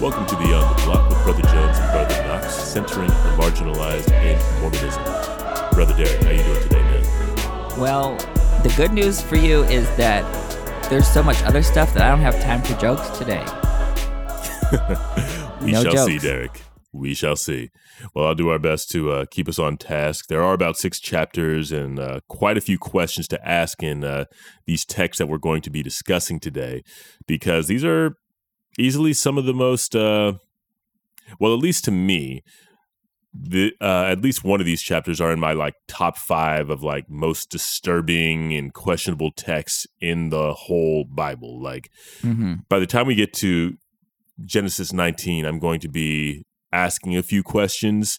Welcome 0.00 0.24
to 0.26 0.36
Beyond 0.38 0.78
the 0.78 0.82
Block 0.84 1.08
with 1.10 1.22
Brother 1.24 1.42
Jones 1.42 1.76
and 1.78 1.92
Brother 1.92 2.26
Knox, 2.26 2.54
centering 2.54 3.08
the 3.08 3.36
marginalized 3.38 4.10
in 4.24 4.60
Mormonism. 4.60 5.02
Brother 5.74 5.94
Derek, 5.94 6.22
how 6.22 6.30
you 6.30 6.42
doing 6.42 6.62
today, 6.62 6.82
man? 6.82 7.78
Well, 7.78 8.16
the 8.62 8.72
good 8.76 8.92
news 8.92 9.20
for 9.20 9.36
you 9.36 9.62
is 9.64 9.84
that 9.96 10.24
there's 10.88 11.06
so 11.06 11.22
much 11.22 11.42
other 11.42 11.62
stuff 11.62 11.92
that 11.94 12.02
I 12.02 12.08
don't 12.08 12.20
have 12.20 12.40
time 12.40 12.62
for 12.62 12.74
jokes 12.80 13.08
today. 13.18 13.44
we 15.62 15.72
No 15.72 15.82
shall 15.82 15.92
jokes. 15.92 16.04
see, 16.06 16.18
Derek. 16.18 16.62
We 16.92 17.14
shall 17.14 17.36
see. 17.36 17.70
Well, 18.14 18.26
I'll 18.26 18.34
do 18.34 18.48
our 18.48 18.58
best 18.58 18.90
to 18.92 19.12
uh, 19.12 19.24
keep 19.30 19.48
us 19.48 19.58
on 19.58 19.76
task. 19.76 20.28
There 20.28 20.42
are 20.42 20.54
about 20.54 20.76
six 20.78 20.98
chapters 20.98 21.70
and 21.70 22.00
uh, 22.00 22.20
quite 22.26 22.56
a 22.56 22.60
few 22.62 22.78
questions 22.78 23.28
to 23.28 23.48
ask 23.48 23.82
in 23.82 24.02
uh, 24.02 24.24
these 24.66 24.84
texts 24.84 25.18
that 25.18 25.26
we're 25.26 25.38
going 25.38 25.62
to 25.62 25.70
be 25.70 25.82
discussing 25.82 26.40
today, 26.40 26.82
because 27.26 27.68
these 27.68 27.84
are 27.84 28.16
easily 28.80 29.12
some 29.12 29.38
of 29.38 29.44
the 29.44 29.54
most, 29.54 29.94
uh, 29.94 30.32
well, 31.38 31.52
at 31.52 31.60
least 31.60 31.84
to 31.84 31.90
me, 31.90 32.42
the 33.32 33.72
uh, 33.80 34.06
at 34.08 34.22
least 34.22 34.42
one 34.42 34.58
of 34.58 34.66
these 34.66 34.82
chapters 34.82 35.20
are 35.20 35.30
in 35.30 35.38
my 35.38 35.52
like 35.52 35.74
top 35.86 36.18
five 36.18 36.68
of 36.68 36.82
like 36.82 37.08
most 37.08 37.48
disturbing 37.48 38.52
and 38.52 38.74
questionable 38.74 39.30
texts 39.30 39.86
in 40.00 40.30
the 40.30 40.52
whole 40.52 41.04
Bible. 41.04 41.62
Like 41.62 41.90
Mm-hmm. 42.22 42.54
by 42.68 42.80
the 42.80 42.86
time 42.86 43.06
we 43.06 43.14
get 43.14 43.32
to 43.34 43.76
Genesis 44.44 44.92
19, 44.92 45.44
I'm 45.44 45.58
going 45.58 45.80
to 45.80 45.88
be 45.88 46.44
asking 46.72 47.16
a 47.16 47.22
few 47.22 47.42
questions. 47.42 48.18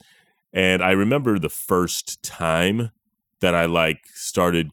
And 0.54 0.82
I 0.84 0.92
remember 0.92 1.40
the 1.40 1.50
first 1.50 2.24
time 2.24 2.92
that 3.42 3.56
I 3.56 3.66
like 3.66 4.00
started 4.14 4.72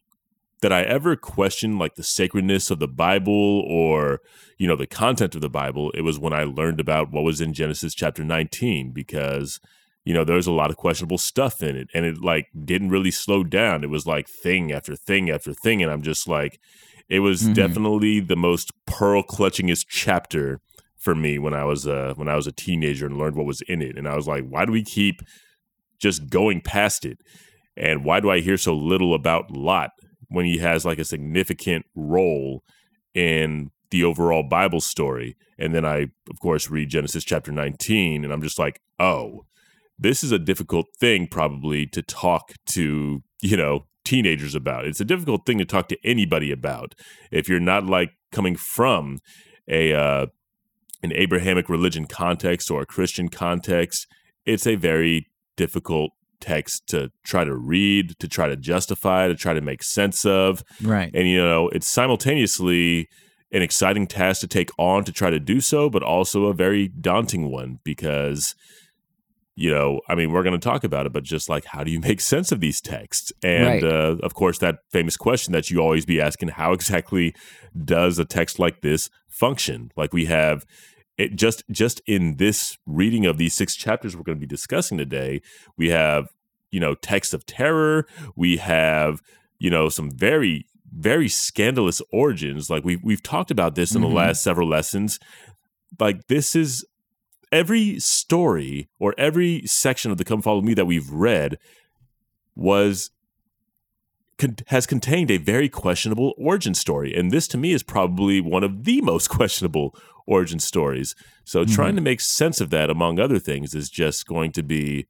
that 0.61 0.73
I 0.73 0.81
ever 0.83 1.15
questioned 1.15 1.79
like 1.79 1.95
the 1.95 2.03
sacredness 2.03 2.69
of 2.69 2.79
the 2.79 2.87
Bible 2.87 3.61
or, 3.67 4.19
you 4.57 4.67
know, 4.67 4.75
the 4.75 4.87
content 4.87 5.35
of 5.35 5.41
the 5.41 5.49
Bible. 5.49 5.91
It 5.91 6.01
was 6.01 6.19
when 6.19 6.33
I 6.33 6.43
learned 6.43 6.79
about 6.79 7.11
what 7.11 7.23
was 7.23 7.39
in 7.41 7.53
Genesis 7.53 7.93
chapter 7.93 8.23
19 8.23 8.91
because 8.91 9.59
you 10.05 10.13
know, 10.13 10.23
there's 10.23 10.47
a 10.47 10.51
lot 10.51 10.71
of 10.71 10.77
questionable 10.77 11.17
stuff 11.19 11.61
in 11.61 11.75
it 11.75 11.87
and 11.93 12.03
it 12.05 12.19
like 12.21 12.47
didn't 12.65 12.89
really 12.89 13.11
slow 13.11 13.43
down. 13.43 13.83
It 13.83 13.89
was 13.89 14.07
like 14.07 14.27
thing 14.27 14.71
after 14.71 14.95
thing 14.95 15.29
after 15.29 15.53
thing 15.53 15.83
and 15.83 15.91
I'm 15.91 16.01
just 16.01 16.27
like 16.27 16.59
it 17.09 17.19
was 17.19 17.43
Mhm. 17.43 17.53
definitely 17.53 18.19
the 18.19 18.35
most 18.37 18.71
pearl 18.87 19.21
clutchingest 19.23 19.85
chapter 19.89 20.61
for 20.97 21.13
me 21.13 21.37
when 21.37 21.53
I 21.53 21.63
was 21.65 21.85
uh 21.85 22.13
when 22.15 22.27
I 22.29 22.35
was 22.35 22.47
a 22.47 22.51
teenager 22.51 23.05
and 23.05 23.17
learned 23.17 23.35
what 23.35 23.45
was 23.45 23.61
in 23.67 23.81
it. 23.81 23.97
And 23.97 24.07
I 24.07 24.15
was 24.15 24.25
like, 24.27 24.45
why 24.47 24.65
do 24.65 24.71
we 24.71 24.83
keep 24.83 25.21
just 25.99 26.29
going 26.29 26.61
past 26.61 27.05
it? 27.05 27.19
And 27.77 28.03
why 28.03 28.19
do 28.19 28.29
I 28.31 28.39
hear 28.39 28.57
so 28.57 28.75
little 28.75 29.13
about 29.13 29.51
Lot 29.51 29.91
when 30.29 30.45
he 30.45 30.59
has 30.59 30.85
like 30.85 30.99
a 30.99 31.05
significant 31.05 31.85
role 31.95 32.63
in 33.13 33.71
the 33.91 34.03
overall 34.03 34.43
Bible 34.43 34.81
story? 34.81 35.35
And 35.57 35.75
then 35.75 35.85
I, 35.85 36.07
of 36.29 36.39
course, 36.41 36.69
read 36.69 36.89
Genesis 36.89 37.23
chapter 37.23 37.51
19, 37.51 38.23
and 38.23 38.31
I'm 38.31 38.41
just 38.41 38.59
like, 38.59 38.81
oh, 38.99 39.45
this 39.97 40.23
is 40.23 40.31
a 40.31 40.39
difficult 40.39 40.87
thing 40.97 41.27
probably 41.27 41.85
to 41.87 42.01
talk 42.01 42.53
to, 42.67 43.21
you 43.41 43.57
know, 43.57 43.85
teenagers 44.05 44.55
about. 44.55 44.85
It's 44.85 45.01
a 45.01 45.05
difficult 45.05 45.45
thing 45.45 45.57
to 45.57 45.65
talk 45.65 45.89
to 45.89 45.97
anybody 46.03 46.51
about 46.51 46.95
if 47.31 47.49
you're 47.49 47.59
not 47.59 47.85
like 47.85 48.11
coming 48.31 48.55
from 48.55 49.19
a 49.67 49.93
uh, 49.93 50.27
an 51.03 51.13
Abrahamic 51.13 51.69
religion 51.69 52.05
context 52.05 52.71
or 52.71 52.81
a 52.81 52.85
Christian 52.85 53.29
context. 53.29 54.07
It's 54.45 54.65
a 54.65 54.75
very 54.75 55.27
difficult 55.57 56.11
text 56.39 56.87
to 56.87 57.11
try 57.23 57.43
to 57.43 57.55
read, 57.55 58.17
to 58.19 58.27
try 58.27 58.47
to 58.47 58.55
justify, 58.55 59.27
to 59.27 59.35
try 59.35 59.53
to 59.53 59.61
make 59.61 59.83
sense 59.83 60.25
of. 60.25 60.63
Right. 60.81 61.11
And, 61.13 61.27
you 61.27 61.37
know, 61.37 61.69
it's 61.69 61.87
simultaneously 61.87 63.07
an 63.51 63.61
exciting 63.61 64.07
task 64.07 64.41
to 64.41 64.47
take 64.47 64.69
on 64.77 65.03
to 65.05 65.11
try 65.11 65.29
to 65.29 65.39
do 65.39 65.59
so, 65.59 65.89
but 65.89 66.03
also 66.03 66.45
a 66.45 66.53
very 66.53 66.87
daunting 66.87 67.51
one 67.51 67.79
because, 67.83 68.53
you 69.55 69.71
know, 69.71 70.01
I 70.07 70.15
mean, 70.15 70.31
we're 70.31 70.43
going 70.43 70.59
to 70.59 70.63
talk 70.69 70.83
about 70.83 71.05
it, 71.05 71.13
but 71.13 71.23
just 71.23 71.49
like, 71.49 71.65
how 71.65 71.83
do 71.83 71.91
you 71.91 71.99
make 71.99 72.21
sense 72.21 72.51
of 72.51 72.59
these 72.59 72.79
texts? 72.79 73.31
And, 73.43 73.65
Right. 73.65 73.83
uh, 73.83 74.17
of 74.21 74.33
course, 74.33 74.59
that 74.59 74.79
famous 74.91 75.17
question 75.17 75.51
that 75.53 75.69
you 75.69 75.79
always 75.79 76.05
be 76.05 76.21
asking 76.21 76.49
how 76.49 76.73
exactly 76.73 77.33
does 77.83 78.19
a 78.19 78.25
text 78.25 78.59
like 78.59 78.81
this 78.81 79.09
function? 79.27 79.91
Like, 79.97 80.13
we 80.13 80.25
have. 80.25 80.65
It 81.17 81.35
just 81.35 81.65
just 81.69 82.01
in 82.05 82.37
this 82.37 82.77
reading 82.85 83.25
of 83.25 83.37
these 83.37 83.53
six 83.53 83.75
chapters 83.75 84.15
we're 84.15 84.23
going 84.23 84.37
to 84.37 84.39
be 84.39 84.47
discussing 84.47 84.97
today, 84.97 85.41
we 85.75 85.89
have 85.89 86.29
you 86.71 86.79
know 86.79 86.95
texts 86.95 87.33
of 87.33 87.45
terror, 87.45 88.05
we 88.35 88.57
have 88.57 89.21
you 89.57 89.69
know 89.69 89.89
some 89.89 90.11
very 90.11 90.65
very 90.91 91.29
scandalous 91.29 92.01
origins. 92.11 92.69
Like 92.69 92.83
we've 92.83 93.03
we've 93.03 93.23
talked 93.23 93.51
about 93.51 93.75
this 93.75 93.93
in 93.93 94.01
Mhm. 94.01 94.09
the 94.09 94.15
last 94.15 94.43
several 94.43 94.67
lessons. 94.67 95.19
Like 95.99 96.27
this 96.27 96.55
is 96.55 96.85
every 97.51 97.99
story 97.99 98.89
or 98.99 99.13
every 99.17 99.63
section 99.65 100.11
of 100.11 100.17
the 100.17 100.23
come 100.25 100.41
follow 100.41 100.61
me 100.61 100.73
that 100.75 100.85
we've 100.85 101.09
read 101.09 101.57
was 102.55 103.09
con- 104.37 104.57
has 104.67 104.85
contained 104.85 105.31
a 105.31 105.37
very 105.37 105.69
questionable 105.69 106.33
origin 106.37 106.73
story. 106.73 107.13
And 107.15 107.31
this 107.31 107.47
to 107.49 107.57
me 107.57 107.71
is 107.71 107.83
probably 107.83 108.39
one 108.41 108.63
of 108.63 108.83
the 108.83 109.01
most 109.01 109.27
questionable 109.37 109.95
origin 110.27 110.59
stories. 110.59 111.15
So 111.43 111.65
Mhm. 111.65 111.73
trying 111.75 111.95
to 111.95 112.01
make 112.01 112.21
sense 112.21 112.61
of 112.61 112.69
that 112.69 112.89
among 112.89 113.19
other 113.19 113.39
things 113.39 113.73
is 113.73 113.89
just 113.89 114.25
going 114.27 114.51
to 114.53 114.63
be 114.63 115.05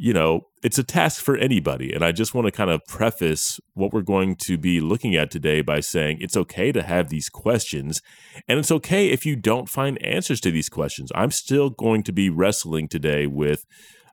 you 0.00 0.12
know, 0.12 0.42
it's 0.62 0.78
a 0.78 0.84
task 0.84 1.20
for 1.24 1.36
anybody. 1.36 1.92
And 1.92 2.04
I 2.04 2.12
just 2.12 2.32
want 2.32 2.46
to 2.46 2.52
kind 2.52 2.70
of 2.70 2.80
preface 2.86 3.58
what 3.74 3.92
we're 3.92 4.02
going 4.02 4.36
to 4.46 4.56
be 4.56 4.80
looking 4.80 5.16
at 5.16 5.28
today 5.28 5.60
by 5.60 5.80
saying 5.80 6.18
it's 6.20 6.36
okay 6.36 6.70
to 6.70 6.84
have 6.84 7.08
these 7.08 7.28
questions. 7.28 8.00
And 8.46 8.60
it's 8.60 8.70
okay 8.70 9.08
if 9.08 9.26
you 9.26 9.34
don't 9.34 9.68
find 9.68 10.00
answers 10.04 10.40
to 10.42 10.52
these 10.52 10.68
questions. 10.68 11.10
I'm 11.16 11.32
still 11.32 11.68
going 11.68 12.04
to 12.04 12.12
be 12.12 12.30
wrestling 12.30 12.86
today 12.86 13.26
with 13.26 13.66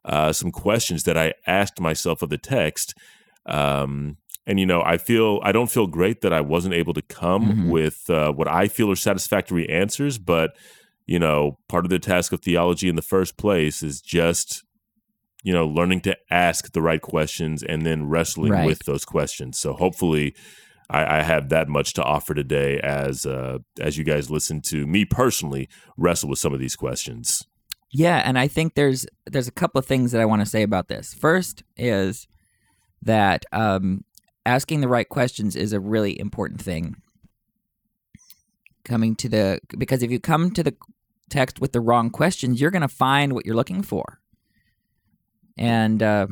uh, 0.04 0.34
some 0.34 0.52
questions 0.52 1.04
that 1.04 1.18
I 1.18 1.34
asked 1.46 1.80
myself 1.80 2.24
of 2.24 2.30
the 2.30 2.40
text. 2.40 2.96
Um, 3.46 4.18
and, 4.48 4.60
you 4.60 4.66
know, 4.66 4.82
I 4.84 4.98
feel, 4.98 5.40
I 5.44 5.52
don't 5.52 5.70
feel 5.70 5.86
great 5.86 6.22
that 6.22 6.34
I 6.34 6.42
wasn't 6.42 6.74
able 6.74 6.94
to 6.96 7.02
come 7.04 7.46
Mhm. 7.46 7.70
with 7.70 8.10
uh, 8.10 8.32
what 8.32 8.48
I 8.48 8.68
feel 8.68 8.90
are 8.90 8.96
satisfactory 8.96 9.70
answers. 9.70 10.18
But, 10.18 10.52
you 11.06 11.20
know, 11.20 11.60
part 11.70 11.86
of 11.86 11.92
the 11.92 12.00
task 12.00 12.34
of 12.34 12.42
theology 12.42 12.90
in 12.90 12.96
the 12.96 13.04
first 13.04 13.38
place 13.38 13.84
is 13.84 14.02
just 14.02 14.64
you 15.44 15.54
know, 15.54 15.68
learning 15.68 16.02
to 16.02 16.18
ask 16.32 16.72
the 16.72 16.82
right 16.82 17.02
questions 17.02 17.62
and 17.64 17.86
then 17.86 18.08
wrestling 18.08 18.52
Right. 18.52 18.66
with 18.66 18.80
those 18.86 19.06
questions. 19.06 19.60
So 19.60 19.74
hopefully, 19.74 20.36
I, 20.90 21.20
I 21.20 21.22
have 21.24 21.50
that 21.50 21.68
much 21.68 21.94
to 21.94 22.04
offer 22.04 22.34
today 22.34 22.80
as 22.80 23.26
uh, 23.26 23.60
as 23.80 23.98
you 23.98 24.04
guys 24.04 24.30
listen 24.30 24.62
to 24.68 24.86
me 24.86 25.06
personally 25.06 25.68
wrestle 25.98 26.30
with 26.30 26.40
some 26.40 26.54
of 26.54 26.60
these 26.60 26.76
questions. 26.76 27.44
Yeah, 27.92 28.22
and 28.26 28.38
I 28.38 28.48
think 28.48 28.76
there's 28.76 29.06
there's 29.26 29.48
a 29.48 29.52
couple 29.54 29.80
of 29.80 29.86
things 29.86 30.12
that 30.12 30.22
I 30.22 30.26
want 30.26 30.42
to 30.42 30.46
say 30.46 30.64
about 30.64 30.88
this. 30.88 31.14
First 31.14 31.64
is 31.78 32.28
that 33.02 33.46
um, 33.52 34.04
asking 34.46 34.82
the 34.82 34.88
right 34.88 35.08
questions 35.08 35.56
is 35.56 35.74
a 35.74 35.80
really 35.80 36.20
important 36.20 36.62
thing. 36.62 36.96
Coming 38.84 39.16
to 39.16 39.30
the 39.30 39.60
because 39.78 40.04
if 40.04 40.12
you 40.12 40.20
come 40.20 40.52
to 40.52 40.62
the 40.62 40.76
text 41.30 41.60
with 41.60 41.72
the 41.72 41.80
wrong 41.82 42.12
questions, 42.12 42.62
you're 42.62 42.70
going 42.70 42.82
to 42.84 42.88
find 42.88 43.34
what 43.34 43.46
you're 43.46 43.56
looking 43.56 43.82
for, 43.82 44.20
and 45.58 46.02
uh, 46.02 46.28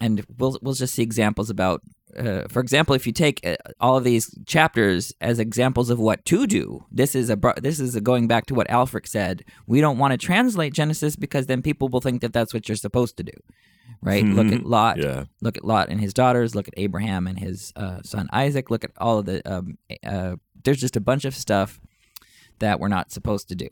and 0.00 0.24
we'll 0.38 0.58
we'll 0.62 0.74
just 0.74 0.94
see 0.94 1.02
examples 1.02 1.50
about. 1.50 1.82
Uh, 2.14 2.42
for 2.50 2.60
example, 2.60 2.94
if 2.94 3.06
you 3.06 3.12
take 3.12 3.40
uh, 3.46 3.56
all 3.80 3.96
of 3.96 4.04
these 4.04 4.36
chapters 4.46 5.14
as 5.22 5.38
examples 5.38 5.88
of 5.88 5.98
what 5.98 6.22
to 6.26 6.46
do, 6.46 6.84
this 6.90 7.14
is 7.14 7.30
a 7.30 7.38
this 7.62 7.80
is 7.80 7.94
a 7.96 8.02
going 8.02 8.26
back 8.28 8.44
to 8.46 8.54
what 8.54 8.68
Ælfric 8.68 9.06
said. 9.08 9.44
We 9.66 9.80
don't 9.80 9.96
want 9.96 10.12
to 10.12 10.18
translate 10.18 10.74
Genesis 10.74 11.16
because 11.16 11.46
then 11.46 11.62
people 11.62 11.88
will 11.88 12.02
think 12.02 12.20
that 12.20 12.34
that's 12.34 12.52
what 12.52 12.68
you're 12.68 12.76
supposed 12.76 13.16
to 13.16 13.22
do, 13.22 13.32
right? 14.02 14.24
Look 14.24 14.52
at 14.52 14.66
Lot, 14.66 14.98
Yeah, 14.98 15.24
look 15.40 15.56
at 15.56 15.64
Lot 15.64 15.88
and 15.88 16.00
his 16.02 16.12
daughters, 16.12 16.54
look 16.54 16.68
at 16.68 16.74
Abraham 16.76 17.26
and 17.26 17.38
his 17.38 17.72
uh, 17.76 18.02
son 18.04 18.28
Isaac, 18.30 18.70
look 18.70 18.84
at 18.84 18.90
all 18.98 19.20
of 19.20 19.24
the. 19.24 19.40
Um, 19.50 19.78
uh, 20.04 20.36
there's 20.64 20.80
just 20.80 20.96
a 20.96 21.00
bunch 21.00 21.24
of 21.24 21.34
stuff 21.34 21.80
that 22.58 22.78
we're 22.78 22.88
not 22.88 23.10
supposed 23.10 23.48
to 23.48 23.54
do. 23.54 23.68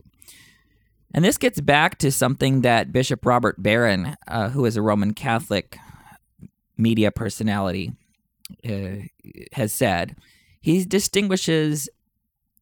And 1.12 1.24
this 1.24 1.38
gets 1.38 1.60
back 1.60 1.98
to 1.98 2.12
something 2.12 2.60
that 2.60 2.92
Bishop 2.92 3.26
Robert 3.26 3.62
Barron, 3.62 4.16
uh, 4.28 4.50
who 4.50 4.64
is 4.64 4.76
a 4.76 4.82
Roman 4.82 5.12
Catholic 5.12 5.76
media 6.76 7.10
personality, 7.10 7.92
uh, 8.68 9.06
has 9.52 9.72
said. 9.72 10.16
He 10.60 10.84
distinguishes 10.84 11.88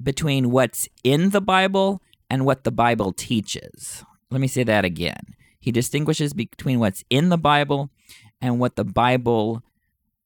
between 0.02 0.50
what's 0.50 0.88
in 1.04 1.30
the 1.30 1.40
Bible 1.40 2.00
and 2.30 2.44
what 2.44 2.64
the 2.64 2.70
Bible 2.70 3.12
teaches. 3.12 4.04
Let 4.30 4.40
me 4.40 4.48
say 4.48 4.62
that 4.64 4.84
again. 4.84 5.34
He 5.60 5.72
distinguishes 5.72 6.32
between 6.32 6.78
what's 6.78 7.04
in 7.10 7.28
the 7.28 7.38
Bible 7.38 7.90
and 8.40 8.58
what 8.58 8.76
the 8.76 8.84
Bible 8.84 9.62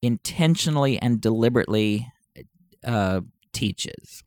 intentionally 0.03 0.99
and 0.99 1.21
deliberately 1.21 2.09
uh, 2.85 3.23
teaches. 3.53 4.23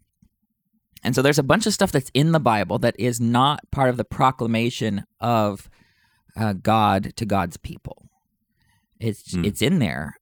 And 1.06 1.14
so 1.16 1.22
there's 1.22 1.40
a 1.40 1.44
bunch 1.44 1.66
of 1.68 1.74
stuff 1.74 1.92
that's 1.92 2.12
in 2.14 2.32
the 2.32 2.40
Bible 2.40 2.80
that 2.80 2.96
is 3.00 3.22
not 3.22 3.60
part 3.72 3.90
of 3.90 3.98
the 3.98 4.04
proclamation 4.04 5.06
of 5.22 5.70
uh, 6.36 6.54
God 6.54 7.14
to 7.16 7.26
God's 7.26 7.58
people. 7.58 8.10
It's 9.00 9.34
Hmm. 9.34 9.46
it's 9.46 9.62
in 9.62 9.80
there. 9.80 10.18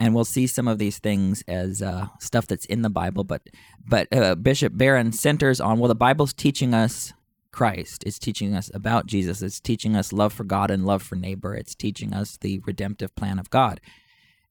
and 0.00 0.14
we'll 0.16 0.24
see 0.24 0.48
some 0.48 0.66
of 0.66 0.78
these 0.78 0.98
things 0.98 1.44
as 1.46 1.80
uh, 1.80 2.08
stuff 2.18 2.46
that's 2.48 2.64
in 2.66 2.82
the 2.82 2.90
Bible. 2.90 3.22
But 3.24 3.42
but 3.88 4.08
uh, 4.12 4.34
Bishop 4.34 4.76
Barron 4.76 5.12
centers 5.12 5.60
on 5.60 5.78
well, 5.78 5.88
the 5.88 5.94
Bible's 5.94 6.32
teaching 6.32 6.74
us 6.74 7.12
Christ. 7.52 8.02
It's 8.04 8.18
teaching 8.18 8.52
us 8.54 8.68
about 8.74 9.06
Jesus. 9.06 9.42
It's 9.42 9.60
teaching 9.60 9.94
us 9.94 10.12
love 10.12 10.32
for 10.32 10.44
God 10.44 10.70
and 10.72 10.84
love 10.84 11.02
for 11.02 11.14
neighbor. 11.16 11.54
It's 11.54 11.74
teaching 11.76 12.12
us 12.12 12.36
the 12.36 12.58
redemptive 12.66 13.14
plan 13.14 13.38
of 13.38 13.48
God, 13.50 13.80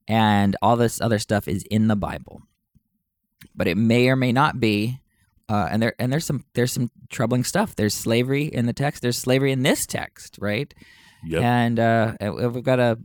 and 0.08 0.56
all 0.62 0.76
this 0.76 1.00
other 1.02 1.18
stuff 1.18 1.46
is 1.46 1.64
in 1.70 1.88
the 1.88 1.96
Bible. 1.96 2.42
But 3.54 3.68
it 3.68 3.76
may 3.76 4.08
or 4.08 4.16
may 4.16 4.32
not 4.32 4.60
be. 4.60 5.00
Uh, 5.48 5.68
and 5.70 5.82
there 5.82 5.94
and 5.98 6.12
there's 6.12 6.24
some 6.24 6.44
there's 6.54 6.72
some 6.72 6.90
troubling 7.10 7.44
stuff. 7.44 7.76
There's 7.76 7.94
slavery 7.94 8.44
in 8.44 8.66
the 8.66 8.72
text. 8.72 9.02
There's 9.02 9.18
slavery 9.18 9.52
in 9.52 9.62
this 9.62 9.86
text, 9.86 10.38
right? 10.40 10.72
Yep. 11.24 11.42
And 11.42 11.78
uh, 11.78 12.14
we've 12.20 12.62
got 12.62 12.76
to 12.76 12.98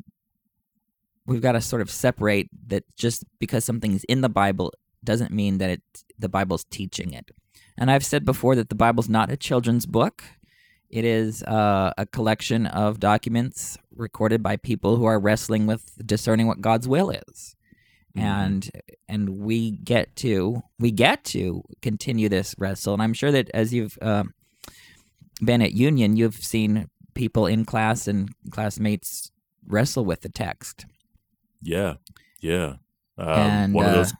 we've 1.25 1.41
got 1.41 1.53
to 1.53 1.61
sort 1.61 1.81
of 1.81 1.91
separate 1.91 2.49
that 2.67 2.83
just 2.95 3.25
because 3.39 3.65
something's 3.65 4.03
in 4.05 4.21
the 4.21 4.29
Bible 4.29 4.73
doesn't 5.03 5.31
mean 5.31 5.57
that 5.59 5.69
it 5.69 5.81
the 6.17 6.29
Bible's 6.29 6.63
teaching 6.65 7.13
it. 7.13 7.31
And 7.77 7.91
I've 7.91 8.05
said 8.05 8.25
before 8.25 8.55
that 8.55 8.69
the 8.69 8.75
Bible's 8.75 9.09
not 9.09 9.31
a 9.31 9.37
children's 9.37 9.85
book. 9.85 10.23
It 10.89 11.03
is 11.03 11.43
uh, 11.43 11.91
a 11.97 12.05
collection 12.05 12.65
of 12.65 12.99
documents 12.99 13.77
recorded 13.93 14.41
by 14.41 14.55
people 14.55 14.95
who 14.95 15.05
are 15.05 15.19
wrestling 15.19 15.67
with 15.67 15.91
discerning 16.05 16.47
what 16.47 16.61
God's 16.61 16.87
will 16.87 17.09
is. 17.09 17.56
Mhm. 18.17 18.23
And 18.23 18.71
and 19.07 19.29
we 19.39 19.71
get 19.71 20.15
to 20.17 20.63
we 20.79 20.91
get 20.91 21.23
to 21.25 21.63
continue 21.81 22.29
this 22.29 22.55
wrestle. 22.57 22.93
And 22.93 23.01
I'm 23.01 23.13
sure 23.13 23.31
that 23.31 23.49
as 23.53 23.73
you've 23.73 23.97
uh, 24.01 24.23
been 25.43 25.61
at 25.61 25.73
Union, 25.73 26.17
you've 26.17 26.35
seen 26.35 26.89
people 27.13 27.45
in 27.45 27.65
class 27.65 28.07
and 28.07 28.29
classmates 28.51 29.31
wrestle 29.65 30.05
with 30.05 30.21
the 30.21 30.29
text. 30.29 30.85
Yeah, 31.61 31.95
yeah. 32.39 32.75
Um, 33.17 33.29
and 33.29 33.73
one 33.73 33.85
of 33.85 33.91
uh, 33.91 33.95
those. 33.95 34.13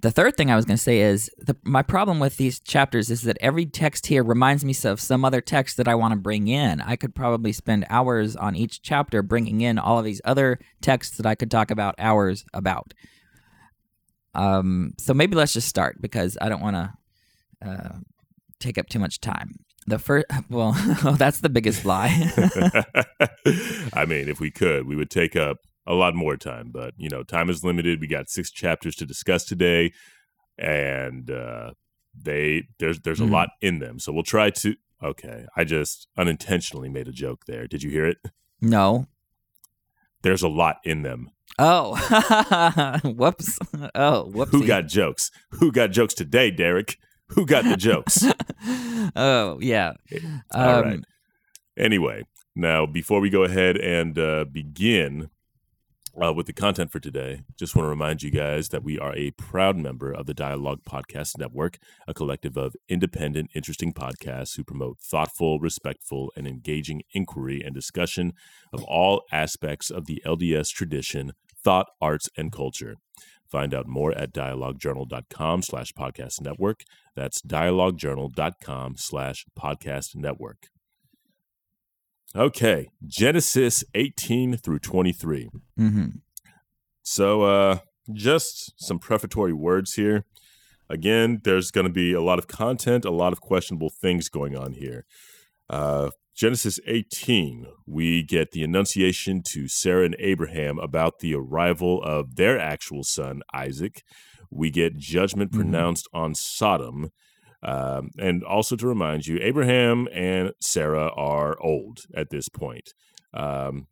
The 0.00 0.10
third 0.10 0.36
thing 0.36 0.50
I 0.50 0.56
was 0.56 0.64
going 0.64 0.76
to 0.76 0.82
say 0.82 1.00
is 1.00 1.30
the, 1.38 1.56
my 1.64 1.82
problem 1.82 2.20
with 2.20 2.36
these 2.36 2.60
chapters 2.60 3.10
is 3.10 3.22
that 3.22 3.36
every 3.40 3.66
text 3.66 4.06
here 4.06 4.22
reminds 4.22 4.64
me 4.64 4.74
of 4.84 5.00
some 5.00 5.24
other 5.24 5.40
text 5.40 5.76
that 5.76 5.88
I 5.88 5.94
want 5.94 6.12
to 6.12 6.16
bring 6.16 6.48
in. 6.48 6.80
I 6.80 6.96
could 6.96 7.14
probably 7.14 7.52
spend 7.52 7.84
hours 7.90 8.36
on 8.36 8.54
each 8.54 8.82
chapter 8.82 9.22
bringing 9.22 9.60
in 9.60 9.78
all 9.78 9.98
of 9.98 10.04
these 10.04 10.20
other 10.24 10.58
texts 10.80 11.16
that 11.16 11.26
I 11.26 11.34
could 11.34 11.50
talk 11.50 11.70
about 11.70 11.94
hours 11.98 12.44
about. 12.54 12.94
Um, 14.34 14.92
so 14.98 15.14
maybe 15.14 15.34
let's 15.34 15.52
just 15.52 15.68
start 15.68 16.00
because 16.00 16.38
I 16.40 16.48
don't 16.48 16.62
want 16.62 16.76
to 16.76 17.68
uh, 17.68 17.96
take 18.60 18.78
up 18.78 18.88
too 18.88 19.00
much 19.00 19.20
time. 19.20 19.56
The 19.86 19.98
first, 19.98 20.26
well, 20.50 20.72
that's 21.16 21.40
the 21.40 21.48
biggest 21.48 21.84
lie. 21.84 22.30
I 23.92 24.04
mean, 24.04 24.28
if 24.28 24.38
we 24.38 24.50
could, 24.50 24.86
we 24.86 24.94
would 24.96 25.10
take 25.10 25.34
up 25.34 25.58
a 25.88 25.94
lot 25.94 26.14
more 26.14 26.36
time, 26.36 26.70
but 26.70 26.94
you 26.96 27.08
know, 27.08 27.24
time 27.24 27.50
is 27.50 27.64
limited. 27.64 28.00
We 28.00 28.06
got 28.06 28.28
six 28.28 28.52
chapters 28.52 28.94
to 28.96 29.06
discuss 29.06 29.44
today, 29.44 29.92
and 30.56 31.30
uh, 31.30 31.72
they 32.14 32.64
there's 32.78 33.00
there's 33.00 33.18
Mhm. 33.20 33.28
a 33.28 33.32
lot 33.32 33.48
in 33.60 33.78
them. 33.80 33.98
So 33.98 34.12
we'll 34.12 34.22
try 34.22 34.50
to. 34.50 34.74
Okay, 35.02 35.46
I 35.56 35.64
just 35.64 36.08
unintentionally 36.16 36.88
made 36.88 37.08
a 37.08 37.12
joke 37.12 37.44
there. 37.46 37.66
Did 37.66 37.82
you 37.82 37.90
hear 37.90 38.06
it? 38.06 38.18
no. 38.60 39.06
There's 40.22 40.42
a 40.42 40.48
lot 40.48 40.78
in 40.82 41.02
them. 41.02 41.30
Oh, 41.60 41.94
whoops. 43.04 43.56
Oh, 43.94 44.24
whoops. 44.24 44.50
Who 44.50 44.66
got 44.66 44.88
jokes? 44.88 45.30
Who 45.52 45.70
got 45.70 45.92
jokes 45.92 46.12
today, 46.12 46.50
Derek? 46.50 46.96
Who 47.28 47.46
got 47.46 47.62
the 47.64 47.76
jokes? 47.76 48.24
oh, 49.16 49.58
yeah. 49.60 49.92
All 50.50 50.68
Um, 50.80 50.84
right. 50.84 51.00
Anyway, 51.76 52.24
now 52.56 52.84
before 52.84 53.20
we 53.20 53.30
go 53.30 53.44
ahead 53.44 53.76
and 53.76 54.18
uh, 54.18 54.44
begin 54.50 55.30
uh, 56.22 56.32
with 56.32 56.46
the 56.46 56.52
content 56.52 56.90
for 56.90 57.00
today, 57.00 57.42
just 57.58 57.74
want 57.74 57.84
to 57.84 57.90
remind 57.90 58.22
you 58.22 58.30
guys 58.30 58.68
that 58.68 58.82
we 58.82 58.98
are 58.98 59.14
a 59.16 59.30
proud 59.32 59.76
member 59.76 60.12
of 60.12 60.26
the 60.26 60.34
Dialogue 60.34 60.80
Podcast 60.84 61.38
Network, 61.38 61.78
a 62.06 62.14
collective 62.14 62.56
of 62.56 62.74
independent, 62.88 63.50
interesting 63.54 63.92
podcasts 63.92 64.56
who 64.56 64.64
promote 64.64 64.98
thoughtful, 65.00 65.58
respectful, 65.58 66.32
and 66.36 66.46
engaging 66.46 67.02
inquiry 67.12 67.62
and 67.64 67.74
discussion 67.74 68.32
of 68.72 68.82
all 68.84 69.22
aspects 69.32 69.90
of 69.90 70.06
the 70.06 70.22
LDS 70.24 70.70
tradition, 70.70 71.32
thought, 71.62 71.86
arts, 72.00 72.28
and 72.36 72.52
culture. 72.52 72.96
Find 73.46 73.72
out 73.72 73.86
more 73.86 74.12
at 74.12 74.32
dialoguejournal.com 74.32 75.62
slash 75.62 75.92
podcast 75.92 76.40
network. 76.40 76.84
That's 77.16 77.40
dialoguejournal.com 77.42 78.96
slash 78.96 79.46
podcast 79.58 80.14
network. 80.14 80.68
Okay, 82.36 82.88
Genesis 83.06 83.84
18 83.94 84.56
through 84.56 84.80
23. 84.80 85.48
hmm 85.76 86.04
So, 87.02 87.42
uh, 87.42 87.78
just 88.12 88.72
some 88.76 88.98
prefatory 88.98 89.52
words 89.52 89.94
here. 89.94 90.24
Again, 90.90 91.40
there's 91.44 91.70
going 91.70 91.86
to 91.86 91.92
be 91.92 92.12
a 92.12 92.22
lot 92.22 92.38
of 92.38 92.46
content, 92.46 93.04
a 93.04 93.10
lot 93.10 93.32
of 93.32 93.40
questionable 93.40 93.90
things 93.90 94.28
going 94.28 94.56
on 94.56 94.72
here. 94.72 95.04
Uh, 95.68 96.10
Genesis 96.34 96.78
18, 96.86 97.66
we 97.86 98.22
get 98.22 98.52
the 98.52 98.62
annunciation 98.62 99.42
to 99.50 99.66
Sarah 99.68 100.04
and 100.04 100.16
Abraham 100.18 100.78
about 100.78 101.18
the 101.18 101.34
arrival 101.34 102.02
of 102.02 102.36
their 102.36 102.58
actual 102.58 103.02
son, 103.04 103.42
Isaac. 103.52 104.02
We 104.50 104.70
get 104.70 104.96
judgment 104.96 105.50
Mhm. 105.50 105.56
pronounced 105.56 106.08
on 106.14 106.34
Sodom. 106.34 107.10
Um, 107.62 108.10
and 108.18 108.44
also 108.44 108.76
to 108.76 108.86
remind 108.86 109.26
you, 109.26 109.38
Abraham 109.40 110.08
and 110.12 110.52
Sarah 110.60 111.10
are 111.16 111.60
old 111.60 112.00
at 112.14 112.30
this 112.30 112.48
point. 112.48 112.92
Um, 113.34 113.88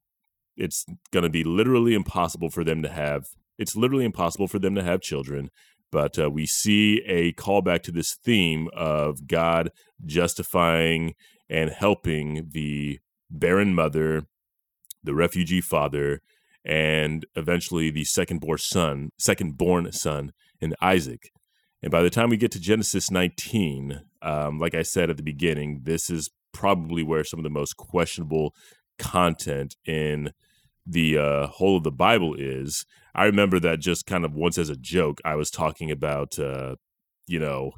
it's 0.57 0.85
going 1.13 1.25
to 1.25 1.31
be 1.31 1.45
literally 1.45 1.95
impossible 1.95 2.51
for 2.51 2.65
them 2.65 2.83
to 2.83 2.89
have. 2.89 3.27
It's 3.59 3.77
literally 3.77 4.05
impossible 4.05 4.49
for 4.49 4.59
them 4.59 4.75
to 4.75 4.83
have 4.83 5.01
children. 5.01 5.51
But 5.93 6.19
uh, 6.19 6.31
we 6.31 6.47
see 6.47 7.03
a 7.07 7.33
callback 7.33 7.83
to 7.85 7.93
this 7.93 8.15
theme 8.15 8.69
of 8.75 9.27
God 9.27 9.71
justifying 10.05 11.15
and 11.49 11.71
helping 11.71 12.49
the 12.51 12.99
barren 13.31 13.75
mother, 13.75 14.27
the 15.03 15.15
refugee 15.15 15.61
father, 15.61 16.21
and 16.65 17.25
eventually 17.37 17.91
the 17.91 18.05
second 18.05 18.41
born 18.41 18.59
son, 18.59 19.11
second 19.19 19.57
born 19.57 19.91
son 19.93 20.33
in 20.61 20.75
Isaac. 20.81 21.31
And 21.87 21.93
by 21.93 22.03
the 22.03 22.11
time 22.11 22.31
we 22.31 22.37
get 22.37 22.51
to 22.51 22.59
Genesis 22.59 23.13
19, 23.13 24.01
um, 24.21 24.59
like 24.59 24.75
I 24.75 24.83
said 24.83 25.09
at 25.09 25.19
the 25.19 25.23
beginning, 25.23 25.83
this 25.85 26.11
is 26.11 26.31
probably 26.53 27.05
where 27.05 27.23
some 27.23 27.39
of 27.39 27.45
the 27.45 27.49
most 27.49 27.77
questionable 27.77 28.57
content 28.99 29.77
in 29.85 30.33
the 30.85 31.17
uh, 31.17 31.47
whole 31.47 31.77
of 31.77 31.85
the 31.85 31.93
Bible 31.93 32.35
is. 32.37 32.85
I 33.15 33.27
remember 33.27 33.61
that 33.61 33.79
just 33.79 34.05
kind 34.05 34.25
of 34.25 34.35
once 34.35 34.59
as 34.59 34.69
a 34.69 34.75
joke, 34.75 35.21
I 35.25 35.37
was 35.37 35.49
talking 35.49 35.93
about, 35.93 36.41
uh, 36.41 36.75
you 37.29 37.39
know, 37.39 37.71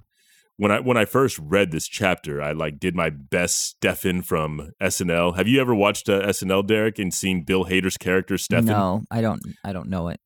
when 0.57 0.73
I 0.73 0.81
when 0.81 0.97
I 0.97 1.05
first 1.05 1.39
read 1.39 1.71
this 1.71 1.87
chapter, 1.87 2.41
I 2.41 2.53
like 2.53 2.81
did 2.81 2.97
my 2.97 3.11
best 3.11 3.79
Stefon 3.79 4.25
from 4.25 4.73
SNL. 4.81 5.37
Have 5.37 5.49
you 5.49 5.61
ever 5.61 5.75
watched 5.75 6.09
uh, 6.09 6.23
SNL, 6.23 6.67
Derek, 6.67 6.99
and 6.99 7.13
seen 7.13 7.45
Bill 7.45 7.67
Hader's 7.67 7.99
character 7.99 8.37
Stefon? 8.37 8.65
No, 8.65 9.03
I 9.11 9.21
don't. 9.21 9.43
I 9.63 9.75
don't 9.75 9.91
know 9.91 10.09
it. 10.09 10.19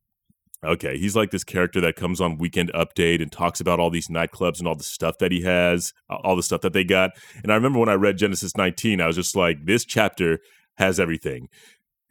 Okay, 0.65 0.97
he's 0.97 1.17
like 1.17 1.31
this 1.33 1.43
character 1.45 1.81
that 1.81 1.97
comes 1.97 2.21
on 2.21 2.39
Weekend 2.39 2.71
Update 2.73 3.21
and 3.21 3.33
talks 3.33 3.61
about 3.61 3.81
all 3.81 3.91
these 3.91 4.07
nightclubs 4.09 4.59
and 4.61 4.69
all 4.69 4.77
the 4.77 4.85
stuff 4.85 5.19
that 5.19 5.33
he 5.33 5.43
has, 5.43 5.93
all 6.09 6.37
the 6.37 6.43
stuff 6.43 6.61
that 6.61 6.73
they 6.73 6.85
got. 6.85 7.11
And 7.43 7.51
I 7.51 7.57
remember 7.57 7.81
when 7.81 7.89
I 7.89 7.95
read 7.95 8.17
Genesis 8.17 8.57
19, 8.57 9.01
I 9.01 9.09
was 9.09 9.17
just 9.17 9.35
like, 9.35 9.65
this 9.67 9.85
chapter 9.85 10.39
has 10.77 11.01
everything. 11.01 11.49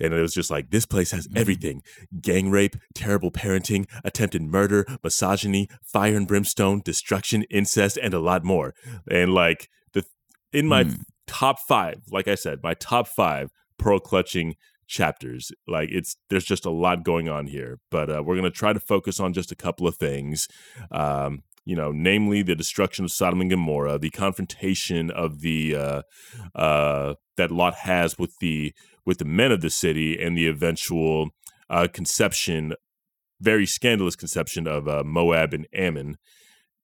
And 0.02 0.14
it 0.14 0.20
was 0.22 0.34
just 0.34 0.52
like, 0.52 0.72
this 0.72 0.86
place 0.86 1.12
has 1.12 1.28
Mhm. 1.30 1.38
everything 1.38 1.82
gang 2.22 2.50
rape, 2.50 2.76
terrible 2.94 3.32
parenting, 3.32 3.88
attempted 4.04 4.42
murder, 4.42 4.86
misogyny, 5.04 5.70
fire 5.84 6.18
and 6.18 6.28
brimstone, 6.28 6.82
destruction, 6.84 7.44
incest, 7.44 7.98
and 8.02 8.14
a 8.14 8.20
lot 8.20 8.44
more. 8.44 8.74
And 9.10 9.34
like, 9.34 9.70
the 9.94 10.04
in 10.52 10.68
my 10.68 10.84
Hmm. 10.84 10.94
top 11.28 11.60
five, 11.60 12.02
like 12.10 12.28
I 12.28 12.36
said, 12.36 12.60
my 12.64 12.74
top 12.74 13.08
five 13.08 13.52
pearl 13.78 14.00
clutching 14.00 14.56
chapters. 14.92 15.52
Like 15.68 15.90
it's 15.92 16.18
there's 16.30 16.46
just 16.46 16.66
a 16.66 16.70
lot 16.70 17.04
going 17.04 17.30
on 17.30 17.48
here, 17.48 17.80
but 17.90 18.10
uh, 18.10 18.22
we're 18.24 18.36
gonna 18.36 18.52
try 18.52 18.74
to 18.74 18.80
focus 18.80 19.20
on 19.20 19.34
just 19.34 19.52
a 19.52 19.56
couple 19.56 19.88
of 19.88 19.96
things. 19.96 20.48
Um, 20.92 21.44
you 21.64 21.76
know, 21.76 21.92
namely 21.92 22.42
the 22.42 22.56
destruction 22.56 23.06
of 23.06 23.12
Sodom 23.12 23.42
and 23.42 23.50
Gomorrah, 23.50 23.98
the 23.98 24.10
confrontation 24.10 25.10
of 25.10 25.42
the 25.42 25.76
uh, 25.76 26.02
uh, 26.56 27.16
that 27.38 27.52
Lot 27.52 27.76
has 27.76 28.20
with 28.20 28.38
the 28.40 28.74
with 29.06 29.18
the 29.18 29.26
men 29.26 29.52
of 29.52 29.62
the 29.62 29.70
city, 29.70 30.22
and 30.22 30.38
the 30.38 30.48
eventual 30.48 31.30
uh, 31.70 31.88
conception, 31.92 32.74
very 33.40 33.66
scandalous 33.66 34.16
conception 34.16 34.68
of 34.68 34.88
uh, 34.88 35.04
Moab 35.06 35.54
and 35.54 35.68
Ammon, 35.74 36.18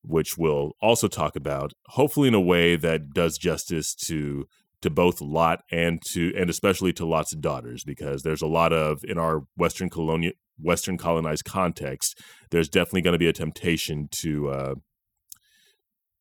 which 0.02 0.38
we'll 0.38 0.72
also 0.80 1.08
talk 1.08 1.36
about, 1.36 1.72
hopefully 1.88 2.28
in 2.28 2.34
a 2.34 2.40
way 2.40 2.74
that 2.76 3.10
does 3.12 3.36
justice 3.36 3.94
to 3.94 4.46
to 4.82 4.90
both 4.90 5.20
Lot 5.20 5.62
and 5.70 6.00
to 6.12 6.32
and 6.36 6.48
especially 6.50 6.92
to 6.94 7.06
Lot's 7.06 7.34
daughters, 7.34 7.84
because 7.84 8.22
there's 8.22 8.42
a 8.42 8.46
lot 8.46 8.72
of 8.72 9.04
in 9.04 9.18
our 9.18 9.44
Western 9.56 9.90
colonial 9.90 10.32
Western 10.60 10.98
colonized 10.98 11.44
context, 11.44 12.20
there's 12.50 12.68
definitely 12.68 13.02
going 13.02 13.12
to 13.12 13.18
be 13.18 13.28
a 13.28 13.32
temptation 13.32 14.08
to 14.20 14.48
uh, 14.48 14.74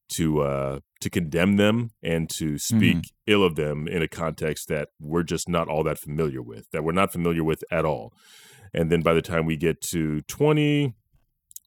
to 0.09 0.41
uh, 0.41 0.79
to 1.01 1.09
condemn 1.09 1.57
them 1.57 1.91
and 2.01 2.29
to 2.37 2.57
speak 2.57 2.97
ill 3.27 3.43
of 3.43 3.55
them 3.55 3.87
in 3.87 4.01
a 4.01 4.07
context 4.07 4.67
that 4.67 4.89
we're 4.99 5.23
just 5.23 5.49
not 5.49 5.67
all 5.67 5.83
that 5.83 5.99
familiar 5.99 6.41
with, 6.41 6.69
that 6.71 6.83
we're 6.83 6.91
not 6.91 7.11
familiar 7.11 7.43
with 7.43 7.63
at 7.71 7.85
all. 7.85 8.13
and 8.73 8.91
then 8.91 9.01
by 9.01 9.13
the 9.13 9.21
time 9.21 9.45
we 9.45 9.57
get 9.57 9.81
to 9.81 10.21
20, 10.21 10.93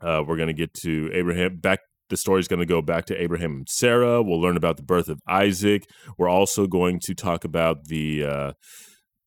uh, 0.01 0.23
we're 0.27 0.37
going 0.37 0.49
to 0.49 0.53
get 0.53 0.75
to 0.75 1.11
Abraham 1.13 1.57
back. 1.57 1.81
The 2.11 2.17
story 2.17 2.41
is 2.41 2.49
going 2.49 2.61
to 2.61 2.67
go 2.67 2.83
back 2.83 3.07
to 3.07 3.21
Abraham 3.21 3.53
and 3.59 3.69
Sarah. 3.69 4.23
We'll 4.23 4.41
learn 4.41 4.57
about 4.57 4.77
the 4.77 4.83
birth 4.83 5.09
of 5.09 5.21
Isaac. 5.27 5.89
We're 6.19 6.29
also 6.29 6.67
going 6.67 7.01
to 7.01 7.15
talk 7.15 7.45
about 7.45 7.85
the 7.85 8.25
uh, 8.25 8.53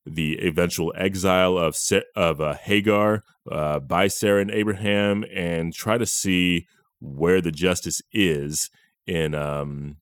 the 0.05 0.37
eventual 0.45 0.93
exile 0.95 1.57
of 1.57 1.75
of 2.15 2.41
uh, 2.41 2.55
Hagar 2.55 3.23
uh, 3.49 3.79
by 3.79 4.07
Sarah 4.07 4.41
and 4.41 4.51
Abraham, 4.51 5.23
and 5.33 5.73
try 5.73 5.97
to 5.97 6.05
see 6.05 6.67
where 6.99 7.41
the 7.41 7.51
justice 7.51 8.01
is 8.11 8.69
in 9.07 9.33
um, 9.33 9.97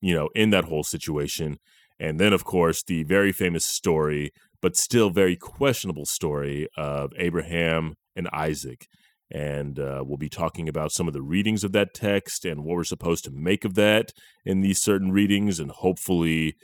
you 0.00 0.14
know 0.14 0.30
in 0.34 0.50
that 0.50 0.64
whole 0.64 0.84
situation. 0.84 1.58
And 1.98 2.20
then, 2.20 2.32
of 2.32 2.44
course, 2.44 2.82
the 2.82 3.04
very 3.04 3.32
famous 3.32 3.64
story, 3.64 4.32
but 4.60 4.76
still 4.76 5.10
very 5.10 5.36
questionable 5.36 6.04
story 6.06 6.68
of 6.76 7.12
Abraham 7.16 7.94
and 8.14 8.28
Isaac. 8.32 8.86
And 9.30 9.78
uh, 9.78 10.04
we'll 10.06 10.18
be 10.18 10.28
talking 10.28 10.68
about 10.68 10.92
some 10.92 11.08
of 11.08 11.14
the 11.14 11.22
readings 11.22 11.64
of 11.64 11.72
that 11.72 11.94
text 11.94 12.44
and 12.44 12.64
what 12.64 12.76
we're 12.76 12.84
supposed 12.84 13.24
to 13.24 13.30
make 13.32 13.64
of 13.64 13.74
that 13.74 14.12
in 14.44 14.60
these 14.60 14.80
certain 14.80 15.10
readings, 15.10 15.58
and 15.58 15.70
hopefully 15.70 16.56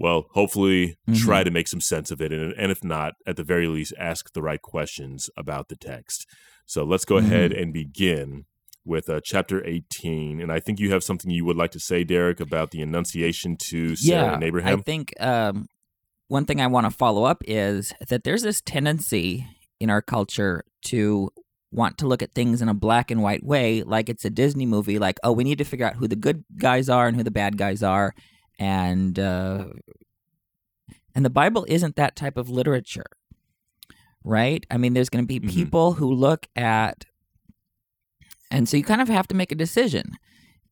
well, 0.00 0.28
hopefully 0.32 0.96
mm-hmm. 1.06 1.12
try 1.12 1.44
to 1.44 1.50
make 1.50 1.68
some 1.68 1.80
sense 1.80 2.10
of 2.10 2.22
it. 2.22 2.32
And, 2.32 2.54
and 2.54 2.72
if 2.72 2.82
not, 2.82 3.12
at 3.26 3.36
the 3.36 3.44
very 3.44 3.66
least, 3.66 3.92
ask 3.98 4.32
the 4.32 4.40
right 4.40 4.60
questions 4.60 5.28
about 5.36 5.68
the 5.68 5.76
text. 5.76 6.26
So 6.64 6.84
let's 6.84 7.04
go 7.04 7.16
mm-hmm. 7.16 7.26
ahead 7.26 7.52
and 7.52 7.70
begin 7.70 8.46
with 8.82 9.10
uh, 9.10 9.20
chapter 9.22 9.62
18. 9.64 10.40
And 10.40 10.50
I 10.50 10.58
think 10.58 10.80
you 10.80 10.90
have 10.92 11.04
something 11.04 11.30
you 11.30 11.44
would 11.44 11.56
like 11.56 11.72
to 11.72 11.80
say, 11.80 12.02
Derek, 12.02 12.40
about 12.40 12.70
the 12.70 12.80
Annunciation 12.80 13.58
to 13.68 13.94
Sarah 13.94 14.22
yeah, 14.22 14.34
and 14.34 14.42
Abraham. 14.42 14.78
I 14.78 14.82
think 14.82 15.12
um, 15.20 15.68
one 16.28 16.46
thing 16.46 16.62
I 16.62 16.66
want 16.66 16.86
to 16.86 16.90
follow 16.90 17.24
up 17.24 17.42
is 17.46 17.92
that 18.08 18.24
there's 18.24 18.42
this 18.42 18.62
tendency 18.62 19.46
in 19.80 19.90
our 19.90 20.02
culture 20.02 20.64
to 20.82 21.30
want 21.72 21.98
to 21.98 22.06
look 22.06 22.22
at 22.22 22.32
things 22.32 22.62
in 22.62 22.68
a 22.68 22.74
black 22.74 23.10
and 23.10 23.22
white 23.22 23.44
way, 23.44 23.82
like 23.82 24.08
it's 24.08 24.24
a 24.24 24.30
Disney 24.30 24.66
movie, 24.66 24.98
like, 24.98 25.18
oh, 25.24 25.32
we 25.32 25.44
need 25.44 25.58
to 25.58 25.64
figure 25.64 25.86
out 25.86 25.96
who 25.96 26.06
the 26.06 26.16
good 26.16 26.44
guys 26.56 26.88
are 26.88 27.06
and 27.06 27.16
who 27.16 27.22
the 27.22 27.30
bad 27.30 27.56
guys 27.56 27.82
are 27.82 28.14
and 28.60 29.18
uh, 29.18 29.64
and 31.14 31.24
the 31.24 31.30
Bible 31.30 31.64
isn't 31.66 31.96
that 31.96 32.14
type 32.14 32.36
of 32.36 32.48
literature, 32.48 33.06
right? 34.22 34.64
I 34.70 34.76
mean, 34.76 34.92
there's 34.92 35.08
going 35.08 35.24
to 35.24 35.26
be 35.26 35.40
mm-hmm. 35.40 35.48
people 35.48 35.94
who 35.94 36.12
look 36.12 36.46
at, 36.54 37.06
and 38.50 38.68
so 38.68 38.76
you 38.76 38.84
kind 38.84 39.00
of 39.00 39.08
have 39.08 39.26
to 39.28 39.34
make 39.34 39.50
a 39.50 39.56
decision. 39.56 40.12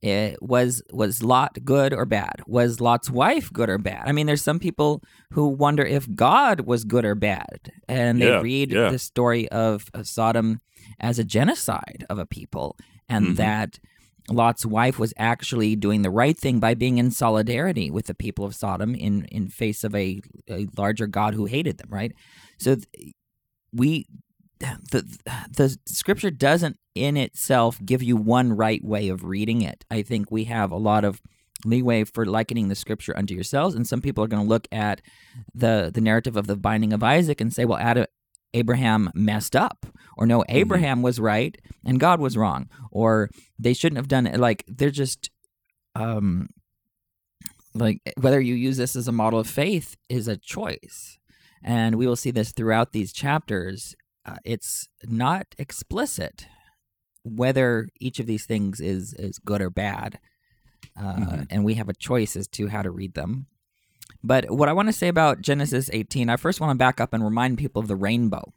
It 0.01 0.41
was 0.41 0.81
was 0.91 1.21
Lot 1.21 1.57
good 1.65 1.93
or 1.93 2.05
bad? 2.05 2.41
Was 2.47 2.79
Lot's 2.79 3.09
wife 3.09 3.51
good 3.51 3.69
or 3.69 3.77
bad? 3.77 4.03
I 4.05 4.13
mean, 4.13 4.27
there's 4.27 4.41
some 4.41 4.59
people 4.59 5.03
who 5.31 5.47
wonder 5.49 5.85
if 5.85 6.13
God 6.15 6.61
was 6.61 6.85
good 6.85 7.03
or 7.03 7.15
bad, 7.15 7.71
and 7.87 8.21
they 8.21 8.29
yeah, 8.29 8.41
read 8.41 8.71
yeah. 8.71 8.89
the 8.89 8.99
story 8.99 9.49
of, 9.49 9.87
of 9.93 10.07
Sodom 10.07 10.61
as 11.01 11.19
a 11.19 11.25
genocide 11.25 12.05
of 12.09 12.17
a 12.17 12.25
people, 12.25 12.77
and 13.09 13.25
mm-hmm. 13.25 13.33
that 13.35 13.77
Lot's 14.29 14.65
wife 14.65 14.99
was 14.99 15.13
actually 15.17 15.75
doing 15.75 16.01
the 16.01 16.09
right 16.09 16.37
thing 16.37 16.59
by 16.59 16.75
being 16.75 16.97
in 16.97 17.11
solidarity 17.11 17.91
with 17.91 18.05
the 18.05 18.13
people 18.13 18.45
of 18.45 18.55
Sodom 18.55 18.95
in 18.95 19.25
in 19.25 19.49
face 19.49 19.83
of 19.83 19.93
a, 19.95 20.21
a 20.49 20.67
larger 20.77 21.07
God 21.07 21.33
who 21.33 21.45
hated 21.45 21.77
them, 21.77 21.89
right? 21.89 22.13
So 22.57 22.75
th- 22.75 23.13
we 23.73 24.07
the 24.59 25.05
the 25.51 25.77
scripture 25.85 26.31
doesn't 26.31 26.77
in 27.05 27.17
itself 27.17 27.79
give 27.83 28.03
you 28.03 28.15
one 28.15 28.53
right 28.53 28.83
way 28.83 29.09
of 29.09 29.23
reading 29.23 29.61
it. 29.61 29.85
I 29.89 30.01
think 30.01 30.31
we 30.31 30.45
have 30.45 30.71
a 30.71 30.77
lot 30.77 31.03
of 31.03 31.21
leeway 31.65 32.03
for 32.03 32.25
likening 32.25 32.69
the 32.69 32.75
scripture 32.75 33.17
unto 33.17 33.33
yourselves 33.33 33.75
and 33.75 33.85
some 33.85 33.99
people 34.01 34.23
are 34.23 34.27
going 34.27 34.41
to 34.41 34.47
look 34.47 34.65
at 34.71 35.01
the 35.53 35.91
the 35.93 35.99
narrative 35.99 36.37
of 36.37 36.47
the 36.47 36.55
binding 36.55 36.93
of 36.93 37.03
Isaac 37.03 37.41
and 37.41 37.53
say 37.53 37.65
well 37.65 37.77
Adam, 37.77 38.05
Abraham 38.53 39.11
messed 39.13 39.55
up, 39.55 39.85
or 40.17 40.25
no, 40.25 40.39
mm-hmm. 40.39 40.55
Abraham 40.55 40.97
mm-hmm. 40.97 41.05
was 41.05 41.19
right 41.19 41.57
and 41.85 41.99
God 41.99 42.19
was 42.19 42.37
wrong, 42.37 42.69
or 42.91 43.29
they 43.57 43.73
shouldn't 43.73 43.97
have 43.97 44.07
done 44.07 44.27
it. 44.27 44.39
Like 44.39 44.63
they're 44.67 44.89
just, 44.89 45.29
um, 45.95 46.47
like 47.73 48.01
whether 48.19 48.41
you 48.41 48.55
use 48.55 48.77
this 48.77 48.95
as 48.95 49.07
a 49.07 49.13
model 49.13 49.39
of 49.39 49.47
faith 49.47 49.95
is 50.09 50.27
a 50.27 50.37
choice, 50.37 51.19
and 51.63 51.95
we 51.95 52.07
will 52.07 52.15
see 52.15 52.31
this 52.31 52.51
throughout 52.51 52.91
these 52.91 53.13
chapters. 53.13 53.95
Uh, 54.25 54.37
it's 54.43 54.87
not 55.05 55.45
explicit 55.57 56.47
whether 57.35 57.87
each 57.99 58.19
of 58.19 58.25
these 58.25 58.45
things 58.45 58.79
is 58.79 59.13
is 59.13 59.39
good 59.39 59.61
or 59.61 59.69
bad, 59.69 60.19
uh, 60.97 61.01
mm-hmm. 61.01 61.41
and 61.49 61.63
we 61.63 61.75
have 61.75 61.89
a 61.89 61.93
choice 61.93 62.35
as 62.35 62.47
to 62.49 62.67
how 62.67 62.81
to 62.81 62.91
read 62.91 63.13
them. 63.13 63.47
But 64.23 64.49
what 64.49 64.69
I 64.69 64.73
want 64.73 64.89
to 64.89 64.93
say 64.93 65.07
about 65.07 65.41
Genesis 65.41 65.89
18, 65.93 66.29
I 66.29 66.35
first 66.35 66.59
want 66.59 66.71
to 66.71 66.75
back 66.75 66.99
up 66.99 67.13
and 67.13 67.23
remind 67.23 67.57
people 67.57 67.81
of 67.81 67.87
the 67.87 67.95
rainbow 67.95 68.53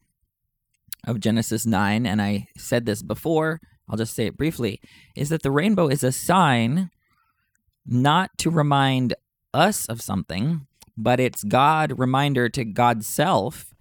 of 1.07 1.21
Genesis 1.21 1.67
9. 1.67 2.07
And 2.07 2.21
I 2.21 2.49
said 2.57 2.85
this 2.85 3.03
before, 3.03 3.61
I'll 3.89 3.97
just 3.97 4.15
say 4.15 4.27
it 4.27 4.37
briefly 4.37 4.81
is 5.15 5.29
that 5.29 5.43
the 5.43 5.51
rainbow 5.51 5.89
is 5.89 6.03
a 6.03 6.13
sign 6.13 6.91
not 7.87 8.31
to 8.39 8.51
remind 8.51 9.15
us 9.53 9.87
of 9.87 10.01
something, 10.01 10.67
but 10.97 11.21
it's 11.21 11.45
God 11.45 11.99
reminder 11.99 12.49
to 12.51 12.65
God's 12.65 13.07
self 13.07 13.75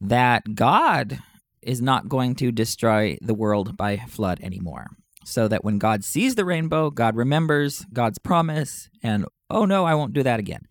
that 0.00 0.54
God 0.54 1.20
is 1.68 1.82
not 1.82 2.08
going 2.08 2.34
to 2.36 2.50
destroy 2.50 3.18
the 3.20 3.34
world 3.34 3.76
by 3.76 3.98
flood 4.08 4.40
anymore. 4.42 4.86
So 5.24 5.46
that 5.48 5.62
when 5.62 5.78
God 5.78 6.02
sees 6.02 6.34
the 6.34 6.46
rainbow, 6.46 6.90
God 6.90 7.14
remembers 7.14 7.84
God's 7.92 8.18
promise 8.18 8.88
and, 9.02 9.26
oh 9.50 9.66
no, 9.66 9.84
I 9.84 9.94
won't 9.94 10.14
do 10.14 10.22
that 10.22 10.40
again. 10.40 10.62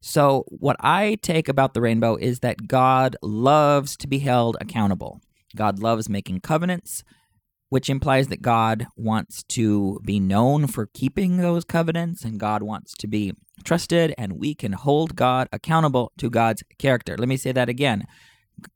So, 0.00 0.44
what 0.48 0.76
I 0.78 1.16
take 1.22 1.48
about 1.48 1.74
the 1.74 1.80
rainbow 1.80 2.16
is 2.16 2.40
that 2.40 2.68
God 2.68 3.16
loves 3.22 3.96
to 3.96 4.06
be 4.06 4.20
held 4.20 4.56
accountable. 4.60 5.20
God 5.56 5.78
loves 5.80 6.08
making 6.08 6.40
covenants, 6.40 7.02
which 7.70 7.88
implies 7.88 8.28
that 8.28 8.42
God 8.42 8.86
wants 8.96 9.42
to 9.44 9.98
be 10.04 10.20
known 10.20 10.66
for 10.66 10.86
keeping 10.86 11.38
those 11.38 11.64
covenants 11.64 12.24
and 12.24 12.38
God 12.38 12.62
wants 12.62 12.94
to 12.98 13.08
be 13.08 13.32
trusted, 13.64 14.14
and 14.16 14.34
we 14.34 14.54
can 14.54 14.74
hold 14.74 15.16
God 15.16 15.48
accountable 15.50 16.12
to 16.18 16.30
God's 16.30 16.62
character. 16.78 17.16
Let 17.16 17.28
me 17.28 17.36
say 17.36 17.52
that 17.52 17.68
again. 17.68 18.06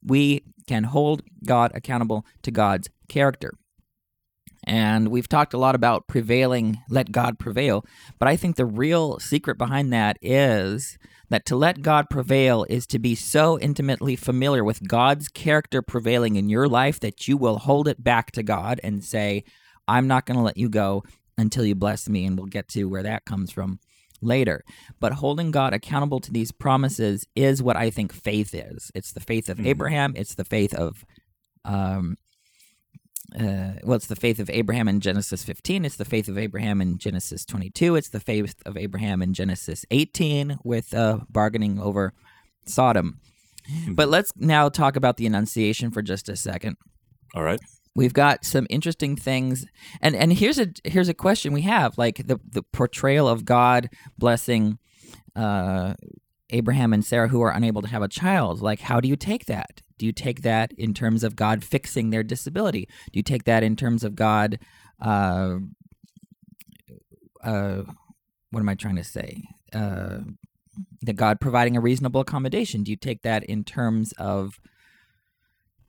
We 0.05 0.43
can 0.71 0.85
hold 0.85 1.23
God 1.45 1.73
accountable 1.75 2.25
to 2.43 2.53
God's 2.53 2.89
character. 3.09 3.55
And 4.63 5.09
we've 5.09 5.29
talked 5.29 5.53
a 5.53 5.59
lot 5.59 5.75
about 5.75 6.07
prevailing, 6.07 6.79
let 6.89 7.11
God 7.11 7.41
prevail. 7.41 7.85
But 8.21 8.29
I 8.29 8.37
think 8.37 8.55
the 8.55 8.65
real 8.65 9.19
secret 9.19 9.59
behind 9.59 9.93
that 9.93 10.17
is 10.23 10.97
that 11.29 11.45
to 11.47 11.57
let 11.57 11.83
God 11.83 12.09
prevail 12.09 12.65
is 12.71 12.87
to 12.87 13.01
be 13.01 13.17
so 13.17 13.59
intimately 13.59 14.15
familiar 14.15 14.63
with 14.63 14.87
God's 14.87 15.27
character 15.27 15.83
prevailing 15.83 16.37
in 16.37 16.49
your 16.49 16.69
life 16.69 17.01
that 17.01 17.27
you 17.27 17.37
will 17.37 17.59
hold 17.59 17.89
it 17.89 18.05
back 18.05 18.31
to 18.33 18.45
God 18.45 18.81
and 18.85 19.03
say, 19.03 19.43
I'm 19.89 20.07
not 20.07 20.25
going 20.25 20.37
to 20.37 20.45
let 20.45 20.57
you 20.57 20.69
go 20.69 21.03
until 21.37 21.65
you 21.65 21.75
bless 21.75 22.09
me. 22.09 22.27
And 22.27 22.39
we'll 22.39 22.47
get 22.47 22.69
to 22.69 22.85
where 22.85 23.03
that 23.03 23.25
comes 23.25 23.51
from 23.51 23.81
later. 24.21 24.65
But 25.01 25.15
holding 25.15 25.51
God 25.51 25.73
accountable 25.73 26.21
to 26.21 26.33
these 26.33 26.53
promises 26.53 27.27
is 27.35 27.63
what 27.63 27.77
I 27.77 27.91
think 27.91 28.13
faith 28.13 28.55
is. 28.55 28.91
It's 28.95 29.13
the 29.13 29.21
faith 29.21 29.49
of 29.49 29.59
mm-hmm. 29.59 29.67
Abraham, 29.67 30.13
it's 30.17 30.35
the 30.35 30.45
faith 30.45 30.75
of 30.75 31.05
um, 31.65 32.17
uh, 33.39 33.75
well, 33.85 33.95
it's 33.95 34.07
the 34.07 34.17
faith 34.17 34.41
of 34.41 34.51
Abraham 34.51 34.89
in 34.89 35.01
Genesis 35.01 35.45
15. 35.45 35.85
It's 35.85 35.97
the 35.97 36.05
faith 36.05 36.29
of 36.29 36.37
Abraham 36.37 36.81
in 36.81 36.99
Genesis 36.99 37.45
22. 37.45 37.95
It's 37.95 38.09
the 38.09 38.19
faith 38.19 38.55
of 38.67 38.77
Abraham 38.77 39.23
in 39.23 39.35
Genesis 39.35 39.85
18 39.91 40.59
with 40.65 40.93
uh, 40.93 41.19
bargaining 41.29 41.79
over 41.79 42.13
Sodom. 42.67 43.21
Hmm. 43.69 43.95
But 43.95 44.09
let's 44.09 44.33
now 44.37 44.69
talk 44.69 44.97
about 44.97 45.17
the 45.17 45.27
Annunciation 45.27 45.91
for 45.91 46.03
just 46.03 46.29
a 46.29 46.37
second. 46.37 46.77
All 47.35 47.45
right. 47.45 47.61
We've 47.95 48.13
got 48.13 48.45
some 48.45 48.67
interesting 48.71 49.17
things, 49.17 49.67
and 50.01 50.15
and 50.15 50.33
here's 50.33 50.59
a 50.59 50.69
here's 50.85 51.09
a 51.09 51.15
question 51.15 51.53
we 51.53 51.63
have 51.63 51.99
like 51.99 52.27
the 52.27 52.39
the 52.49 52.63
portrayal 52.63 53.29
of 53.29 53.45
God 53.45 53.89
blessing 54.17 54.79
uh, 55.35 55.95
Abraham 56.51 56.93
and 56.93 57.05
Sarah 57.05 57.29
who 57.29 57.43
are 57.43 57.51
unable 57.51 57.83
to 57.83 57.89
have 57.89 58.03
a 58.03 58.09
child. 58.09 58.61
Like, 58.61 58.81
how 58.81 59.01
do 59.01 59.09
you 59.09 59.17
take 59.17 59.47
that? 59.47 59.83
Do 59.99 60.07
you 60.07 60.13
take 60.13 60.43
that 60.43 60.73
in 60.73 60.95
terms 60.95 61.25
of 61.25 61.37
God 61.37 61.65
fixing 61.65 62.11
their 62.11 62.23
disability? 62.23 62.89
Do 63.13 63.19
you 63.19 63.23
take 63.23 63.45
that 63.45 63.63
in 63.63 63.77
terms 63.77 64.05
of 64.05 64.15
God? 64.15 64.59
Uh, 65.01 65.59
uh, 67.43 67.83
what 68.51 68.61
am 68.61 68.69
I 68.69 68.75
trying 68.75 68.97
to 68.97 69.05
say? 69.05 69.43
Uh, 69.73 70.19
that 71.03 71.15
God 71.15 71.41
providing 71.41 71.77
a 71.77 71.81
reasonable 71.81 72.21
accommodation. 72.21 72.83
Do 72.83 72.91
you 72.91 72.97
take 72.97 73.23
that 73.23 73.45
in 73.45 73.65
terms 73.65 74.13
of 74.13 74.59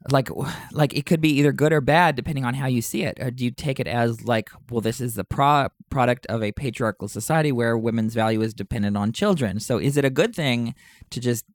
like 0.10 0.30
like 0.72 0.94
it 0.94 1.06
could 1.06 1.22
be 1.22 1.30
either 1.30 1.52
good 1.52 1.72
or 1.72 1.82
bad 1.82 2.16
depending 2.16 2.44
on 2.44 2.56
how 2.56 2.66
you 2.66 2.82
see 2.82 3.04
it 3.04 3.20
or 3.22 3.30
do 3.30 3.46
you 3.46 3.52
take 3.52 3.80
it 3.80 3.88
as 3.88 4.24
like 4.24 4.50
well 4.72 4.82
this 4.82 5.00
is 5.00 5.14
the 5.14 5.24
pro- 5.24 5.68
product 5.92 6.26
of 6.26 6.42
a 6.42 6.52
patriarchal 6.52 7.08
society 7.08 7.52
where 7.52 7.78
women's 7.78 8.16
value 8.16 8.42
is 8.42 8.54
dependent 8.54 8.98
on 8.98 9.12
children 9.12 9.60
so 9.60 9.78
is 9.78 9.98
it 9.98 10.06
a 10.06 10.10
good 10.10 10.36
thing 10.36 10.74
to 11.12 11.20
just 11.20 11.46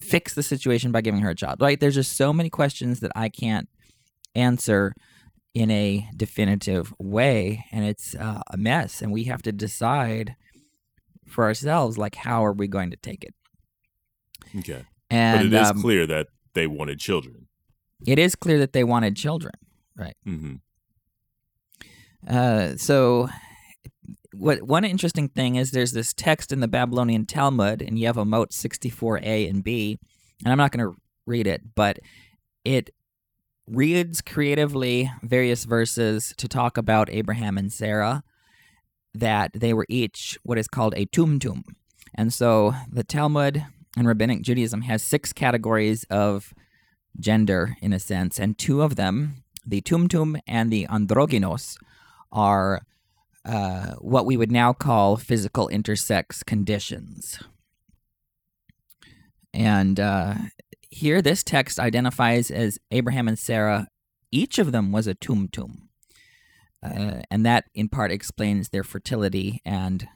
fix 0.00 0.34
the 0.34 0.42
situation 0.42 0.92
by 0.92 1.00
giving 1.00 1.20
her 1.20 1.30
a 1.30 1.34
child, 1.34 1.60
right? 1.60 1.78
There's 1.78 1.94
just 1.94 2.16
so 2.16 2.32
many 2.32 2.50
questions 2.50 3.00
that 3.00 3.12
I 3.14 3.28
can't 3.28 3.68
answer 4.34 4.94
in 5.54 5.70
a 5.70 6.08
definitive 6.16 6.92
way, 6.98 7.64
and 7.72 7.84
it's 7.84 8.14
uh, 8.14 8.40
a 8.50 8.56
mess. 8.56 9.02
And 9.02 9.12
we 9.12 9.24
have 9.24 9.42
to 9.42 9.52
decide 9.52 10.36
for 11.26 11.44
ourselves, 11.44 11.98
like, 11.98 12.14
how 12.14 12.44
are 12.44 12.52
we 12.52 12.66
going 12.66 12.90
to 12.90 12.96
take 12.96 13.24
it? 13.24 13.34
Okay. 14.58 14.84
And 15.10 15.50
but 15.50 15.58
it 15.58 15.60
is 15.60 15.70
um, 15.70 15.80
clear 15.80 16.06
that 16.06 16.28
they 16.54 16.66
wanted 16.66 16.98
children. 16.98 17.39
It 18.06 18.18
is 18.18 18.34
clear 18.34 18.58
that 18.58 18.72
they 18.72 18.84
wanted 18.84 19.16
children, 19.16 19.54
right? 19.96 20.16
hmm 20.24 20.54
Uh, 22.26 22.76
so, 22.76 23.28
what 24.32 24.62
one 24.62 24.84
interesting 24.84 25.28
thing 25.28 25.56
is 25.56 25.70
there's 25.70 25.92
this 25.92 26.12
text 26.12 26.52
in 26.52 26.60
the 26.60 26.68
Babylonian 26.68 27.26
Talmud 27.26 27.82
in 27.82 27.96
Yevamot 27.96 28.50
64a 28.52 29.48
and 29.48 29.64
b, 29.64 29.98
and 30.44 30.52
I'm 30.52 30.58
not 30.58 30.72
going 30.72 30.86
to 30.86 30.96
read 31.26 31.46
it, 31.46 31.74
but 31.74 31.98
it 32.64 32.90
reads 33.66 34.20
creatively 34.20 35.10
various 35.22 35.64
verses 35.64 36.34
to 36.36 36.48
talk 36.48 36.76
about 36.76 37.10
Abraham 37.10 37.56
and 37.56 37.72
Sarah 37.72 38.22
that 39.14 39.52
they 39.54 39.72
were 39.72 39.86
each 39.88 40.38
what 40.42 40.58
is 40.58 40.68
called 40.68 40.94
a 40.96 41.06
tumtum. 41.06 41.62
And 42.14 42.32
so 42.32 42.74
the 42.90 43.04
Talmud 43.04 43.64
and 43.96 44.06
rabbinic 44.06 44.42
Judaism 44.42 44.82
has 44.82 45.02
six 45.02 45.32
categories 45.32 46.04
of 46.10 46.52
gender 47.18 47.76
in 47.80 47.92
a 47.92 47.98
sense, 47.98 48.38
and 48.38 48.56
two 48.56 48.82
of 48.82 48.96
them, 48.96 49.42
the 49.66 49.80
tumtum 49.80 50.40
and 50.46 50.70
the 50.70 50.86
androgynos, 50.88 51.76
are 52.32 52.82
uh, 53.44 53.94
what 53.94 54.26
we 54.26 54.36
would 54.36 54.52
now 54.52 54.72
call 54.72 55.16
physical 55.16 55.68
intersex 55.68 56.44
conditions. 56.44 57.42
And 59.52 59.98
uh, 59.98 60.34
here, 60.90 61.22
this 61.22 61.42
text 61.42 61.78
identifies 61.80 62.50
as 62.50 62.78
Abraham 62.90 63.28
and 63.28 63.38
Sarah, 63.38 63.88
each 64.30 64.58
of 64.58 64.72
them 64.72 64.92
was 64.92 65.06
a 65.06 65.14
tumtum. 65.14 65.88
Uh, 66.82 67.22
and 67.30 67.44
that 67.44 67.64
in 67.74 67.88
part 67.88 68.10
explains 68.10 68.68
their 68.68 68.84
fertility 68.84 69.60
and 69.64 70.08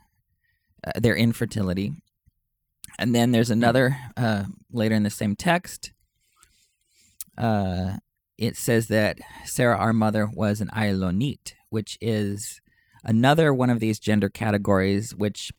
uh, 0.85 0.99
their 0.99 1.15
infertility. 1.15 1.93
And 2.97 3.13
then 3.13 3.31
there's 3.31 3.51
another 3.51 3.97
uh, 4.15 4.45
later 4.71 4.95
in 4.95 5.03
the 5.03 5.09
same 5.09 5.35
text. 5.35 5.91
Uh, 7.37 7.97
it 8.37 8.57
says 8.57 8.87
that 8.87 9.17
Sarah, 9.45 9.77
our 9.77 9.93
mother, 9.93 10.27
was 10.33 10.61
an 10.61 10.69
Ailonite, 10.69 11.53
which 11.69 11.97
is 12.01 12.61
another 13.03 13.53
one 13.53 13.69
of 13.69 13.79
these 13.79 13.99
gender 13.99 14.29
categories, 14.29 15.15
which 15.15 15.51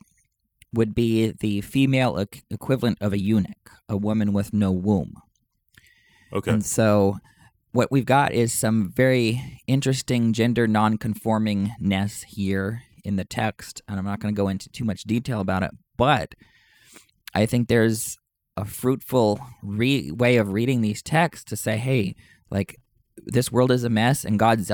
would 0.73 0.95
be 0.95 1.33
the 1.33 1.61
female 1.62 2.14
equ- 2.14 2.42
equivalent 2.50 2.99
of 3.00 3.12
a 3.12 3.18
eunuch, 3.18 3.71
a 3.88 3.97
woman 3.97 4.33
with 4.33 4.52
no 4.52 4.73
womb. 4.73 5.14
Okay. 6.33 6.50
And 6.50 6.64
so 6.64 7.18
what 7.73 7.90
we've 7.90 8.06
got 8.06 8.33
is 8.33 8.52
some 8.52 8.90
very 8.90 9.61
interesting 9.66 10.33
gender 10.33 10.66
nonconformingness 10.66 12.25
here 12.25 12.83
in 13.04 13.16
the 13.16 13.25
text, 13.25 13.80
and 13.88 13.99
I'm 13.99 14.04
not 14.04 14.21
going 14.21 14.35
to 14.35 14.38
go 14.38 14.49
into 14.49 14.68
too 14.68 14.85
much 14.85 15.04
detail 15.04 15.40
about 15.40 15.62
it, 15.62 15.71
but 15.97 16.35
I 17.35 17.47
think 17.47 17.68
there's 17.68 18.18
a 18.56 18.64
fruitful 18.64 19.40
re- 19.62 20.10
way 20.10 20.36
of 20.36 20.52
reading 20.52 20.80
these 20.80 21.02
texts 21.02 21.44
to 21.50 21.56
say, 21.56 21.76
hey, 21.76 22.14
like 22.50 22.76
this 23.25 23.50
world 23.52 23.70
is 23.70 23.84
a 23.84 23.90
mess 23.90 24.25
and 24.25 24.38
God's 24.38 24.70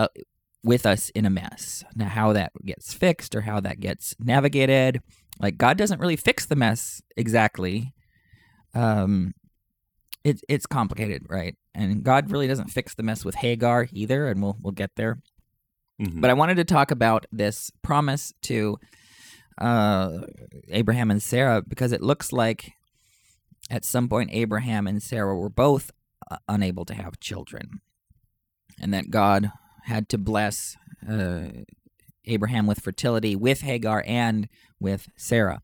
with 0.64 0.86
us 0.86 1.10
in 1.10 1.26
a 1.26 1.30
mess. 1.30 1.84
Now, 1.96 2.08
how 2.08 2.32
that 2.32 2.52
gets 2.64 2.94
fixed 2.94 3.34
or 3.34 3.42
how 3.42 3.60
that 3.60 3.80
gets 3.80 4.14
navigated, 4.20 5.00
like 5.40 5.58
God 5.58 5.76
doesn't 5.76 6.00
really 6.00 6.16
fix 6.16 6.46
the 6.46 6.56
mess 6.56 7.02
exactly. 7.16 7.92
Um, 8.74 9.34
it's 10.24 10.42
it's 10.48 10.66
complicated, 10.66 11.26
right? 11.28 11.56
And 11.74 12.04
God 12.04 12.30
really 12.30 12.46
doesn't 12.46 12.70
fix 12.70 12.94
the 12.94 13.02
mess 13.02 13.24
with 13.24 13.34
Hagar 13.36 13.88
either, 13.92 14.28
and 14.28 14.40
we'll 14.40 14.56
we'll 14.62 14.72
get 14.72 14.90
there. 14.96 15.18
Mhm. 16.00 16.20
But 16.20 16.30
I 16.30 16.34
wanted 16.34 16.56
to 16.56 16.64
talk 16.64 16.90
about 16.90 17.26
this 17.32 17.70
promise 17.82 18.32
to 18.42 18.78
uh, 19.58 20.20
Abraham 20.68 21.10
and 21.10 21.22
Sarah 21.22 21.62
because 21.62 21.92
it 21.92 22.02
looks 22.02 22.32
like 22.32 22.72
at 23.70 23.84
some 23.84 24.08
point 24.08 24.30
Abraham 24.32 24.86
and 24.86 25.02
Sarah 25.02 25.36
were 25.36 25.48
both 25.48 25.90
uh, 26.30 26.36
unable 26.48 26.84
to 26.84 26.94
have 26.94 27.20
children, 27.20 27.80
and 28.80 28.92
that 28.92 29.10
God 29.10 29.52
had 29.84 30.08
to 30.10 30.18
bless 30.18 30.76
uh, 31.08 31.48
Abraham 32.24 32.66
with 32.66 32.80
fertility 32.80 33.34
with 33.34 33.62
Hagar 33.62 34.04
and 34.06 34.48
with 34.78 35.08
Sarah. 35.16 35.60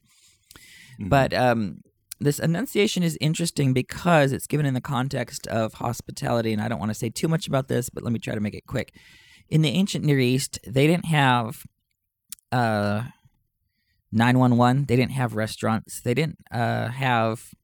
Mhm. 1.00 1.08
But 1.08 1.32
um, 1.32 1.82
this 2.20 2.38
annunciation 2.38 3.02
is 3.02 3.16
interesting 3.20 3.72
because 3.72 4.32
it's 4.32 4.46
given 4.46 4.66
in 4.66 4.74
the 4.74 4.80
context 4.80 5.46
of 5.46 5.74
hospitality, 5.74 6.52
and 6.52 6.60
I 6.60 6.68
don't 6.68 6.80
want 6.80 6.90
to 6.90 6.94
say 6.94 7.10
too 7.10 7.28
much 7.28 7.46
about 7.46 7.68
this, 7.68 7.88
but 7.90 8.02
let 8.02 8.12
me 8.12 8.18
try 8.18 8.34
to 8.34 8.40
make 8.40 8.54
it 8.54 8.66
quick. 8.66 8.94
In 9.48 9.62
the 9.62 9.70
ancient 9.70 10.04
Near 10.04 10.18
East, 10.18 10.58
they 10.66 10.86
didn't 10.86 11.06
have 11.06 11.64
uh, 12.52 13.04
911. 14.12 14.86
They 14.86 14.96
didn't 14.96 15.12
have 15.12 15.36
restaurants. 15.36 16.00
They 16.00 16.14
didn't 16.14 16.38
uh, 16.50 16.88
have 16.88 17.54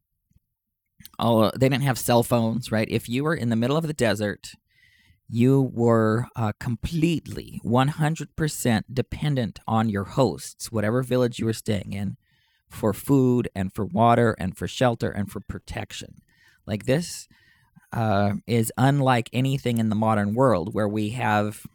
all. 1.19 1.51
They 1.57 1.69
didn't 1.69 1.85
have 1.85 1.99
cell 1.99 2.23
phones. 2.23 2.71
Right? 2.73 2.89
If 2.91 3.09
you 3.09 3.25
were 3.25 3.35
in 3.35 3.51
the 3.51 3.57
middle 3.57 3.77
of 3.77 3.87
the 3.87 3.93
desert, 3.93 4.53
you 5.29 5.71
were 5.73 6.27
uh, 6.37 6.53
completely 6.61 7.61
100% 7.65 8.83
dependent 8.93 9.59
on 9.67 9.89
your 9.89 10.05
hosts, 10.05 10.71
whatever 10.71 11.03
village 11.03 11.39
you 11.39 11.47
were 11.47 11.53
staying 11.53 11.93
in, 11.93 12.17
for 12.69 12.93
food 12.93 13.49
and 13.55 13.73
for 13.73 13.85
water 13.87 14.37
and 14.39 14.57
for 14.57 14.69
shelter 14.69 15.11
and 15.11 15.31
for 15.31 15.41
protection. 15.41 16.21
Like 16.67 16.85
this 16.85 17.29
uh, 17.93 18.35
is 18.47 18.73
unlike 18.77 19.31
anything 19.33 19.79
in 19.79 19.89
the 19.89 19.97
modern 19.97 20.35
world 20.35 20.75
where 20.75 20.89
we 20.89 21.11
have 21.11 21.67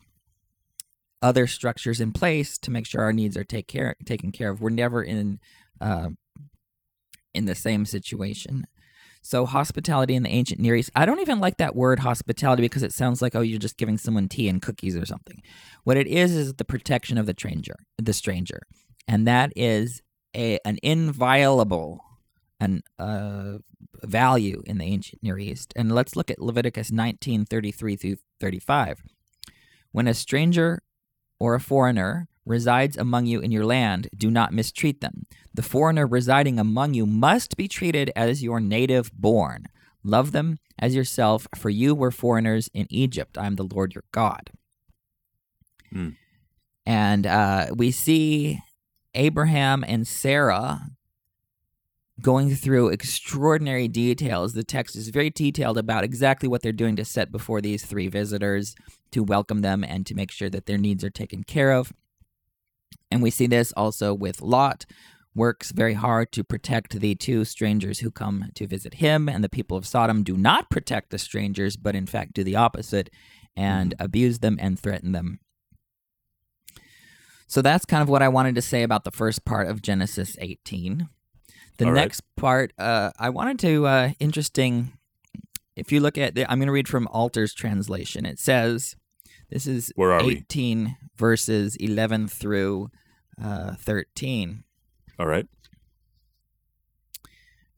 other 1.21 1.47
structures 1.47 1.99
in 1.99 2.11
place 2.11 2.57
to 2.57 2.71
make 2.71 2.85
sure 2.85 3.01
our 3.01 3.13
needs 3.13 3.35
are 3.35 3.43
take 3.43 3.67
care, 3.67 3.95
taken 4.05 4.31
care 4.31 4.49
of. 4.51 4.61
We're 4.61 4.69
never 4.69 5.03
in 5.03 5.39
uh, 5.81 6.09
in 7.33 7.45
the 7.45 7.55
same 7.55 7.85
situation. 7.85 8.67
So 9.29 9.45
hospitality 9.45 10.15
in 10.15 10.23
the 10.23 10.29
ancient 10.29 10.59
Near 10.59 10.75
East. 10.75 10.89
I 10.95 11.05
don't 11.05 11.19
even 11.19 11.39
like 11.39 11.57
that 11.57 11.75
word 11.75 11.99
hospitality 11.99 12.63
because 12.63 12.81
it 12.81 12.91
sounds 12.91 13.21
like 13.21 13.35
oh 13.35 13.41
you're 13.41 13.59
just 13.59 13.77
giving 13.77 13.99
someone 13.99 14.27
tea 14.27 14.49
and 14.49 14.59
cookies 14.59 14.97
or 14.97 15.05
something. 15.05 15.43
What 15.83 15.97
it 15.97 16.07
is 16.07 16.35
is 16.35 16.55
the 16.55 16.65
protection 16.65 17.15
of 17.19 17.27
the 17.27 17.33
stranger, 17.37 17.75
the 17.99 18.11
stranger, 18.11 18.63
and 19.07 19.27
that 19.27 19.53
is 19.55 20.01
a 20.35 20.57
an 20.65 20.79
inviolable 20.81 22.03
an 22.59 22.81
uh, 22.97 23.59
value 24.03 24.63
in 24.65 24.79
the 24.79 24.85
ancient 24.85 25.21
Near 25.21 25.37
East. 25.37 25.73
And 25.75 25.93
let's 25.93 26.15
look 26.15 26.31
at 26.31 26.41
Leviticus 26.41 26.89
19:33 26.89 27.99
through 27.99 28.15
35. 28.39 29.03
When 29.91 30.07
a 30.07 30.15
stranger 30.15 30.81
or 31.39 31.53
a 31.53 31.59
foreigner 31.59 32.29
resides 32.49 32.97
among 32.97 33.27
you 33.27 33.39
in 33.39 33.51
your 33.51 33.65
land, 33.65 34.09
do 34.17 34.29
not 34.29 34.51
mistreat 34.51 34.99
them. 34.99 35.25
The 35.53 35.61
foreigner 35.61 36.07
residing 36.07 36.59
among 36.59 36.95
you 36.95 37.05
must 37.05 37.55
be 37.55 37.67
treated 37.67 38.11
as 38.15 38.43
your 38.43 38.59
native 38.59 39.11
born. 39.13 39.67
Love 40.03 40.31
them 40.31 40.57
as 40.79 40.95
yourself, 40.95 41.47
for 41.55 41.69
you 41.69 41.93
were 41.93 42.11
foreigners 42.11 42.69
in 42.73 42.87
Egypt. 42.89 43.37
I 43.37 43.45
am 43.45 43.55
the 43.55 43.67
Lord 43.71 43.93
your 43.93 44.05
God. 44.11 44.49
Hmm. 45.91 46.09
And 46.85 47.27
uh, 47.27 47.67
we 47.75 47.91
see 47.91 48.59
Abraham 49.13 49.83
and 49.87 50.07
Sarah 50.07 50.89
going 52.21 52.55
through 52.55 52.89
extraordinary 52.89 53.87
details. 53.87 54.53
The 54.53 54.63
text 54.63 54.95
is 54.95 55.09
very 55.09 55.29
detailed 55.29 55.77
about 55.77 56.03
exactly 56.03 56.49
what 56.49 56.61
they're 56.61 56.71
doing 56.71 56.95
to 56.95 57.05
set 57.05 57.31
before 57.31 57.61
these 57.61 57.85
three 57.85 58.07
visitors 58.07 58.75
to 59.11 59.23
welcome 59.23 59.61
them 59.61 59.83
and 59.83 60.05
to 60.05 60.15
make 60.15 60.31
sure 60.31 60.49
that 60.49 60.65
their 60.65 60.77
needs 60.77 61.03
are 61.03 61.09
taken 61.09 61.43
care 61.43 61.71
of. 61.71 61.93
And 63.11 63.21
we 63.21 63.31
see 63.31 63.47
this 63.47 63.71
also 63.73 64.13
with 64.13 64.41
Lot 64.41 64.85
works 65.35 65.71
very 65.71 65.93
hard 65.93 66.31
to 66.31 66.43
protect 66.43 66.99
the 66.99 67.15
two 67.15 67.45
strangers 67.45 67.99
who 67.99 68.11
come 68.11 68.45
to 68.55 68.67
visit 68.67 68.95
him 68.95 69.29
and 69.29 69.43
the 69.43 69.49
people 69.49 69.77
of 69.77 69.87
Sodom 69.87 70.23
do 70.23 70.35
not 70.35 70.69
protect 70.69 71.11
the 71.11 71.17
strangers 71.17 71.77
but 71.77 71.95
in 71.95 72.05
fact 72.05 72.33
do 72.33 72.43
the 72.43 72.55
opposite 72.55 73.09
and 73.55 73.93
abuse 73.99 74.39
them 74.39 74.57
and 74.59 74.79
threaten 74.79 75.11
them. 75.11 75.39
So 77.47 77.61
that's 77.61 77.85
kind 77.85 78.01
of 78.01 78.09
what 78.09 78.21
I 78.21 78.29
wanted 78.29 78.55
to 78.55 78.61
say 78.61 78.83
about 78.83 79.03
the 79.03 79.11
first 79.11 79.43
part 79.43 79.67
of 79.67 79.81
Genesis 79.81 80.37
18. 80.39 81.09
The 81.77 81.85
right. 81.85 81.93
next 81.93 82.21
part, 82.37 82.73
uh, 82.77 83.11
I 83.17 83.29
wanted 83.31 83.57
to 83.59 83.87
uh, 83.87 84.11
interesting. 84.19 84.93
If 85.75 85.91
you 85.91 85.99
look 85.99 86.17
at, 86.17 86.35
the, 86.35 86.49
I'm 86.49 86.59
going 86.59 86.67
to 86.67 86.73
read 86.73 86.87
from 86.87 87.07
Alter's 87.07 87.53
translation. 87.53 88.25
It 88.25 88.37
says, 88.37 88.95
"This 89.49 89.67
is 89.67 89.91
Where 89.95 90.13
are 90.13 90.23
we? 90.23 90.37
18 90.37 90.97
verses 91.17 91.75
11 91.77 92.27
through 92.27 92.89
uh, 93.41 93.75
13." 93.75 94.63
All 95.19 95.27
right. 95.27 95.47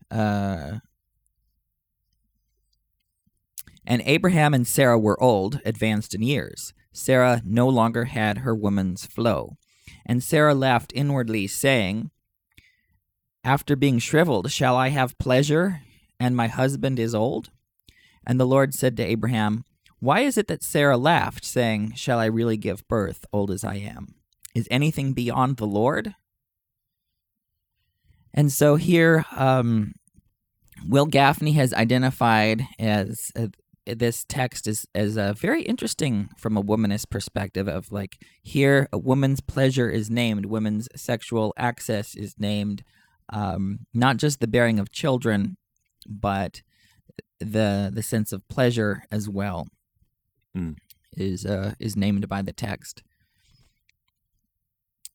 Uh, 0.10 0.80
and 3.86 4.02
Abraham 4.06 4.54
and 4.54 4.68
Sarah 4.68 5.00
were 5.00 5.22
old, 5.22 5.60
advanced 5.66 6.14
in 6.14 6.22
years. 6.22 6.74
Sarah 6.94 7.42
no 7.46 7.68
longer 7.68 8.06
had 8.06 8.40
her 8.40 8.54
woman's 8.54 9.06
flow. 9.06 9.58
And 10.06 10.22
Sarah 10.24 10.56
laughed 10.56 10.92
inwardly, 10.94 11.48
saying, 11.48 12.12
After 13.44 13.76
being 13.76 14.00
shriveled, 14.00 14.52
shall 14.52 14.76
I 14.76 14.90
have 14.90 15.18
pleasure, 15.18 15.82
and 16.20 16.36
my 16.36 16.48
husband 16.48 17.00
is 17.00 17.16
old? 17.16 17.50
And 18.26 18.40
the 18.40 18.48
Lord 18.48 18.74
said 18.74 18.98
to 18.98 19.04
Abraham, 19.04 19.66
Why 20.02 20.22
is 20.22 20.36
it 20.36 20.48
that 20.48 20.64
Sarah 20.64 20.98
laughed, 20.98 21.46
saying, 21.46 21.94
Shall 21.94 22.18
I 22.18 22.26
really 22.26 22.58
give 22.58 22.88
birth, 22.88 23.24
old 23.32 23.52
as 23.52 23.64
I 23.64 23.76
am? 23.76 24.16
Is 24.56 24.68
anything 24.72 25.14
beyond 25.14 25.58
the 25.58 25.68
Lord? 25.68 26.16
And 28.34 28.52
so 28.52 28.78
here, 28.78 29.28
um, 29.36 29.94
Wil 30.88 31.06
Gafney 31.06 31.54
has 31.54 31.72
identified 31.72 32.64
as 32.80 33.32
uh, 33.38 33.48
this 33.86 34.26
text 34.28 34.68
is 34.68 34.88
as 34.96 35.20
uh, 35.20 35.34
very 35.34 35.62
interesting 35.62 36.30
from 36.36 36.58
a 36.58 36.64
womanist 36.64 37.12
perspective 37.12 37.68
of 37.68 37.92
like 37.92 38.18
here 38.42 38.88
a 38.92 38.98
woman's 38.98 39.40
pleasure 39.40 39.90
is 39.90 40.10
named, 40.10 40.48
women's 40.48 40.88
sexual 40.96 41.54
access 41.58 42.16
is 42.16 42.34
named, 42.40 42.84
um, 43.32 43.82
not 43.94 44.18
just 44.18 44.40
the 44.40 44.48
bearing 44.48 44.80
of 44.80 44.92
children, 44.92 45.58
but 46.08 46.64
the 47.40 47.92
the 47.94 48.02
sense 48.02 48.32
of 48.34 48.48
pleasure 48.48 49.04
as 49.12 49.30
well 49.30 49.68
Mm. 50.56 50.76
is 51.16 51.46
uh, 51.46 51.74
is 51.80 51.96
named 51.96 52.28
by 52.28 52.42
the 52.42 52.54
text. 52.54 53.04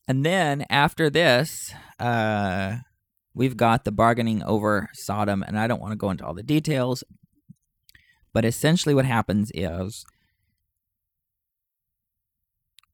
And 0.09 0.25
then 0.25 0.65
after 0.71 1.11
this, 1.11 1.73
uh, 1.99 2.77
we've 3.35 3.57
got 3.57 3.85
the 3.85 3.93
bargaining 3.93 4.43
over 4.45 4.89
Sodom, 4.95 5.43
and 5.43 5.59
I 5.59 5.67
don't 5.67 5.81
want 5.81 5.93
to 5.93 5.97
go 5.97 6.11
into 6.11 6.25
all 6.25 6.35
the 6.35 6.43
details, 6.43 7.03
but 8.33 8.45
essentially 8.45 8.95
what 8.95 9.05
happens 9.05 9.51
is 9.53 10.07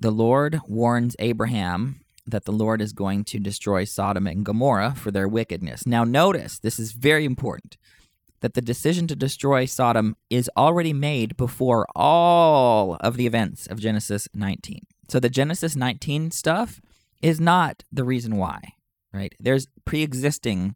the 0.00 0.10
Lord 0.10 0.60
warns 0.66 1.14
Abraham 1.18 2.00
that 2.26 2.44
the 2.44 2.52
Lord 2.52 2.80
is 2.80 2.92
going 2.92 3.24
to 3.24 3.38
destroy 3.38 3.84
Sodom 3.84 4.26
and 4.26 4.44
Gomorrah 4.44 4.94
for 4.96 5.10
their 5.10 5.28
wickedness. 5.28 5.86
Now, 5.86 6.04
notice 6.04 6.58
this 6.58 6.78
is 6.78 6.92
very 6.92 7.24
important 7.24 7.76
that 8.42 8.54
the 8.54 8.60
decision 8.60 9.06
to 9.06 9.16
destroy 9.16 9.64
Sodom 9.64 10.14
is 10.28 10.50
already 10.56 10.92
made 10.92 11.36
before 11.36 11.86
all 11.96 12.96
of 13.00 13.16
the 13.16 13.26
events 13.26 13.66
of 13.66 13.80
Genesis 13.80 14.28
19. 14.34 14.80
So 15.08 15.18
the 15.18 15.30
Genesis 15.30 15.74
19 15.74 16.30
stuff 16.30 16.80
is 17.22 17.40
not 17.40 17.82
the 17.90 18.04
reason 18.04 18.36
why, 18.36 18.60
right? 19.12 19.32
There's 19.40 19.66
pre-existing 19.84 20.74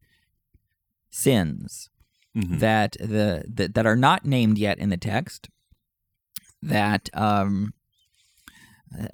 sins 1.10 1.90
Mhm. 2.36 2.58
that 2.60 2.92
the 3.00 3.44
that, 3.48 3.74
that 3.74 3.86
are 3.86 3.96
not 3.96 4.24
named 4.26 4.58
yet 4.58 4.78
in 4.78 4.90
the 4.90 4.96
text 4.98 5.48
that 6.62 7.08
um 7.14 7.72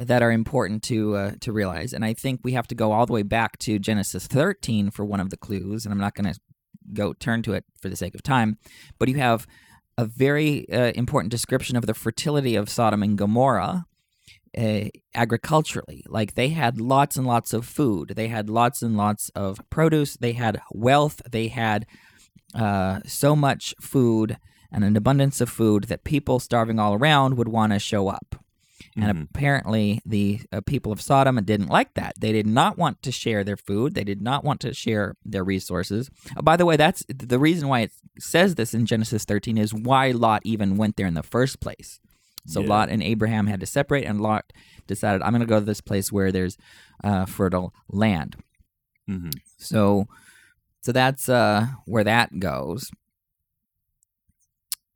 that 0.01 0.23
are 0.23 0.33
important 0.33 0.83
to 0.85 1.15
uh, 1.17 1.33
to 1.41 1.53
realize 1.53 1.93
and 1.93 2.05
i 2.05 2.13
think 2.13 2.41
we 2.43 2.53
have 2.53 2.67
to 2.67 2.75
go 2.75 2.91
all 2.93 3.07
the 3.07 3.13
way 3.13 3.23
back 3.23 3.59
to 3.59 3.79
genesis 3.79 4.27
13 4.27 4.91
for 4.91 5.05
one 5.05 5.21
of 5.21 5.31
the 5.31 5.37
clues 5.37 5.85
and 5.85 5.93
i'm 5.93 6.01
not 6.01 6.15
going 6.15 6.33
to 6.33 6.39
go 6.95 7.13
turn 7.13 7.43
to 7.43 7.53
it 7.53 7.65
for 7.81 7.89
the 7.89 7.97
sake 7.97 8.15
of 8.15 8.23
time 8.23 8.59
but 8.99 9.09
you 9.09 9.17
have 9.17 9.47
a 9.99 10.05
very 10.05 10.69
uh, 10.71 10.93
important 10.95 11.31
description 11.31 11.77
of 11.77 11.87
the 11.87 11.95
fertility 11.95 12.57
of 12.57 12.69
sodom 12.69 13.03
and 13.03 13.19
gomorrah 13.19 13.87
uh, 14.57 14.85
agriculturally. 15.15 16.05
Like 16.09 16.35
they 16.35 16.49
had 16.49 16.81
lots 16.81 17.17
and 17.17 17.27
lots 17.27 17.53
of 17.53 17.67
food. 17.67 18.13
They 18.17 18.29
had 18.29 18.51
lots 18.51 18.83
and 18.83 18.97
lots 18.97 19.31
of 19.31 19.61
produce. 19.71 20.17
They 20.17 20.33
had 20.33 20.61
wealth. 20.73 21.23
They 21.31 21.49
had 21.49 21.87
uh, 22.55 23.01
so 23.07 23.35
much 23.35 23.75
food 23.81 24.37
and 24.71 24.85
an 24.85 24.97
abundance 24.97 25.41
of 25.41 25.51
food 25.51 25.85
that 25.85 26.05
people 26.05 26.39
starving 26.39 26.79
all 26.79 26.95
around 26.95 27.37
would 27.37 27.49
want 27.49 27.73
to 27.73 27.79
show 27.79 28.09
up. 28.09 28.42
And 28.97 29.05
Mhm. 29.17 29.23
apparently, 29.31 30.01
the 30.05 30.41
uh, 30.53 30.61
people 30.61 30.93
of 30.93 31.01
Sodom 31.01 31.37
didn't 31.45 31.69
like 31.69 31.95
that. 31.95 32.15
They 32.21 32.33
did 32.33 32.47
not 32.47 32.77
want 32.77 33.03
to 33.03 33.13
share 33.13 33.43
their 33.43 33.57
food. 33.57 33.95
They 33.95 34.05
did 34.05 34.21
not 34.21 34.45
want 34.45 34.61
to 34.61 34.75
share 34.75 35.15
their 35.25 35.45
resources. 35.45 36.11
Uh, 36.37 36.43
by 36.43 36.57
the 36.57 36.67
way, 36.67 36.77
that's 36.77 37.03
the 37.09 37.39
reason 37.39 37.69
why 37.69 37.81
it 37.81 37.93
says 38.19 38.55
this 38.57 38.75
in 38.75 38.85
Genesis 38.85 39.25
13 39.25 39.57
is 39.57 39.73
why 39.73 40.11
Lot 40.11 40.43
even 40.45 40.77
went 40.77 40.97
there 40.97 41.07
in 41.07 41.15
the 41.15 41.23
first 41.23 41.59
place. 41.61 42.01
So 42.47 42.61
Yeah. 42.61 42.69
Lot 42.69 42.89
and 42.91 43.03
Abraham 43.03 43.47
had 43.47 43.61
to 43.61 43.67
separate, 43.67 44.05
and 44.05 44.21
Lot 44.21 44.53
decided, 44.87 45.23
I'm 45.23 45.31
going 45.33 45.41
to 45.41 45.47
go 45.47 45.61
to 45.61 45.65
this 45.65 45.81
place 45.81 46.11
where 46.13 46.31
there's 46.33 46.59
uh, 47.05 47.25
fertile 47.25 47.73
land. 47.89 48.37
Mhm. 49.09 49.33
So 49.59 50.07
so 50.83 50.91
that's 50.93 51.29
uh 51.29 51.67
where 51.87 52.05
that 52.05 52.39
goes. 52.41 52.91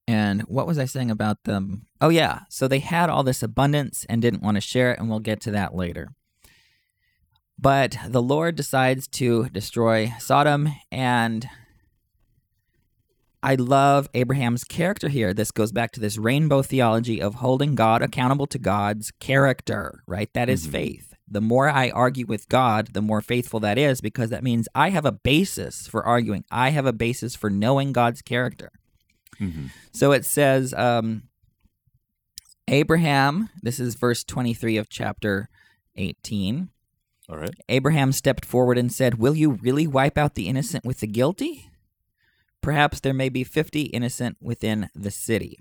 And 0.09 0.43
what 0.43 0.67
was 0.67 0.79
I 0.79 0.85
saying 0.85 1.11
about 1.11 1.45
them? 1.45 1.87
Oh 2.01 2.11
yeah, 2.11 2.41
so 2.49 2.69
they 2.69 2.79
had 2.79 3.11
all 3.11 3.25
this 3.25 3.43
abundance 3.43 4.07
and 4.09 4.23
didn't 4.23 4.43
want 4.43 4.57
to 4.57 4.61
share 4.61 4.93
it 4.93 5.01
and 5.01 5.09
we'll 5.09 5.19
get 5.19 5.41
to 5.43 5.51
that 5.53 5.75
later. 5.75 6.11
But 7.59 7.97
the 8.07 8.23
Lord 8.23 8.55
decides 8.55 9.09
to 9.09 9.49
destroy 9.49 10.13
Sodom 10.19 10.69
and 10.93 11.49
I 13.43 13.55
love 13.55 14.09
Abraham's 14.15 14.65
character 14.65 15.09
here. 15.09 15.33
This 15.33 15.53
goes 15.53 15.71
back 15.71 15.93
to 15.93 16.01
this 16.01 16.19
rainbow 16.19 16.63
theology 16.63 17.23
of 17.23 17.37
holding 17.37 17.75
God 17.75 18.03
accountable 18.03 18.47
to 18.49 18.59
God's 18.59 19.13
character, 19.21 20.03
right? 20.07 20.33
That 20.35 20.49
is 20.49 20.67
Mhm. 20.67 20.73
faith. 20.73 21.15
The 21.29 21.41
more 21.41 21.69
I 21.69 21.91
argue 21.91 22.27
with 22.27 22.49
God, 22.49 22.91
the 22.93 23.03
more 23.03 23.21
faithful 23.21 23.61
that 23.61 23.79
is 23.79 24.01
because 24.01 24.31
that 24.31 24.43
means 24.45 24.69
I 24.75 24.91
have 24.91 25.05
a 25.05 25.13
basis 25.13 25.87
for 25.87 26.05
arguing. 26.05 26.45
I 26.51 26.71
have 26.71 26.87
a 26.87 26.93
basis 26.93 27.35
for 27.37 27.51
knowing 27.51 27.93
God's 27.93 28.23
character. 28.23 28.71
Mhm. 29.39 29.71
So 29.93 30.13
it 30.13 30.25
says, 30.25 30.73
um, 30.75 31.25
Abraham, 32.69 33.49
this 33.63 33.79
is 33.79 33.95
verse 33.95 34.25
23 34.25 34.77
of 34.77 34.89
chapter 34.89 35.49
18. 35.97 36.71
All 37.29 37.39
right. 37.39 37.55
Abraham 37.69 38.13
stepped 38.13 38.45
forward 38.45 38.79
and 38.79 38.93
said, 38.93 39.19
Will 39.19 39.35
you 39.35 39.53
really 39.53 39.87
wipe 39.87 40.17
out 40.17 40.35
the 40.35 40.49
innocent 40.49 40.85
with 40.85 41.01
the 41.01 41.07
guilty? 41.07 41.71
Perhaps 42.61 43.01
there 43.01 43.15
may 43.15 43.29
be 43.29 43.45
50 43.45 43.83
innocent 43.83 44.37
within 44.41 44.89
the 44.95 45.11
city. 45.11 45.59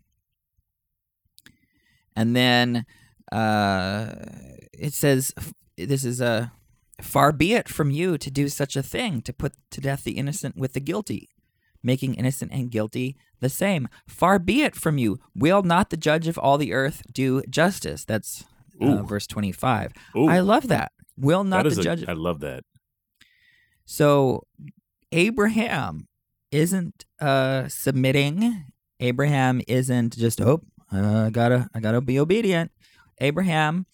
And 2.16 2.36
then 2.36 2.86
uh, 3.32 4.14
it 4.74 4.94
says, 4.94 5.34
This 5.78 6.06
is 6.06 6.22
a 6.22 6.52
far 7.02 7.32
be 7.32 7.54
it 7.54 7.68
from 7.68 7.92
you 7.92 8.18
to 8.18 8.32
do 8.32 8.48
such 8.48 8.76
a 8.76 8.84
thing, 8.84 9.22
to 9.24 9.34
put 9.34 9.54
to 9.72 9.82
death 9.82 10.04
the 10.04 10.14
innocent 10.14 10.56
with 10.56 10.74
the 10.74 10.80
guilty, 10.80 11.30
making 11.86 12.16
innocent 12.16 12.52
and 12.52 12.70
guilty 12.72 13.16
the 13.40 13.50
same. 13.50 13.88
Far 14.08 14.40
be 14.40 14.64
it 14.64 14.76
from 14.76 14.98
you. 14.98 15.20
Will 15.36 15.64
not 15.64 15.90
the 15.92 15.98
judge 15.98 16.28
of 16.28 16.38
all 16.38 16.58
the 16.58 16.74
earth 16.74 17.04
do 17.14 17.42
justice? 17.50 18.04
That's 18.04 18.44
uh, 18.82 19.04
verse 19.04 19.28
25. 19.28 19.94
Ooh, 20.18 20.28
I 20.28 20.40
love 20.40 20.68
that. 20.68 20.92
Will 21.18 21.44
not 21.46 21.64
that 21.64 21.68
is 21.70 21.76
the 21.76 21.82
a- 21.82 21.84
judge 21.84 22.06
I 22.10 22.14
love 22.14 22.40
that. 22.42 22.64
so 23.86 24.44
Abraham 25.12 26.08
isn't 26.52 27.06
uh 27.20 27.68
submitting. 27.68 28.66
Abraham 29.00 29.62
isn't 29.68 30.18
just 30.18 30.42
oh 30.42 30.62
uh, 30.92 31.26
I 31.28 31.30
gotta 31.30 31.70
I 31.74 31.80
gotta 31.80 32.02
be 32.02 32.20
obedient. 32.20 32.72
Abraham 33.22 33.86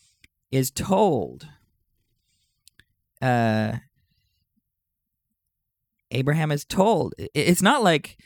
is 0.51 0.71
told. 0.71 1.47
Uh, 3.21 3.77
Abraham 6.11 6.51
is 6.51 6.65
told. 6.65 7.13
It's 7.33 7.61
not 7.61 7.83
like 7.83 8.17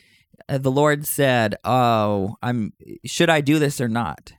uh, 0.49 0.57
the 0.57 0.71
Lord 0.71 1.05
said, 1.05 1.55
"Oh, 1.63 2.35
I'm 2.41 2.73
should 3.05 3.29
I 3.29 3.41
do 3.41 3.59
this 3.59 3.79
or 3.79 3.87
not." 3.87 4.33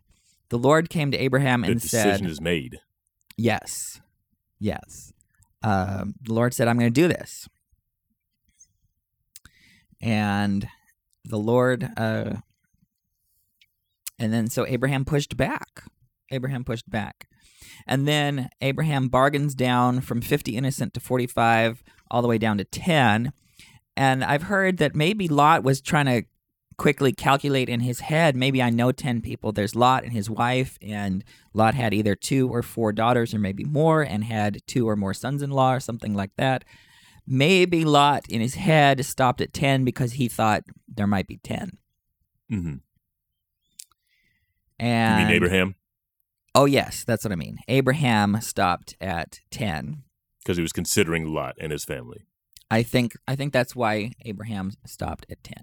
The 0.48 0.58
Lord 0.58 0.90
came 0.90 1.10
to 1.10 1.18
Abraham 1.18 1.64
and 1.64 1.68
The 1.68 1.72
and 1.72 1.80
decision 1.80 2.18
said, 2.18 2.30
is 2.30 2.40
made. 2.40 2.78
Yes. 3.36 4.00
Yes. 4.58 5.12
Um, 5.62 6.14
the 6.22 6.32
Lord 6.32 6.54
said, 6.54 6.68
I'm 6.68 6.78
going 6.78 6.92
to 6.92 7.00
do 7.00 7.08
this. 7.08 7.48
And 10.00 10.68
the 11.24 11.38
Lord, 11.38 11.88
uh, 11.96 12.36
and 14.18 14.32
then 14.32 14.48
so 14.48 14.66
Abraham 14.66 15.04
pushed 15.04 15.36
back. 15.36 15.82
Abraham 16.30 16.64
pushed 16.64 16.88
back. 16.88 17.28
And 17.86 18.06
then 18.06 18.48
Abraham 18.60 19.08
bargains 19.08 19.54
down 19.54 20.00
from 20.00 20.20
50 20.20 20.56
innocent 20.56 20.94
to 20.94 21.00
45, 21.00 21.82
all 22.10 22.22
the 22.22 22.28
way 22.28 22.38
down 22.38 22.58
to 22.58 22.64
10. 22.64 23.32
And 23.96 24.24
I've 24.24 24.44
heard 24.44 24.78
that 24.78 24.94
maybe 24.94 25.28
Lot 25.28 25.62
was 25.64 25.80
trying 25.80 26.06
to 26.06 26.22
quickly 26.76 27.12
calculate 27.12 27.70
in 27.70 27.80
his 27.80 28.00
head 28.00 28.36
maybe 28.36 28.62
I 28.62 28.68
know 28.68 28.92
10 28.92 29.22
people. 29.22 29.50
There's 29.52 29.74
Lot 29.74 30.04
and 30.04 30.12
his 30.12 30.28
wife, 30.28 30.78
and 30.82 31.24
Lot 31.54 31.74
had 31.74 31.94
either 31.94 32.14
two 32.14 32.52
or 32.52 32.62
four 32.62 32.92
daughters, 32.92 33.32
or 33.32 33.38
maybe 33.38 33.64
more, 33.64 34.02
and 34.02 34.24
had 34.24 34.60
two 34.66 34.88
or 34.88 34.96
more 34.96 35.14
sons 35.14 35.40
in 35.42 35.50
law, 35.50 35.72
or 35.72 35.80
something 35.80 36.14
like 36.14 36.32
that. 36.36 36.64
Maybe 37.26 37.84
Lot 37.84 38.26
in 38.28 38.40
his 38.40 38.54
head 38.54 39.04
stopped 39.04 39.40
at 39.40 39.52
10 39.52 39.84
because 39.84 40.14
he 40.14 40.28
thought 40.28 40.64
there 40.86 41.06
might 41.06 41.26
be 41.26 41.38
10. 41.38 41.78
hmm 42.48 42.56
You 42.68 42.80
And 44.78 45.26
mean 45.26 45.34
Abraham? 45.34 45.74
Oh, 46.54 46.66
yes, 46.66 47.04
that's 47.04 47.24
what 47.24 47.32
I 47.32 47.36
mean. 47.36 47.58
Abraham 47.68 48.40
stopped 48.40 48.96
at 49.00 49.40
10. 49.50 50.02
Because 50.46 50.58
he 50.58 50.62
was 50.62 50.72
considering 50.72 51.26
Lot 51.26 51.56
and 51.58 51.72
his 51.72 51.84
family. 51.84 52.24
I 52.70 52.84
think 52.84 53.14
I 53.26 53.34
think 53.34 53.52
that's 53.52 53.74
why 53.74 54.12
Abraham 54.24 54.72
stopped 54.86 55.26
at 55.28 55.42
10. 55.42 55.54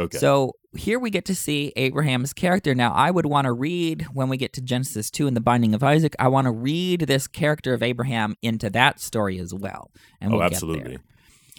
Okay. 0.00 0.18
So 0.18 0.52
here 0.76 0.98
we 0.98 1.10
get 1.10 1.24
to 1.26 1.34
see 1.34 1.72
Abraham's 1.76 2.32
character. 2.32 2.74
Now, 2.74 2.92
I 2.92 3.10
would 3.12 3.26
want 3.26 3.46
to 3.46 3.52
read 3.52 4.06
when 4.12 4.28
we 4.28 4.36
get 4.36 4.52
to 4.54 4.60
Genesis 4.60 5.10
2 5.10 5.26
and 5.26 5.36
the 5.36 5.40
binding 5.40 5.74
of 5.74 5.82
Isaac, 5.82 6.14
I 6.18 6.28
want 6.28 6.46
to 6.46 6.52
read 6.52 7.02
this 7.02 7.26
character 7.26 7.74
of 7.74 7.82
Abraham 7.82 8.36
into 8.42 8.70
that 8.70 9.00
story 9.00 9.38
as 9.38 9.54
well. 9.54 9.90
And 10.20 10.32
oh, 10.32 10.36
we'll 10.36 10.44
absolutely. 10.44 10.92
Get 10.92 11.00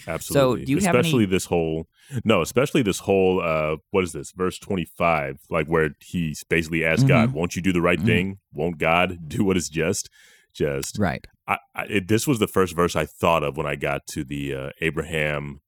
Absolutely. 0.07 0.65
do 0.65 0.71
you 0.71 0.79
have 0.79 0.95
any- 0.95 0.99
especially 1.01 1.25
this 1.25 1.45
whole 1.45 1.87
no, 2.23 2.41
especially 2.41 2.81
this 2.81 2.99
whole 2.99 3.41
uh 3.41 3.77
what 3.91 4.03
is 4.03 4.13
this? 4.13 4.31
Verse 4.31 4.57
25, 4.57 5.41
like 5.49 5.67
where 5.67 5.91
he 5.99 6.35
basically 6.49 6.83
asks 6.83 7.03
Mm-hmm. 7.03 7.07
God, 7.09 7.33
"Won't 7.33 7.55
you 7.55 7.61
do 7.61 7.71
the 7.71 7.81
right 7.81 8.01
thing? 8.01 8.39
Won't 8.53 8.79
God 8.79 9.19
do 9.27 9.43
what 9.43 9.57
is 9.57 9.69
just?" 9.69 10.09
Just. 10.51 10.97
Right. 10.97 11.25
I, 11.49 11.57
I 11.75 11.83
it, 11.85 12.07
this 12.07 12.27
was 12.27 12.39
the 12.39 12.47
first 12.47 12.75
verse 12.75 12.95
I 12.95 13.05
thought 13.05 13.43
of 13.43 13.57
when 13.57 13.65
I 13.65 13.75
got 13.75 14.07
to 14.07 14.23
the 14.23 14.55
uh, 14.55 14.69
Abraham 14.79 15.62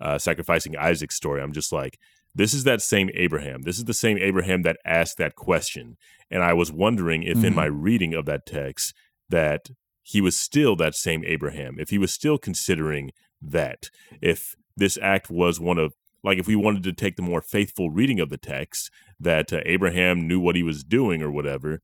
uh, 0.00 0.18
sacrificing 0.18 0.76
Isaac 0.76 1.12
story, 1.12 1.42
I'm 1.42 1.52
just 1.52 1.72
like, 1.72 1.98
this 2.34 2.54
is 2.54 2.64
that 2.64 2.82
same 2.82 3.10
Abraham. 3.14 3.62
This 3.62 3.78
is 3.78 3.84
the 3.84 3.94
same 3.94 4.18
Abraham 4.18 4.62
that 4.62 4.78
asked 4.84 5.18
that 5.18 5.36
question. 5.36 5.96
And 6.30 6.42
I 6.42 6.52
was 6.52 6.72
wondering 6.72 7.22
if 7.22 7.36
mm-hmm. 7.36 7.46
in 7.46 7.54
my 7.54 7.66
reading 7.66 8.14
of 8.14 8.24
that 8.26 8.46
text 8.46 8.94
that 9.28 9.70
he 10.02 10.20
was 10.20 10.36
still 10.36 10.76
that 10.76 10.94
same 10.94 11.24
Abraham, 11.24 11.76
if 11.78 11.90
he 11.90 11.98
was 11.98 12.12
still 12.12 12.38
considering 12.38 13.12
that, 13.40 13.90
if 14.20 14.54
this 14.76 14.98
act 15.00 15.30
was 15.30 15.60
one 15.60 15.78
of 15.78 15.94
like 16.22 16.38
if 16.38 16.46
we 16.46 16.56
wanted 16.56 16.82
to 16.82 16.92
take 16.92 17.16
the 17.16 17.22
more 17.22 17.42
faithful 17.42 17.90
reading 17.90 18.18
of 18.18 18.30
the 18.30 18.38
text 18.38 18.90
that 19.20 19.52
uh, 19.52 19.60
Abraham 19.66 20.26
knew 20.26 20.40
what 20.40 20.56
he 20.56 20.62
was 20.62 20.82
doing 20.82 21.22
or 21.22 21.30
whatever 21.30 21.82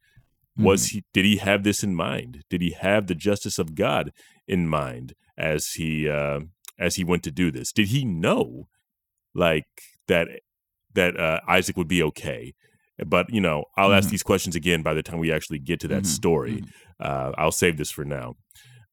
was 0.56 0.86
mm-hmm. 0.86 0.98
he 0.98 1.04
did 1.12 1.24
he 1.24 1.36
have 1.36 1.62
this 1.62 1.82
in 1.82 1.94
mind 1.94 2.42
did 2.50 2.60
he 2.60 2.72
have 2.72 3.06
the 3.06 3.14
justice 3.14 3.58
of 3.58 3.74
God 3.74 4.12
in 4.46 4.68
mind 4.68 5.14
as 5.38 5.72
he 5.72 6.08
uh, 6.08 6.40
as 6.78 6.96
he 6.96 7.04
went 7.04 7.22
to 7.24 7.30
do 7.30 7.50
this 7.50 7.72
did 7.72 7.88
he 7.88 8.04
know 8.04 8.68
like 9.34 9.66
that 10.08 10.28
that 10.94 11.18
uh, 11.18 11.40
Isaac 11.48 11.76
would 11.76 11.88
be 11.88 12.02
okay 12.02 12.54
but 13.06 13.32
you 13.32 13.40
know 13.40 13.64
I'll 13.76 13.88
mm-hmm. 13.88 13.98
ask 13.98 14.10
these 14.10 14.22
questions 14.22 14.56
again 14.56 14.82
by 14.82 14.94
the 14.94 15.02
time 15.02 15.18
we 15.18 15.32
actually 15.32 15.60
get 15.60 15.80
to 15.80 15.88
that 15.88 16.02
mm-hmm. 16.02 16.04
story 16.04 16.56
mm-hmm. 16.56 16.68
uh, 17.00 17.32
I'll 17.38 17.52
save 17.52 17.76
this 17.76 17.90
for 17.90 18.04
now 18.04 18.34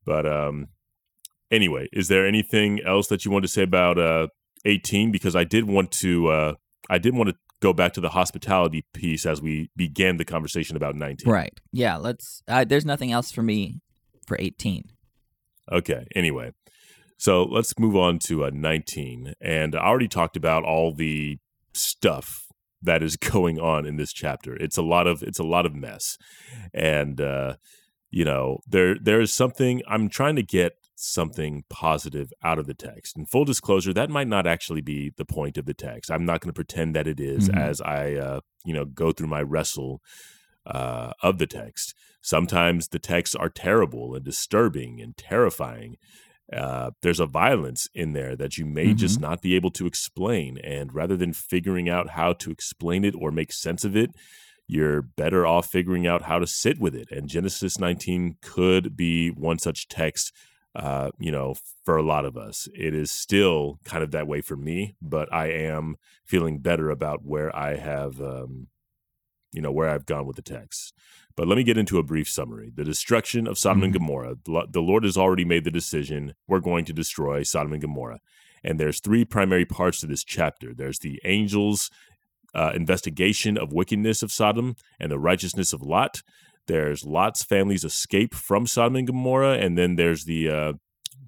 but 0.06 0.26
um 0.26 0.67
anyway 1.52 1.89
is 1.91 2.08
there 2.08 2.26
anything 2.26 2.82
else 2.86 3.08
that 3.08 3.26
you 3.26 3.32
want 3.32 3.43
to 3.43 3.50
say 3.50 3.63
about 3.63 3.98
uh 3.98 4.28
18 4.65 5.12
because 5.12 5.36
I 5.36 5.43
did 5.43 5.65
want 5.65 5.91
to 6.04 6.28
uh, 6.28 6.54
I 6.89 6.98
did 6.98 7.15
want 7.15 7.30
to 7.30 7.36
go 7.60 7.74
back 7.74 7.93
to 7.93 8.02
the 8.02 8.10
hospitality 8.10 8.86
piece 8.93 9.26
as 9.26 9.41
we 9.41 9.70
began 9.76 10.17
the 10.17 10.26
conversation 10.26 10.76
about 10.76 10.96
19. 10.96 11.32
Right. 11.32 11.60
Yeah, 11.72 11.98
let's 11.98 12.43
uh, 12.48 12.63
there's 12.65 12.86
nothing 12.86 13.12
else 13.12 13.32
for 13.32 13.41
me 13.41 13.82
for 14.26 14.38
18. 14.39 14.84
Okay. 15.72 16.08
Anyway, 16.15 16.52
so 17.17 17.43
let's 17.43 17.78
move 17.80 17.96
on 17.96 18.20
to 18.20 18.46
uh, 18.46 18.52
19 18.54 19.34
and 19.41 19.76
I 19.76 19.80
already 19.80 20.08
talked 20.08 20.38
about 20.38 20.63
all 20.63 20.93
the 20.93 21.39
stuff 21.74 22.48
that 22.82 23.02
is 23.02 23.15
going 23.17 23.60
on 23.60 23.86
in 23.86 23.98
this 23.98 24.13
chapter. 24.13 24.56
It's 24.56 24.78
a 24.78 24.84
lot 24.84 25.08
of 25.08 25.24
it's 25.24 25.39
a 25.39 25.43
lot 25.43 25.65
of 25.65 25.76
mess. 25.76 26.17
And 26.74 27.20
uh 27.20 27.56
you 28.10 28.24
know, 28.24 28.60
there 28.67 28.96
there 28.96 29.20
is 29.20 29.34
something 29.34 29.82
I'm 29.88 30.10
trying 30.10 30.38
to 30.38 30.43
get 30.43 30.78
something 31.00 31.64
positive 31.70 32.34
out 32.44 32.58
of 32.58 32.66
the 32.66 32.74
text. 32.74 33.16
And 33.16 33.30
full 33.30 33.46
disclosure, 33.46 33.94
that 33.94 34.10
might 34.10 34.28
not 34.28 34.48
actually 34.48 34.82
be 34.82 35.12
the 35.16 35.26
point 35.26 35.58
of 35.58 35.66
the 35.66 35.74
text. 35.74 36.10
I'm 36.10 36.26
not 36.26 36.42
going 36.42 36.50
to 36.50 36.54
pretend 36.54 36.96
that 36.96 37.08
it 37.08 37.20
is 37.20 37.48
mm-hmm. 37.48 37.58
as 37.58 37.80
I, 37.82 38.16
uh, 38.16 38.40
you 38.66 38.74
know, 38.74 38.86
go 38.86 39.12
through 39.12 39.28
my 39.28 39.42
wrestle 39.42 40.02
uh, 40.66 41.12
of 41.22 41.38
the 41.38 41.48
text. 41.48 41.94
Sometimes 42.22 42.88
the 42.88 43.00
texts 43.00 43.36
are 43.36 43.50
terrible 43.50 44.16
and 44.16 44.26
disturbing 44.26 45.00
and 45.00 45.16
terrifying. 45.16 45.98
Uh, 46.52 46.92
there's 47.02 47.20
a 47.20 47.26
violence 47.26 47.88
in 47.94 48.14
there 48.14 48.36
that 48.36 48.58
you 48.58 48.66
may 48.66 48.88
mm-hmm. 48.88 48.98
just 48.98 49.20
not 49.20 49.42
be 49.42 49.56
able 49.56 49.72
to 49.72 49.86
explain. 49.86 50.58
And 50.64 50.94
rather 50.94 51.16
than 51.16 51.32
figuring 51.32 51.90
out 51.90 52.12
how 52.12 52.34
to 52.34 52.52
explain 52.52 53.06
it 53.06 53.16
or 53.16 53.32
make 53.32 53.52
sense 53.54 53.86
of 53.86 53.96
it, 53.96 54.12
you're 54.66 55.02
better 55.02 55.46
off 55.46 55.68
figuring 55.68 56.08
out 56.08 56.24
how 56.24 56.40
to 56.40 56.48
sit 56.48 56.80
with 56.80 56.96
it. 56.96 57.10
And 57.12 57.30
Genesis 57.30 57.80
19 57.80 58.38
could 58.42 58.98
be 58.98 59.30
one 59.30 59.60
such 59.60 59.88
text 59.88 60.34
uh, 60.78 61.10
you 61.18 61.32
know, 61.32 61.56
for 61.84 61.98
a 61.98 62.04
lot 62.04 62.24
of 62.24 62.38
us. 62.38 62.70
It 62.76 62.94
is 62.94 63.10
still 63.10 63.80
kind 63.84 64.04
of 64.04 64.12
that 64.12 64.28
way 64.28 64.42
for 64.42 64.56
me, 64.56 64.96
but 65.02 65.28
I 65.34 65.48
am 65.48 65.96
feeling 66.24 66.60
better 66.60 66.92
about 66.92 67.26
where 67.26 67.54
I 67.56 67.78
have, 67.78 68.22
um, 68.22 68.68
you 69.52 69.60
know, 69.60 69.72
where 69.72 69.90
I've 69.90 70.06
gone 70.06 70.28
with 70.28 70.36
the 70.36 70.44
text. 70.44 70.94
But 71.36 71.48
let 71.48 71.58
me 71.58 71.63
get 71.63 71.80
into 71.80 71.98
a 71.98 72.04
brief 72.04 72.30
summary. 72.30 72.72
The 72.74 72.84
destruction 72.84 73.48
of 73.48 73.58
Sodom 73.58 73.78
mm-hmm. 73.78 73.86
and 73.86 73.94
Gomorrah. 73.94 74.36
The 74.46 74.82
Lord 74.82 75.04
has 75.04 75.18
already 75.18 75.46
made 75.46 75.63
the 75.63 75.72
decision. 75.72 76.36
We're 76.48 76.60
going 76.60 76.86
to 76.86 76.94
destroy 76.94 77.42
Sodom 77.42 77.74
and 77.74 77.82
Gomorrah. 77.82 78.20
And 78.63 78.80
there's 78.80 79.00
three 79.00 79.26
primary 79.26 79.66
parts 79.66 80.00
to 80.02 80.08
this 80.08 80.24
chapter. 80.24 80.76
There's 80.76 81.00
the 81.00 81.20
angels' 81.24 81.90
uh, 82.54 82.72
investigation 82.76 83.58
of 83.58 83.74
wickedness 83.74 84.22
of 84.22 84.32
Sodom 84.32 84.76
and 85.00 85.12
the 85.12 85.20
righteousness 85.20 85.74
of 85.74 85.82
Lot. 85.82 86.22
There's 86.67 87.06
Lot's 87.06 87.43
family's 87.43 87.84
escape 87.84 88.36
from 88.36 88.67
Sodom 88.67 88.97
and 88.97 89.08
Gomorrah, 89.08 89.58
and 89.58 89.77
then 89.77 89.95
there's 89.95 90.25
the 90.25 90.49
uh, 90.49 90.73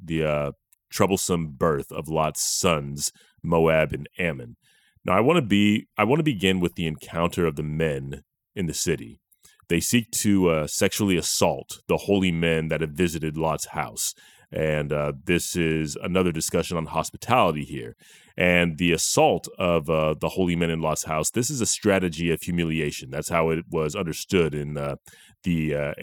the 0.04 0.24
uh, 0.24 0.52
troublesome 0.92 1.52
birth 1.58 1.92
of 1.92 2.08
Lot's 2.08 2.42
sons, 2.42 3.12
Moab 3.44 3.94
and 3.94 4.08
Ammon. 4.18 4.58
Now, 5.06 5.14
I 5.18 5.22
want 5.22 5.38
to 5.38 5.42
be 5.42 5.88
I 5.98 6.04
want 6.04 6.20
to 6.20 6.24
begin 6.24 6.60
with 6.60 6.76
the 6.76 6.88
encounter 6.88 7.46
of 7.46 7.56
the 7.56 7.64
men 7.64 8.24
in 8.56 8.66
the 8.66 8.74
city. 8.74 9.22
They 9.70 9.80
seek 9.80 10.10
to 10.12 10.50
uh, 10.50 10.68
sexually 10.68 11.16
assault 11.16 11.82
the 11.88 11.98
holy 11.98 12.32
men 12.32 12.70
that 12.70 12.82
have 12.82 12.92
visited 12.92 13.38
Lot's 13.38 13.68
house, 13.68 14.14
and 14.52 14.92
uh, 14.92 15.14
this 15.26 15.56
is 15.56 15.96
another 16.02 16.32
discussion 16.32 16.78
on 16.78 16.88
hospitality 16.88 17.64
here 17.64 17.96
and 18.40 18.78
the 18.78 18.94
assault 18.94 19.50
of 19.60 19.90
uh, 19.90 20.16
the 20.20 20.30
holy 20.30 20.56
men 20.56 20.70
in 20.70 20.80
Lot's 20.80 21.04
house. 21.04 21.30
This 21.30 21.50
is 21.50 21.60
a 21.60 21.66
strategy 21.66 22.32
of 22.32 22.42
humiliation. 22.42 23.10
That's 23.12 23.28
how 23.28 23.50
it 23.50 23.66
was 23.70 23.96
understood 23.96 24.56
in 24.56 24.78
uh, 24.78 24.96
the 25.44 25.76
uh, 25.76 25.94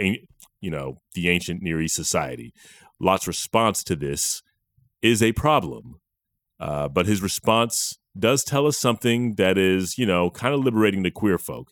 you 0.60 0.70
know 0.70 1.00
the 1.14 1.30
ancient 1.30 1.62
Near 1.62 1.80
East 1.80 1.96
society. 1.96 2.52
Lot's 3.00 3.26
response 3.26 3.82
to 3.84 3.96
this 3.96 4.42
is 5.00 5.22
a 5.22 5.32
problem, 5.32 6.00
uh, 6.60 6.88
but 6.88 7.06
his 7.06 7.22
response 7.22 7.98
does 8.18 8.44
tell 8.44 8.66
us 8.66 8.76
something 8.76 9.36
that 9.36 9.56
is 9.56 9.96
you 9.96 10.06
know 10.06 10.28
kind 10.28 10.54
of 10.54 10.60
liberating 10.60 11.04
to 11.04 11.10
queer 11.10 11.38
folk, 11.38 11.70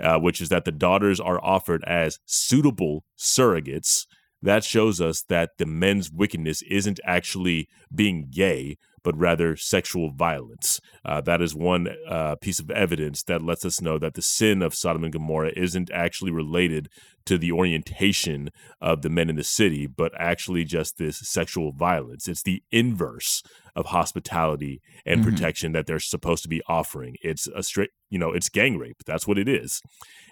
uh, 0.00 0.18
which 0.18 0.40
is 0.40 0.50
that 0.50 0.64
the 0.64 0.72
daughters 0.72 1.18
are 1.18 1.44
offered 1.44 1.82
as 1.84 2.20
suitable 2.26 3.04
surrogates. 3.18 4.06
That 4.46 4.62
shows 4.62 5.00
us 5.00 5.22
that 5.22 5.58
the 5.58 5.66
men's 5.66 6.08
wickedness 6.08 6.62
isn't 6.70 7.00
actually 7.04 7.68
being 7.92 8.28
gay, 8.30 8.78
but 9.02 9.18
rather 9.18 9.56
sexual 9.56 10.12
violence. 10.12 10.80
Uh, 11.04 11.20
that 11.22 11.42
is 11.42 11.52
one 11.52 11.88
uh, 12.08 12.36
piece 12.36 12.60
of 12.60 12.70
evidence 12.70 13.24
that 13.24 13.42
lets 13.42 13.64
us 13.64 13.80
know 13.80 13.98
that 13.98 14.14
the 14.14 14.22
sin 14.22 14.62
of 14.62 14.72
Sodom 14.72 15.02
and 15.02 15.12
Gomorrah 15.12 15.50
isn't 15.56 15.90
actually 15.90 16.30
related 16.30 16.88
to 17.24 17.38
the 17.38 17.50
orientation 17.50 18.50
of 18.80 19.02
the 19.02 19.10
men 19.10 19.28
in 19.28 19.34
the 19.34 19.42
city, 19.42 19.88
but 19.88 20.12
actually 20.16 20.62
just 20.62 20.96
this 20.96 21.18
sexual 21.28 21.72
violence. 21.72 22.28
It's 22.28 22.44
the 22.44 22.62
inverse 22.70 23.42
of 23.76 23.86
hospitality 23.86 24.80
and 25.04 25.20
mm-hmm. 25.20 25.30
protection 25.30 25.72
that 25.72 25.86
they're 25.86 26.00
supposed 26.00 26.42
to 26.42 26.48
be 26.48 26.62
offering. 26.66 27.16
It's 27.22 27.46
a 27.54 27.62
straight, 27.62 27.90
you 28.08 28.18
know, 28.18 28.32
it's 28.32 28.48
gang 28.48 28.78
rape. 28.78 29.04
That's 29.06 29.28
what 29.28 29.38
it 29.38 29.48
is. 29.48 29.82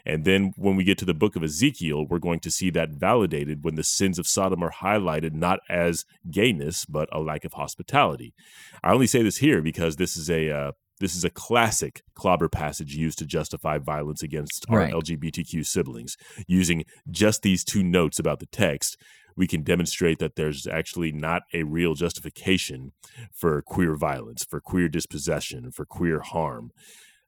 And 0.07 0.25
then 0.25 0.53
when 0.57 0.77
we 0.77 0.85
get 0.85 0.99
to 0.99 1.05
the 1.05 1.15
book 1.15 1.37
of 1.37 1.43
Ezekiel, 1.43 2.07
we're 2.09 2.19
going 2.19 2.41
to 2.41 2.51
see 2.51 2.71
that 2.71 2.91
validated 2.91 3.63
when 3.63 3.75
the 3.75 3.85
sins 3.85 4.19
of 4.19 4.27
Sodom 4.27 4.63
are 4.63 4.73
highlighted 4.73 5.33
not 5.33 5.61
as 5.69 6.05
gayness, 6.31 6.85
but 6.87 7.09
a 7.13 7.21
lack 7.21 7.45
of 7.45 7.53
hospitality. 7.53 8.35
I 8.83 8.93
only 8.93 9.07
say 9.07 9.23
this 9.23 9.39
here 9.39 9.63
because 9.63 9.97
this 9.97 10.17
is 10.17 10.31
a 10.31 10.51
uh, 10.51 10.73
this 11.01 11.17
is 11.17 11.25
a 11.25 11.31
classic 11.31 12.03
clobber 12.15 12.49
passage 12.49 12.95
used 12.95 13.19
to 13.19 13.27
justify 13.27 13.79
violence 13.79 14.23
against 14.23 14.65
our 14.69 14.79
right. 14.79 14.93
LGBTQ 14.93 15.67
siblings. 15.67 16.17
Using 16.47 16.85
just 17.11 17.43
these 17.43 17.65
two 17.65 17.83
notes 17.83 18.19
about 18.19 18.39
the 18.39 18.47
text, 18.47 18.97
we 19.37 19.47
can 19.47 19.63
demonstrate 19.63 20.19
that 20.19 20.37
there's 20.37 20.67
actually 20.67 21.13
not 21.13 21.43
a 21.53 21.65
real 21.65 21.95
justification 21.95 22.93
for 23.33 23.63
queer 23.63 23.97
violence, 23.97 24.45
for 24.45 24.61
queer 24.61 24.89
dispossession, 24.89 25.71
for 25.71 25.85
queer 25.85 26.21
harm. 26.21 26.71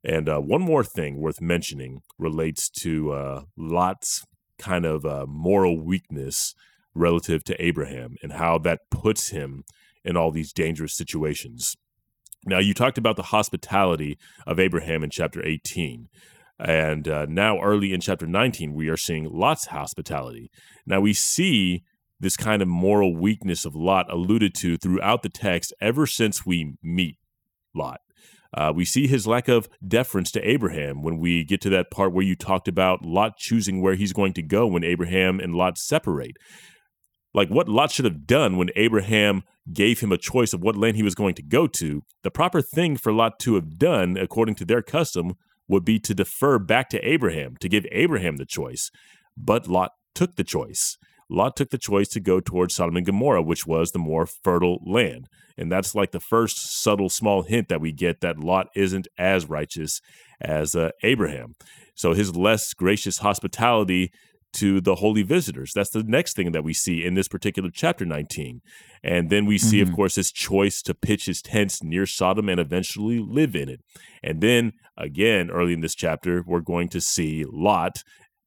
And 0.05 0.29
uh, 0.29 0.39
one 0.39 0.63
more 0.63 0.85
thing 0.85 1.19
worth 1.19 1.41
mentioning 1.41 2.03
relates 2.19 2.69
to 2.71 3.13
uh, 3.13 3.43
Lot's 3.57 4.25
kind 4.59 4.85
of 4.85 5.05
uh, 5.05 5.27
moral 5.27 5.81
weakness 5.81 6.55
relative 6.95 7.45
to 7.45 7.63
Abraham 7.63 8.17
and 8.23 8.33
how 8.33 8.59
that 8.59 8.91
puts 8.91 9.31
him 9.31 9.65
in 10.05 10.17
all 10.17 10.31
these 10.31 10.53
dangerous 10.53 10.95
situations. 10.95 11.77
Now, 12.47 12.59
you 12.59 12.73
talked 12.75 12.97
about 12.97 13.17
the 13.17 13.25
hospitality 13.25 14.19
of 14.47 14.61
Abraham 14.61 15.03
in 15.03 15.11
chapter 15.11 15.45
18. 15.45 16.09
And 16.59 17.09
uh, 17.09 17.27
now, 17.29 17.61
early 17.61 17.93
in 17.93 18.01
chapter 18.01 18.27
19, 18.27 18.73
we 18.73 18.89
are 18.89 18.97
seeing 18.97 19.29
Lot's 19.29 19.67
hospitality. 19.67 20.51
Now, 20.87 21.01
we 21.01 21.13
see 21.13 21.83
this 22.19 22.37
kind 22.37 22.63
of 22.63 22.69
moral 22.69 23.15
weakness 23.17 23.65
of 23.65 23.75
Lot 23.75 24.11
alluded 24.11 24.55
to 24.57 24.77
throughout 24.77 25.23
the 25.23 25.29
text 25.29 25.73
ever 25.81 26.07
since 26.07 26.47
we 26.47 26.75
meet 26.83 27.17
Lot. 27.75 28.01
Uh, 28.55 28.73
we 28.75 28.85
see 28.85 29.07
his 29.07 29.27
lack 29.27 29.49
of 29.49 29.69
deference 29.87 30.31
to 30.33 30.49
Abraham 30.49 31.03
when 31.03 31.19
we 31.19 31.45
get 31.45 31.61
to 31.63 31.71
that 31.71 31.91
part 31.91 32.13
where 32.13 32.25
you 32.25 32.35
talked 32.35 32.69
about 32.69 33.05
Lot 33.05 33.37
choosing 33.37 33.83
where 33.83 33.95
he's 33.95 34.13
going 34.13 34.33
to 34.35 34.43
go 34.43 34.67
when 34.67 34.85
Abraham 34.85 35.41
and 35.41 35.55
Lot 35.55 35.77
separate. 35.77 36.37
Like 37.35 37.51
what 37.51 37.69
Lot 37.69 37.91
should 37.91 38.07
have 38.07 38.27
done 38.27 38.57
when 38.57 38.71
Abraham 38.77 39.43
gave 39.71 40.01
him 40.01 40.11
a 40.11 40.17
choice 40.17 40.55
of 40.55 40.63
what 40.63 40.77
land 40.77 40.97
he 40.97 41.03
was 41.03 41.15
going 41.15 41.35
to 41.35 41.43
go 41.43 41.67
to, 41.67 42.03
the 42.23 42.31
proper 42.31 42.63
thing 42.63 42.97
for 42.97 43.13
Lot 43.13 43.39
to 43.41 43.57
have 43.57 43.79
done, 43.79 44.17
according 44.17 44.55
to 44.57 44.65
their 44.65 44.81
custom, 44.81 45.35
would 45.69 45.85
be 45.85 45.99
to 45.99 46.15
defer 46.15 46.59
back 46.59 46.89
to 46.91 47.01
Abraham, 47.07 47.57
to 47.61 47.69
give 47.69 47.85
Abraham 47.93 48.37
the 48.37 48.47
choice. 48.47 48.91
But 49.37 49.67
Lot 49.67 49.91
took 50.15 50.37
the 50.37 50.45
choice. 50.45 50.97
Lot 51.29 51.57
took 51.57 51.71
the 51.71 51.79
choice 51.79 52.09
to 52.09 52.21
go 52.21 52.41
towards 52.41 52.75
Sodom 52.75 52.97
and 52.97 53.07
Gomorrah, 53.07 53.43
which 53.43 53.67
was 53.67 53.91
the 53.91 53.99
more 53.99 54.27
fertile 54.27 54.79
land. 54.87 55.29
And 55.59 55.73
that's 55.73 55.95
like 55.95 56.13
the 56.13 56.21
first 56.21 56.81
subtle 56.83 57.09
small 57.09 57.43
hint 57.43 57.69
that 57.69 57.81
we 57.81 57.93
get 57.93 58.21
that 58.21 58.39
Lot 58.39 58.69
isn't 58.77 59.09
as 59.19 59.49
righteous 59.49 60.01
as 60.41 60.75
uh, 60.75 60.91
Abraham. 61.03 61.55
So 61.95 62.13
his 62.13 62.37
less 62.37 62.75
gracious 62.75 63.19
hospitality 63.19 64.13
to 64.53 64.81
the 64.81 64.97
holy 64.97 65.23
visitors. 65.23 65.73
That's 65.75 65.91
the 65.91 66.03
next 66.03 66.35
thing 66.35 66.53
that 66.53 66.65
we 66.65 66.73
see 66.73 67.05
in 67.05 67.15
this 67.15 67.29
particular 67.29 67.71
chapter 67.73 68.07
19. 68.07 68.61
And 69.03 69.29
then 69.29 69.45
we 69.45 69.59
see, 69.59 69.79
Mhm. 69.81 69.89
of 69.89 69.93
course, 69.93 70.15
his 70.15 70.33
choice 70.33 70.81
to 70.83 70.95
pitch 70.95 71.27
his 71.27 71.43
tents 71.43 71.83
near 71.83 72.07
Sodom 72.07 72.49
and 72.49 72.61
eventually 72.61 73.19
live 73.19 73.55
in 73.55 73.69
it. 73.69 73.81
And 74.23 74.41
then 74.41 74.73
again, 74.97 75.51
early 75.51 75.73
in 75.75 75.81
this 75.81 75.95
chapter, 75.95 76.43
we're 76.47 76.61
going 76.61 76.89
to 76.91 77.01
see 77.01 77.45
Lot 77.47 78.03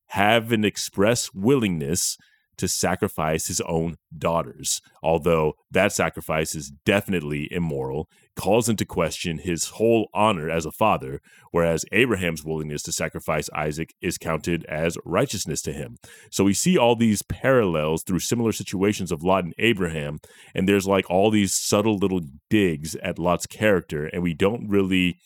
have 0.07 0.51
an 0.51 0.65
express 0.65 1.31
willingness 1.33 2.17
to 2.59 2.67
sacrifice 2.67 3.47
his 3.47 3.61
own 3.61 3.97
daughters, 4.15 4.81
although 5.01 5.53
that 5.71 5.91
sacrifice 5.91 6.53
is 6.53 6.71
definitely 6.85 7.47
immoral, 7.51 8.09
calls 8.35 8.69
into 8.69 8.85
question 8.85 9.39
his 9.39 9.69
whole 9.69 10.09
honor 10.13 10.49
as 10.49 10.65
a 10.65 10.71
father, 10.71 11.21
whereas 11.51 11.85
Abraham's 11.91 12.43
willingness 12.43 12.83
to 12.83 12.91
sacrifice 12.91 13.49
Isaac 13.55 13.93
is 14.01 14.17
counted 14.17 14.65
as 14.65 14.97
righteousness 15.05 15.61
to 15.63 15.73
him. 15.73 15.97
So 16.31 16.43
we 16.43 16.53
see 16.53 16.77
all 16.77 16.95
these 16.95 17.21
parallels 17.21 18.03
through 18.03 18.19
similar 18.19 18.51
situations 18.51 19.11
of 19.11 19.23
Lot 19.23 19.45
and 19.45 19.55
Abraham, 19.57 20.19
and 20.53 20.67
there's 20.67 20.87
like 20.87 21.09
all 21.09 21.31
these 21.31 21.53
subtle 21.53 21.97
little 21.97 22.21
digs 22.49 22.95
at 22.95 23.19
Lot's 23.19 23.47
character, 23.47 24.05
and 24.05 24.21
we 24.21 24.33
don't 24.33 24.67
really 24.69 25.19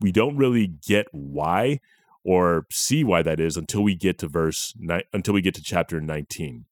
we 0.00 0.12
don't 0.12 0.36
really 0.36 0.66
get 0.66 1.06
why 1.12 1.80
or 2.26 2.66
see 2.72 3.04
why 3.04 3.22
that 3.22 3.38
is 3.38 3.56
until 3.56 3.82
we 3.84 3.94
get 3.94 4.18
to 4.18 4.26
verse 4.26 4.74
ni- 4.76 5.04
until 5.12 5.32
we 5.34 5.40
get 5.40 5.54
to 5.54 5.62
chapter 5.62 6.00
19 6.00 6.64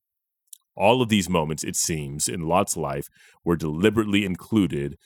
all 0.77 1.01
of 1.01 1.09
these 1.09 1.29
moments 1.29 1.62
it 1.62 1.77
seems 1.77 2.29
in 2.29 2.40
lot's 2.49 2.77
life 2.77 3.09
were 3.45 3.57
deliberately 3.57 4.25
included 4.25 4.97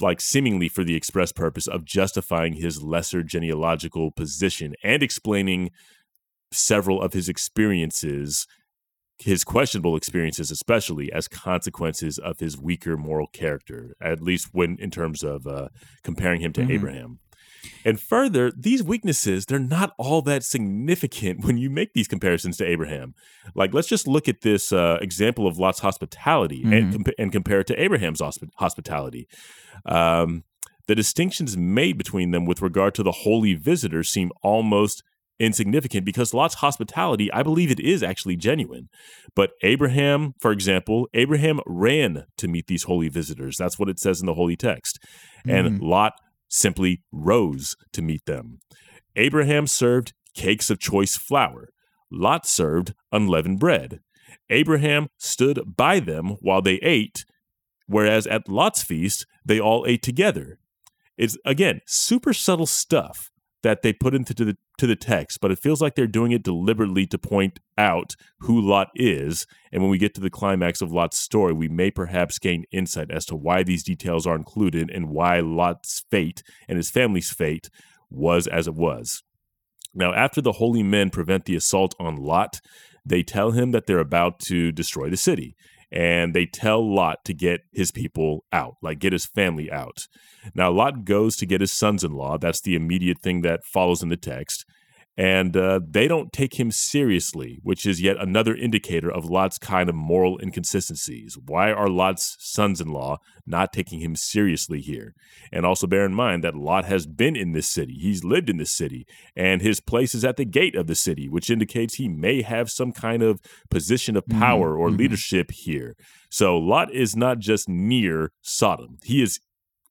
like 0.00 0.20
seemingly 0.20 0.68
for 0.68 0.84
the 0.84 0.94
express 0.94 1.32
purpose 1.32 1.66
of 1.66 1.84
justifying 1.84 2.54
his 2.54 2.82
lesser 2.82 3.22
genealogical 3.22 4.10
position 4.10 4.74
and 4.82 5.02
explaining 5.02 5.70
several 6.52 7.00
of 7.00 7.12
his 7.12 7.28
experiences 7.28 8.46
his 9.20 9.44
questionable 9.44 9.96
experiences 9.96 10.50
especially 10.50 11.12
as 11.12 11.28
consequences 11.28 12.18
of 12.18 12.38
his 12.40 12.56
weaker 12.58 12.96
moral 12.96 13.26
character 13.28 13.94
at 14.00 14.20
least 14.20 14.48
when 14.52 14.76
in 14.80 14.90
terms 14.90 15.22
of 15.22 15.46
uh, 15.46 15.68
comparing 16.02 16.40
him 16.40 16.52
to 16.52 16.62
Mhm. 16.62 16.70
abraham 16.70 17.18
and 17.84 18.00
further, 18.00 18.50
these 18.56 18.82
weaknesses, 18.82 19.46
they're 19.46 19.58
not 19.58 19.92
all 19.98 20.22
that 20.22 20.44
significant 20.44 21.40
when 21.44 21.58
you 21.58 21.70
make 21.70 21.92
these 21.94 22.08
comparisons 22.08 22.56
to 22.58 22.64
Abraham. 22.66 23.14
Like, 23.54 23.74
let's 23.74 23.88
just 23.88 24.06
look 24.08 24.28
at 24.28 24.42
this 24.42 24.72
uh, 24.72 24.98
example 25.00 25.46
of 25.46 25.58
Lot's 25.58 25.80
hospitality 25.80 26.62
and, 26.64 26.92
Mhm. 26.92 26.92
compa- 26.94 27.14
and 27.18 27.32
compare 27.32 27.60
it 27.60 27.66
to 27.68 27.82
Abraham's 27.82 28.20
hosp- 28.20 28.48
hospitality. 28.56 29.26
Um, 29.86 30.44
the 30.86 30.94
distinctions 30.94 31.56
made 31.56 31.98
between 31.98 32.30
them 32.30 32.46
with 32.46 32.62
regard 32.62 32.94
to 32.94 33.02
the 33.02 33.12
holy 33.12 33.54
visitors 33.54 34.08
seem 34.08 34.30
almost 34.42 35.02
insignificant 35.40 36.04
because 36.04 36.34
Lot's 36.34 36.56
hospitality, 36.56 37.30
I 37.32 37.42
believe 37.44 37.70
it 37.70 37.78
is 37.78 38.02
actually 38.02 38.36
genuine. 38.36 38.88
But 39.36 39.50
Abraham, 39.62 40.32
for 40.40 40.50
example, 40.50 41.08
Abraham 41.14 41.60
ran 41.66 42.24
to 42.38 42.48
meet 42.48 42.66
these 42.66 42.84
holy 42.84 43.08
visitors. 43.08 43.56
That's 43.56 43.78
what 43.78 43.88
it 43.88 44.00
says 44.00 44.20
in 44.20 44.26
the 44.26 44.34
holy 44.34 44.56
text. 44.56 44.98
And 45.46 45.78
Mhm. 45.78 45.82
Lot 45.82 46.14
simply 46.48 47.02
rose 47.12 47.76
to 47.92 48.02
meet 48.02 48.24
them. 48.26 48.60
Abraham 49.16 49.66
served 49.66 50.12
cakes 50.34 50.70
of 50.70 50.78
choice 50.78 51.16
flour. 51.16 51.70
Lot 52.10 52.46
served 52.46 52.94
unleavened 53.12 53.58
bread. 53.58 54.00
Abraham 54.50 55.08
stood 55.18 55.76
by 55.76 56.00
them 56.00 56.36
while 56.40 56.62
they 56.62 56.76
ate, 56.76 57.24
whereas 57.86 58.26
at 58.26 58.48
Lot's 58.48 58.82
feast, 58.82 59.26
they 59.44 59.60
all 59.60 59.84
ate 59.86 60.02
together. 60.02 60.58
It's, 61.16 61.36
again, 61.44 61.80
super 61.86 62.32
subtle 62.32 62.66
stuff 62.66 63.30
that 63.62 63.82
they 63.82 63.92
put 63.92 64.14
into 64.14 64.32
the, 64.34 64.56
to 64.78 64.86
the 64.86 64.96
text, 64.96 65.40
but 65.40 65.50
it 65.50 65.58
feels 65.58 65.80
like 65.80 65.94
they're 65.94 66.06
doing 66.06 66.32
it 66.32 66.42
deliberately 66.42 67.06
to 67.06 67.18
point 67.18 67.58
out 67.76 68.14
who 68.40 68.60
Lot 68.60 68.88
is. 68.94 69.46
And 69.72 69.82
when 69.82 69.90
we 69.90 69.98
get 69.98 70.14
to 70.14 70.20
the 70.20 70.30
climax 70.30 70.80
of 70.80 70.92
Lot's 70.92 71.18
story, 71.18 71.52
we 71.52 71.68
may 71.68 71.90
perhaps 71.90 72.38
gain 72.38 72.64
insight 72.70 73.10
as 73.10 73.24
to 73.26 73.36
why 73.36 73.62
these 73.62 73.82
details 73.82 74.26
are 74.26 74.36
included 74.36 74.90
and 74.90 75.10
why 75.10 75.40
Lot's 75.40 76.04
fate 76.10 76.42
and 76.68 76.76
his 76.76 76.90
family's 76.90 77.30
fate 77.30 77.68
was 78.10 78.46
as 78.46 78.68
it 78.68 78.74
was. 78.74 79.22
Now, 79.94 80.12
after 80.14 80.40
the 80.40 80.52
holy 80.52 80.82
men 80.82 81.10
prevent 81.10 81.44
the 81.44 81.56
assault 81.56 81.94
on 81.98 82.16
Lot, 82.16 82.60
they 83.04 83.22
tell 83.22 83.52
him 83.52 83.72
that 83.72 83.86
they're 83.86 83.98
about 83.98 84.38
to 84.40 84.70
destroy 84.70 85.10
the 85.10 85.16
city. 85.16 85.56
And 85.90 86.34
they 86.34 86.44
tell 86.44 86.86
Lot 86.86 87.24
to 87.24 87.34
get 87.34 87.62
his 87.72 87.90
people 87.90 88.44
out, 88.52 88.74
like 88.82 88.98
get 88.98 89.12
his 89.12 89.24
family 89.24 89.70
out. 89.72 90.06
Now, 90.54 90.70
Lot 90.70 91.04
goes 91.04 91.36
to 91.36 91.46
get 91.46 91.62
his 91.62 91.72
sons 91.72 92.04
in 92.04 92.12
law. 92.12 92.36
That's 92.36 92.60
the 92.60 92.74
immediate 92.74 93.20
thing 93.20 93.40
that 93.42 93.64
follows 93.64 94.02
in 94.02 94.10
the 94.10 94.16
text. 94.16 94.66
And 95.18 95.56
uh, 95.56 95.80
they 95.84 96.06
don't 96.06 96.32
take 96.32 96.60
him 96.60 96.70
seriously, 96.70 97.58
which 97.64 97.84
is 97.84 98.00
yet 98.00 98.16
another 98.20 98.54
indicator 98.54 99.10
of 99.10 99.24
Lot's 99.28 99.58
kind 99.58 99.88
of 99.88 99.96
moral 99.96 100.38
inconsistencies. 100.38 101.36
Why 101.36 101.72
are 101.72 101.88
Lot's 101.88 102.36
sons 102.38 102.80
in 102.80 102.86
law 102.86 103.18
not 103.44 103.72
taking 103.72 103.98
him 103.98 104.14
seriously 104.14 104.80
here? 104.80 105.16
And 105.50 105.66
also 105.66 105.88
bear 105.88 106.04
in 106.04 106.14
mind 106.14 106.44
that 106.44 106.54
Lot 106.54 106.84
has 106.84 107.08
been 107.08 107.34
in 107.34 107.50
this 107.50 107.68
city, 107.68 107.94
he's 107.94 108.22
lived 108.22 108.48
in 108.48 108.58
this 108.58 108.70
city, 108.70 109.08
and 109.34 109.60
his 109.60 109.80
place 109.80 110.14
is 110.14 110.24
at 110.24 110.36
the 110.36 110.44
gate 110.44 110.76
of 110.76 110.86
the 110.86 110.94
city, 110.94 111.28
which 111.28 111.50
indicates 111.50 111.94
he 111.94 112.08
may 112.08 112.42
have 112.42 112.70
some 112.70 112.92
kind 112.92 113.20
of 113.24 113.40
position 113.70 114.16
of 114.16 114.24
Mhm, 114.26 114.38
power 114.38 114.76
or 114.78 114.88
mhm. 114.88 114.98
leadership 114.98 115.50
here. 115.50 115.96
So 116.30 116.56
Lot 116.56 116.94
is 116.94 117.16
not 117.16 117.40
just 117.40 117.68
near 117.68 118.30
Sodom, 118.40 118.98
he 119.02 119.20
is 119.20 119.40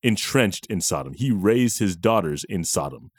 entrenched 0.04 0.68
in 0.68 0.80
Sodom. 0.80 1.16
He 1.16 1.32
raised 1.32 1.80
his 1.80 1.98
daughters 1.98 2.46
in 2.46 2.63
Sodom. 2.63 3.12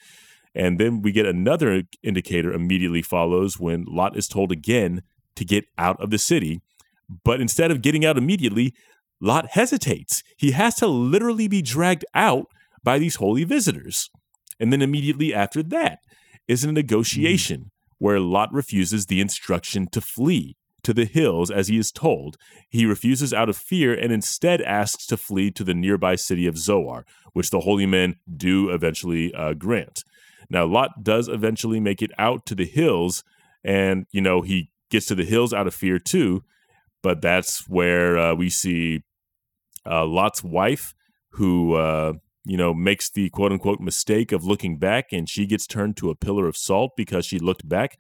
And 0.59 0.81
then 0.81 1.03
we 1.03 1.13
get 1.13 1.25
another 1.25 1.85
indicator 2.03 2.53
immediately 2.53 3.01
follows 3.01 3.61
when 3.61 3.85
Lot 3.85 4.17
is 4.17 4.27
told 4.27 4.51
again 4.51 5.03
to 5.37 5.45
get 5.45 5.67
out 5.79 6.03
of 6.03 6.11
the 6.11 6.19
city. 6.19 6.61
But 7.25 7.41
instead 7.41 7.71
of 7.71 7.81
getting 7.81 8.05
out 8.05 8.19
immediately, 8.19 8.75
Lot 9.21 9.51
hesitates. 9.53 10.25
He 10.37 10.51
has 10.51 10.75
to 10.77 10.89
literally 10.89 11.47
be 11.47 11.63
dragged 11.63 12.05
out 12.13 12.47
by 12.83 12.99
these 12.99 13.17
holy 13.17 13.45
visitors. 13.45 14.11
And 14.59 14.73
then 14.73 14.83
immediately 14.83 15.33
after 15.33 15.63
that 15.63 16.01
is 16.49 16.65
a 16.65 16.73
negotiation 16.73 17.71
where 17.99 18.19
Lot 18.19 18.53
refuses 18.53 19.07
the 19.07 19.21
instruction 19.21 19.87
to 19.93 20.01
flee 20.01 20.57
to 20.83 20.93
the 20.93 21.05
hills 21.05 21.51
as 21.53 21.69
he 21.69 21.79
is 21.79 21.93
told. 21.93 22.37
He 22.69 22.85
refuses 22.85 23.33
out 23.33 23.49
of 23.49 23.57
fear 23.57 23.95
and 23.95 24.13
instead 24.13 24.61
asks 24.63 25.07
to 25.07 25.17
flee 25.17 25.53
to 25.53 25.63
the 25.63 25.75
nearby 25.75 26.17
city 26.17 26.47
of 26.49 26.59
Zoar, 26.59 27.05
which 27.33 27.51
the 27.51 27.61
holy 27.61 27.87
men 27.87 28.17
do 28.37 28.71
eventually 28.71 29.33
uh, 29.35 29.55
grant. 29.55 30.03
Now, 30.51 30.67
Lot 30.67 31.03
does 31.03 31.29
eventually 31.29 31.81
make 31.81 32.03
it 32.03 32.11
out 32.19 32.47
to 32.47 32.55
the 32.55 32.65
hills, 32.65 33.23
and, 33.63 34.07
you 34.11 34.21
know, 34.21 34.43
he 34.43 34.71
gets 34.91 35.07
to 35.07 35.15
the 35.15 35.25
hills 35.25 35.53
out 35.53 35.67
of 35.67 35.75
fear 35.75 35.99
too, 35.99 36.43
but 37.03 37.21
that's 37.21 37.69
where 37.69 38.19
uh, 38.19 38.35
we 38.35 38.49
see 38.49 39.03
uh, 39.87 40.07
Lot's 40.07 40.43
wife, 40.43 40.95
who, 41.33 41.75
uh, 41.75 42.15
you 42.45 42.57
know, 42.57 42.73
makes 42.73 43.11
the 43.11 43.29
quote 43.31 43.53
unquote 43.53 43.81
mistake 43.81 44.33
of 44.33 44.45
looking 44.45 44.79
back, 44.79 45.13
and 45.13 45.29
she 45.29 45.47
gets 45.47 45.67
turned 45.67 45.97
to 45.99 46.11
a 46.11 46.15
pillar 46.15 46.47
of 46.47 46.57
salt 46.57 46.93
because 46.97 47.27
she 47.27 47.39
looked 47.39 47.69
back. 47.69 47.99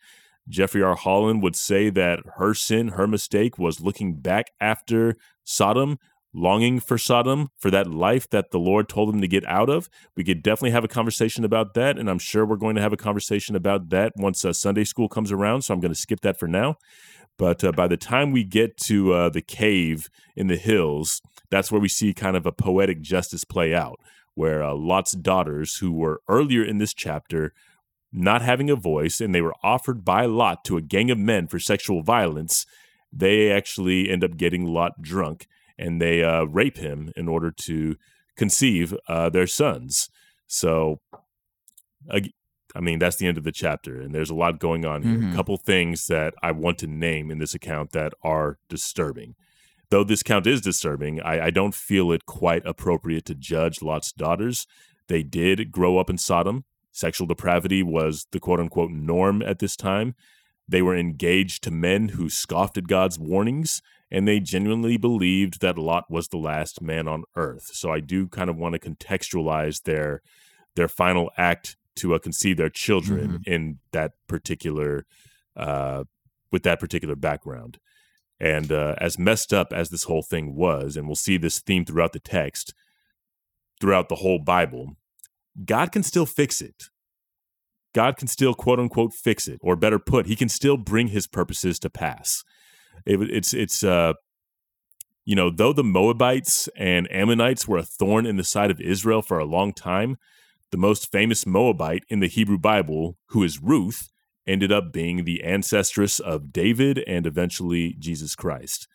Jeffrey 0.48 0.82
R. 0.82 0.94
Holland 0.94 1.42
would 1.42 1.56
say 1.56 1.90
that 1.90 2.20
her 2.37 2.54
sin, 2.54 2.88
her 2.88 3.06
mistake, 3.06 3.58
was 3.58 3.80
looking 3.80 4.16
back 4.16 4.50
after 4.61 5.14
Sodom, 5.44 5.98
longing 6.35 6.81
for 6.81 6.99
Sodom, 6.99 7.51
for 7.59 7.71
that 7.71 7.91
life 7.91 8.29
that 8.31 8.51
the 8.51 8.59
Lord 8.59 8.88
told 8.88 9.09
them 9.09 9.21
to 9.21 9.29
get 9.29 9.47
out 9.47 9.71
of. 9.71 9.88
We 10.17 10.25
could 10.25 10.43
definitely 10.43 10.71
have 10.73 10.85
a 10.85 10.88
conversation 10.88 11.45
about 11.45 11.75
that, 11.75 11.99
and 11.99 12.09
I'm 12.09 12.19
sure 12.19 12.45
we're 12.45 12.57
going 12.57 12.77
to 12.77 12.83
have 12.83 12.93
a 12.93 12.99
conversation 12.99 13.57
about 13.57 13.88
that 13.91 14.12
once 14.17 14.45
uh, 14.45 14.53
Sunday 14.53 14.85
school 14.85 15.09
comes 15.09 15.33
around. 15.33 15.62
So 15.62 15.75
I'm 15.75 15.81
going 15.81 15.93
to 15.93 15.99
skip 15.99 16.21
that 16.21 16.38
for 16.38 16.49
now. 16.49 16.77
But 17.38 17.62
uh, 17.62 17.73
by 17.73 17.87
the 17.87 17.97
time 17.97 18.33
we 18.33 18.45
get 18.45 18.77
to 18.79 19.12
uh, 19.12 19.29
the 19.31 19.41
cave 19.41 20.11
in 20.37 20.49
the 20.49 20.57
hills, 20.57 21.23
that's 21.51 21.71
where 21.71 21.81
we 21.81 21.88
see 21.88 22.12
kind 22.12 22.37
of 22.37 22.47
a 22.47 22.53
poetic 22.53 23.01
justice 23.01 23.45
play 23.45 23.75
out, 23.75 24.01
where 24.35 24.62
uh, 24.62 24.75
Lot's 24.75 25.12
daughters, 25.12 25.79
who 25.79 25.93
were 25.93 26.21
earlier 26.29 26.64
in 26.64 26.79
this 26.79 26.93
chapter 26.93 27.55
not 28.12 28.43
having 28.43 28.71
a 28.71 28.77
voice 28.77 29.21
and 29.21 29.35
they 29.35 29.41
were 29.41 29.55
offered 29.62 30.05
by 30.05 30.25
Lot 30.25 30.64
to 30.64 30.77
a 30.77 30.83
gang 30.83 31.11
of 31.11 31.19
men 31.19 31.47
for 31.47 31.59
sexual 31.59 32.03
violence, 32.03 32.66
they 33.12 33.51
actually 33.51 34.11
end 34.11 34.24
up 34.24 34.37
getting 34.37 34.64
Lot 34.64 35.03
drunk 35.03 35.47
and 35.79 36.01
they 36.01 36.22
uh, 36.22 36.45
rape 36.45 36.79
him 36.79 37.12
in 37.16 37.29
order 37.29 37.51
to 37.51 37.97
conceive 38.37 38.95
uh, 39.09 39.29
their 39.29 39.47
sons. 39.47 40.11
So, 40.47 41.01
I 42.11 42.81
mean, 42.81 42.99
that's 42.99 43.16
the 43.16 43.26
end 43.26 43.39
of 43.39 43.45
the 43.45 43.53
chapter, 43.53 44.01
and 44.01 44.14
there's 44.14 44.31
a 44.31 44.35
lot 44.35 44.61
going 44.61 44.85
on 44.85 45.03
here. 45.03 45.18
Mhm. 45.18 45.33
A 45.33 45.37
couple 45.37 45.57
things 45.57 46.07
that 46.07 46.35
I 46.43 46.53
want 46.53 46.79
to 46.79 46.87
name 46.87 47.31
in 47.31 47.39
this 47.39 47.55
account 47.55 47.93
that 47.93 48.12
are 48.22 48.59
disturbing. 48.68 49.35
Though 49.91 50.05
this 50.05 50.22
count 50.22 50.47
is 50.47 50.61
disturbing, 50.61 51.20
I, 51.22 51.47
I 51.47 51.51
don't 51.51 51.74
feel 51.74 52.12
it 52.12 52.26
quite 52.26 52.64
appropriate 52.66 53.24
to 53.26 53.35
judge 53.35 53.81
Lot's 53.81 54.12
daughters. 54.12 54.66
They 55.09 55.22
did 55.22 55.72
grow 55.72 55.97
up 55.99 56.11
in 56.11 56.18
Sodom. 56.18 56.64
Sexual 56.93 57.26
depravity 57.26 57.83
was 57.83 58.26
the 58.33 58.41
quote 58.41 58.61
unquote 58.61 58.91
norm 58.91 59.41
at 59.43 59.61
this 59.61 59.76
time. 59.76 60.14
They 60.68 60.83
were 60.83 60.97
engaged 60.97 61.62
to 61.64 61.70
men 61.70 62.11
who 62.11 62.29
scoffed 62.29 62.76
at 62.76 62.87
God's 62.87 63.18
warnings, 63.18 63.81
and 64.11 64.26
they 64.26 64.40
genuinely 64.40 64.96
believed 64.96 65.61
that 65.61 65.78
Lot 65.78 66.11
was 66.11 66.28
the 66.28 66.38
last 66.38 66.80
man 66.80 67.06
on 67.06 67.24
earth. 67.36 67.70
So 67.72 67.90
I 67.90 68.00
do 68.00 68.26
kind 68.28 68.48
of 68.48 68.56
want 68.56 68.74
to 68.74 68.78
contextualize 68.78 69.82
their 69.82 70.22
their 70.76 70.88
final 70.88 71.30
act 71.36 71.76
to 71.96 72.14
uh, 72.14 72.18
conceive 72.18 72.56
their 72.56 72.70
children 72.70 73.42
in 73.46 73.78
that 73.92 74.12
particular 74.28 75.06
uh, 75.56 76.04
with 76.52 76.62
that 76.62 76.80
particular 76.80 77.16
background. 77.16 77.78
And 78.40 78.70
uh, 78.70 78.94
as 78.98 79.18
messed 79.18 79.52
up 79.52 79.72
as 79.72 79.90
this 79.90 80.04
whole 80.04 80.22
thing 80.22 80.54
was, 80.54 80.96
and 80.96 81.06
we'll 81.06 81.16
see 81.16 81.36
this 81.36 81.59
theme 81.61 81.84
throughout 81.84 82.12
the 82.12 82.20
text, 82.20 82.72
throughout 83.80 84.09
the 84.09 84.16
whole 84.16 84.38
Bible, 84.38 84.96
God 85.64 85.90
can 85.90 86.04
still 86.04 86.26
fix 86.26 86.61
it. 86.61 86.84
God 87.94 88.16
can 88.16 88.28
still, 88.28 88.54
quote 88.54 88.78
unquote, 88.78 89.12
fix 89.12 89.48
it, 89.48 89.59
or 89.61 89.74
better 89.74 89.98
put, 89.98 90.26
He 90.26 90.36
can 90.36 90.48
still 90.48 90.76
bring 90.76 91.09
His 91.09 91.26
purposes 91.26 91.78
to 91.80 91.90
pass. 91.90 92.44
It, 93.07 93.20
it's 93.30 93.55
it's 93.55 93.82
uh, 93.82 94.14
you 95.24 95.34
know, 95.34 95.51
though 95.51 95.74
the 95.74 95.84
Moabites 95.84 96.70
and 96.74 97.07
Ammonites 97.12 97.68
were 97.68 97.76
a 97.76 97.82
thorn 97.82 98.24
in 98.24 98.36
the 98.36 98.44
side 98.44 98.70
of 98.70 98.80
Israel 98.80 99.20
for 99.20 99.38
a 99.38 99.44
long 99.44 99.74
time, 99.74 100.16
the 100.70 100.78
most 100.78 101.12
famous 101.12 101.46
Moabite 101.46 102.05
in 102.09 102.20
the 102.20 102.28
Hebrew 102.28 102.57
Bible, 102.57 103.18
who 103.26 103.42
is 103.42 103.62
Ruth, 103.62 104.11
ended 104.46 104.72
up 104.72 104.90
being 104.90 105.24
the 105.24 105.42
ancestress 105.44 106.18
of 106.18 106.51
David 106.51 107.05
and 107.07 107.26
eventually 107.26 107.94
Jesus 107.99 108.34
Christ. 108.34 108.88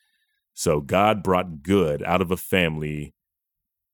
So 0.55 0.81
God 0.81 1.21
brought 1.21 1.61
good 1.61 2.01
out 2.03 2.21
of 2.21 2.31
a 2.31 2.37
family 2.37 3.13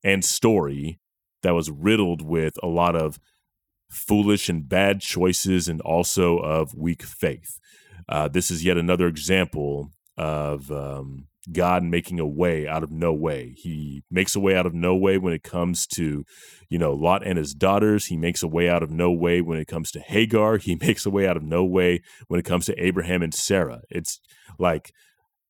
and 0.02 0.24
story 0.24 1.02
that 1.44 1.54
was 1.54 1.70
riddled 1.70 2.22
with 2.22 2.58
a 2.64 2.68
lot 2.68 2.96
of 2.96 3.20
foolish 3.90 4.48
and 4.48 4.68
bad 4.68 5.02
choices 5.02 5.68
and 5.68 5.82
also 5.82 6.38
of 6.38 6.74
weak 6.74 7.04
faith. 7.04 7.60
Uh, 8.08 8.30
this 8.30 8.50
is 8.50 8.64
yet 8.64 8.78
another 8.78 9.08
example 9.08 9.92
of 10.20 10.70
um, 10.72 11.28
God 11.52 11.82
making 11.84 12.20
a 12.20 12.28
way 12.28 12.68
out 12.68 12.84
of 12.84 12.92
no 12.92 13.14
way. 13.14 13.56
He 13.58 14.04
makes 14.12 14.36
a 14.36 14.40
way 14.40 14.56
out 14.56 14.66
of 14.66 14.74
no 14.74 14.96
way 14.96 15.18
when 15.18 15.34
it 15.34 15.42
comes 15.44 15.88
to, 15.96 16.26
you 16.70 16.78
know, 16.78 16.94
Lot 16.94 17.26
and 17.26 17.38
his 17.38 17.54
daughters. 17.54 18.08
He 18.08 18.18
makes 18.18 18.44
a 18.44 18.48
way 18.48 18.70
out 18.70 18.84
of 18.84 18.92
no 18.92 19.12
way 19.12 19.42
when 19.42 19.58
it 19.58 19.68
comes 19.68 19.90
to 19.92 20.00
Hagar. 20.02 20.58
He 20.58 20.76
makes 20.82 21.06
a 21.06 21.10
way 21.10 21.26
out 21.26 21.38
of 21.38 21.44
no 21.44 21.64
way 21.64 22.02
when 22.28 22.40
it 22.40 22.46
comes 22.46 22.66
to 22.66 22.76
Abraham 22.84 23.22
and 23.24 23.34
Sarah. 23.34 23.82
It's 23.90 24.20
like 24.60 24.92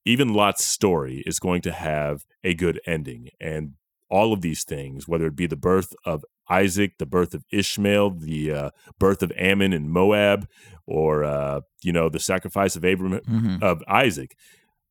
even 0.05 0.34
Lot's 0.34 0.63
story 0.65 1.24
is 1.26 1.39
going 1.39 1.61
to 1.63 1.72
have 1.72 2.24
a 2.43 2.53
good 2.53 2.80
ending. 2.86 3.30
And 3.41 3.74
all 4.09 4.32
of 4.34 4.41
these 4.41 4.63
things, 4.63 5.07
whether 5.07 5.26
it 5.28 5.36
be 5.36 5.47
the 5.47 5.55
birth 5.55 5.93
of 6.05 6.24
Isaac, 6.49 6.97
the 6.97 7.05
birth 7.05 7.34
of 7.36 7.43
Ishmael, 7.51 8.11
the 8.11 8.51
uh, 8.51 8.70
birth 8.97 9.22
of 9.22 9.32
Ammon 9.38 9.72
and 9.74 9.89
Moab, 9.89 10.47
or 10.88 11.24
uh, 11.24 11.61
you 11.84 11.91
know 11.91 12.09
the 12.09 12.20
sacrifice 12.20 12.76
of 12.76 12.84
Abraham 12.84 13.20
Mhm. 13.30 13.61
of 13.61 13.84
Isaac. 13.88 14.36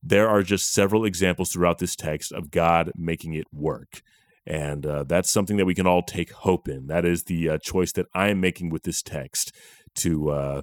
There 0.03 0.29
are 0.29 0.43
just 0.43 0.73
several 0.73 1.05
examples 1.05 1.53
throughout 1.53 1.79
this 1.79 1.97
text 1.97 2.33
of 2.33 2.51
God 2.51 2.93
making 2.95 3.35
it 3.35 3.47
work, 3.53 4.03
and 4.47 4.87
uh, 4.87 5.05
that's 5.05 5.31
something 5.31 5.57
that 5.57 5.67
we 5.67 5.75
can 5.75 5.87
all 5.87 6.03
take 6.03 6.33
hope 6.33 6.69
in. 6.69 6.87
That 6.87 7.05
is 7.05 7.25
the 7.25 7.51
uh, 7.51 7.59
choice 7.59 7.93
that 7.93 8.07
I 8.15 8.29
am 8.29 8.41
making 8.41 8.71
with 8.71 8.85
this 8.85 9.03
text 9.03 9.53
to 9.97 10.31
uh, 10.31 10.63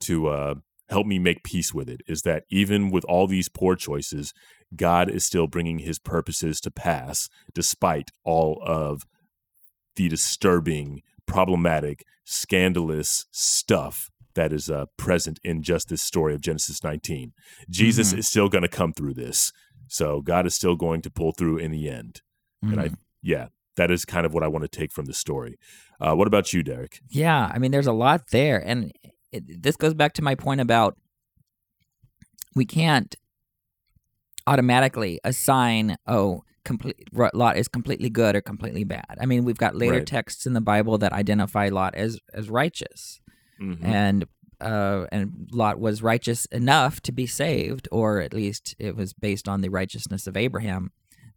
to 0.00 0.28
uh, 0.28 0.54
help 0.88 1.06
me 1.06 1.18
make 1.18 1.42
peace 1.42 1.74
with 1.74 1.88
it. 1.88 2.00
Is 2.06 2.22
that 2.22 2.44
even 2.50 2.90
with 2.90 3.04
all 3.04 3.26
these 3.26 3.48
poor 3.48 3.74
choices, 3.76 4.32
God 4.74 5.10
is 5.10 5.24
still 5.24 5.46
bringing 5.46 5.80
His 5.80 5.98
purposes 5.98 6.60
to 6.60 6.70
pass, 6.70 7.28
despite 7.54 8.10
all 8.24 8.62
of 8.64 9.02
the 9.96 10.08
disturbing, 10.08 11.02
problematic, 11.26 12.04
scandalous 12.24 13.26
stuff 13.32 14.10
that 14.38 14.52
is 14.52 14.70
uh, 14.70 14.86
present 14.96 15.40
in 15.42 15.62
just 15.62 15.88
this 15.88 16.00
story 16.00 16.32
of 16.32 16.40
Genesis 16.40 16.84
19. 16.84 17.32
Jesus 17.68 18.12
Mhm. 18.14 18.18
is 18.18 18.28
still 18.28 18.48
going 18.48 18.62
to 18.62 18.68
come 18.68 18.92
through 18.92 19.14
this. 19.14 19.52
So 19.88 20.20
God 20.22 20.46
is 20.46 20.54
still 20.54 20.76
going 20.76 21.02
to 21.02 21.10
pull 21.10 21.32
through 21.32 21.58
in 21.58 21.72
the 21.72 21.88
end. 21.90 22.22
And 22.62 22.80
I, 22.80 22.88
Mhm. 22.90 22.96
yeah, 23.20 23.48
that 23.76 23.90
is 23.90 24.04
kind 24.04 24.24
of 24.24 24.32
what 24.32 24.44
I 24.44 24.48
want 24.48 24.62
to 24.62 24.68
take 24.68 24.92
from 24.92 25.06
the 25.06 25.12
story. 25.12 25.56
Uh, 26.00 26.14
what 26.14 26.28
about 26.28 26.52
you, 26.52 26.62
Derek? 26.62 27.00
Yeah, 27.08 27.50
I 27.52 27.58
mean, 27.58 27.72
there's 27.72 27.88
a 27.88 27.92
lot 27.92 28.28
there, 28.30 28.58
and 28.64 28.92
it, 29.32 29.62
this 29.62 29.76
goes 29.76 29.94
back 29.94 30.12
to 30.14 30.22
my 30.22 30.34
point 30.36 30.60
about 30.60 30.96
we 32.54 32.64
can't 32.64 33.16
automatically 34.46 35.20
assign 35.24 35.96
oh 36.06 36.42
complete 36.64 36.96
Lot 37.12 37.56
is 37.56 37.66
completely 37.68 38.10
good 38.10 38.36
or 38.36 38.40
completely 38.42 38.84
bad. 38.84 39.16
I 39.20 39.26
mean, 39.26 39.44
we've 39.44 39.56
got 39.56 39.74
later 39.74 39.98
Right. 39.98 40.06
texts 40.06 40.46
in 40.46 40.52
the 40.52 40.60
Bible 40.60 40.98
that 40.98 41.12
identify 41.12 41.68
Lot 41.70 41.94
as 41.94 42.18
as 42.34 42.48
righteous, 42.50 43.20
Mhm. 43.60 43.84
and 43.84 44.24
uh, 44.60 45.06
and 45.12 45.48
Lot 45.52 45.78
was 45.78 46.02
righteous 46.02 46.44
enough 46.46 47.00
to 47.02 47.12
be 47.12 47.26
saved, 47.26 47.86
or 47.92 48.20
at 48.20 48.34
least 48.34 48.74
it 48.80 48.96
was 48.96 49.12
based 49.12 49.48
on 49.48 49.60
the 49.60 49.68
righteousness 49.68 50.26
of 50.26 50.36
Abraham 50.36 50.90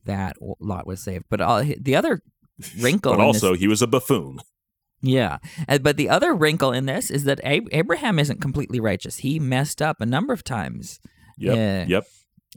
that 0.05 0.35
Lot 0.59 0.87
was 0.87 1.01
saved. 1.03 1.25
But 1.29 1.39
all, 1.39 1.63
the 1.63 1.95
other 1.95 2.21
wrinkle, 2.79 3.11
But 3.15 3.21
in 3.21 3.27
this- 3.33 3.43
also, 3.43 3.53
he 3.55 3.67
was 3.67 3.83
a 3.83 3.87
buffoon. 3.87 4.39
yeah, 5.03 5.37
Uh, 5.69 5.77
but 5.77 5.97
the 5.97 6.09
other 6.09 6.33
wrinkle 6.33 6.71
in 6.71 6.87
this 6.87 7.11
is 7.11 7.23
that 7.25 7.39
Ab- 7.43 7.69
Abraham 7.71 8.17
isn't 8.17 8.41
completely 8.41 8.79
righteous. 8.79 9.17
He 9.17 9.39
messed 9.39 9.81
up 9.83 10.01
a 10.01 10.05
number 10.05 10.33
of 10.33 10.43
times 10.43 10.99
Yep. 11.37 11.55
Yeah. 11.55 11.85
Yep. 11.87 12.07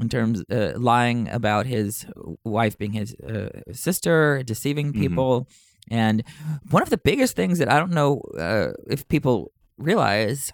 in 0.00 0.08
terms 0.08 0.42
uh, 0.50 0.72
lying 0.76 1.28
about 1.28 1.66
his 1.66 2.06
wife 2.42 2.76
being 2.78 2.92
his 2.92 3.14
uh, 3.16 3.50
sister, 3.72 4.42
deceiving 4.44 4.92
Mhm. 4.92 4.98
people, 5.00 5.48
and 5.90 6.24
one 6.70 6.82
of 6.82 6.90
the 6.90 6.98
biggest 6.98 7.36
things 7.36 7.58
that 7.58 7.70
I 7.70 7.78
don't 7.78 7.92
know 7.92 8.20
uh, 8.38 8.72
if 8.88 9.06
people 9.08 9.52
realize 9.76 10.52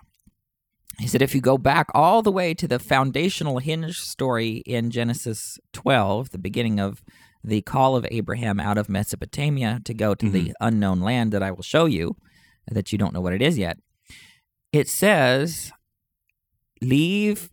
is 1.03 1.13
that 1.13 1.23
if 1.23 1.35
you 1.35 1.41
go 1.41 1.57
back 1.57 1.89
all 1.95 2.23
the 2.23 2.33
way 2.33 2.53
to 2.55 2.69
the 2.69 2.79
foundational 2.79 3.59
hinge 3.59 3.99
story 4.01 4.63
in 4.67 4.91
Genesis 4.91 5.59
12, 5.73 6.31
the 6.31 6.39
beginning 6.39 6.79
of 6.79 7.03
the 7.43 7.63
call 7.63 7.97
of 7.97 8.07
Abraham 8.11 8.61
out 8.61 8.77
of 8.77 8.89
Mesopotamia 8.89 9.81
to 9.85 9.95
go 9.95 10.15
to 10.15 10.29
the 10.29 10.53
unknown 10.61 11.01
land 11.01 11.33
that 11.33 11.43
I 11.43 11.53
will 11.53 11.63
show 11.63 11.87
you, 11.87 12.17
that 12.71 12.93
you 12.93 12.99
don't 12.99 13.15
know 13.15 13.21
what 13.21 13.33
it 13.33 13.41
is 13.41 13.57
yet, 13.57 13.79
it 14.73 14.89
says, 14.89 15.73
Leave 16.83 17.51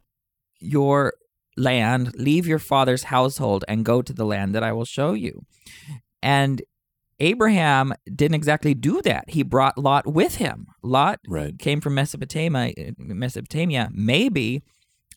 your 0.59 1.13
land, 1.55 2.13
leave 2.15 2.47
your 2.47 2.59
father's 2.59 3.03
household, 3.03 3.63
and 3.67 3.85
go 3.85 4.01
to 4.01 4.13
the 4.13 4.25
land 4.25 4.53
that 4.55 4.63
I 4.63 4.73
will 4.73 4.85
show 4.85 5.13
you. 5.13 5.41
And 6.21 6.61
Abraham 7.19 7.93
didn't 8.05 8.35
exactly 8.35 8.73
do 8.73 9.01
that. 9.01 9.29
He 9.29 9.43
brought 9.43 9.77
Lot 9.77 10.05
with 10.05 10.35
him. 10.35 10.67
Lot 10.83 11.19
Right. 11.27 11.57
came 11.57 11.81
from 11.81 11.95
Mesopotamia. 11.95 12.73
Mesopotamia. 12.97 13.89
Maybe 13.91 14.61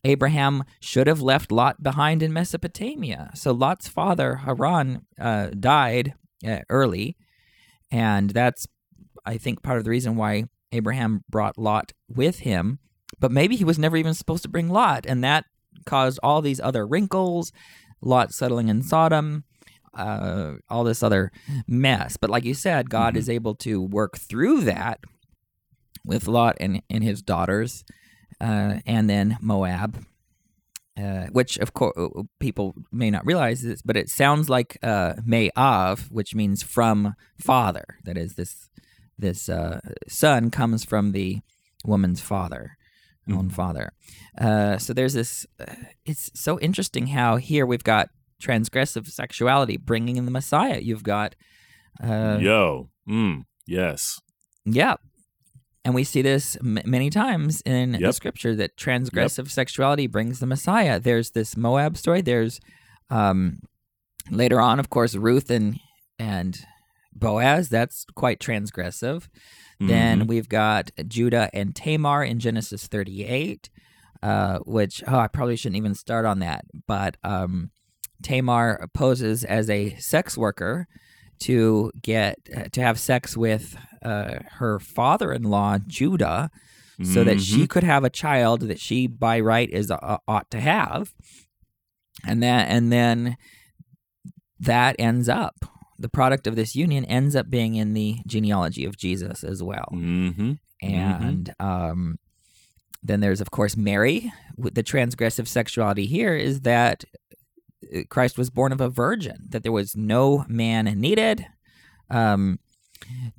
Abraham 0.04 0.64
should 0.80 1.06
have 1.06 1.20
left 1.20 1.52
Lot 1.52 1.82
behind 1.82 2.22
in 2.22 2.32
Mesopotamia. 2.32 3.30
So 3.34 3.52
Lot's 3.52 3.86
father 3.88 4.36
Haran 4.36 5.02
uh, 5.20 5.48
died 5.48 6.14
uh, 6.46 6.60
early, 6.70 7.16
and 7.90 8.30
that's 8.30 8.66
I 9.26 9.36
think 9.36 9.62
part 9.62 9.76
of 9.76 9.84
the 9.84 9.90
reason 9.90 10.16
why 10.16 10.44
Abraham 10.72 11.22
brought 11.28 11.58
Lot 11.58 11.92
with 12.08 12.40
him. 12.40 12.78
But 13.18 13.30
maybe 13.32 13.56
he 13.56 13.64
was 13.64 13.78
never 13.78 13.98
even 13.98 14.14
supposed 14.14 14.42
to 14.44 14.48
bring 14.48 14.70
Lot, 14.70 15.04
and 15.06 15.22
that 15.22 15.44
caused 15.84 16.18
all 16.22 16.40
these 16.40 16.60
other 16.60 16.86
wrinkles. 16.86 17.52
Lot 18.00 18.32
settling 18.32 18.68
in 18.68 18.82
Sodom, 18.82 19.44
uh, 19.94 20.54
all 20.68 20.84
this 20.84 21.02
other 21.02 21.32
mess. 21.66 22.16
But 22.16 22.30
like 22.30 22.44
you 22.44 22.54
said, 22.54 22.90
God 22.90 23.14
Mhm. 23.14 23.18
is 23.18 23.28
able 23.28 23.54
to 23.56 23.80
work 23.82 24.18
through 24.18 24.62
that 24.62 25.00
with 26.04 26.26
Lot 26.28 26.56
and, 26.60 26.82
and 26.88 27.02
his 27.04 27.22
daughters, 27.22 27.84
uh, 28.40 28.80
and 28.86 29.10
then 29.10 29.36
Moab, 29.40 30.04
uh, 30.96 31.26
which 31.32 31.58
of 31.58 31.72
course 31.74 31.94
people 32.38 32.74
may 32.92 33.10
not 33.10 33.26
realize 33.26 33.62
this, 33.62 33.82
but 33.82 33.96
it 33.96 34.08
sounds 34.08 34.48
like 34.48 34.78
uh, 34.82 35.14
Mayav, 35.26 36.10
which 36.10 36.34
means 36.34 36.62
from 36.62 37.14
father. 37.38 37.84
That 38.04 38.16
is, 38.16 38.34
this 38.34 38.68
this 39.18 39.48
uh, 39.50 39.80
son 40.08 40.50
comes 40.50 40.84
from 40.84 41.12
the 41.12 41.40
woman's 41.84 42.20
father, 42.22 42.76
own 43.30 43.50
Mhm. 43.50 43.52
father. 43.52 43.92
Uh, 44.38 44.78
so 44.78 44.94
there's 44.94 45.12
this. 45.12 45.46
Uh, 45.58 45.74
it's 46.06 46.30
so 46.34 46.58
interesting 46.60 47.08
how 47.08 47.36
here 47.36 47.66
we've 47.66 47.84
got 47.84 48.08
transgressive 48.40 49.06
sexuality 49.08 49.76
bringing 49.76 50.16
in 50.16 50.24
the 50.24 50.30
Messiah. 50.30 50.80
You've 50.80 51.02
got. 51.04 51.34
Uh, 52.02 52.38
Yo. 52.40 52.88
Mm. 53.08 53.44
Yes. 53.66 54.20
yeah. 54.64 54.94
And 55.84 55.94
we 55.94 56.04
see 56.04 56.20
this 56.22 56.56
m- 56.60 56.78
many 56.84 57.08
times 57.08 57.62
in 57.64 57.92
the 57.92 58.00
Yep. 58.00 58.14
scripture 58.14 58.54
that 58.56 58.76
transgressive 58.76 59.48
sexuality 59.50 60.06
brings 60.06 60.38
the 60.38 60.46
Messiah. 60.46 61.00
There's 61.00 61.30
this 61.30 61.56
Moab 61.56 61.96
story. 61.96 62.20
There's 62.20 62.60
um, 63.08 63.60
later 64.30 64.60
on, 64.60 64.78
of 64.78 64.90
course, 64.90 65.14
Ruth 65.14 65.50
and 65.50 65.78
and 66.18 66.58
Boaz. 67.14 67.70
That's 67.70 68.04
quite 68.14 68.38
transgressive. 68.40 69.28
Then 69.80 70.22
Mhm. 70.24 70.26
we've 70.28 70.48
got 70.50 70.90
Judah 71.08 71.48
and 71.54 71.74
Tamar 71.74 72.22
in 72.22 72.38
Genesis 72.38 72.86
38, 72.86 73.70
uh, 74.22 74.58
which 74.60 75.02
oh, 75.08 75.18
I 75.18 75.26
probably 75.28 75.56
shouldn't 75.56 75.78
even 75.78 75.94
start 75.94 76.26
on 76.26 76.40
that. 76.40 76.66
But 76.86 77.16
um, 77.24 77.70
Tamar 78.22 78.88
poses 78.94 79.44
as 79.44 79.68
a 79.70 79.94
sex 79.96 80.36
worker 80.36 80.86
to 81.40 81.90
get 82.02 82.36
to 82.72 82.80
have 82.82 82.98
sex 82.98 83.36
with 83.36 83.76
uh, 84.04 84.40
her 84.58 84.78
father-in-law 84.78 85.78
Judah, 85.86 86.50
so 87.02 87.24
that 87.24 87.40
she 87.40 87.66
could 87.66 87.82
have 87.84 88.04
a 88.04 88.10
child 88.10 88.60
that 88.62 88.78
she 88.78 89.06
by 89.06 89.40
right 89.40 89.70
is 89.70 89.90
uh, 89.90 90.18
ought 90.28 90.50
to 90.50 90.60
have, 90.60 91.14
and 92.26 92.42
that 92.42 92.68
and 92.68 92.92
then 92.92 93.36
that 94.58 94.96
ends 94.98 95.28
up 95.28 95.64
the 95.98 96.08
product 96.08 96.46
of 96.46 96.56
this 96.56 96.74
union 96.76 97.04
ends 97.06 97.34
up 97.36 97.48
being 97.50 97.74
in 97.74 97.92
the 97.94 98.18
genealogy 98.26 98.84
of 98.84 98.96
Jesus 98.96 99.42
as 99.44 99.62
well 99.62 99.88
Mhm. 99.92 100.58
and 100.82 101.54
um 101.60 102.18
then 103.02 103.20
there's 103.20 103.40
of 103.40 103.50
course 103.50 103.76
Mary. 103.78 104.30
The 104.58 104.82
transgressive 104.82 105.48
sexuality 105.48 106.04
here 106.04 106.34
is 106.36 106.60
that 106.62 107.04
Christ 108.08 108.38
was 108.38 108.50
born 108.50 108.72
of 108.72 108.80
a 108.80 108.88
virgin, 108.88 109.46
that 109.50 109.62
there 109.62 109.72
was 109.72 109.96
no 109.96 110.44
man 110.48 110.84
needed. 111.00 111.46
Um, 112.10 112.58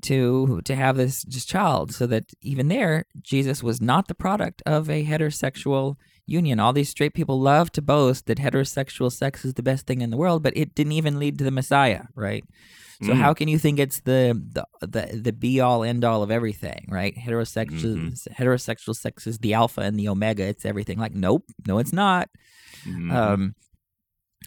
to 0.02 0.62
to 0.66 0.76
have 0.76 0.98
this 0.98 1.24
child. 1.46 1.94
So 1.94 2.08
that 2.08 2.26
even 2.42 2.68
there 2.68 3.06
jesus 3.22 3.62
was 3.62 3.80
not 3.80 4.08
the 4.08 4.16
product 4.16 4.62
of 4.66 4.90
a 4.90 5.06
heterosexual 5.06 5.96
union. 6.26 6.60
All 6.60 6.74
these 6.74 6.90
straight 6.90 7.14
people 7.14 7.40
love 7.40 7.72
to 7.74 7.82
boast 7.82 8.26
that 8.26 8.40
heterosexual 8.40 9.12
sex 9.12 9.46
is 9.46 9.54
the 9.54 9.64
best 9.64 9.86
thing 9.86 10.02
in 10.02 10.10
the 10.10 10.18
world 10.18 10.42
but 10.44 10.56
it 10.58 10.74
didn't 10.74 10.94
even 10.94 11.20
lead 11.20 11.38
to 11.38 11.44
the 11.44 11.52
messiah 11.52 12.04
right? 12.16 12.44
So 13.04 13.14
Mm. 13.14 13.18
how 13.18 13.34
can 13.34 13.48
you 13.48 13.58
think 13.60 13.80
it's 13.80 14.02
the 14.02 14.40
the 14.52 14.66
the, 14.82 15.20
the 15.22 15.32
be 15.34 15.60
all 15.60 15.84
end 15.84 16.04
all 16.04 16.24
of 16.24 16.32
everything 16.32 16.88
right? 16.90 17.16
Heterosexual 17.16 18.18
heterosexual 18.40 18.96
sex 18.96 19.28
is 19.28 19.38
the 19.40 19.54
alpha 19.54 19.82
and 19.82 19.98
the 20.00 20.08
omega. 20.10 20.44
It's 20.44 20.66
everything. 20.66 20.98
Like 20.98 21.14
nope. 21.14 21.46
No 21.68 21.78
it's 21.78 21.94
not. 21.94 22.30
Mhm. 22.86 23.12
um 23.14 23.56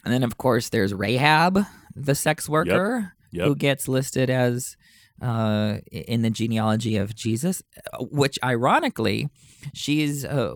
and 0.03 0.13
then 0.13 0.23
of 0.23 0.37
course 0.37 0.69
there's 0.69 0.93
rahab 0.93 1.59
the 1.95 2.15
sex 2.15 2.49
worker 2.49 3.13
Yep. 3.31 3.47
who 3.47 3.55
gets 3.55 3.87
listed 3.87 4.29
as 4.29 4.77
uh, 5.21 5.77
in 5.91 6.21
the 6.21 6.29
genealogy 6.29 6.95
of 6.95 7.13
Jesus, 7.15 7.61
uh, 7.93 8.03
which 8.03 8.37
ironically, 8.43 9.29
she's 9.73 10.23
uh, 10.23 10.55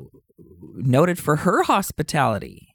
noted 0.76 1.18
for 1.20 1.38
her 1.38 1.64
hospitality, 1.64 2.68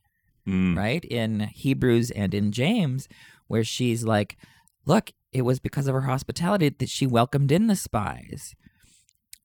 Mm. 0.47 0.77
right? 0.77 1.03
In 1.07 1.41
Hebrews 1.41 2.11
and 2.11 2.35
in 2.35 2.53
James, 2.53 3.09
where 3.47 3.65
she's 3.65 4.05
like, 4.05 4.37
look, 4.85 5.11
it 5.33 5.43
was 5.43 5.59
because 5.59 5.87
of 5.87 5.95
her 5.95 6.03
hospitality 6.03 6.69
that 6.69 6.91
she 6.91 7.07
welcomed 7.07 7.51
in 7.51 7.67
the 7.67 7.77
spies. 7.77 8.55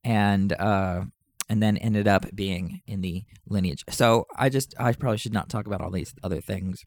And, 0.04 0.52
uh, 0.54 1.04
and 1.50 1.64
then 1.64 1.78
ended 1.78 2.08
up 2.08 2.26
being 2.36 2.82
in 2.86 3.00
the 3.02 3.24
lineage. 3.48 3.84
So 3.90 4.28
I 4.36 4.50
just, 4.50 4.74
I 4.80 4.92
probably 4.94 5.18
should 5.18 5.34
not 5.34 5.48
talk 5.50 5.66
about 5.68 5.80
all 5.82 5.92
these 5.92 6.14
other 6.24 6.42
things 6.42 6.84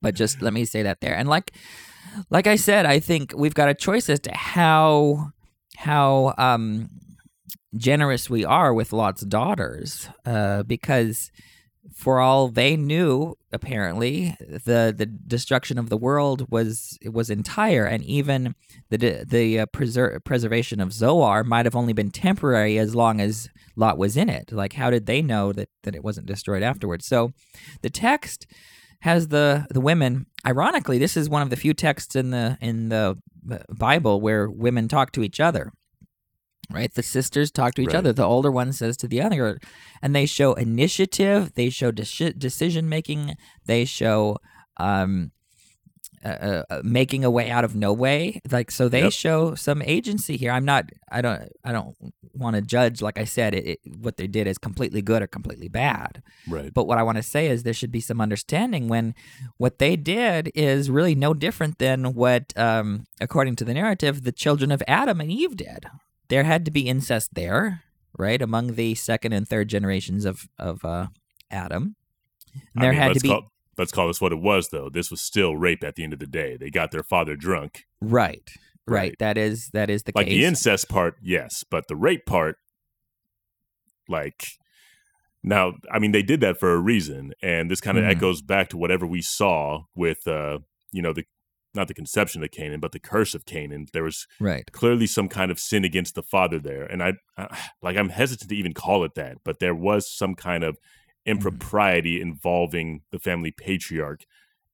but 0.00 0.14
just 0.14 0.42
let 0.42 0.52
me 0.52 0.64
say 0.64 0.82
that 0.82 1.00
there. 1.00 1.14
And 1.14 1.28
like 1.28 1.52
like 2.30 2.46
I 2.46 2.56
said, 2.56 2.86
I 2.86 2.98
think 3.00 3.32
we've 3.36 3.54
got 3.54 3.68
a 3.68 3.74
choice 3.74 4.08
as 4.08 4.20
to 4.20 4.32
how 4.34 5.32
how 5.76 6.34
um 6.38 6.88
generous 7.76 8.28
we 8.28 8.44
are 8.44 8.74
with 8.74 8.92
Lot's 8.92 9.22
daughters. 9.22 10.08
Uh 10.26 10.62
because 10.62 11.30
for 11.92 12.20
all 12.20 12.48
they 12.48 12.76
knew, 12.76 13.36
apparently, 13.52 14.36
the 14.40 14.94
the 14.96 15.06
destruction 15.06 15.78
of 15.78 15.88
the 15.88 15.96
world 15.96 16.46
was 16.50 16.98
was 17.04 17.28
entire, 17.28 17.84
and 17.84 18.04
even 18.04 18.54
the 18.90 19.24
the 19.28 19.60
uh, 19.60 19.66
preser- 19.66 20.22
preservation 20.24 20.80
of 20.80 20.92
Zoar 20.92 21.44
might 21.44 21.66
have 21.66 21.76
only 21.76 21.92
been 21.92 22.10
temporary 22.10 22.78
as 22.78 22.94
long 22.94 23.20
as 23.20 23.48
Lot 23.76 23.98
was 23.98 24.16
in 24.16 24.28
it. 24.28 24.52
Like, 24.52 24.74
how 24.74 24.90
did 24.90 25.06
they 25.06 25.22
know 25.22 25.52
that 25.52 25.68
that 25.82 25.94
it 25.94 26.04
wasn't 26.04 26.26
destroyed 26.26 26.62
afterwards? 26.62 27.06
So, 27.06 27.32
the 27.82 27.90
text 27.90 28.46
has 29.02 29.28
the 29.28 29.66
the 29.70 29.80
women. 29.80 30.26
Ironically, 30.46 30.98
this 30.98 31.16
is 31.16 31.28
one 31.28 31.42
of 31.42 31.50
the 31.50 31.56
few 31.56 31.74
texts 31.74 32.16
in 32.16 32.30
the 32.30 32.56
in 32.60 32.88
the 32.88 33.16
Bible 33.68 34.20
where 34.20 34.48
women 34.50 34.88
talk 34.88 35.12
to 35.12 35.22
each 35.22 35.38
other. 35.40 35.72
Right, 36.70 36.92
the 36.94 37.02
sisters 37.02 37.50
talk 37.50 37.74
to 37.74 37.82
each 37.82 37.88
Right. 37.88 37.96
other. 37.96 38.12
The 38.14 38.24
older 38.24 38.50
one 38.50 38.72
says 38.72 38.96
to 38.98 39.08
the 39.08 39.20
other, 39.20 39.58
and 40.00 40.14
they 40.16 40.24
show 40.26 40.54
initiative. 40.54 41.52
They 41.54 41.68
show 41.68 41.92
deci- 41.92 42.38
decision 42.38 42.88
making. 42.88 43.34
They 43.66 43.84
show 43.84 44.38
um, 44.78 45.32
uh, 46.24 46.62
uh, 46.70 46.80
making 46.84 47.24
a 47.24 47.30
way 47.30 47.50
out 47.50 47.64
of 47.64 47.74
no 47.74 47.92
way. 47.92 48.40
Like 48.50 48.70
so, 48.70 48.88
they 48.88 49.02
Yep. 49.02 49.12
show 49.12 49.54
some 49.54 49.82
agency 49.82 50.36
here. 50.36 50.50
I'm 50.52 50.64
not. 50.64 50.90
I 51.10 51.20
don't. 51.22 51.50
I 51.64 51.72
don't 51.72 51.96
want 52.34 52.56
to 52.56 52.62
judge. 52.62 53.02
Like 53.02 53.18
I 53.18 53.24
said, 53.24 53.54
it, 53.54 53.66
it, 53.66 53.78
what 53.98 54.16
they 54.16 54.26
did 54.26 54.46
is 54.46 54.56
completely 54.58 55.02
good 55.02 55.22
or 55.22 55.26
completely 55.26 55.68
bad. 55.68 56.22
Right. 56.48 56.72
But 56.72 56.86
what 56.86 56.98
I 56.98 57.02
want 57.02 57.16
to 57.16 57.22
say 57.22 57.48
is 57.48 57.62
there 57.62 57.74
should 57.74 57.92
be 57.92 58.00
some 58.00 58.20
understanding 58.20 58.88
when 58.88 59.14
what 59.58 59.78
they 59.78 59.96
did 59.96 60.50
is 60.54 60.90
really 60.90 61.14
no 61.14 61.34
different 61.34 61.78
than 61.78 62.14
what, 62.14 62.56
um, 62.56 63.04
according 63.20 63.56
to 63.56 63.64
the 63.64 63.74
narrative, 63.74 64.22
the 64.24 64.32
children 64.32 64.72
of 64.72 64.82
Adam 64.88 65.20
and 65.20 65.30
Eve 65.30 65.56
did. 65.56 65.86
There 66.28 66.44
had 66.44 66.64
to 66.64 66.70
be 66.70 66.88
incest 66.88 67.34
there, 67.34 67.82
right, 68.16 68.40
among 68.40 68.74
the 68.76 68.94
second 68.94 69.34
and 69.34 69.46
third 69.46 69.68
generations 69.68 70.24
of 70.24 70.48
of 70.58 70.84
uh, 70.84 71.08
Adam. 71.50 71.96
And 72.54 72.62
I 72.76 72.80
there 72.82 72.92
mean, 72.92 73.00
had 73.02 73.14
to 73.14 73.20
be 73.20 73.28
Call, 73.28 73.51
let's 73.78 73.92
call 73.92 74.06
this 74.08 74.20
what 74.20 74.32
it 74.32 74.40
was, 74.40 74.68
though. 74.70 74.88
This 74.90 75.10
was 75.10 75.20
still 75.20 75.56
rape 75.56 75.82
at 75.84 75.94
the 75.96 76.04
end 76.04 76.12
of 76.12 76.18
the 76.18 76.26
day. 76.26 76.56
They 76.56 76.70
got 76.70 76.90
their 76.90 77.02
father 77.02 77.36
drunk. 77.36 77.84
right, 78.00 78.48
right, 78.86 78.96
Right. 78.98 79.14
That 79.18 79.38
is 79.38 79.70
that 79.72 79.88
is 79.90 80.02
the 80.04 80.12
Like 80.14 80.26
case. 80.26 80.34
the 80.38 80.44
incest 80.44 80.88
part, 80.88 81.16
yes, 81.22 81.64
but 81.70 81.88
the 81.88 81.96
rape 81.96 82.26
part, 82.26 82.56
like, 84.08 84.46
now, 85.42 85.74
I 85.90 85.98
mean, 85.98 86.12
they 86.12 86.22
did 86.22 86.40
that 86.40 86.58
for 86.58 86.72
a 86.72 86.78
reason, 86.78 87.32
and 87.42 87.70
this 87.70 87.80
kind 87.80 87.98
of 87.98 88.04
Mhm. 88.04 88.10
echoes 88.16 88.42
back 88.42 88.68
to 88.70 88.76
whatever 88.76 89.06
we 89.06 89.20
saw 89.22 89.84
with, 89.94 90.26
uh, 90.26 90.60
you 90.92 91.02
know, 91.02 91.12
the 91.12 91.24
not 91.74 91.88
the 91.88 91.94
conception 91.94 92.44
of 92.44 92.50
Canaan, 92.50 92.80
but 92.80 92.92
the 92.92 93.00
curse 93.00 93.34
of 93.34 93.46
Canaan. 93.46 93.86
There 93.94 94.02
was 94.02 94.26
right. 94.38 94.70
clearly 94.72 95.06
some 95.06 95.26
kind 95.26 95.50
of 95.50 95.58
sin 95.58 95.86
against 95.86 96.14
the 96.14 96.22
father 96.22 96.58
there, 96.58 96.84
and 96.84 97.02
I, 97.02 97.14
I 97.38 97.58
like 97.80 97.96
I'm 97.96 98.10
hesitant 98.10 98.50
to 98.50 98.56
even 98.56 98.74
call 98.74 99.04
it 99.04 99.14
that, 99.14 99.38
but 99.42 99.58
there 99.58 99.74
was 99.74 100.06
some 100.14 100.34
kind 100.34 100.64
of 100.64 100.76
impropriety 101.26 102.20
involving 102.20 103.02
the 103.10 103.18
family 103.18 103.50
patriarch 103.50 104.24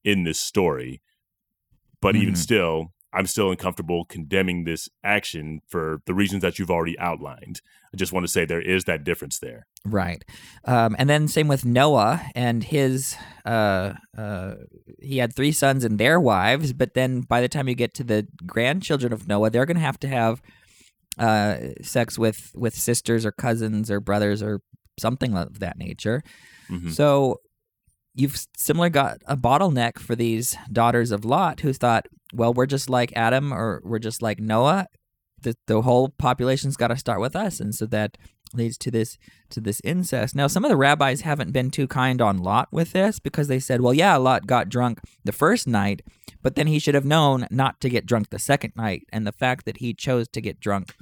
in 0.05 0.24
this 0.24 0.40
story. 0.40 1.03
But 2.01 2.16
even 2.16 2.34
Mhm. 2.34 2.38
still, 2.38 2.94
I'm 3.12 3.26
still 3.26 3.51
uncomfortable 3.51 4.05
condemning 4.05 4.64
this 4.64 4.88
action 5.03 5.61
for 5.66 6.03
the 6.07 6.14
reasons 6.14 6.42
that 6.42 6.59
you've 6.59 6.70
already 6.70 6.99
outlined. 6.99 7.61
I 7.92 7.96
just 7.96 8.12
want 8.12 8.24
to 8.24 8.30
say 8.30 8.44
there 8.44 8.61
is 8.61 8.84
that 8.84 9.03
difference 9.03 9.38
there. 9.38 9.66
Right. 9.84 10.22
Um, 10.66 10.94
and 10.99 11.09
then 11.09 11.26
same 11.26 11.49
with 11.49 11.64
Noah 11.64 12.22
and 12.34 12.62
his 12.62 13.16
uh, 13.46 13.94
uh, 14.16 14.55
he 15.01 15.18
had 15.18 15.34
three 15.34 15.53
sons 15.53 15.84
and 15.84 15.99
their 15.99 16.20
wives, 16.20 16.74
but 16.74 16.92
then 16.92 17.22
by 17.22 17.40
the 17.40 17.49
time 17.49 17.66
you 17.66 17.74
get 17.74 17.94
to 17.94 18.05
the 18.05 18.28
grandchildren 18.46 19.12
of 19.12 19.26
Noah, 19.26 19.49
they're 19.51 19.66
gonna 19.66 19.80
have 19.80 19.99
to 20.01 20.09
have 20.09 20.42
uh, 21.18 21.57
sex 21.82 22.18
with 22.18 22.53
with 22.55 22.74
sisters 22.74 23.24
or 23.24 23.32
cousins 23.32 23.90
or 23.90 24.01
brothers 24.01 24.42
or 24.42 24.61
something 24.99 25.36
of 25.36 25.61
that 25.61 25.78
nature. 25.78 26.22
Mhm. 26.70 26.92
So 26.92 27.40
you've 28.14 28.36
similarly 28.57 28.90
got 28.90 29.18
a 29.26 29.36
bottleneck 29.36 29.99
for 29.99 30.16
these 30.16 30.57
daughters 30.72 31.11
of 31.11 31.24
Lot 31.24 31.61
who 31.61 31.72
thought, 31.72 32.07
well, 32.32 32.53
we're 32.53 32.66
just 32.66 32.90
like 32.90 33.12
Adam 33.16 33.53
or 33.53 33.80
we're 33.84 33.99
just 34.01 34.22
like 34.22 34.38
Noah. 34.40 34.86
The, 35.40 35.55
the 35.68 35.82
whole 35.82 36.09
population's 36.18 36.76
got 36.76 36.88
to 36.88 36.96
start 36.96 37.20
with 37.20 37.36
us, 37.36 37.61
and 37.61 37.72
so 37.72 37.86
that 37.86 38.18
leads 38.55 38.76
to 38.78 38.90
this 38.90 39.16
to 39.51 39.61
this 39.61 39.80
incest. 39.84 40.34
Now, 40.34 40.49
some 40.49 40.64
of 40.64 40.68
the 40.68 40.76
rabbis 40.76 41.20
haven't 41.20 41.53
been 41.53 41.70
too 41.70 41.86
kind 41.86 42.20
on 42.20 42.38
Lot 42.38 42.66
with 42.72 42.90
this 42.92 43.20
because 43.20 43.46
they 43.46 43.61
said, 43.61 43.80
well, 43.80 43.94
yeah, 43.94 44.16
Lot 44.16 44.49
got 44.49 44.68
drunk 44.68 44.99
the 45.24 45.30
first 45.30 45.68
night, 45.68 46.03
but 46.42 46.57
then 46.57 46.66
he 46.66 46.80
should 46.80 46.96
have 46.96 47.05
known 47.05 47.46
not 47.53 47.80
to 47.82 47.88
get 47.88 48.05
drunk 48.05 48.30
the 48.30 48.38
second 48.40 48.72
night, 48.74 49.05
and 49.12 49.24
the 49.24 49.32
fact 49.32 49.64
that 49.64 49.76
he 49.76 49.94
chose 49.94 50.26
to 50.30 50.40
get 50.40 50.59
drunk 50.59 50.96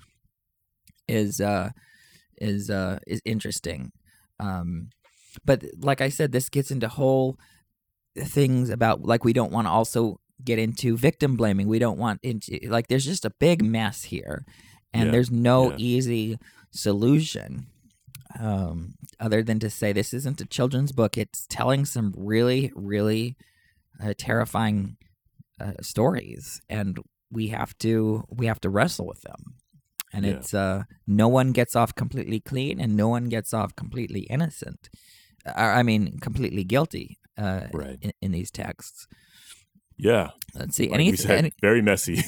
is 1.08 1.40
uh 1.40 1.70
is 2.38 2.70
uh 2.70 2.98
is 3.06 3.20
interesting. 3.24 3.92
Um, 4.40 4.90
but 5.44 5.64
like 5.78 6.00
I 6.00 6.08
said, 6.08 6.32
this 6.32 6.48
gets 6.48 6.70
into 6.70 6.88
whole 6.88 7.38
things 8.18 8.70
about 8.70 9.02
like 9.02 9.24
we 9.24 9.32
don't 9.32 9.52
want 9.52 9.66
to 9.66 9.70
also 9.70 10.20
get 10.44 10.58
into 10.58 10.96
victim 10.96 11.36
blaming. 11.36 11.68
We 11.68 11.78
don't 11.78 11.98
want 11.98 12.20
into 12.22 12.58
like 12.68 12.88
there's 12.88 13.04
just 13.04 13.24
a 13.24 13.30
big 13.30 13.64
mess 13.64 14.04
here, 14.04 14.44
and 14.92 15.06
Yeah, 15.06 15.10
there's 15.12 15.30
no 15.30 15.70
yeah. 15.70 15.76
easy 15.78 16.38
solution 16.70 17.66
um, 18.38 18.94
other 19.20 19.42
than 19.42 19.58
to 19.60 19.70
say 19.70 19.92
this 19.92 20.12
isn't 20.12 20.40
a 20.40 20.46
children's 20.46 20.92
book. 20.92 21.16
It's 21.16 21.46
telling 21.48 21.84
some 21.84 22.12
really, 22.16 22.72
really 22.74 23.36
uh, 24.02 24.14
terrifying 24.16 24.96
uh, 25.60 25.72
stories, 25.80 26.60
and 26.68 26.98
we 27.30 27.48
have 27.48 27.76
to 27.78 28.24
we 28.30 28.46
have 28.46 28.60
to 28.62 28.70
wrestle 28.70 29.06
with 29.06 29.22
them. 29.22 29.56
And 30.16 30.24
Yeah. 30.24 30.32
it's 30.36 30.54
uh, 30.54 30.84
no 31.06 31.28
one 31.28 31.52
gets 31.52 31.76
off 31.76 31.94
completely 31.94 32.40
clean, 32.40 32.80
and 32.80 32.96
no 32.96 33.08
one 33.08 33.28
gets 33.28 33.52
off 33.52 33.76
completely 33.76 34.20
innocent. 34.30 34.88
Uh, 35.44 35.52
I 35.80 35.82
mean, 35.82 36.18
completely 36.20 36.64
guilty 36.64 37.18
uh, 37.36 37.66
Right. 37.72 37.98
in, 38.00 38.12
in 38.22 38.32
these 38.32 38.50
texts. 38.50 39.06
Yeah. 39.98 40.30
Let's 40.54 40.74
see. 40.76 40.84
Like 40.88 40.94
Any, 41.00 41.16
said, 41.16 41.38
any, 41.38 41.52
very 41.60 41.82
messy. 41.82 42.22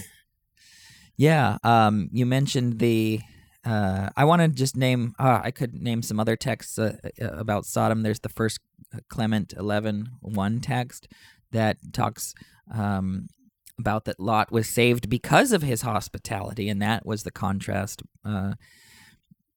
yeah. 1.17 1.59
Um, 1.65 2.09
you 2.13 2.27
mentioned 2.27 2.79
the. 2.79 3.21
Uh, 3.65 4.09
I 4.17 4.25
want 4.25 4.41
to 4.43 4.49
just 4.49 4.77
name. 4.77 5.15
Uh, 5.19 5.41
I 5.43 5.51
could 5.51 5.75
name 5.75 6.03
some 6.03 6.21
other 6.21 6.37
texts 6.37 6.79
uh, 6.79 6.97
uh, 7.21 7.27
about 7.45 7.67
Sodom. 7.67 8.03
There's 8.03 8.21
the 8.21 8.29
first 8.29 8.61
Clement 9.09 9.53
11 9.57 10.09
1 10.21 10.61
text 10.61 11.09
that 11.53 11.77
talks 11.93 12.35
um, 12.73 13.29
about 13.79 14.05
that 14.07 14.21
Lot 14.21 14.51
was 14.51 14.69
saved 14.69 15.09
because 15.09 15.53
of 15.53 15.63
his 15.63 15.83
hospitality, 15.83 16.69
and 16.69 16.83
that 16.83 17.07
was 17.07 17.23
the 17.23 17.31
contrast. 17.31 18.03
Uh, 18.25 18.55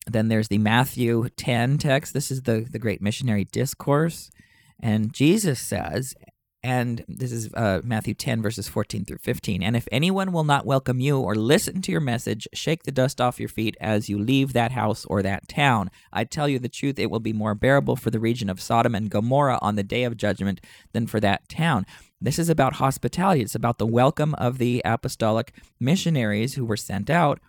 then 0.07 0.28
there's 0.28 0.47
the 0.47 0.57
Matthew 0.57 1.30
10 1.36 1.78
text. 1.78 2.13
This 2.13 2.32
is 2.32 2.43
the, 2.43 2.65
the 2.69 2.80
great 2.80 3.01
missionary 3.01 3.45
discourse. 3.45 4.32
And 4.80 5.13
Jesus 5.13 5.59
says, 5.59 6.15
and 6.63 7.03
this 7.07 7.32
is 7.32 7.51
uh, 7.55 7.82
Matthew 7.84 8.13
10, 8.13 8.41
verses 8.41 8.67
14 8.67 9.05
through 9.05 9.17
15. 9.17 9.63
And 9.63 9.76
if 9.76 9.88
anyone 9.91 10.32
will 10.32 10.43
not 10.43 10.65
welcome 10.65 10.99
you 10.99 11.19
or 11.19 11.34
listen 11.34 11.82
to 11.82 11.91
your 11.91 12.01
message, 12.01 12.47
shake 12.53 12.84
the 12.84 12.91
dust 12.91 13.19
off 13.19 13.39
your 13.39 13.49
feet 13.49 13.76
as 13.82 14.09
you 14.09 14.19
leave 14.19 14.53
that 14.53 14.72
house 14.72 15.03
or 15.05 15.24
that 15.24 15.47
town. 15.47 15.89
I 16.13 16.24
tell 16.24 16.47
you 16.47 16.59
the 16.59 16.69
truth, 16.69 16.99
it 16.99 17.09
will 17.09 17.19
be 17.19 17.34
more 17.34 17.55
bearable 17.55 17.95
for 17.95 18.11
the 18.11 18.19
region 18.19 18.49
of 18.49 18.61
Sodom 18.61 18.93
and 18.93 19.09
Gomorrah 19.09 19.57
on 19.61 19.76
the 19.76 19.84
day 19.84 20.03
of 20.03 20.17
judgment 20.17 20.61
than 20.93 21.07
for 21.07 21.19
that 21.19 21.49
town. 21.49 21.86
This 22.22 22.38
is 22.38 22.49
about 22.49 22.74
hospitality. 22.74 23.41
It's 23.41 23.55
about 23.55 23.80
the 23.80 23.88
welcome 23.88 24.36
of 24.36 24.57
the 24.57 24.82
apostolic 24.86 25.53
missionaries 25.80 26.53
who 26.53 26.65
were 26.65 26.78
sent 26.78 27.09
out, 27.09 27.39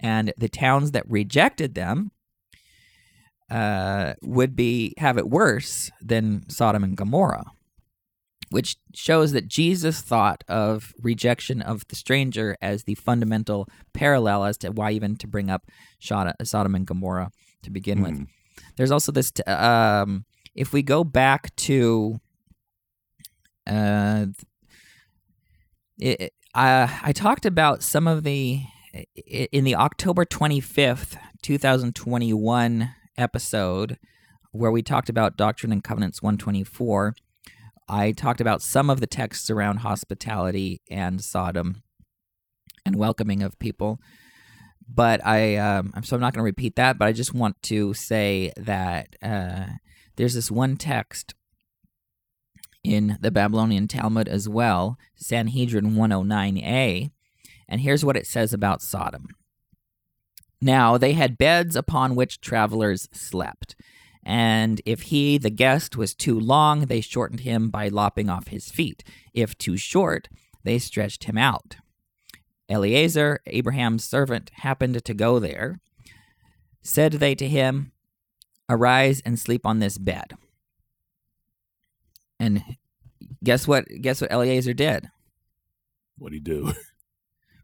and 0.00 0.32
the 0.38 0.48
towns 0.48 0.92
that 0.92 1.08
rejected 1.08 1.74
them 1.74 2.10
uh, 3.50 4.14
would 4.22 4.56
be 4.56 4.94
have 4.96 5.18
it 5.18 5.28
worse 5.28 5.90
than 6.00 6.48
Sodom 6.48 6.82
and 6.82 6.96
Gomorrah 6.96 7.44
which 8.52 8.76
shows 8.94 9.32
that 9.32 9.48
Jesus 9.48 10.02
thought 10.02 10.44
of 10.46 10.92
rejection 11.00 11.62
of 11.62 11.86
the 11.88 11.96
stranger 11.96 12.56
as 12.60 12.84
the 12.84 12.94
fundamental 12.94 13.66
parallel 13.94 14.44
as 14.44 14.58
to 14.58 14.70
why 14.70 14.92
even 14.92 15.16
to 15.16 15.26
bring 15.26 15.50
up 15.50 15.70
Sodom 16.00 16.74
and 16.74 16.86
Gomorrah 16.86 17.30
to 17.62 17.70
begin 17.70 17.98
mm. 17.98 18.02
with. 18.02 18.16
Hmm. 18.18 18.24
There's 18.76 18.90
also 18.90 19.10
this. 19.10 19.30
T- 19.30 19.42
um, 19.44 20.26
if 20.54 20.72
we 20.72 20.82
go 20.82 21.02
back 21.02 21.56
to, 21.56 22.20
uh, 23.66 24.26
it, 25.98 26.32
I 26.54 27.00
I 27.02 27.12
talked 27.12 27.46
about 27.46 27.82
some 27.82 28.06
of 28.06 28.24
the 28.24 28.62
in 29.26 29.64
the 29.64 29.74
October 29.74 30.24
25th, 30.24 31.16
2021 31.42 32.94
episode 33.16 33.98
where 34.50 34.70
we 34.70 34.82
talked 34.82 35.08
about 35.08 35.36
Doctrine 35.38 35.72
and 35.72 35.82
Covenants 35.82 36.20
124 36.20 37.14
I 37.88 38.12
talked 38.12 38.40
about 38.40 38.62
some 38.62 38.88
of 38.88 39.00
the 39.00 39.06
texts 39.06 39.50
around 39.50 39.78
hospitality 39.78 40.80
and 40.90 41.22
Sodom 41.22 41.82
and 42.86 42.96
welcoming 42.96 43.42
of 43.42 43.58
people. 43.58 44.00
But 44.88 45.24
I, 45.26 45.56
um, 45.56 45.92
so 46.02 46.16
I'm 46.16 46.20
not 46.20 46.32
going 46.32 46.40
to 46.40 46.44
repeat 46.44 46.76
that, 46.76 46.98
but 46.98 47.06
I 47.08 47.12
just 47.12 47.34
want 47.34 47.60
to 47.64 47.94
say 47.94 48.52
that 48.56 49.14
uh, 49.22 49.66
there's 50.16 50.34
this 50.34 50.50
one 50.50 50.76
text 50.76 51.34
in 52.84 53.18
the 53.20 53.30
Babylonian 53.30 53.88
Talmud 53.88 54.28
as 54.28 54.48
well, 54.48 54.98
Sanhedrin 55.16 55.92
109a, 55.92 57.10
and 57.68 57.80
here's 57.80 58.04
what 58.04 58.16
it 58.16 58.26
says 58.26 58.52
about 58.52 58.82
Sodom. 58.82 59.28
Now 60.60 60.96
they 60.96 61.12
had 61.12 61.38
beds 61.38 61.74
upon 61.74 62.14
which 62.14 62.40
travelers 62.40 63.08
slept. 63.12 63.74
And 64.24 64.80
if 64.86 65.02
he, 65.02 65.36
the 65.38 65.50
guest, 65.50 65.96
was 65.96 66.14
too 66.14 66.38
long, 66.38 66.82
they 66.82 67.00
shortened 67.00 67.40
him 67.40 67.70
by 67.70 67.88
lopping 67.88 68.30
off 68.30 68.48
his 68.48 68.70
feet. 68.70 69.02
If 69.34 69.58
too 69.58 69.76
short, 69.76 70.28
they 70.62 70.78
stretched 70.78 71.24
him 71.24 71.36
out. 71.36 71.76
Eliezer, 72.68 73.40
Abraham's 73.46 74.04
servant, 74.04 74.50
happened 74.56 75.04
to 75.04 75.14
go 75.14 75.40
there. 75.40 75.80
Said 76.82 77.14
they 77.14 77.34
to 77.34 77.48
him, 77.48 77.92
Arise 78.68 79.20
and 79.24 79.38
sleep 79.38 79.66
on 79.66 79.80
this 79.80 79.98
bed. 79.98 80.34
And 82.42 82.62
guess 83.44 83.68
what? 83.68 83.86
Guess 84.00 84.20
what 84.20 84.32
Eliezer 84.32 84.74
did? 84.74 85.08
What'd 86.18 86.34
he 86.34 86.40
do? 86.40 86.72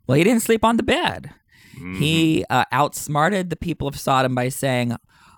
Well, 0.07 0.17
he 0.17 0.25
didn't 0.25 0.41
sleep 0.41 0.65
on 0.65 0.79
the 0.79 0.83
bed. 0.83 1.35
Mm-hmm. 1.77 1.95
He 1.97 2.45
uh, 2.49 2.65
outsmarted 2.73 3.51
the 3.51 3.57
people 3.57 3.87
of 3.87 4.01
Sodom 4.01 4.35
by 4.35 4.49
saying, 4.49 4.97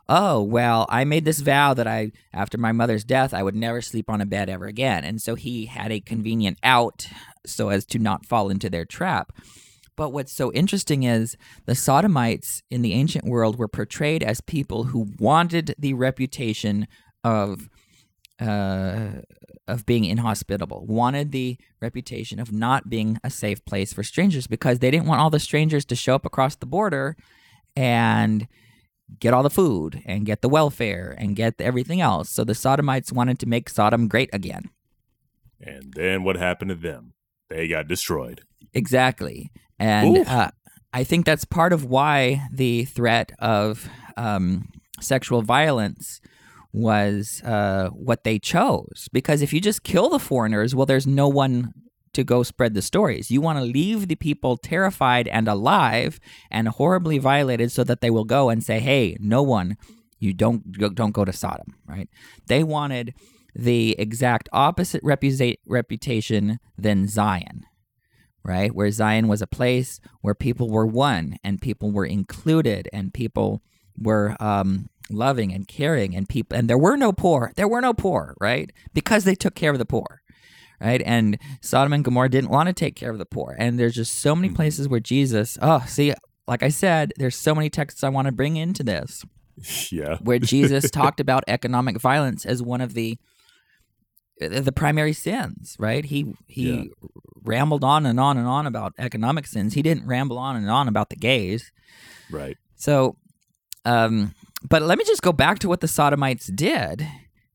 oh, 0.08 0.40
well, 0.42 0.86
I 0.88 1.04
made 1.04 1.24
this 1.24 1.40
vow 1.40 1.74
that 1.74 1.88
I, 1.88 2.12
after 2.32 2.56
my 2.56 2.70
mother's 2.70 3.02
death, 3.02 3.34
I 3.34 3.42
would 3.42 3.56
never 3.56 3.82
sleep 3.82 4.08
on 4.08 4.20
a 4.20 4.26
bed 4.26 4.48
ever 4.48 4.66
again. 4.66 5.02
And 5.04 5.20
so 5.20 5.34
he 5.34 5.66
had 5.66 5.90
a 5.90 5.98
convenient 5.98 6.58
out 6.62 7.08
so 7.44 7.70
as 7.70 7.84
to 7.86 7.98
not 7.98 8.24
fall 8.24 8.48
into 8.48 8.70
their 8.70 8.84
trap. 8.84 9.32
But 9.96 10.10
what's 10.10 10.32
so 10.32 10.52
interesting 10.52 11.02
is 11.02 11.36
the 11.66 11.74
Sodomites 11.74 12.62
in 12.70 12.82
the 12.82 12.92
ancient 12.92 13.24
world 13.24 13.58
were 13.58 13.68
portrayed 13.68 14.22
as 14.22 14.40
people 14.40 14.84
who 14.84 15.08
wanted 15.18 15.74
the 15.78 15.94
reputation 15.94 16.86
of 17.24 17.68
uh, 18.40 19.22
of 19.68 19.86
being 19.86 20.04
inhospitable, 20.04 20.84
wanted 20.86 21.32
the 21.32 21.56
reputation 21.80 22.40
of 22.40 22.52
not 22.52 22.88
being 22.88 23.18
a 23.22 23.30
safe 23.30 23.64
place 23.64 23.92
for 23.92 24.02
strangers 24.02 24.46
because 24.46 24.78
they 24.78 24.90
didn't 24.90 25.06
want 25.06 25.20
all 25.20 25.30
the 25.30 25.38
strangers 25.38 25.84
to 25.86 25.94
show 25.94 26.14
up 26.14 26.26
across 26.26 26.56
the 26.56 26.66
border 26.66 27.16
and 27.76 28.48
get 29.18 29.34
all 29.34 29.42
the 29.42 29.50
food 29.50 30.02
and 30.06 30.26
get 30.26 30.40
the 30.40 30.48
welfare 30.48 31.14
and 31.18 31.36
get 31.36 31.60
everything 31.60 32.00
else. 32.00 32.30
So 32.30 32.44
the 32.44 32.54
Sodomites 32.54 33.12
wanted 33.12 33.38
to 33.40 33.46
make 33.46 33.68
Sodom 33.68 34.08
great 34.08 34.30
again. 34.32 34.70
And 35.60 35.92
then 35.94 36.24
what 36.24 36.36
happened 36.36 36.70
to 36.70 36.74
them? 36.74 37.12
They 37.48 37.68
got 37.68 37.88
destroyed. 37.88 38.42
Exactly. 38.72 39.50
And 39.78 40.26
uh, 40.26 40.50
I 40.92 41.04
think 41.04 41.26
that's 41.26 41.44
part 41.44 41.72
of 41.72 41.84
why 41.84 42.46
the 42.52 42.84
threat 42.84 43.32
of 43.38 43.88
um, 44.16 44.68
sexual 45.00 45.42
violence 45.42 46.20
was 46.72 47.42
uh, 47.44 47.88
what 47.88 48.24
they 48.24 48.38
chose. 48.38 49.08
Because 49.12 49.42
if 49.42 49.52
you 49.52 49.60
just 49.60 49.82
kill 49.82 50.08
the 50.08 50.18
foreigners, 50.18 50.74
well, 50.74 50.86
there's 50.86 51.06
no 51.06 51.28
one 51.28 51.72
to 52.12 52.24
go 52.24 52.42
spread 52.42 52.74
the 52.74 52.82
stories. 52.82 53.30
You 53.30 53.40
want 53.40 53.58
to 53.58 53.64
leave 53.64 54.08
the 54.08 54.16
people 54.16 54.56
terrified 54.56 55.28
and 55.28 55.48
alive 55.48 56.18
and 56.50 56.68
horribly 56.68 57.18
violated 57.18 57.70
so 57.70 57.84
that 57.84 58.00
they 58.00 58.10
will 58.10 58.24
go 58.24 58.50
and 58.50 58.62
say, 58.64 58.80
"Hey, 58.80 59.16
no 59.20 59.42
one, 59.42 59.76
you 60.18 60.32
don't 60.32 60.72
don't 60.94 61.12
go 61.12 61.24
to 61.24 61.32
Sodom." 61.32 61.74
Right? 61.86 62.08
They 62.46 62.64
wanted 62.64 63.14
the 63.54 63.96
exact 63.98 64.48
opposite 64.52 65.02
reputa- 65.02 65.58
reputation 65.66 66.58
than 66.76 67.08
Zion. 67.08 67.64
Right? 68.42 68.74
Where 68.74 68.90
Zion 68.90 69.28
was 69.28 69.42
a 69.42 69.46
place 69.46 70.00
where 70.22 70.34
people 70.34 70.70
were 70.70 70.86
one 70.86 71.36
and 71.44 71.60
people 71.60 71.92
were 71.92 72.06
included 72.06 72.88
and 72.92 73.12
people 73.12 73.62
were 73.98 74.34
um, 74.40 74.88
loving 75.12 75.52
and 75.52 75.68
caring 75.68 76.14
and 76.14 76.28
people 76.28 76.56
and 76.56 76.68
there 76.68 76.78
were 76.78 76.96
no 76.96 77.12
poor. 77.12 77.52
There 77.56 77.68
were 77.68 77.80
no 77.80 77.92
poor, 77.92 78.34
right? 78.40 78.70
Because 78.94 79.24
they 79.24 79.34
took 79.34 79.54
care 79.54 79.72
of 79.72 79.78
the 79.78 79.86
poor 79.86 80.20
right? 80.80 81.02
And 81.04 81.38
Sodom 81.60 81.92
and 81.92 82.04
Gomorrah 82.04 82.30
didn't 82.30 82.50
want 82.50 82.68
to 82.68 82.72
take 82.72 82.96
care 82.96 83.10
of 83.10 83.18
the 83.18 83.26
poor. 83.26 83.54
And 83.58 83.78
there's 83.78 83.94
just 83.94 84.18
so 84.18 84.34
many 84.34 84.48
mm-hmm. 84.48 84.56
places 84.56 84.88
where 84.88 85.00
Jesus, 85.00 85.58
oh, 85.60 85.84
see, 85.86 86.14
like 86.48 86.62
I 86.62 86.70
said, 86.70 87.12
there's 87.16 87.36
so 87.36 87.54
many 87.54 87.70
texts 87.70 88.02
I 88.02 88.08
want 88.08 88.26
to 88.26 88.32
bring 88.32 88.56
into 88.56 88.82
this. 88.82 89.24
Yeah. 89.90 90.16
where 90.22 90.38
Jesus 90.38 90.90
talked 90.90 91.20
about 91.20 91.44
economic 91.46 92.00
violence 92.00 92.46
as 92.46 92.62
one 92.62 92.80
of 92.80 92.94
the 92.94 93.18
the 94.40 94.72
primary 94.72 95.12
sins, 95.12 95.76
right? 95.78 96.02
He 96.02 96.32
he 96.46 96.70
yeah. 96.70 96.84
rambled 97.42 97.84
on 97.84 98.06
and 98.06 98.18
on 98.18 98.38
and 98.38 98.46
on 98.46 98.66
about 98.66 98.94
economic 98.98 99.46
sins. 99.46 99.74
He 99.74 99.82
didn't 99.82 100.06
ramble 100.06 100.38
on 100.38 100.56
and 100.56 100.70
on 100.70 100.88
about 100.88 101.10
the 101.10 101.16
gays. 101.16 101.70
Right. 102.30 102.56
So 102.74 103.16
um 103.84 104.34
but 104.68 104.82
let 104.82 104.98
me 104.98 105.04
just 105.04 105.22
go 105.22 105.32
back 105.32 105.58
to 105.60 105.68
what 105.68 105.80
the 105.80 105.88
Sodomites 105.88 106.46
did 106.46 107.06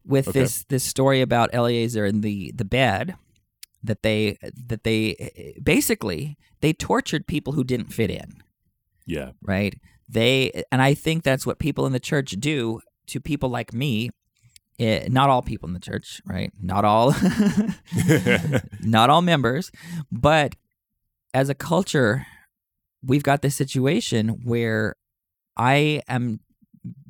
with 0.06 0.28
okay. 0.28 0.42
this 0.42 0.64
this 0.70 0.84
story 0.84 1.22
about 1.22 1.54
Eliezer 1.54 2.06
and 2.06 2.24
the 2.24 2.52
the 2.56 2.66
bed 2.66 3.16
that 3.84 4.04
they 4.04 4.38
that 4.68 4.84
they 4.84 5.56
basically 5.62 6.38
they 6.62 6.74
tortured 6.74 7.28
people 7.28 7.54
who 7.54 7.64
didn't 7.64 7.94
fit 7.94 8.10
in. 8.10 8.42
Yeah. 9.06 9.32
Right? 9.42 9.80
They 10.10 10.64
and 10.72 10.82
I 10.82 10.94
think 10.94 11.24
that's 11.24 11.46
what 11.46 11.60
people 11.60 11.86
in 11.86 11.94
the 11.94 12.00
church 12.00 12.32
do 12.40 12.82
to 13.08 13.20
people 13.20 13.50
like 13.50 13.74
me. 13.74 14.10
It, 14.78 15.04
eh, 15.04 15.08
not 15.10 15.30
all 15.30 15.42
people 15.42 15.68
in 15.68 15.74
the 15.74 15.80
church, 15.80 16.22
right? 16.26 16.52
Not 16.62 16.84
all 16.84 17.16
not 18.82 19.10
all 19.10 19.22
members, 19.22 19.72
but 20.12 20.56
as 21.34 21.50
a 21.50 21.56
culture 21.56 22.26
we've 23.04 23.24
got 23.24 23.42
this 23.42 23.56
situation 23.56 24.30
where 24.44 24.96
I 25.56 26.02
am 26.08 26.40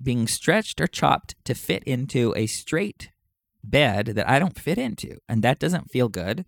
being 0.02 0.28
stretched 0.28 0.80
or 0.82 0.88
chopped 0.88 1.36
to 1.46 1.54
fit 1.54 1.84
into 1.84 2.34
a 2.36 2.48
straight 2.48 3.10
bed 3.64 4.08
that 4.08 4.30
I 4.30 4.40
don't 4.40 4.60
fit 4.60 4.78
into. 4.78 5.18
And 5.28 5.44
that 5.44 5.60
doesn't 5.60 5.92
feel 5.92 6.10
good. 6.10 6.46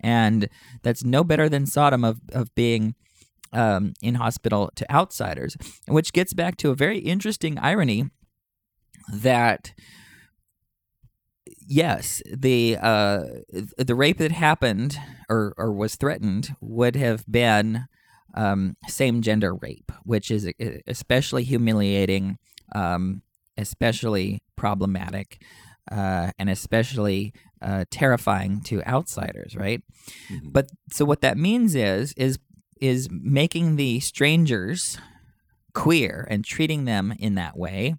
And 0.00 0.48
that's 0.82 1.04
no 1.04 1.24
better 1.24 1.48
than 1.48 1.66
Sodom 1.66 2.04
of, 2.04 2.20
of 2.32 2.54
being 2.54 2.94
um, 3.52 3.94
inhospitable 4.02 4.70
to 4.74 4.92
outsiders, 4.92 5.56
which 5.86 6.12
gets 6.12 6.34
back 6.34 6.56
to 6.58 6.70
a 6.70 6.74
very 6.74 6.98
interesting 6.98 7.58
irony 7.58 8.10
that 9.12 9.72
yes, 11.66 12.22
the 12.30 12.76
uh, 12.80 13.24
the 13.78 13.94
rape 13.94 14.18
that 14.18 14.32
happened 14.32 14.98
or 15.28 15.54
or 15.56 15.72
was 15.72 15.96
threatened 15.96 16.54
would 16.60 16.96
have 16.96 17.24
been 17.30 17.86
um, 18.34 18.76
same 18.88 19.22
gender 19.22 19.54
rape, 19.54 19.92
which 20.02 20.30
is 20.30 20.50
especially 20.86 21.44
humiliating 21.44 22.38
um, 22.74 23.22
especially 23.56 24.42
problematic 24.56 25.42
uh, 25.90 26.30
and 26.38 26.48
especially 26.48 27.32
uh, 27.62 27.84
terrifying 27.90 28.60
to 28.62 28.82
outsiders, 28.84 29.54
right? 29.56 29.82
Mm-hmm. 30.30 30.50
But 30.50 30.70
so 30.90 31.04
what 31.04 31.20
that 31.20 31.36
means 31.36 31.74
is 31.74 32.12
is 32.16 32.38
is 32.80 33.08
making 33.10 33.76
the 33.76 34.00
strangers 34.00 34.98
queer 35.72 36.26
and 36.30 36.44
treating 36.44 36.84
them 36.84 37.14
in 37.18 37.34
that 37.34 37.56
way 37.56 37.94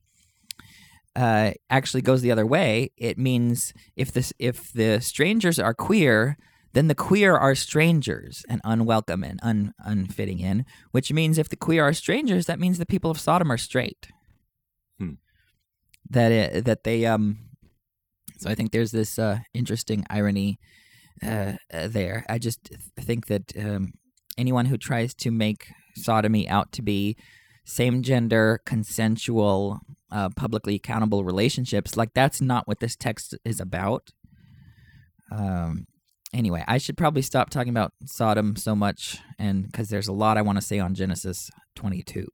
uh, 1.16 1.52
actually 1.70 2.02
goes 2.02 2.22
the 2.22 2.32
other 2.32 2.46
way. 2.46 2.92
It 2.98 3.18
means 3.18 3.74
if 3.96 4.12
this 4.12 4.34
if 4.40 4.72
the 4.74 5.00
strangers 5.00 5.60
are 5.60 5.74
queer, 5.74 6.38
then 6.74 6.88
the 6.88 6.96
queer 6.96 7.36
are 7.36 7.56
strangers 7.56 8.44
and 8.50 8.62
unwelcome 8.64 9.24
and 9.24 9.40
un, 9.42 9.74
unfitting 9.80 10.40
in. 10.40 10.66
Which 10.92 11.12
means 11.12 11.38
if 11.38 11.50
the 11.50 11.56
queer 11.56 11.84
are 11.84 11.94
strangers, 11.94 12.46
that 12.48 12.60
means 12.60 12.78
the 12.78 12.86
people 12.86 13.12
of 13.12 13.20
Sodom 13.20 13.52
are 13.52 13.58
straight. 13.58 14.10
That 16.10 16.32
it, 16.32 16.66
that 16.66 16.84
they 16.84 17.06
um. 17.06 17.40
So 18.38 18.50
I 18.50 18.56
think 18.56 18.72
there's 18.72 18.92
this 18.92 19.18
uh, 19.18 19.40
interesting 19.54 20.06
irony 20.10 20.60
uh, 21.24 21.54
uh, 21.74 21.88
there. 21.88 22.26
I 22.28 22.38
just 22.38 22.70
think 23.00 23.28
that 23.28 23.54
um, 23.58 23.94
anyone 24.38 24.66
who 24.66 24.78
tries 24.78 25.14
to 25.16 25.32
make 25.32 25.68
sodomy 25.96 26.48
out 26.50 26.74
to 26.74 26.82
be 26.82 27.16
same 27.66 28.04
gender, 28.04 28.62
consensual, 28.66 29.80
uh, 30.12 30.30
publicly 30.36 30.76
accountable 30.76 31.24
relationships, 31.24 31.98
like 31.98 32.14
that's 32.14 32.42
not 32.42 32.68
what 32.68 32.80
this 32.80 32.96
text 32.96 33.36
is 33.44 33.60
about. 33.60 34.12
Um, 35.32 35.88
anyway, 36.34 36.64
I 36.68 36.78
should 36.78 36.98
probably 36.98 37.22
stop 37.24 37.50
talking 37.50 37.72
about 37.72 37.94
Sodom 38.06 38.56
so 38.56 38.76
much, 38.76 39.18
and 39.40 39.66
because 39.66 39.90
there's 39.90 40.08
a 40.08 40.14
lot 40.14 40.38
I 40.38 40.42
want 40.42 40.58
to 40.58 40.62
say 40.62 40.80
on 40.80 40.94
Genesis 40.94 41.50
22, 41.76 42.28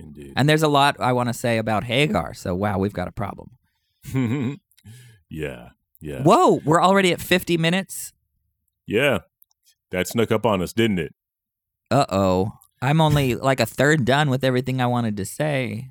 Indeed. 0.00 0.32
and 0.36 0.48
there's 0.48 0.62
a 0.62 0.68
lot 0.68 0.96
I 0.98 1.12
want 1.12 1.28
to 1.28 1.34
say 1.34 1.58
about 1.58 1.84
Hagar. 1.84 2.34
So 2.34 2.54
wow, 2.54 2.78
we've 2.78 2.92
got 2.92 3.08
a 3.08 3.12
problem. 3.12 3.50
yeah. 5.28 5.68
Yeah. 6.00 6.22
Whoa, 6.22 6.60
we're 6.64 6.82
already 6.82 7.12
at 7.12 7.20
50 7.20 7.56
minutes. 7.58 8.12
Yeah. 8.86 9.18
That 9.90 10.08
snuck 10.08 10.32
up 10.32 10.46
on 10.46 10.62
us, 10.62 10.72
didn't 10.72 10.98
it? 10.98 11.14
Uh 11.90 12.06
oh. 12.08 12.52
I'm 12.82 13.00
only 13.00 13.34
like 13.50 13.60
a 13.60 13.66
third 13.66 14.04
done 14.04 14.30
with 14.30 14.42
everything 14.44 14.80
I 14.80 14.86
wanted 14.86 15.16
to 15.18 15.24
say. 15.24 15.88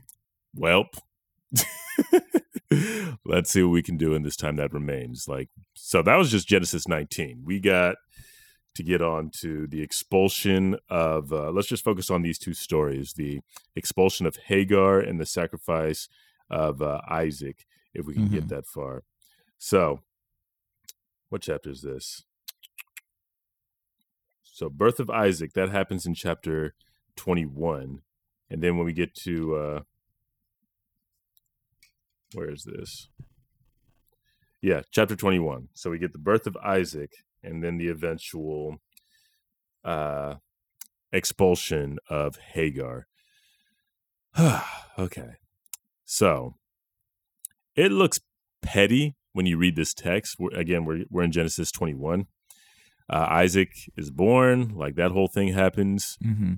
Welp. 0.57 0.97
Let's 3.25 3.51
see 3.51 3.63
what 3.63 3.71
we 3.71 3.81
can 3.81 3.97
do 3.97 4.13
in 4.13 4.23
this 4.23 4.35
time 4.35 4.55
that 4.57 4.73
remains. 4.73 5.27
Like, 5.27 5.49
so 5.73 6.01
that 6.01 6.15
was 6.15 6.31
just 6.31 6.47
Genesis 6.47 6.87
19. 6.87 7.41
We 7.43 7.59
got 7.59 7.95
to 8.75 8.83
get 8.83 9.01
on 9.01 9.29
to 9.41 9.67
the 9.67 9.81
expulsion 9.81 10.77
of, 10.89 11.33
uh, 11.33 11.51
let's 11.51 11.67
just 11.67 11.83
focus 11.83 12.09
on 12.09 12.21
these 12.21 12.37
two 12.37 12.53
stories 12.53 13.13
the 13.13 13.41
expulsion 13.75 14.25
of 14.25 14.37
Hagar 14.47 14.99
and 14.99 15.19
the 15.19 15.25
sacrifice 15.25 16.07
of 16.49 16.81
uh, 16.81 17.01
Isaac, 17.09 17.65
if 17.93 18.05
we 18.05 18.13
can 18.13 18.27
get 18.27 18.47
that 18.49 18.65
far. 18.65 19.03
So, 19.57 20.01
what 21.29 21.41
chapter 21.41 21.69
is 21.69 21.81
this? 21.81 22.23
So, 24.43 24.69
birth 24.69 24.99
of 24.99 25.09
Isaac, 25.09 25.53
that 25.53 25.69
happens 25.69 26.05
in 26.05 26.13
chapter 26.13 26.73
21. 27.17 28.01
And 28.49 28.63
then 28.63 28.77
when 28.77 28.85
we 28.85 28.93
get 28.93 29.13
to, 29.15 29.55
uh, 29.55 29.79
where 32.33 32.49
is 32.49 32.63
this? 32.63 33.09
Yeah, 34.61 34.81
chapter 34.91 35.15
21. 35.15 35.69
So 35.73 35.89
we 35.89 35.99
get 35.99 36.11
the 36.11 36.19
birth 36.19 36.45
of 36.45 36.57
Isaac 36.57 37.11
and 37.43 37.63
then 37.63 37.77
the 37.77 37.87
eventual 37.87 38.77
uh, 39.83 40.35
expulsion 41.11 41.97
of 42.09 42.37
Hagar. 42.53 43.07
okay. 44.99 45.35
So 46.05 46.55
it 47.75 47.91
looks 47.91 48.19
petty 48.61 49.15
when 49.33 49.45
you 49.45 49.57
read 49.57 49.75
this 49.75 49.93
text. 49.93 50.35
We're, 50.39 50.51
again, 50.51 50.85
we're, 50.85 51.05
we're 51.09 51.23
in 51.23 51.31
Genesis 51.31 51.71
21. 51.71 52.27
Uh, 53.09 53.27
Isaac 53.29 53.71
is 53.97 54.11
born, 54.11 54.75
like 54.75 54.95
that 54.95 55.11
whole 55.11 55.27
thing 55.27 55.53
happens. 55.53 56.17
Mm-hmm. 56.23 56.53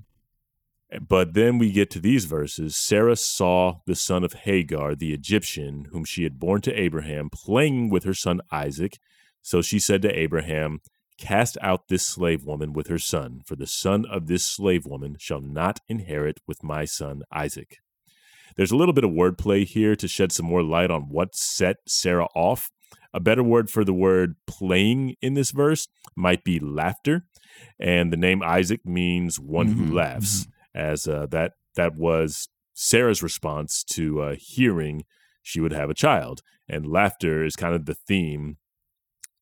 But 1.00 1.32
then 1.32 1.56
we 1.56 1.72
get 1.72 1.90
to 1.92 2.00
these 2.00 2.26
verses. 2.26 2.76
Sarah 2.76 3.16
saw 3.16 3.76
the 3.86 3.94
son 3.94 4.24
of 4.24 4.34
Hagar, 4.34 4.94
the 4.94 5.14
Egyptian, 5.14 5.86
whom 5.90 6.04
she 6.04 6.24
had 6.24 6.38
borne 6.38 6.60
to 6.62 6.78
Abraham, 6.78 7.30
playing 7.30 7.88
with 7.88 8.04
her 8.04 8.12
son 8.12 8.42
Isaac. 8.50 8.98
So 9.42 9.60
she 9.60 9.78
said 9.78 10.02
to 10.02 10.18
Abraham, 10.18 10.80
Cast 11.18 11.58
out 11.60 11.88
this 11.88 12.06
slave 12.06 12.44
woman 12.44 12.72
with 12.72 12.88
her 12.88 12.98
son, 12.98 13.42
for 13.44 13.54
the 13.54 13.66
son 13.66 14.04
of 14.06 14.26
this 14.26 14.44
slave 14.44 14.86
woman 14.86 15.16
shall 15.18 15.40
not 15.40 15.80
inherit 15.88 16.40
with 16.48 16.64
my 16.64 16.84
son 16.84 17.22
Isaac. 17.30 17.76
There's 18.56 18.72
a 18.72 18.76
little 18.76 18.92
bit 18.92 19.04
of 19.04 19.10
wordplay 19.10 19.64
here 19.66 19.94
to 19.96 20.08
shed 20.08 20.32
some 20.32 20.46
more 20.46 20.62
light 20.62 20.90
on 20.90 21.02
what 21.02 21.34
set 21.34 21.76
Sarah 21.86 22.28
off. 22.34 22.70
A 23.14 23.20
better 23.20 23.42
word 23.42 23.70
for 23.70 23.84
the 23.84 23.92
word 23.92 24.36
playing 24.46 25.16
in 25.20 25.34
this 25.34 25.50
verse 25.50 25.86
might 26.16 26.44
be 26.44 26.58
laughter, 26.58 27.24
and 27.78 28.12
the 28.12 28.16
name 28.16 28.42
Isaac 28.42 28.84
means 28.86 29.38
one 29.38 29.68
Mhm, 29.68 29.74
who 29.74 29.94
laughs 29.94 30.46
as 30.74 31.06
uh, 31.06 31.26
that 31.26 31.52
that 31.76 31.94
was 31.94 32.48
Sarah's 32.74 33.22
response 33.22 33.84
to 33.92 34.20
uh, 34.22 34.36
hearing 34.38 35.04
she 35.42 35.60
would 35.60 35.72
have 35.72 35.90
a 35.90 35.94
child, 35.94 36.42
and 36.68 36.86
laughter 36.86 37.44
is 37.44 37.54
kind 37.54 37.74
of 37.74 37.84
the 37.86 37.94
theme 37.94 38.56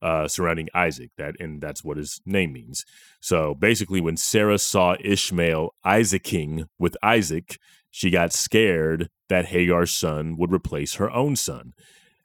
uh, 0.03 0.29
surrounding 0.29 0.69
Isaac. 0.75 1.11
That 1.19 1.35
and 1.41 1.61
that's 1.61 1.85
what 1.85 1.97
his 1.97 2.21
name 2.25 2.53
means. 2.53 2.85
So 3.21 3.55
basically, 3.55 4.01
when 4.01 4.17
Sarah 4.17 4.59
saw 4.59 4.97
Ishmael 5.03 5.75
Isaacing 5.85 6.67
with 6.79 6.97
Isaac, 7.03 7.59
she 7.91 8.11
got 8.11 8.33
scared 8.33 9.09
that 9.29 9.47
Hagar's 9.47 9.93
son 9.93 10.37
would 10.39 10.53
replace 10.53 10.95
her 10.95 11.11
own 11.11 11.37
son. 11.37 11.73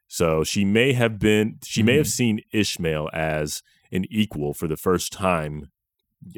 So 0.07 0.43
she 0.43 0.63
may 0.63 0.93
have 0.93 1.19
been 1.19 1.57
she 1.63 1.84
may 1.84 1.97
have 1.97 2.07
seen 2.07 2.41
Ishmael 2.51 3.09
as 3.13 3.61
an 3.91 4.05
equal 4.09 4.53
for 4.53 4.67
the 4.67 4.78
first 4.78 5.11
time 5.11 5.71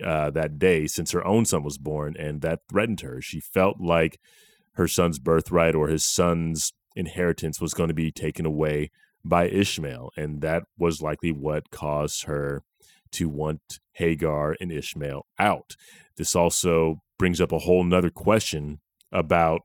uh, 0.03 0.29
that 0.31 0.59
day 0.59 0.88
since 0.88 1.11
her 1.11 1.25
own 1.25 1.45
son 1.45 1.63
was 1.63 1.77
born, 1.77 2.15
and 2.17 2.41
that 2.41 2.61
threatened 2.69 3.01
her. 3.01 3.21
She 3.21 3.39
felt 3.39 3.79
like 3.79 4.19
her 4.73 4.88
son's 4.88 5.19
birthright 5.19 5.75
or 5.75 5.88
his 5.88 6.05
son's 6.05 6.73
inheritance 6.95 7.61
was 7.61 7.73
going 7.73 7.88
to 7.89 7.93
be 7.93 8.11
taken 8.11 8.45
away 8.45 8.91
by 9.28 9.47
Ishmael, 9.47 10.11
and 10.17 10.41
that 10.41 10.63
was 10.78 11.01
likely 11.01 11.32
what 11.32 11.71
caused 11.71 12.23
her 12.23 12.63
to 13.11 13.30
want 13.30 13.80
Hagar 13.93 14.55
and 14.59 14.71
Ishmael 14.71 15.25
out. 15.39 15.75
This 16.17 16.36
also 16.36 17.01
brings 17.17 17.41
up 17.41 17.51
a 17.51 17.59
whole 17.59 17.84
nother 17.84 18.09
question 18.09 18.80
about 19.11 19.61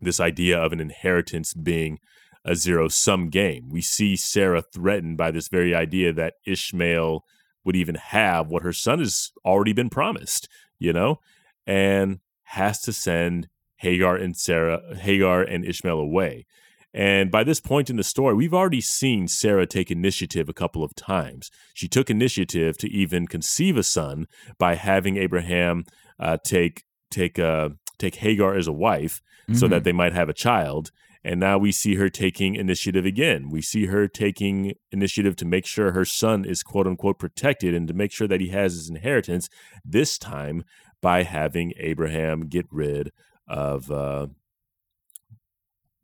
this 0.00 0.20
idea 0.20 0.58
of 0.58 0.72
an 0.72 0.80
inheritance 0.80 1.54
being 1.54 1.98
a 2.44 2.54
zero 2.54 2.88
sum 2.88 3.28
game. 3.30 3.68
We 3.68 3.82
see 3.82 4.16
Sarah 4.16 4.62
threatened 4.62 5.16
by 5.16 5.30
this 5.30 5.48
very 5.48 5.74
idea 5.74 6.12
that 6.12 6.34
Ishmael 6.46 7.24
would 7.64 7.76
even 7.76 7.96
have 7.96 8.48
what 8.48 8.62
her 8.62 8.72
son 8.72 9.00
has 9.00 9.32
already 9.44 9.72
been 9.72 9.90
promised, 9.90 10.48
you 10.78 10.92
know, 10.92 11.18
and 11.66 12.20
has 12.44 12.80
to 12.82 12.92
send 12.92 13.48
Hagar 13.76 14.16
and 14.16 14.36
Sarah, 14.36 14.96
Hagar 14.96 15.42
and 15.42 15.64
Ishmael 15.64 15.98
away. 15.98 16.46
And 16.94 17.30
by 17.30 17.44
this 17.44 17.60
point 17.60 17.90
in 17.90 17.96
the 17.96 18.02
story, 18.02 18.34
we've 18.34 18.54
already 18.54 18.80
seen 18.80 19.28
Sarah 19.28 19.66
take 19.66 19.90
initiative 19.90 20.48
a 20.48 20.54
couple 20.54 20.82
of 20.82 20.94
times. 20.94 21.50
She 21.74 21.86
took 21.88 22.08
initiative 22.08 22.78
to 22.78 22.88
even 22.90 23.26
conceive 23.26 23.76
a 23.76 23.82
son 23.82 24.26
by 24.58 24.74
having 24.74 25.16
Abraham 25.16 25.84
uh, 26.18 26.38
take 26.44 26.84
take 27.10 27.38
uh, 27.38 27.70
take 27.98 28.16
Hagar 28.16 28.54
as 28.54 28.66
a 28.66 28.72
wife, 28.72 29.20
so 29.52 29.66
Mhm. 29.66 29.70
that 29.70 29.84
they 29.84 29.92
might 29.92 30.12
have 30.12 30.28
a 30.28 30.34
child. 30.34 30.90
And 31.24 31.40
now 31.40 31.58
we 31.58 31.72
see 31.72 31.96
her 31.96 32.08
taking 32.08 32.54
initiative 32.54 33.04
again. 33.04 33.50
We 33.50 33.60
see 33.60 33.86
her 33.86 34.08
taking 34.08 34.74
initiative 34.92 35.36
to 35.36 35.44
make 35.44 35.66
sure 35.66 35.92
her 35.92 36.04
son 36.04 36.44
is 36.44 36.62
quote 36.62 36.86
unquote 36.86 37.18
protected 37.18 37.74
and 37.74 37.86
to 37.88 37.94
make 37.94 38.12
sure 38.12 38.28
that 38.28 38.40
he 38.40 38.48
has 38.48 38.72
his 38.74 38.88
inheritance. 38.88 39.48
This 39.84 40.16
time 40.16 40.64
by 41.02 41.24
having 41.24 41.72
Abraham 41.76 42.48
get 42.48 42.66
rid 42.70 43.12
of, 43.46 43.90
uh, 43.90 44.28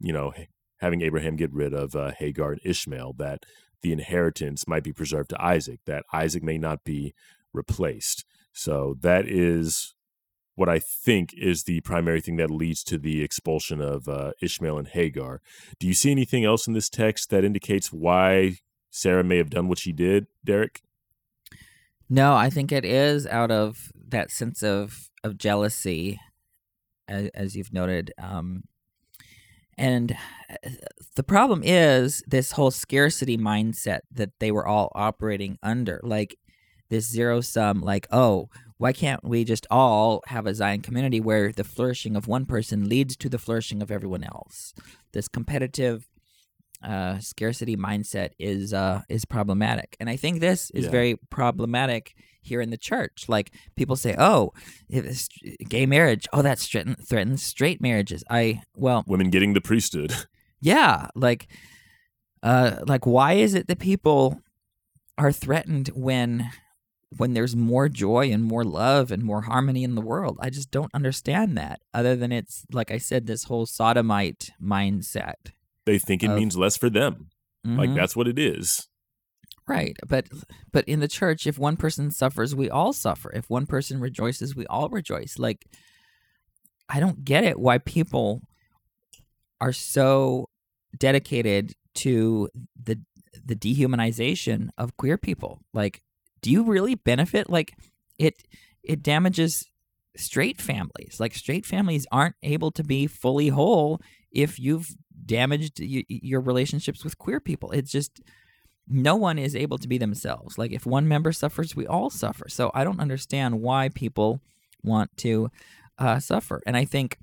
you 0.01 0.13
know, 0.13 0.33
having 0.85 1.03
Abraham 1.03 1.37
get 1.37 1.53
rid 1.53 1.73
of 1.73 1.97
uh, 1.97 2.13
Hagar 2.19 2.53
and 2.53 2.61
Ishmael, 2.65 3.15
that 3.19 3.41
the 3.83 3.93
inheritance 3.93 4.69
might 4.69 4.85
be 4.85 4.93
preserved 4.93 5.31
to 5.31 5.43
Isaac, 5.43 5.81
that 5.87 6.05
Isaac 6.13 6.43
may 6.43 6.59
not 6.59 6.85
be 6.85 7.15
replaced. 7.53 8.25
So 8.53 8.97
that 9.01 9.25
is 9.27 9.95
what 10.55 10.69
I 10.69 10.79
think 10.79 11.35
is 11.37 11.65
the 11.65 11.81
primary 11.81 12.21
thing 12.21 12.37
that 12.37 12.51
leads 12.51 12.85
to 12.85 12.99
the 12.99 13.23
expulsion 13.23 13.81
of 13.81 14.09
uh, 14.09 14.33
Ishmael 14.41 14.79
and 14.79 14.89
Hagar. 14.89 15.41
Do 15.81 15.87
you 15.87 15.95
see 15.95 16.11
anything 16.11 16.45
else 16.45 16.69
in 16.69 16.75
this 16.75 16.89
text 16.89 17.31
that 17.31 17.45
indicates 17.45 17.93
why 17.93 18.59
Sarah 18.91 19.25
may 19.25 19.39
have 19.39 19.51
done 19.51 19.69
what 19.69 19.79
she 19.79 19.93
did, 19.93 20.27
Derek? 20.45 20.83
No, 22.09 22.35
I 22.35 22.51
think 22.51 22.71
it 22.71 22.85
is 22.85 23.27
out 23.27 23.51
of 23.51 23.91
that 24.09 24.31
sense 24.31 24.63
of 24.63 25.11
of 25.25 25.39
jealousy, 25.39 26.21
as, 27.09 27.31
as 27.35 27.57
you've 27.57 27.73
noted. 27.73 28.13
Um, 28.19 28.65
and 29.77 30.17
uh, 30.51 30.71
the 31.17 31.23
problem 31.23 31.63
is 31.65 32.23
this 32.27 32.53
whole 32.53 32.71
scarcity 32.71 33.37
mindset 33.37 34.01
that 34.13 34.31
they 34.41 34.51
were 34.51 34.67
all 34.67 34.91
operating 34.95 35.59
under, 35.63 36.01
like 36.03 36.37
this 36.91 37.09
zero 37.09 37.41
sum. 37.41 37.81
Like, 37.81 38.07
oh, 38.11 38.49
why 38.79 38.93
can't 38.93 39.25
we 39.25 39.45
just 39.45 39.67
all 39.71 40.23
have 40.27 40.47
a 40.47 40.55
Zion 40.55 40.83
community 40.83 41.21
where 41.21 41.53
the 41.53 41.65
flourishing 41.65 42.17
of 42.17 42.27
one 42.27 42.47
person 42.47 42.89
leads 42.89 43.17
to 43.17 43.29
the 43.29 43.39
flourishing 43.39 43.83
of 43.83 43.91
everyone 43.91 44.25
else? 44.25 44.75
This 45.13 45.29
competitive 45.29 46.09
uh, 46.85 47.19
scarcity 47.19 47.77
mindset 47.77 48.31
is 48.39 48.73
uh, 48.75 49.03
is 49.09 49.25
problematic, 49.25 49.97
and 50.01 50.09
I 50.11 50.17
think 50.17 50.41
this 50.41 50.71
is 50.71 50.85
Yeah. 50.85 50.91
very 50.91 51.17
problematic 51.31 52.15
here 52.43 52.61
in 52.61 52.71
the 52.71 52.77
church. 52.77 53.25
Like 53.29 53.51
people 53.77 53.97
say, 53.97 54.15
"Oh, 54.19 54.53
gay 55.69 55.87
marriage, 55.87 56.27
oh 56.33 56.43
that 56.43 56.59
threatens 56.59 57.09
threatens 57.09 57.43
straight 57.43 57.81
marriages." 57.81 58.23
I 58.31 58.63
well, 58.77 59.03
Women 59.07 59.31
getting 59.31 59.55
the 59.55 59.61
priesthood. 59.61 60.13
yeah, 60.61 61.09
like, 61.15 61.49
uh, 62.43 62.77
like 62.87 63.07
why 63.07 63.35
is 63.35 63.55
it 63.55 63.67
that 63.69 63.79
people 63.79 64.41
are 65.17 65.33
threatened 65.33 65.89
when 65.95 66.51
when 67.17 67.33
there's 67.35 67.55
more 67.55 67.89
joy 67.89 68.31
and 68.33 68.43
more 68.43 68.65
love 68.65 69.13
and 69.13 69.23
more 69.23 69.43
harmony 69.43 69.85
in 69.85 69.95
the 69.95 70.01
world? 70.03 70.37
I 70.41 70.51
just 70.51 70.71
don't 70.71 70.93
understand 70.95 71.57
that. 71.57 71.81
Other 71.95 72.17
than 72.17 72.33
it's 72.33 72.65
like 72.73 72.91
I 72.91 72.99
said, 72.99 73.27
this 73.27 73.45
whole 73.45 73.67
sodomite 73.67 74.51
mindset. 74.63 75.53
They 75.87 75.99
think 75.99 76.23
it 76.23 76.31
Of- 76.31 76.37
means 76.39 76.57
less 76.57 76.77
for 76.77 76.89
them. 76.91 77.29
Like 77.65 77.91
Mhm. 77.91 77.95
that's 77.95 78.15
what 78.17 78.29
it 78.29 78.39
is. 78.39 78.89
Right, 79.67 79.97
but 80.07 80.29
but 80.73 80.87
in 80.87 81.01
the 81.01 81.09
church, 81.09 81.47
if 81.47 81.59
one 81.59 81.77
person 81.79 82.11
suffers, 82.11 82.55
we 82.55 82.69
all 82.69 82.93
suffer. 82.93 83.33
If 83.33 83.49
one 83.49 83.65
person 83.67 83.99
rejoices, 84.01 84.55
we 84.55 84.67
all 84.67 84.91
rejoice. 84.91 85.39
Like, 85.39 85.65
I 86.91 87.01
don't 87.01 87.25
get 87.25 87.45
it 87.45 87.59
why 87.59 87.79
people 87.79 88.43
are 89.61 89.73
so 89.73 90.51
dedicated 90.99 91.73
to 91.95 92.51
the 92.83 93.01
the 93.43 93.57
dehumanization 93.57 94.69
of 94.77 94.97
queer 94.99 95.17
people. 95.17 95.61
Like, 95.73 96.03
do 96.43 96.51
you 96.51 96.65
really 96.65 96.95
benefit? 96.95 97.49
Like, 97.49 97.73
it 98.19 98.35
it 98.83 99.03
damages 99.03 99.65
straight 100.17 100.61
families. 100.61 101.17
Like, 101.19 101.35
straight 101.35 101.65
families 101.65 102.07
aren't 102.13 102.37
able 102.43 102.71
to 102.73 102.85
be 102.85 103.07
fully 103.07 103.49
whole 103.49 104.01
if 104.31 104.59
you've 104.61 104.89
damaged 105.27 105.81
y- 105.81 106.05
your 106.09 106.41
relationships 106.41 107.05
with 107.05 107.19
queer 107.19 107.41
people. 107.41 107.71
It's 107.73 107.91
just 107.91 108.21
no 108.87 109.17
one 109.17 109.39
is 109.39 109.57
able 109.57 109.79
to 109.79 109.89
be 109.89 109.99
themselves. 109.99 110.59
Like 110.59 110.73
if 110.73 110.87
one 110.87 111.09
member 111.09 111.33
suffers, 111.33 111.75
we 111.75 111.87
all 111.87 112.11
suffer. 112.11 112.49
So 112.49 112.71
I 112.75 112.85
don't 112.85 113.01
understand 113.01 113.61
why 113.61 113.89
people 113.89 114.41
want 114.83 115.17
to 115.19 115.51
uh, 115.99 116.19
suffer. 116.21 116.63
And 116.67 116.77
I 116.77 116.85
think 116.85 117.19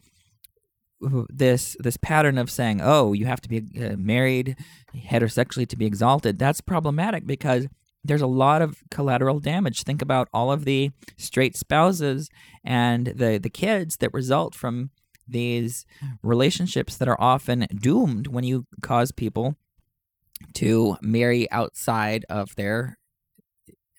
this 1.29 1.75
this 1.79 1.97
pattern 1.97 2.37
of 2.37 2.51
saying, 2.51 2.79
"Oh, 2.81 3.13
you 3.13 3.25
have 3.25 3.41
to 3.41 3.49
be 3.49 3.63
uh, 3.79 3.95
married 3.97 4.55
heterosexually 4.95 5.67
to 5.67 5.77
be 5.77 5.85
exalted," 5.85 6.37
that's 6.37 6.61
problematic 6.61 7.25
because 7.25 7.67
there's 8.03 8.21
a 8.21 8.27
lot 8.27 8.61
of 8.61 8.77
collateral 8.89 9.39
damage. 9.39 9.83
Think 9.83 10.01
about 10.01 10.27
all 10.33 10.51
of 10.51 10.65
the 10.65 10.91
straight 11.17 11.55
spouses 11.55 12.29
and 12.63 13.07
the 13.07 13.39
the 13.41 13.49
kids 13.49 13.97
that 13.97 14.13
result 14.13 14.53
from 14.53 14.91
these 15.31 15.85
relationships 16.21 16.97
that 16.97 17.07
are 17.07 17.19
often 17.19 17.67
doomed 17.73 18.27
when 18.27 18.43
you 18.43 18.65
cause 18.81 19.11
people 19.11 19.55
to 20.53 20.97
marry 21.01 21.49
outside 21.51 22.25
of 22.29 22.55
their 22.55 22.97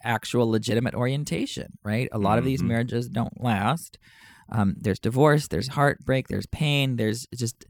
actual 0.04 0.50
legitimate 0.50 0.94
orientation, 0.94 1.78
right? 1.84 2.08
A 2.12 2.18
lot 2.18 2.38
of 2.38 2.44
these 2.44 2.62
Mhm. 2.62 2.66
marriages 2.68 3.08
don't 3.08 3.40
last. 3.42 3.98
Um, 4.48 4.74
there's 4.78 4.98
divorce, 4.98 5.48
there's 5.48 5.68
heartbreak, 5.68 6.28
there's 6.28 6.46
pain, 6.46 6.96
there's 6.96 7.26
just, 7.34 7.64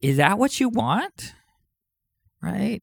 is 0.00 0.16
that 0.16 0.38
what 0.38 0.58
you 0.60 0.68
want? 0.68 1.34
Right? 2.42 2.82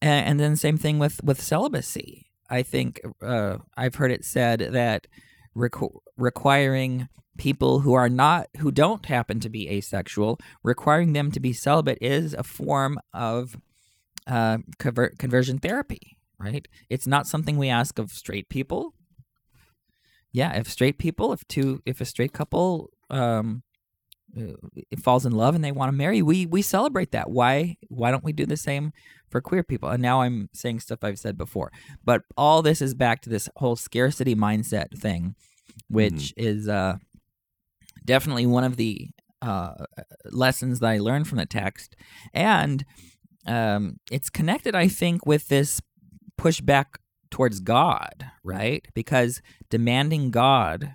And, 0.00 0.26
and 0.26 0.40
then 0.40 0.56
same 0.56 0.78
thing 0.78 0.98
with, 0.98 1.22
with 1.22 1.40
celibacy. 1.40 2.26
I 2.50 2.62
think 2.62 3.00
uh, 3.22 3.58
I've 3.76 3.94
heard 3.96 4.10
it 4.10 4.24
said 4.24 4.60
that 4.72 5.06
requ- 5.56 5.98
requiring 6.16 7.08
people 7.36 7.80
who 7.80 7.94
are 7.94 8.08
not, 8.08 8.48
who 8.58 8.70
don't 8.70 9.06
happen 9.06 9.40
to 9.40 9.48
be 9.48 9.68
asexual, 9.68 10.38
requiring 10.62 11.12
them 11.12 11.30
to 11.32 11.40
be 11.40 11.52
celibate 11.52 11.98
is 12.00 12.34
a 12.34 12.42
form 12.42 12.98
of 13.12 13.56
uh, 14.26 14.58
conver- 14.78 15.18
conversion 15.18 15.58
therapy, 15.58 16.16
right? 16.38 16.66
It's 16.88 17.06
not 17.06 17.26
something 17.26 17.56
we 17.56 17.68
ask 17.68 17.98
of 17.98 18.12
straight 18.12 18.48
people. 18.48 18.94
Yeah, 20.32 20.52
if 20.56 20.70
straight 20.70 20.98
people, 20.98 21.32
if 21.32 21.46
two, 21.46 21.80
if 21.86 22.00
a 22.00 22.04
straight 22.04 22.32
couple 22.32 22.90
um, 23.10 23.62
falls 25.02 25.26
in 25.26 25.32
love 25.32 25.54
and 25.54 25.64
they 25.64 25.72
want 25.72 25.90
to 25.90 25.96
marry, 25.96 26.22
we 26.22 26.46
we 26.46 26.62
celebrate 26.62 27.12
that. 27.12 27.30
Why 27.30 27.76
why 27.88 28.10
don't 28.10 28.24
we 28.24 28.32
do 28.32 28.46
the 28.46 28.56
same 28.56 28.92
for 29.30 29.40
queer 29.40 29.62
people? 29.62 29.88
And 29.88 30.02
now 30.02 30.22
I'm 30.22 30.48
saying 30.52 30.80
stuff 30.80 31.00
I've 31.02 31.18
said 31.18 31.36
before, 31.36 31.72
but 32.04 32.22
all 32.36 32.62
this 32.62 32.82
is 32.82 32.94
back 32.94 33.20
to 33.22 33.30
this 33.30 33.48
whole 33.56 33.76
scarcity 33.76 34.34
mindset 34.34 34.98
thing, 34.98 35.34
which 35.88 36.32
is 36.36 36.68
uh, 36.68 36.96
definitely 38.04 38.46
one 38.46 38.64
of 38.64 38.76
the 38.76 39.10
uh, 39.42 39.74
lessons 40.30 40.80
that 40.80 40.88
I 40.88 40.98
learned 40.98 41.28
from 41.28 41.38
the 41.38 41.46
text, 41.46 41.96
and 42.32 42.84
um, 43.46 43.98
it's 44.10 44.30
connected, 44.30 44.74
I 44.74 44.88
think, 44.88 45.26
with 45.26 45.48
this 45.48 45.80
pushback 46.40 46.86
towards 47.30 47.60
God, 47.60 48.26
right? 48.42 48.86
Because 48.94 49.42
demanding 49.70 50.30
God 50.30 50.94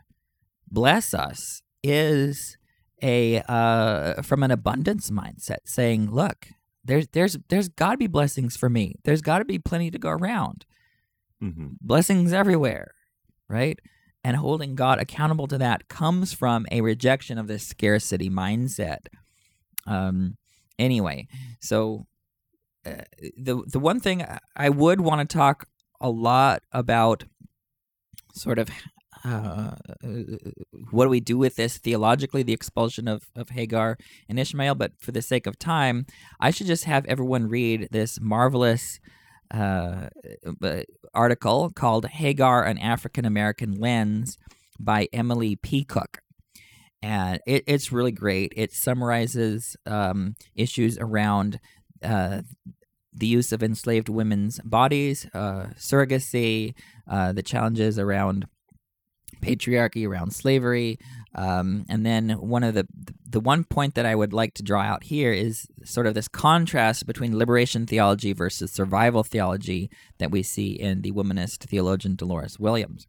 bless 0.72 1.14
us 1.14 1.62
is 1.84 2.58
a 3.02 3.42
uh, 3.48 4.22
from 4.22 4.44
an 4.44 4.52
abundance 4.52 5.10
mindset, 5.10 5.60
saying, 5.66 6.12
"Look, 6.12 6.50
there's 6.84 7.08
there's 7.10 7.38
there's 7.50 7.70
got 7.70 7.92
to 7.92 7.98
be 7.98 8.08
blessings 8.08 8.58
for 8.58 8.70
me. 8.70 8.96
There's 9.04 9.22
got 9.22 9.40
to 9.40 9.46
be 9.46 9.60
plenty 9.60 9.92
to 9.92 10.00
go 10.00 10.10
around. 10.10 10.66
hmm 11.40 11.68
Blessings 11.82 12.34
everywhere, 12.34 12.94
right?" 13.48 13.80
And 14.24 14.36
holding 14.36 14.76
God 14.76 15.00
accountable 15.00 15.48
to 15.48 15.58
that 15.60 15.88
comes 15.88 16.34
from 16.34 16.66
a 16.72 16.82
rejection 16.82 17.38
of 17.38 17.48
this 17.48 17.66
scarcity 17.66 18.30
mindset. 18.30 19.08
Um, 19.88 20.36
anyway, 20.78 21.28
so 21.62 22.06
uh, 22.86 23.04
the 23.38 23.64
the 23.66 23.80
one 23.80 24.00
thing 24.00 24.26
I 24.56 24.70
would 24.70 25.02
want 25.02 25.28
to 25.28 25.34
talk 25.38 25.68
a 26.02 26.10
lot 26.10 26.64
about, 26.72 27.24
sort 28.34 28.60
of, 28.60 28.70
uh, 29.24 29.76
what 30.92 31.06
do 31.06 31.10
we 31.10 31.20
do 31.20 31.38
with 31.38 31.56
this 31.56 31.78
theologically, 31.78 32.44
the 32.44 32.54
expulsion 32.54 33.08
of 33.08 33.24
of 33.36 33.50
Hagar 33.50 33.98
and 34.28 34.40
Ishmael? 34.40 34.76
But 34.76 34.94
for 35.00 35.12
the 35.12 35.22
sake 35.22 35.48
of 35.48 35.60
time, 35.60 36.06
I 36.40 36.52
should 36.52 36.68
just 36.68 36.86
have 36.86 37.06
everyone 37.06 37.48
read 37.48 37.90
this 37.92 38.20
marvelous. 38.22 39.00
Uh, 39.52 40.10
article 41.16 41.72
called 41.72 42.06
Hagar, 42.06 42.64
an 42.64 42.78
African 42.78 43.26
American 43.26 43.72
Lens 43.72 44.38
by 44.80 45.08
Emily 45.12 45.56
P. 45.56 45.84
Cook 45.84 46.20
and 47.02 47.40
it, 47.46 47.64
it's 47.68 47.92
really 47.92 48.12
great. 48.12 48.54
It 48.56 48.72
summarizes 48.74 49.76
um, 49.86 50.36
issues 50.56 50.98
around 50.98 51.60
uh, 52.04 52.42
the 53.14 53.28
use 53.28 53.52
of 53.52 53.64
enslaved 53.64 54.10
women's 54.10 54.60
bodies, 54.62 55.28
uh, 55.34 55.68
surrogacy, 55.78 56.74
uh, 57.10 57.32
the 57.32 57.44
challenges 57.44 57.98
around 57.98 58.48
patriarchy, 59.42 60.08
around 60.08 60.34
slavery, 60.34 61.00
um, 61.36 61.86
and 61.90 62.06
then 62.06 62.30
one 62.32 62.64
of 62.64 62.74
the 62.74 62.88
the 63.30 63.40
one 63.40 63.64
point 63.64 63.94
that 63.96 64.06
I 64.06 64.16
would 64.16 64.34
like 64.34 64.56
to 64.56 64.64
draw 64.64 64.82
out 64.82 65.04
here 65.04 65.32
is 65.32 65.68
sort 65.84 66.08
of 66.08 66.16
this 66.16 66.28
contrast 66.28 67.06
between 67.06 67.38
liberation 67.38 67.86
theology 67.86 68.34
versus 68.34 68.72
survival 68.72 69.24
theology 69.24 69.92
that 70.18 70.32
we 70.32 70.42
see 70.42 70.72
in 70.72 71.02
the 71.02 71.12
womanist 71.12 71.66
theologian 71.66 72.16
Dolores 72.16 72.60
Williams. 72.60 73.06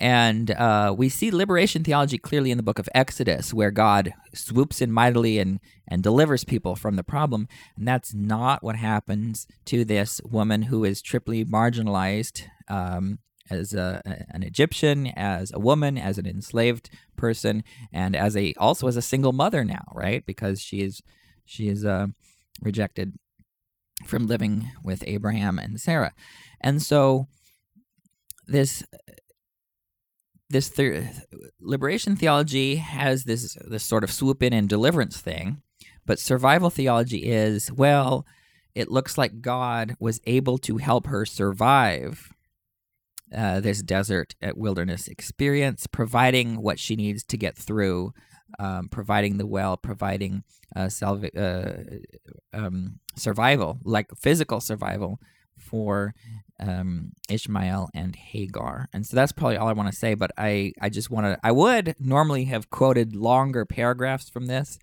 And 0.00 0.50
uh, 0.52 0.94
we 0.96 1.10
see 1.10 1.30
liberation 1.30 1.84
theology 1.84 2.16
clearly 2.16 2.50
in 2.50 2.56
the 2.56 2.62
book 2.62 2.78
of 2.78 2.88
Exodus, 2.94 3.52
where 3.52 3.70
God 3.70 4.14
swoops 4.34 4.80
in 4.80 4.90
mightily 4.90 5.38
and, 5.38 5.60
and 5.86 6.02
delivers 6.02 6.42
people 6.42 6.74
from 6.74 6.96
the 6.96 7.04
problem. 7.04 7.46
And 7.76 7.86
that's 7.86 8.14
not 8.14 8.62
what 8.62 8.76
happens 8.76 9.46
to 9.66 9.84
this 9.84 10.20
woman 10.24 10.62
who 10.62 10.84
is 10.84 11.02
triply 11.02 11.44
marginalized 11.44 12.44
um, 12.66 13.18
as 13.50 13.74
a, 13.74 14.00
an 14.30 14.42
Egyptian, 14.42 15.08
as 15.08 15.52
a 15.52 15.58
woman, 15.58 15.98
as 15.98 16.18
an 16.18 16.26
enslaved 16.26 16.90
person, 17.16 17.64
and 17.92 18.14
as 18.14 18.36
a 18.36 18.54
also 18.58 18.86
as 18.86 18.96
a 18.96 19.02
single 19.02 19.32
mother 19.32 19.64
now, 19.64 19.84
right? 19.94 20.24
Because 20.24 20.60
she 20.60 20.80
is 20.80 21.02
she 21.44 21.68
is 21.68 21.84
uh, 21.84 22.06
rejected 22.62 23.14
from 24.06 24.26
living 24.26 24.70
with 24.84 25.04
Abraham 25.06 25.58
and 25.58 25.80
Sarah, 25.80 26.12
and 26.60 26.80
so 26.80 27.26
this 28.46 28.82
this 30.48 30.72
liberation 31.60 32.16
theology 32.16 32.76
has 32.76 33.24
this 33.24 33.56
this 33.66 33.84
sort 33.84 34.04
of 34.04 34.12
swoop 34.12 34.42
in 34.42 34.52
and 34.52 34.68
deliverance 34.68 35.20
thing, 35.20 35.62
but 36.06 36.18
survival 36.18 36.70
theology 36.70 37.30
is 37.30 37.70
well, 37.72 38.26
it 38.74 38.90
looks 38.90 39.18
like 39.18 39.40
God 39.40 39.96
was 40.00 40.20
able 40.26 40.58
to 40.58 40.78
help 40.78 41.06
her 41.06 41.24
survive 41.24 42.32
uh, 43.36 43.60
this 43.60 43.82
desert 43.82 44.34
wilderness 44.54 45.08
experience, 45.08 45.86
providing 45.86 46.60
what 46.60 46.78
she 46.78 46.96
needs 46.96 47.22
to 47.24 47.36
get 47.36 47.56
through, 47.56 48.12
um, 48.58 48.88
providing 48.88 49.38
the 49.38 49.46
well, 49.46 49.76
providing 49.76 50.42
uh, 50.74 50.88
uh, 51.36 51.72
um, 52.52 52.98
survival, 53.16 53.78
like 53.84 54.10
physical 54.16 54.60
survival 54.60 55.20
for 55.58 56.14
um, 56.58 57.12
Ishmael 57.28 57.88
and 57.94 58.16
Hagar. 58.16 58.88
And 58.92 59.06
so 59.06 59.16
that's 59.16 59.32
probably 59.32 59.56
all 59.56 59.68
I 59.68 59.72
want 59.72 59.90
to 59.90 59.96
say. 59.96 60.14
But 60.14 60.32
I, 60.36 60.72
I 60.80 60.88
just 60.88 61.10
want 61.10 61.26
to, 61.26 61.38
I 61.42 61.52
would 61.52 61.94
normally 61.98 62.44
have 62.46 62.70
quoted 62.70 63.14
longer 63.14 63.64
paragraphs 63.64 64.28
from 64.28 64.46
this, 64.46 64.78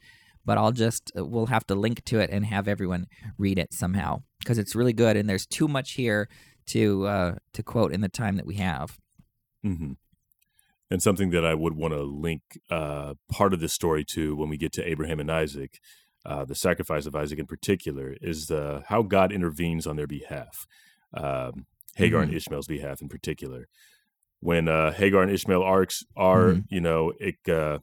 but 0.46 0.58
I'll 0.58 0.72
just, 0.72 1.12
we'll 1.16 1.48
have 1.48 1.68
to 1.68 1.76
link 1.76 2.06
to 2.06 2.20
it 2.20 2.30
and 2.30 2.46
have 2.46 2.68
everyone 2.68 3.08
read 3.38 3.60
it 3.60 3.74
somehow 3.74 4.22
because 4.40 4.58
it's 4.58 4.76
really 4.76 4.94
good. 4.94 5.18
And 5.18 5.30
there's 5.30 5.46
too 5.46 5.68
much 5.68 5.94
here 5.94 6.30
to, 6.68 7.06
uh, 7.06 7.36
to 7.54 7.64
quote 7.64 7.92
in 7.92 8.02
the 8.02 8.10
time 8.10 8.36
that 8.38 8.46
we 8.46 8.56
have. 8.56 8.98
hmm 9.64 9.94
And 10.90 11.02
something 11.02 11.32
that 11.32 11.46
I 11.46 11.54
would 11.54 11.74
want 11.76 11.94
to 11.94 12.04
link 12.04 12.42
uh, 12.70 13.16
part 13.30 13.54
of 13.54 13.60
this 13.60 13.74
story 13.74 14.04
to 14.06 14.36
when 14.36 14.50
we 14.50 14.58
get 14.58 14.72
to 14.74 14.88
Abraham 14.88 15.20
and 15.20 15.32
Isaac. 15.32 15.80
uh, 16.26 16.44
the 16.44 16.56
sacrifice 16.56 17.06
of 17.06 17.16
Isaac 17.16 17.40
in 17.40 17.46
particular, 17.46 18.18
is 18.22 18.48
the 18.48 18.84
how 18.88 19.02
God 19.02 19.32
intervenes 19.32 19.88
on 19.88 19.96
their 19.96 20.08
behalf, 20.08 20.68
um, 21.14 21.66
Hagar 21.96 22.20
Mhm. 22.20 22.24
and 22.28 22.34
Ishmael's 22.36 22.68
behalf 22.68 23.02
in 23.02 23.08
particular. 23.08 23.70
When 24.42 24.68
uh, 24.68 24.92
Hagar 24.92 25.24
and 25.24 25.32
Ishmael 25.32 25.64
are, 25.64 25.88
are 26.18 26.54
Mhm. 26.56 26.66
you 26.70 26.82
know, 26.82 27.14
uh, 27.48 27.80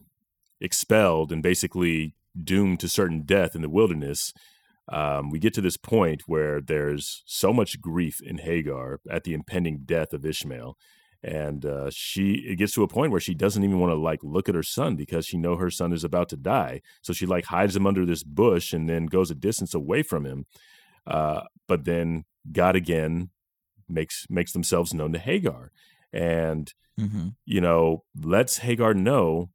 expelled 0.60 1.32
and 1.32 1.42
basically 1.42 2.14
doomed 2.52 2.80
to 2.80 2.88
certain 2.88 3.22
death 3.22 3.56
in 3.56 3.62
the 3.62 3.70
wilderness, 3.70 4.34
um, 4.88 5.30
we 5.30 5.38
get 5.38 5.54
to 5.54 5.60
this 5.60 5.76
point 5.76 6.22
where 6.26 6.60
there's 6.60 7.22
so 7.26 7.52
much 7.52 7.80
grief 7.80 8.20
in 8.20 8.38
Hagar 8.38 9.00
at 9.10 9.24
the 9.24 9.34
impending 9.34 9.80
death 9.84 10.12
of 10.12 10.26
Ishmael, 10.26 10.76
and 11.22 11.64
uh, 11.64 11.90
she 11.90 12.34
it 12.48 12.56
gets 12.56 12.74
to 12.74 12.82
a 12.82 12.88
point 12.88 13.10
where 13.10 13.20
she 13.20 13.34
doesn't 13.34 13.64
even 13.64 13.78
want 13.80 13.92
to 13.92 13.96
like 13.96 14.20
look 14.22 14.48
at 14.48 14.54
her 14.54 14.62
son 14.62 14.94
because 14.96 15.24
she 15.26 15.38
know 15.38 15.56
her 15.56 15.70
son 15.70 15.92
is 15.92 16.04
about 16.04 16.28
to 16.30 16.36
die. 16.36 16.82
So 17.00 17.12
she 17.14 17.24
like 17.24 17.46
hides 17.46 17.74
him 17.74 17.86
under 17.86 18.04
this 18.04 18.22
bush 18.22 18.72
and 18.74 18.88
then 18.88 19.06
goes 19.06 19.30
a 19.30 19.34
distance 19.34 19.72
away 19.74 20.02
from 20.02 20.26
him. 20.26 20.46
Uh, 21.06 21.42
but 21.68 21.84
then 21.84 22.24
God 22.52 22.76
again 22.76 23.30
makes 23.88 24.26
makes 24.30 24.52
themselves 24.52 24.94
known 24.94 25.12
to 25.12 25.18
Hagar, 25.18 25.72
and 26.12 26.72
hmm 26.98 27.28
you 27.46 27.60
know 27.60 28.04
lets 28.16 28.58
Hagar 28.58 28.94
know 28.94 29.50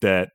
that 0.00 0.30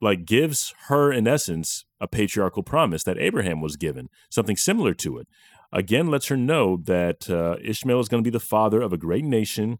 like 0.00 0.24
gives 0.24 0.74
her 0.88 1.12
in 1.12 1.26
essence 1.28 1.84
a 2.02 2.08
patriarchal 2.08 2.64
promise 2.64 3.04
that 3.04 3.16
Abraham 3.16 3.62
was 3.62 3.76
given, 3.76 4.08
something 4.28 4.56
similar 4.56 4.92
to 4.92 5.18
it. 5.18 5.28
Again, 5.72 6.08
lets 6.08 6.26
her 6.26 6.36
know 6.36 6.76
that 6.84 7.30
uh, 7.30 7.56
Ishmael 7.62 8.00
is 8.00 8.08
going 8.08 8.22
to 8.22 8.28
be 8.28 8.36
the 8.36 8.40
father 8.40 8.82
of 8.82 8.92
a 8.92 8.98
great 8.98 9.24
nation, 9.24 9.78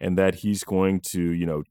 and 0.00 0.18
that 0.18 0.36
he's 0.36 0.64
going 0.64 1.00
to, 1.12 1.22
you 1.22 1.46
know, 1.46 1.62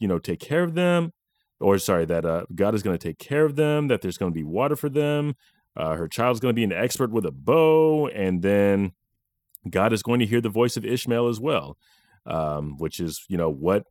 you 0.00 0.08
know, 0.08 0.18
take 0.18 0.40
care 0.40 0.64
of 0.64 0.74
them, 0.74 1.12
or 1.60 1.78
sorry, 1.78 2.04
that 2.06 2.24
uh, 2.24 2.44
God 2.54 2.74
is 2.74 2.82
going 2.82 2.98
to 2.98 3.08
take 3.08 3.18
care 3.18 3.44
of 3.44 3.56
them. 3.56 3.88
That 3.88 4.02
there's 4.02 4.18
going 4.18 4.32
to 4.32 4.34
be 4.34 4.44
water 4.44 4.76
for 4.76 4.88
them. 4.88 5.34
Uh, 5.76 5.94
her 5.94 6.08
child's 6.08 6.40
going 6.40 6.52
to 6.52 6.56
be 6.56 6.64
an 6.64 6.72
expert 6.72 7.10
with 7.12 7.24
a 7.24 7.30
bow, 7.30 8.08
and 8.08 8.42
then 8.42 8.92
God 9.70 9.92
is 9.92 10.02
going 10.02 10.20
to 10.20 10.26
hear 10.26 10.40
the 10.40 10.48
voice 10.48 10.76
of 10.76 10.84
Ishmael 10.84 11.28
as 11.28 11.40
well, 11.40 11.78
um, 12.26 12.76
which 12.78 12.98
is, 13.00 13.24
you 13.28 13.36
know, 13.36 13.50
what 13.50 13.84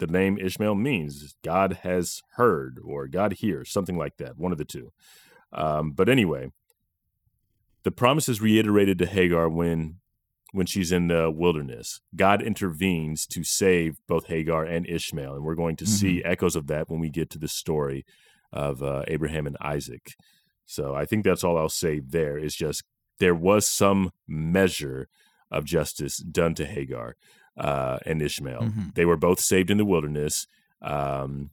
the 0.00 0.06
name 0.06 0.38
Ishmael 0.38 0.74
means. 0.74 1.34
God 1.44 1.78
has 1.82 2.22
heard 2.34 2.78
or 2.84 3.06
God 3.06 3.34
hears, 3.34 3.70
something 3.70 3.96
like 3.96 4.16
that, 4.16 4.36
one 4.36 4.52
of 4.52 4.58
the 4.58 4.64
two. 4.64 4.92
Um, 5.52 5.92
but 5.92 6.08
anyway, 6.08 6.50
the 7.84 7.90
promise 7.90 8.28
is 8.28 8.40
reiterated 8.40 8.98
to 8.98 9.06
Hagar 9.06 9.48
when 9.48 9.96
when 10.52 10.66
she's 10.66 10.90
in 10.90 11.06
the 11.06 11.30
wilderness. 11.30 12.00
God 12.16 12.42
intervenes 12.42 13.24
to 13.28 13.44
save 13.44 13.98
both 14.08 14.26
Hagar 14.26 14.64
and 14.64 14.84
Ishmael, 14.88 15.36
and 15.36 15.44
we're 15.44 15.54
going 15.54 15.76
to 15.76 15.86
see 15.86 16.24
echoes 16.24 16.56
of 16.56 16.66
that 16.66 16.90
when 16.90 16.98
we 16.98 17.08
get 17.08 17.30
to 17.30 17.38
the 17.38 17.46
story 17.46 18.04
of 18.52 18.82
uh, 18.82 19.04
Abraham 19.06 19.46
and 19.46 19.56
Isaac. 19.60 20.14
So 20.66 20.94
I 20.94 21.04
think 21.04 21.24
that's 21.24 21.44
all 21.44 21.56
I'll 21.56 21.68
say 21.68 22.00
there 22.00 22.36
is 22.36 22.56
just 22.56 22.82
there 23.20 23.34
was 23.34 23.66
some 23.66 24.10
measure 24.26 25.08
of 25.50 25.64
justice 25.64 26.16
done 26.18 26.54
to 26.54 26.66
Hagar 26.66 27.16
uh, 27.56 27.98
and 28.06 28.22
Ishmael. 28.22 28.62
Mhm. 28.62 28.94
They 28.94 29.04
were 29.04 29.16
both 29.16 29.40
saved 29.40 29.70
in 29.70 29.78
the 29.78 29.84
wilderness, 29.84 30.46
um, 30.82 31.50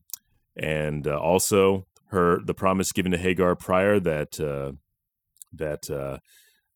and 0.56 1.08
uh, 1.08 1.18
also 1.20 1.86
her 2.08 2.40
the 2.44 2.54
promise 2.54 2.92
given 2.92 3.12
to 3.12 3.18
Hagar 3.18 3.56
prior 3.56 4.00
that 4.00 4.40
uh, 4.40 4.74
that 5.54 5.90
uh, 5.90 6.20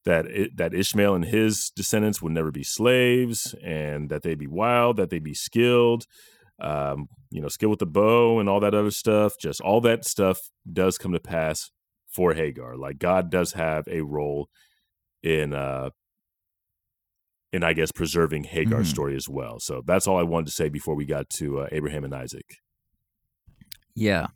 that 0.03 0.26
it, 0.26 0.57
that 0.57 0.74
Ishmael 0.74 1.15
and 1.15 1.26
his 1.26 1.72
descendants 1.76 2.22
would 2.22 2.34
never 2.34 2.51
be 2.51 2.63
slaves, 2.63 3.55
and 3.63 4.09
that 4.09 4.24
they'd 4.24 4.38
be 4.39 4.47
wild, 4.47 4.97
that 4.97 5.09
they'd 5.09 5.24
be 5.24 5.34
skilled, 5.34 6.05
um, 6.59 7.07
you 7.30 7.39
know, 7.41 7.47
skilled 7.47 7.69
with 7.72 7.80
the 7.80 7.86
bow 7.86 8.39
and 8.39 8.49
all 8.49 8.59
that 8.59 8.74
other 8.76 8.91
stuff. 8.91 9.34
Just 9.39 9.61
all 9.61 9.80
that 9.82 10.03
stuff 10.05 10.49
does 10.72 10.97
come 10.97 11.13
to 11.13 11.19
pass 11.19 11.72
for 12.07 12.34
Hagar. 12.34 12.76
Like 12.76 12.99
God 12.99 13.30
does 13.30 13.53
have 13.53 13.88
a 13.88 14.01
role 14.01 14.49
in 15.24 15.53
uh 15.53 15.91
in 17.54 17.64
I 17.64 17.74
guess 17.74 17.91
preserving 17.91 18.45
Hagar's 18.45 18.88
Mhm. 18.88 18.91
story 18.91 19.16
as 19.16 19.28
well. 19.28 19.60
So 19.60 19.82
that's 19.86 20.08
all 20.08 20.18
I 20.18 20.24
wanted 20.24 20.45
to 20.47 20.52
say 20.54 20.70
before 20.70 20.95
we 20.95 21.06
got 21.06 21.30
to 21.32 21.60
uh, 21.62 21.68
Abraham 21.72 22.04
and 22.04 22.14
Isaac. 22.16 22.58
Yeah, 23.93 24.28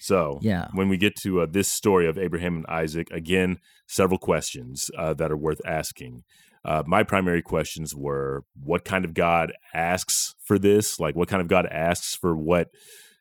So 0.00 0.40
yeah. 0.42 0.68
when 0.72 0.88
we 0.88 0.96
get 0.96 1.14
to 1.22 1.42
uh, 1.42 1.46
this 1.46 1.68
story 1.68 2.08
of 2.08 2.18
Abraham 2.18 2.56
and 2.56 2.66
Isaac, 2.66 3.08
again, 3.12 3.58
several 3.86 4.18
questions 4.18 4.90
uh, 4.98 5.14
that 5.14 5.30
are 5.30 5.36
worth 5.36 5.60
asking. 5.64 6.24
Uh, 6.64 6.82
my 6.86 7.02
primary 7.04 7.42
questions 7.42 7.94
were 7.94 8.44
what 8.60 8.84
kind 8.84 9.04
of 9.04 9.14
God 9.14 9.52
asks 9.72 10.34
for 10.42 10.58
this? 10.58 10.98
Like, 10.98 11.14
what 11.14 11.28
kind 11.28 11.40
of 11.40 11.46
God 11.48 11.66
asks 11.66 12.14
for 12.16 12.36
what, 12.36 12.70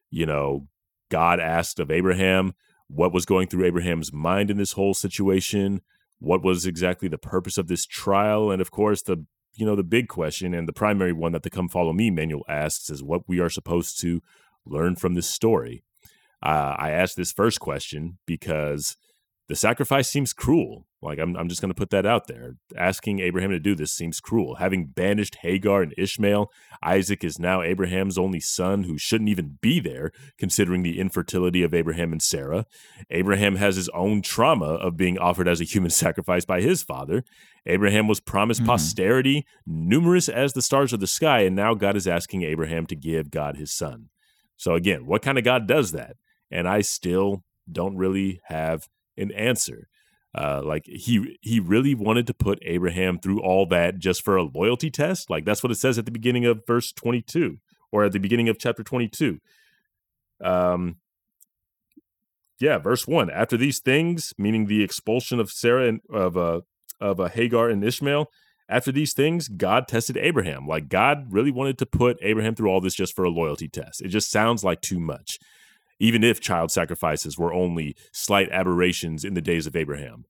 you 0.10 0.26
know, 0.26 0.68
God 1.10 1.40
asked 1.40 1.80
of 1.80 1.92
Abraham? 1.92 2.54
What 2.88 3.14
was 3.14 3.26
going 3.26 3.48
through 3.48 3.66
Abraham's 3.66 4.12
mind 4.12 4.50
in 4.50 4.58
this 4.58 4.72
whole 4.74 4.94
situation? 4.96 5.82
What 6.22 6.44
was 6.44 6.68
exactly 6.68 7.08
the 7.10 7.18
purpose 7.18 7.58
of 7.58 7.68
this 7.68 7.88
trial? 7.88 8.52
And 8.52 8.62
of 8.62 8.70
course, 8.70 9.02
the 9.02 9.26
you 9.56 9.66
know 9.66 9.76
the 9.76 9.84
big 9.84 10.08
question 10.08 10.54
and 10.54 10.68
the 10.68 10.74
primary 10.74 11.12
one 11.12 11.32
that 11.32 11.42
the 11.42 11.50
Come 11.50 11.68
Follow 11.68 11.94
Me 11.94 12.12
manual 12.12 12.46
asks 12.48 12.92
is 12.92 13.02
what 13.04 13.28
we 13.28 13.40
are 13.40 13.50
supposed 13.50 14.00
to 14.02 14.22
learn 14.64 14.96
from 14.96 15.16
this 15.16 15.28
story. 15.28 15.84
Uh, 16.44 16.76
I 16.78 16.92
asked 16.92 17.18
this 17.18 17.32
first 17.32 17.60
question 17.60 18.20
because 18.28 18.98
the 19.52 19.58
sacrifice 19.58 20.08
seems 20.08 20.32
cruel. 20.32 20.88
Like 21.02 21.20
I'm, 21.20 21.36
I'm 21.36 21.50
just 21.50 21.60
going 21.60 21.72
to 21.72 21.76
put 21.76 21.90
that 21.90 22.06
out 22.06 22.28
there. 22.28 22.56
Asking 22.78 23.20
Abraham 23.20 23.50
to 23.50 23.60
do 23.60 23.76
this 23.76 23.92
seems 23.92 24.22
cruel. 24.22 24.56
Having 24.56 24.86
banished 24.96 25.40
Hagar 25.42 25.82
and 25.82 25.94
Ishmael, 25.98 26.50
Isaac 26.82 27.22
is 27.26 27.38
now 27.38 27.62
Abraham's 27.62 28.18
only 28.18 28.40
son 28.40 28.84
who 28.84 28.98
shouldn't 28.98 29.30
even 29.30 29.58
be 29.60 29.82
there, 29.82 30.14
considering 30.38 30.84
the 30.84 31.02
infertility 31.02 31.64
of 31.64 31.74
Abraham 31.74 32.14
and 32.14 32.22
Sarah. 32.22 32.66
Abraham 33.10 33.58
has 33.58 33.76
his 33.76 33.90
own 33.90 34.22
trauma 34.22 34.76
of 34.76 34.96
being 34.96 35.18
offered 35.18 35.50
as 35.50 35.60
a 35.60 35.66
human 35.66 35.92
sacrifice 36.04 36.46
by 36.46 36.62
his 36.62 36.82
father. 36.82 37.26
Abraham 37.66 38.08
was 38.08 38.22
promised 38.22 38.62
Mhm. 38.62 38.68
posterity, 38.68 39.46
numerous 39.68 40.30
as 40.30 40.54
the 40.54 40.62
stars 40.62 40.94
of 40.94 41.02
the 41.02 41.08
sky, 41.08 41.42
and 41.42 41.58
now 41.58 41.74
God 41.74 41.98
is 41.98 42.08
asking 42.08 42.44
Abraham 42.44 42.86
to 42.86 42.96
give 42.96 43.32
God 43.32 43.58
his 43.58 43.74
son. 43.74 44.08
So 44.56 44.76
again, 44.76 45.06
what 45.06 45.22
kind 45.22 45.38
of 45.38 45.44
God 45.44 45.68
does 45.68 45.92
that? 45.92 46.16
And 46.50 46.70
I 46.70 46.80
still 46.80 47.44
don't 47.70 47.98
really 47.98 48.40
have 48.46 48.88
an 49.18 49.32
answer. 49.32 49.88
Uh, 50.34 50.62
like 50.64 50.86
he 50.86 51.38
he 51.42 51.60
really 51.60 51.94
wanted 51.94 52.26
to 52.26 52.34
put 52.34 52.60
Abraham 52.62 53.20
through 53.20 53.42
all 53.42 53.66
that 53.66 54.00
just 54.00 54.24
for 54.24 54.38
a 54.38 54.44
loyalty 54.44 54.90
test. 54.90 55.30
Like 55.30 55.44
that's 55.44 55.62
what 55.62 55.72
it 55.72 55.76
says 55.76 55.98
at 55.98 56.06
the 56.06 56.12
beginning 56.12 56.46
of 56.46 56.62
verse 56.66 56.94
twenty 56.94 57.22
two, 57.22 57.58
or 57.92 58.06
at 58.06 58.14
the 58.14 58.20
beginning 58.20 58.48
of 58.48 58.58
chapter 58.58 58.84
twenty 58.84 59.10
two. 59.10 59.40
Um, 60.42 60.98
yeah, 62.62 62.78
verse 62.78 63.06
one. 63.06 63.30
After 63.30 63.58
these 63.58 63.80
things, 63.80 64.34
meaning 64.38 64.68
the 64.68 64.84
expulsion 64.84 65.40
of 65.42 65.52
Sarah 65.52 65.88
and 65.88 66.00
of 66.10 66.38
uh, 66.38 66.62
of 67.02 67.20
uh, 67.20 67.28
Hagar 67.28 67.70
and 67.70 67.84
Ishmael. 67.84 68.28
After 68.70 68.94
these 68.94 69.12
things, 69.12 69.50
God 69.50 69.90
tested 69.90 70.16
Abraham. 70.16 70.66
Like 70.66 70.88
God 70.88 71.26
really 71.30 71.52
wanted 71.52 71.78
to 71.80 71.86
put 71.86 72.18
Abraham 72.22 72.56
through 72.56 72.70
all 72.70 72.80
this 72.80 72.96
just 72.96 73.14
for 73.14 73.26
a 73.26 73.30
loyalty 73.30 73.68
test. 73.68 74.02
It 74.02 74.08
just 74.08 74.32
sounds 74.32 74.64
like 74.64 74.80
too 74.80 75.00
much 75.00 75.40
even 76.02 76.24
if 76.24 76.42
child 76.42 76.72
sacrifices 76.72 77.38
were 77.38 77.54
only 77.54 77.96
slight 78.12 78.50
aberrations 78.52 79.24
in 79.24 79.36
the 79.36 79.42
days 79.42 79.68
of 79.68 79.76
Abraham. 79.76 80.26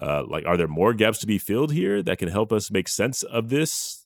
Uh, 0.00 0.22
like, 0.28 0.46
are 0.46 0.56
there 0.56 0.68
more 0.68 0.92
gaps 0.94 1.18
to 1.18 1.26
be 1.26 1.38
filled 1.38 1.72
here 1.72 2.02
that 2.02 2.18
can 2.18 2.28
help 2.28 2.52
us 2.52 2.70
make 2.70 2.88
sense 2.88 3.24
of 3.24 3.48
this 3.48 4.04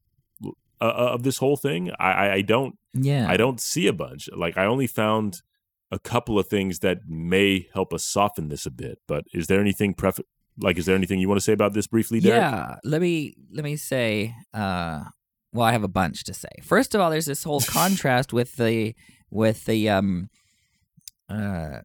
uh, 0.80 0.84
of 0.84 1.22
this 1.22 1.38
whole 1.38 1.57
thing? 1.57 1.90
I, 1.98 2.12
I, 2.12 2.32
I 2.34 2.40
don't 2.42 2.78
Yeah. 2.94 3.26
I 3.28 3.36
don't 3.36 3.61
see 3.61 3.86
a 3.88 3.92
bunch. 3.92 4.28
Like, 4.34 4.57
I 4.57 4.64
only 4.64 4.86
found 4.86 5.42
a 5.90 5.98
couple 5.98 6.38
of 6.38 6.46
things 6.46 6.78
that 6.78 7.00
may 7.07 7.68
help 7.74 7.92
us 7.92 8.05
soften 8.05 8.48
this 8.48 8.64
a 8.64 8.70
bit. 8.70 9.00
But 9.07 9.24
is 9.34 9.48
there 9.48 9.61
anything 9.61 9.92
pref- 9.92 10.20
like 10.59 10.78
is 10.78 10.86
there 10.86 10.96
anything 10.96 11.18
you 11.18 11.28
want 11.28 11.40
to 11.40 11.44
say 11.44 11.53
about 11.53 11.72
this 11.74 11.86
briefly, 11.86 12.20
Derek? 12.20 12.40
Yeah, 12.40 12.76
let 12.84 13.03
me 13.03 13.34
let 13.53 13.64
me 13.64 13.76
say. 13.76 14.34
Uh, 14.55 15.05
well, 15.53 15.66
I 15.66 15.72
have 15.72 15.84
a 15.84 15.88
bunch 15.88 16.24
to 16.24 16.34
say. 16.34 16.48
First 16.62 16.94
of 16.94 17.00
all, 17.00 17.11
there's 17.11 17.26
this 17.26 17.44
whole 17.44 17.61
contrast 17.61 18.32
with 18.32 18.57
the 18.57 18.94
with 19.30 19.64
the 19.64 19.88
um, 19.88 20.30
uh, 21.33 21.80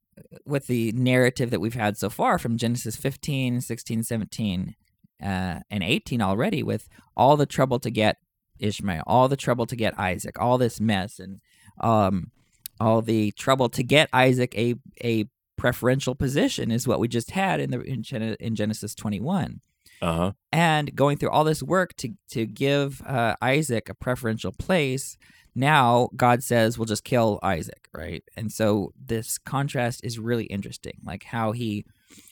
with 0.46 0.68
the 0.68 0.92
narrative 0.94 1.50
that 1.52 1.60
we've 1.62 1.74
had 1.74 1.98
so 1.98 2.10
far 2.10 2.38
from 2.38 2.58
Genesis 2.58 2.96
15, 2.96 3.62
16, 3.62 4.04
17, 4.04 4.76
uh, 5.24 5.60
and 5.70 5.84
18 5.84 6.22
already, 6.22 6.64
with 6.64 6.88
all 7.16 7.38
the 7.38 7.46
trouble 7.46 7.80
to 7.80 7.90
get 7.90 8.18
Ishmael, 8.60 9.04
all 9.08 9.28
the 9.28 9.38
trouble 9.38 9.66
to 9.68 9.76
get 9.76 9.98
Isaac, 10.00 10.40
all 10.40 10.58
this 10.58 10.80
mess, 10.80 11.20
and 11.20 11.40
um, 11.80 12.32
all 12.80 13.02
the 13.02 13.32
trouble 13.32 13.70
to 13.70 13.84
get 13.84 14.10
Isaac 14.14 14.56
a 14.58 14.76
a 15.04 15.26
preferential 15.58 16.14
position 16.16 16.72
is 16.72 16.88
what 16.88 17.00
we 17.00 17.08
just 17.08 17.32
had 17.32 17.60
in 17.60 17.72
the 17.72 17.82
in, 17.82 18.04
Gen- 18.04 18.36
in 18.40 18.56
Genesis 18.56 18.94
21 18.94 19.60
Uh 20.04 20.14
huh. 20.16 20.32
and 20.52 20.96
going 20.96 21.18
through 21.18 21.32
all 21.32 21.44
this 21.44 21.64
work 21.64 21.96
to 21.98 22.10
to 22.30 22.46
give 22.46 23.02
uh, 23.06 23.36
Isaac 23.42 23.90
a 23.90 23.96
preferential 23.96 24.52
place. 24.52 25.18
Now 25.58 26.10
God 26.16 26.44
says 26.44 26.78
we'll 26.78 26.86
just 26.86 27.04
kill 27.04 27.40
Isaac, 27.42 27.90
right? 27.94 28.24
And 28.38 28.52
so 28.52 28.94
this 28.96 29.38
contrast 29.40 30.02
is 30.04 30.20
really 30.20 30.46
interesting, 30.46 31.00
like 31.04 31.24
how 31.24 31.52
he, 31.52 31.84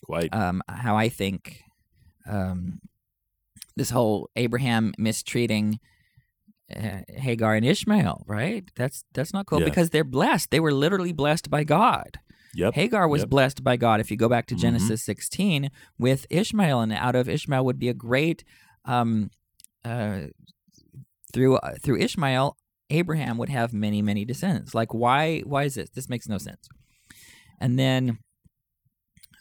Quite. 0.05 0.33
um, 0.33 0.61
how 0.69 0.95
I 0.95 1.09
think, 1.09 1.61
um, 2.29 2.79
this 3.75 3.89
whole 3.89 4.29
Abraham 4.35 4.93
mistreating 4.97 5.79
uh, 6.75 6.99
Hagar 7.09 7.55
and 7.55 7.65
Ishmael, 7.65 8.23
right? 8.27 8.63
That's 8.75 9.03
that's 9.13 9.33
not 9.33 9.45
cool 9.47 9.59
Yeah. 9.59 9.65
because 9.65 9.89
they're 9.91 10.03
blessed. 10.03 10.49
They 10.51 10.59
were 10.59 10.71
literally 10.73 11.11
blessed 11.13 11.49
by 11.49 11.63
God. 11.63 12.19
Yep. 12.55 12.73
Hagar 12.73 13.07
was 13.07 13.21
Yep. 13.23 13.29
blessed 13.29 13.63
by 13.63 13.75
God. 13.75 13.99
If 13.99 14.09
you 14.09 14.17
go 14.17 14.29
back 14.29 14.45
to 14.47 14.55
Mhm. 14.55 14.59
Genesis 14.59 15.03
16 15.03 15.69
with 15.99 16.25
Ishmael, 16.29 16.79
and 16.81 16.93
out 16.93 17.15
of 17.15 17.27
Ishmael 17.29 17.65
would 17.65 17.77
be 17.79 17.89
a 17.89 17.93
great, 17.93 18.43
um, 18.85 19.29
uh, 19.83 20.27
through 21.33 21.57
uh, 21.57 21.75
through 21.83 21.99
Ishmael, 21.99 22.57
Abraham 22.89 23.37
would 23.37 23.49
have 23.49 23.73
many 23.73 24.01
many 24.01 24.25
descendants. 24.25 24.73
Like 24.75 24.93
why 24.93 25.39
why 25.41 25.63
is 25.63 25.75
this? 25.75 25.89
This 25.89 26.09
makes 26.09 26.27
no 26.27 26.37
sense. 26.37 26.67
And 27.59 27.79
then, 27.79 28.19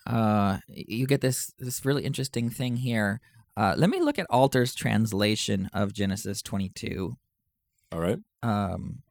uh, 0.06 0.58
you 0.68 1.06
get 1.06 1.20
this 1.20 1.52
this 1.58 1.84
really 1.84 2.04
interesting 2.04 2.48
thing 2.50 2.76
here. 2.76 3.20
Uh, 3.56 3.74
let 3.76 3.90
me 3.90 4.00
look 4.00 4.18
at 4.18 4.26
Alter's 4.30 4.74
translation 4.74 5.68
of 5.72 5.92
Genesis 5.92 6.42
22 6.42 7.16
All 7.92 8.00
right. 8.00 8.18
um, 8.42 9.02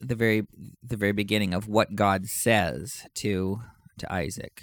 the 0.00 0.14
very 0.14 0.46
the 0.82 0.96
very 0.96 1.12
beginning 1.12 1.54
of 1.54 1.68
what 1.68 1.94
God 1.94 2.26
says 2.26 3.06
to 3.16 3.60
to 3.98 4.12
Isaac, 4.12 4.62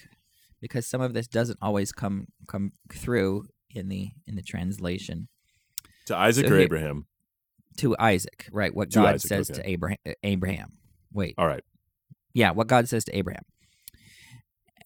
because 0.61 0.85
some 0.87 1.01
of 1.01 1.13
this 1.13 1.27
doesn't 1.27 1.59
always 1.61 1.91
come 1.91 2.27
come 2.47 2.71
through 2.91 3.47
in 3.71 3.89
the 3.89 4.11
in 4.27 4.35
the 4.35 4.43
translation 4.43 5.27
To 6.05 6.15
Isaac 6.15 6.45
So 6.47 6.53
or 6.53 6.55
here- 6.57 6.65
Abraham? 6.65 7.07
To 7.77 7.95
Isaac, 7.97 8.47
right? 8.51 8.73
What 8.73 8.91
To 8.91 8.99
God 8.99 9.15
Isaac, 9.15 9.27
says 9.29 9.51
okay. 9.51 9.61
to 9.61 9.69
Abraham. 9.69 9.97
Eh, 10.05 10.13
Abraham. 10.23 10.73
Wait, 11.11 11.35
All 11.37 11.47
right. 11.47 11.63
yeah, 12.33 12.51
what 12.51 12.67
God 12.67 12.87
says 12.89 13.03
to 13.05 13.15
Abraham. 13.17 13.43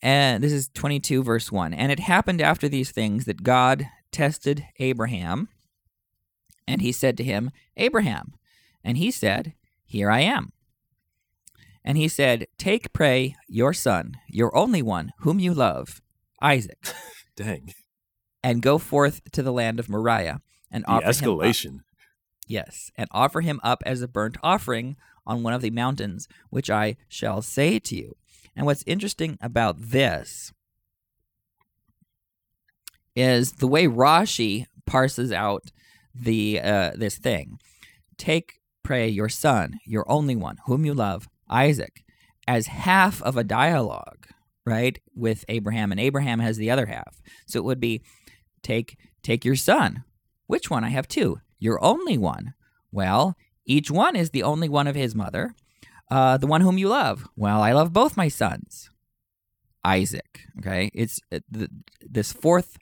And 0.01 0.43
this 0.43 0.51
is 0.53 0.69
22, 0.73 1.23
verse 1.23 1.51
1. 1.51 1.73
And 1.73 1.91
it 1.91 1.99
happened 2.01 2.41
after 2.41 2.69
these 2.69 2.91
things 2.91 3.25
that 3.25 3.43
God 3.43 3.87
tested 4.11 4.65
Abraham, 4.79 5.49
and 6.67 6.81
he 6.81 6.91
said 6.91 7.17
to 7.17 7.23
him, 7.23 7.49
Abraham. 7.77 8.33
And 8.83 8.97
he 8.97 9.09
said, 9.11 9.53
Here 9.85 10.11
I 10.11 10.19
am. 10.21 10.51
And 11.83 11.97
he 11.97 12.07
said, 12.07 12.47
Take, 12.57 12.91
pray, 12.93 13.35
your 13.47 13.73
son, 13.73 14.15
your 14.27 14.55
only 14.55 14.81
one, 14.81 15.13
whom 15.19 15.39
you 15.39 15.53
love, 15.53 16.01
Isaac, 16.41 16.77
Dang. 17.35 17.73
and 18.43 18.61
go 18.61 18.77
forth 18.77 19.21
to 19.31 19.41
the 19.41 19.53
land 19.53 19.79
of 19.79 19.89
Moriah, 19.89 20.41
and 20.69 20.83
The 20.83 20.89
offer 20.89 21.05
him 21.05 21.09
up 21.09 21.15
escalation. 21.15 21.79
Yes, 22.47 22.91
and 22.95 23.09
offer 23.11 23.41
him 23.41 23.59
up 23.61 23.83
as 23.85 24.01
a 24.01 24.07
burnt 24.07 24.37
offering 24.41 24.95
on 25.25 25.43
one 25.43 25.53
of 25.53 25.61
the 25.61 25.69
mountains, 25.69 26.27
which 26.49 26.69
I 26.69 26.95
shall 27.09 27.41
say 27.41 27.77
to 27.79 27.95
you. 27.95 28.15
And 28.55 28.65
what's 28.65 28.83
interesting 28.87 29.37
about 29.41 29.75
this 29.77 30.53
is 33.15 33.53
the 33.53 33.67
way 33.67 33.85
Rashi 33.85 34.65
parses 34.85 35.31
out 35.31 35.71
the 36.15 36.59
uh, 36.61 36.91
this 36.95 37.17
thing. 37.17 37.59
Take, 38.17 38.59
pray, 38.81 39.09
your 39.09 39.29
son, 39.29 39.79
your 39.85 40.09
only 40.09 40.35
one, 40.35 40.57
whom 40.65 40.85
you 40.85 40.93
love, 40.93 41.27
Isaac, 41.49 42.03
as 42.47 42.67
half 42.67 43.21
of 43.21 43.37
a 43.37 43.43
dialogue, 43.43 44.27
right, 44.65 44.97
with 45.13 45.45
Abraham, 45.49 45.91
and 45.91 45.99
Abraham 45.99 46.39
has 46.39 46.57
the 46.57 46.71
other 46.71 46.85
half. 46.87 47.21
So 47.45 47.59
it 47.59 47.65
would 47.65 47.79
be, 47.79 48.01
take, 48.63 48.97
take 49.21 49.45
your 49.45 49.55
son. 49.55 50.03
Which 50.47 50.69
one? 50.69 50.83
I 50.83 50.89
have 50.89 51.07
two. 51.07 51.41
Your 51.59 51.83
only 51.83 52.17
one. 52.17 52.53
Well, 52.91 53.35
each 53.65 53.91
one 53.91 54.15
is 54.15 54.29
the 54.29 54.43
only 54.43 54.69
one 54.69 54.87
of 54.87 54.95
his 54.95 55.15
mother. 55.15 55.53
Uh, 56.09 56.37
the 56.37 56.47
one 56.47 56.61
whom 56.61 56.77
you 56.77 56.87
love. 56.87 57.27
Well, 57.35 57.61
I 57.61 57.73
love 57.73 57.91
both 57.91 58.15
my 58.15 58.29
sons. 58.29 58.89
Isaac. 59.83 60.41
Okay, 60.59 60.89
it's 60.93 61.19
uh, 61.31 61.39
the, 61.49 61.69
this 62.01 62.31
fourth 62.33 62.77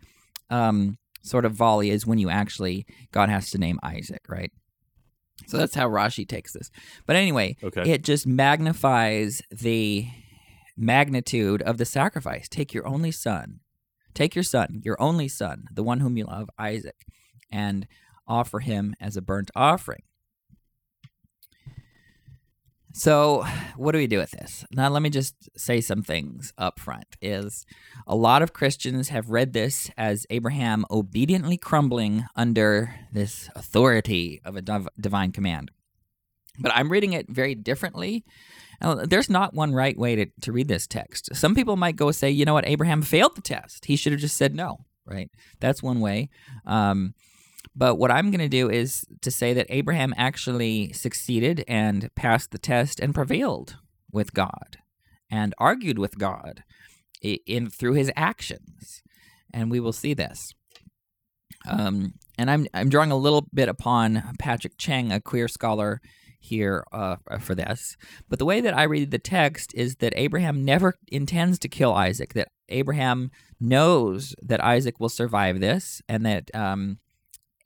um, 0.50 0.98
sort 1.24 1.46
of 1.46 1.54
volley 1.54 1.90
is 1.90 2.06
when 2.06 2.18
you 2.20 2.30
actually 2.30 2.86
God 3.12 3.30
has 3.30 3.50
to 3.52 3.58
name 3.58 3.80
Isaac, 3.84 4.22
right? 4.28 4.52
So 5.48 5.58
that's 5.58 5.76
how 5.76 5.88
Rashi 5.90 6.28
takes 6.28 6.54
this. 6.54 6.72
But 7.06 7.16
anyway, 7.16 7.58
Okay. 7.64 7.92
it 7.92 8.04
just 8.04 8.26
magnifies 8.26 9.42
the 9.52 10.08
magnitude 10.78 11.62
of 11.62 11.78
the 11.78 11.86
sacrifice. 11.86 12.48
Take 12.48 12.74
your 12.74 12.88
only 12.88 13.12
son, 13.12 13.60
take 14.14 14.34
your 14.36 14.44
son, 14.44 14.82
your 14.84 15.00
only 15.02 15.28
son, 15.28 15.66
the 15.72 15.84
one 15.84 16.00
whom 16.00 16.18
you 16.18 16.26
love, 16.26 16.50
Isaac, 16.58 17.06
and 17.52 17.86
offer 18.28 18.60
him 18.60 18.96
as 19.00 19.18
a 19.18 19.22
burnt 19.22 19.52
offering. 19.56 20.04
So, 22.98 23.46
what 23.76 23.92
do 23.92 23.98
we 23.98 24.08
do 24.08 24.20
with 24.20 24.32
this? 24.32 24.64
Now, 24.72 24.88
let 24.88 25.02
me 25.02 25.10
just 25.10 25.50
say 25.60 25.82
some 25.82 26.02
things 26.02 26.54
up 26.58 26.80
front. 26.80 27.18
Is 27.22 27.66
a 28.08 28.16
lot 28.16 28.42
of 28.42 28.54
Christians 28.54 29.10
have 29.10 29.30
read 29.30 29.52
this 29.52 29.92
as 29.98 30.26
Abraham 30.30 30.86
obediently 30.90 31.58
crumbling 31.58 32.24
under 32.38 32.96
this 33.12 33.50
authority 33.54 34.40
of 34.46 34.56
a 34.56 34.62
div- 34.62 34.88
divine 34.98 35.34
command. 35.34 35.72
But 36.58 36.72
I'm 36.74 36.90
reading 36.90 37.12
it 37.12 37.30
very 37.30 37.54
differently. 37.54 38.24
There's 38.80 39.30
not 39.30 39.54
one 39.54 39.74
right 39.74 39.98
way 39.98 40.16
to, 40.16 40.28
to 40.42 40.54
read 40.54 40.70
this 40.70 40.88
text. 40.88 41.36
Some 41.36 41.54
people 41.54 41.76
might 41.76 41.98
go 41.98 42.12
say, 42.12 42.30
you 42.30 42.46
know 42.46 42.54
what, 42.54 42.68
Abraham 42.68 43.02
failed 43.02 43.36
the 43.36 43.42
test. 43.42 43.86
He 43.86 43.98
should 43.98 44.14
have 44.14 44.22
just 44.22 44.38
said 44.38 44.56
no, 44.56 44.86
right? 45.06 45.30
That's 45.60 45.84
one 45.84 46.00
way. 46.00 46.30
Um, 46.66 47.14
but 47.76 47.96
what 47.96 48.12
I'm 48.12 48.32
going 48.32 48.40
to 48.40 48.48
do 48.48 48.70
is 48.70 49.06
to 49.22 49.30
say 49.30 49.54
that 49.54 49.68
Abraham 49.70 50.14
actually 50.18 50.94
succeeded 50.94 51.64
and 51.68 52.10
passed 52.16 52.52
the 52.52 52.58
test 52.58 53.00
and 53.00 53.14
prevailed 53.14 53.78
with 54.12 54.34
God 54.34 54.78
and 55.30 55.54
argued 55.58 56.00
with 56.00 56.18
God 56.18 56.64
in 57.22 57.70
through 57.70 57.94
his 57.94 58.12
actions, 58.16 59.02
and 59.54 59.70
we 59.70 59.80
will 59.80 59.94
see 59.94 60.14
this. 60.14 60.54
Um, 61.68 62.14
and 62.38 62.50
I'm 62.52 62.68
I'm 62.74 62.90
drawing 62.90 63.12
a 63.12 63.18
little 63.18 63.48
bit 63.54 63.70
upon 63.70 64.24
Patrick 64.40 64.78
Cheng, 64.78 65.12
a 65.12 65.20
queer 65.20 65.48
scholar 65.48 66.02
here 66.40 66.86
uh, 66.92 67.16
for 67.40 67.56
this. 67.56 67.98
But 68.30 68.40
the 68.40 68.46
way 68.46 68.62
that 68.62 68.78
I 68.78 68.84
read 68.84 69.12
the 69.12 69.20
text 69.20 69.74
is 69.74 69.96
that 69.96 70.14
Abraham 70.16 70.64
never 70.64 70.96
intends 71.08 71.58
to 71.60 71.68
kill 71.68 71.94
Isaac. 71.94 72.34
That 72.34 72.50
Abraham 72.70 73.32
knows 73.60 74.36
that 74.42 74.64
Isaac 74.64 75.00
will 75.00 75.10
survive 75.10 75.60
this, 75.60 76.02
and 76.08 76.26
that 76.26 76.54
um, 76.54 77.00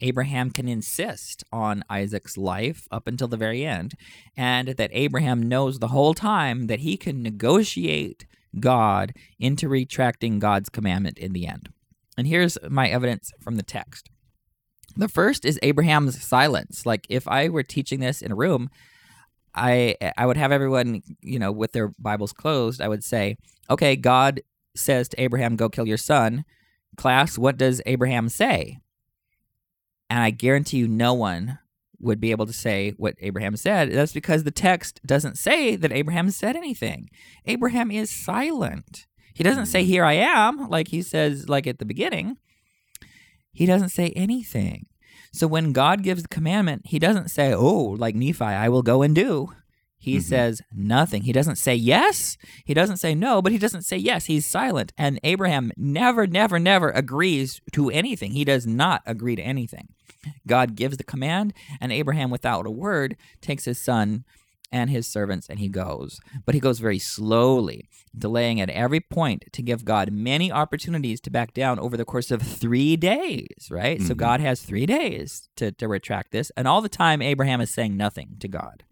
Abraham 0.01 0.51
can 0.51 0.67
insist 0.67 1.43
on 1.51 1.83
Isaac's 1.89 2.37
life 2.37 2.87
up 2.91 3.07
until 3.07 3.27
the 3.27 3.37
very 3.37 3.65
end, 3.65 3.93
and 4.35 4.69
that 4.69 4.91
Abraham 4.93 5.43
knows 5.43 5.79
the 5.79 5.89
whole 5.89 6.13
time 6.13 6.67
that 6.67 6.79
he 6.79 6.97
can 6.97 7.21
negotiate 7.21 8.25
God 8.59 9.13
into 9.39 9.67
retracting 9.67 10.39
God's 10.39 10.69
commandment 10.69 11.17
in 11.17 11.33
the 11.33 11.47
end. 11.47 11.69
And 12.17 12.27
here's 12.27 12.57
my 12.69 12.89
evidence 12.89 13.31
from 13.39 13.55
the 13.55 13.63
text. 13.63 14.09
The 14.95 15.07
first 15.07 15.45
is 15.45 15.59
Abraham's 15.61 16.21
silence. 16.21 16.85
Like 16.85 17.05
if 17.09 17.27
I 17.27 17.49
were 17.49 17.63
teaching 17.63 17.99
this 17.99 18.21
in 18.21 18.31
a 18.31 18.35
room, 18.35 18.69
I 19.55 19.95
I 20.17 20.25
would 20.25 20.37
have 20.37 20.51
everyone, 20.51 21.01
you 21.21 21.39
know, 21.39 21.51
with 21.51 21.71
their 21.71 21.91
Bibles 21.99 22.33
closed, 22.33 22.81
I 22.81 22.87
would 22.87 23.03
say, 23.03 23.37
"Okay, 23.69 23.95
God 23.95 24.41
says 24.75 25.09
to 25.09 25.21
Abraham, 25.21 25.55
go 25.55 25.69
kill 25.69 25.87
your 25.87 25.97
son." 25.97 26.43
Class, 26.97 27.37
what 27.37 27.57
does 27.57 27.81
Abraham 27.85 28.29
say? 28.29 28.79
And 30.09 30.19
I 30.19 30.31
guarantee 30.31 30.77
you 30.77 30.87
no 30.87 31.13
one 31.13 31.59
would 31.99 32.19
be 32.19 32.31
able 32.31 32.45
to 32.45 32.53
say 32.53 32.93
what 32.97 33.15
Abraham 33.19 33.55
said. 33.55 33.91
That's 33.91 34.13
because 34.13 34.43
the 34.43 34.51
text 34.51 35.01
doesn't 35.05 35.37
say 35.37 35.75
that 35.75 35.91
Abraham 35.91 36.31
said 36.31 36.55
anything. 36.55 37.09
Abraham 37.45 37.91
is 37.91 38.09
silent. 38.09 39.05
He 39.33 39.43
doesn't 39.43 39.67
say, 39.67 39.83
mm. 39.83 39.87
Here 39.87 40.03
I 40.03 40.13
am, 40.13 40.69
like 40.69 40.89
he 40.89 41.01
says, 41.01 41.47
like 41.47 41.67
at 41.67 41.79
the 41.79 41.85
beginning. 41.85 42.37
He 43.51 43.65
doesn't 43.65 43.89
say 43.89 44.09
anything. 44.15 44.87
So 45.31 45.47
when 45.47 45.73
God 45.73 46.03
gives 46.03 46.23
the 46.23 46.27
commandment, 46.29 46.83
he 46.85 46.99
doesn't 46.99 47.29
say, 47.29 47.53
Oh, 47.53 47.95
like 47.97 48.15
Nephi, 48.15 48.43
I 48.43 48.69
will 48.69 48.81
go 48.81 49.01
and 49.01 49.13
do. 49.13 49.53
He 49.99 50.17
Mhm. 50.17 50.21
says 50.23 50.61
nothing. 50.73 51.23
He 51.23 51.33
doesn't 51.33 51.57
say 51.57 51.75
yes. 51.75 52.37
He 52.65 52.73
doesn't 52.73 52.97
say 52.97 53.13
no, 53.13 53.41
but 53.41 53.51
he 53.51 53.57
doesn't 53.57 53.83
say 53.83 53.97
yes. 53.97 54.25
He's 54.25 54.45
silent. 54.45 54.93
And 54.97 55.19
Abraham 55.23 55.71
never, 55.77 56.25
never, 56.25 56.57
never 56.57 56.89
agrees 56.89 57.59
to 57.73 57.89
anything. 57.89 58.31
He 58.31 58.45
does 58.45 58.65
not 58.65 59.01
agree 59.05 59.35
to 59.35 59.41
anything. 59.41 59.89
God 60.47 60.75
gives 60.75 60.97
the 60.97 61.03
command, 61.03 61.53
and 61.81 61.91
Abraham, 61.91 62.29
without 62.29 62.65
a 62.65 62.71
word, 62.71 63.15
takes 63.41 63.65
his 63.65 63.77
son 63.79 64.23
and 64.71 64.89
his 64.91 65.07
servants 65.07 65.49
and 65.49 65.57
he 65.59 65.67
goes. 65.67 66.19
But 66.45 66.53
he 66.53 66.61
goes 66.61 66.79
very 66.79 66.99
slowly, 66.99 67.89
delaying 68.15 68.61
at 68.61 68.69
every 68.69 68.99
point 68.99 69.45
to 69.53 69.61
give 69.63 69.83
God 69.83 70.11
many 70.11 70.51
opportunities 70.51 71.19
to 71.21 71.31
back 71.31 71.53
down 71.53 71.79
over 71.79 71.97
the 71.97 72.05
course 72.05 72.29
of 72.31 72.41
three 72.41 72.95
days, 72.95 73.69
right? 73.71 73.99
So 74.01 74.13
Mhm. 74.13 74.17
God 74.17 74.41
has 74.41 74.61
three 74.61 74.85
days 74.85 75.49
to, 75.55 75.71
to 75.71 75.87
retract 75.87 76.31
this. 76.31 76.51
And 76.55 76.67
all 76.67 76.81
the 76.81 76.89
time, 76.89 77.21
Abraham 77.21 77.61
is 77.61 77.71
saying 77.71 77.97
nothing 77.97 78.35
to 78.41 78.47
God. 78.47 78.83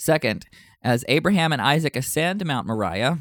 Second, 0.00 0.46
as 0.82 1.04
Abraham 1.08 1.52
and 1.52 1.60
Isaac 1.60 1.94
ascend 1.94 2.42
Mount 2.46 2.66
Moriah, 2.66 3.18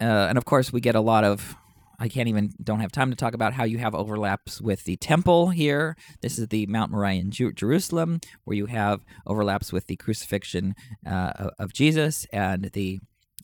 uh, 0.00 0.04
and 0.04 0.38
of 0.38 0.46
course, 0.46 0.72
we 0.72 0.80
get 0.80 0.94
a 0.94 1.00
lot 1.00 1.24
of. 1.24 1.56
I 2.00 2.08
can't 2.08 2.26
even 2.26 2.54
don't 2.60 2.80
have 2.80 2.90
time 2.90 3.10
to 3.10 3.16
talk 3.16 3.34
about 3.34 3.52
how 3.52 3.64
you 3.64 3.76
have 3.76 3.94
overlaps 3.94 4.58
with 4.58 4.84
the 4.84 4.96
temple 4.96 5.50
here. 5.50 5.94
This 6.22 6.38
is 6.38 6.48
the 6.48 6.64
Mount 6.66 6.90
Moriah 6.90 7.20
in 7.20 7.30
Ju- 7.32 7.52
Jerusalem, 7.52 8.18
where 8.44 8.56
you 8.56 8.64
have 8.64 9.04
overlaps 9.26 9.74
with 9.74 9.88
the 9.88 9.96
crucifixion 9.96 10.74
uh, 11.06 11.50
of- 11.58 11.74
Jesus 11.74 12.26
and 12.32 12.70
the 12.72 13.00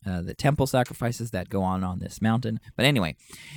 uh, 0.07 0.23
the 0.23 0.35
temple 0.35 0.67
sacrifices 0.67 1.31
that 1.33 1.51
go 1.51 1.63
on 1.63 1.85
on 1.85 1.99
this 1.99 2.23
mountain. 2.23 2.59
But 2.75 2.87
anyway, 2.87 3.17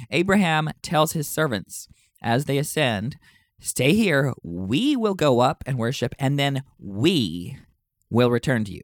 Abraham 0.10 0.72
tells 0.82 1.14
his 1.14 1.30
servants 1.30 1.88
as 2.22 2.46
they 2.46 2.58
ascend, 2.58 3.16
"Stay 3.62 3.94
here. 3.94 4.34
We 4.44 4.98
will 4.98 5.16
go 5.16 5.40
up 5.40 5.64
and 5.66 5.78
worship, 5.78 6.14
and 6.20 6.38
then 6.38 6.64
we 6.78 7.58
will 8.10 8.30
return 8.30 8.66
to 8.66 8.74
you." 8.74 8.82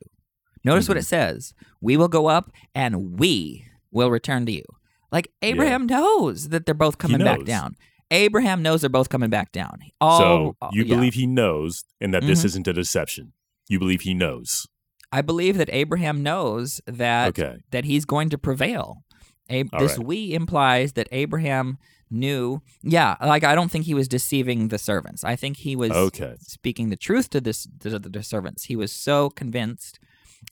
Notice 0.63 0.87
what 0.87 0.97
it 0.97 1.05
says. 1.05 1.53
We 1.81 1.97
will 1.97 2.07
go 2.07 2.27
up 2.27 2.51
and 2.75 3.19
we 3.19 3.65
will 3.91 4.09
return 4.11 4.45
to 4.45 4.51
you. 4.51 4.63
Like 5.11 5.29
Abraham 5.41 5.85
knows 5.85 6.49
that 6.49 6.65
they're 6.65 6.75
both 6.75 6.97
coming 6.97 7.19
back 7.23 7.43
down. 7.45 7.75
Abraham 8.11 8.61
knows 8.61 8.81
they're 8.81 8.89
both 8.89 9.09
coming 9.09 9.29
back 9.29 9.51
down. 9.51 9.79
All, 9.99 10.19
so 10.19 10.55
all- 10.61 10.69
you 10.73 10.83
yeah. 10.83 10.95
believe 10.95 11.13
he 11.13 11.27
knows 11.27 11.83
and 12.01 12.13
that 12.13 12.23
this 12.23 12.41
Mhm. 12.41 12.45
isn't 12.45 12.67
a 12.67 12.73
deception. 12.73 13.33
You 13.69 13.79
believe 13.79 14.01
he 14.01 14.13
knows. 14.13 14.67
I 15.11 15.21
believe 15.21 15.57
that 15.57 15.69
Abraham 15.71 16.21
knows 16.23 16.81
that 16.85 17.29
Okay. 17.39 17.57
that 17.71 17.85
he's 17.85 18.05
going 18.05 18.29
to 18.29 18.37
prevail. 18.37 19.03
Ab- 19.49 19.69
this 19.79 19.97
right. 19.97 20.05
we 20.07 20.33
implies 20.33 20.93
that 20.93 21.07
Abraham 21.11 21.77
knew. 22.09 22.61
Yeah, 22.83 23.15
like 23.21 23.43
I 23.45 23.55
don't 23.55 23.69
think 23.71 23.85
he 23.85 23.93
was 23.93 24.07
deceiving 24.09 24.67
the 24.69 24.77
servants. 24.77 25.23
I 25.23 25.35
think 25.37 25.57
he 25.57 25.75
was 25.75 25.91
Okay. 25.91 26.35
speaking 26.39 26.89
the 26.89 26.95
truth 26.97 27.29
to 27.31 27.39
this 27.41 27.67
to 27.81 27.99
the 27.99 28.23
servants. 28.23 28.65
He 28.65 28.75
was 28.75 28.91
so 28.91 29.29
convinced 29.29 29.99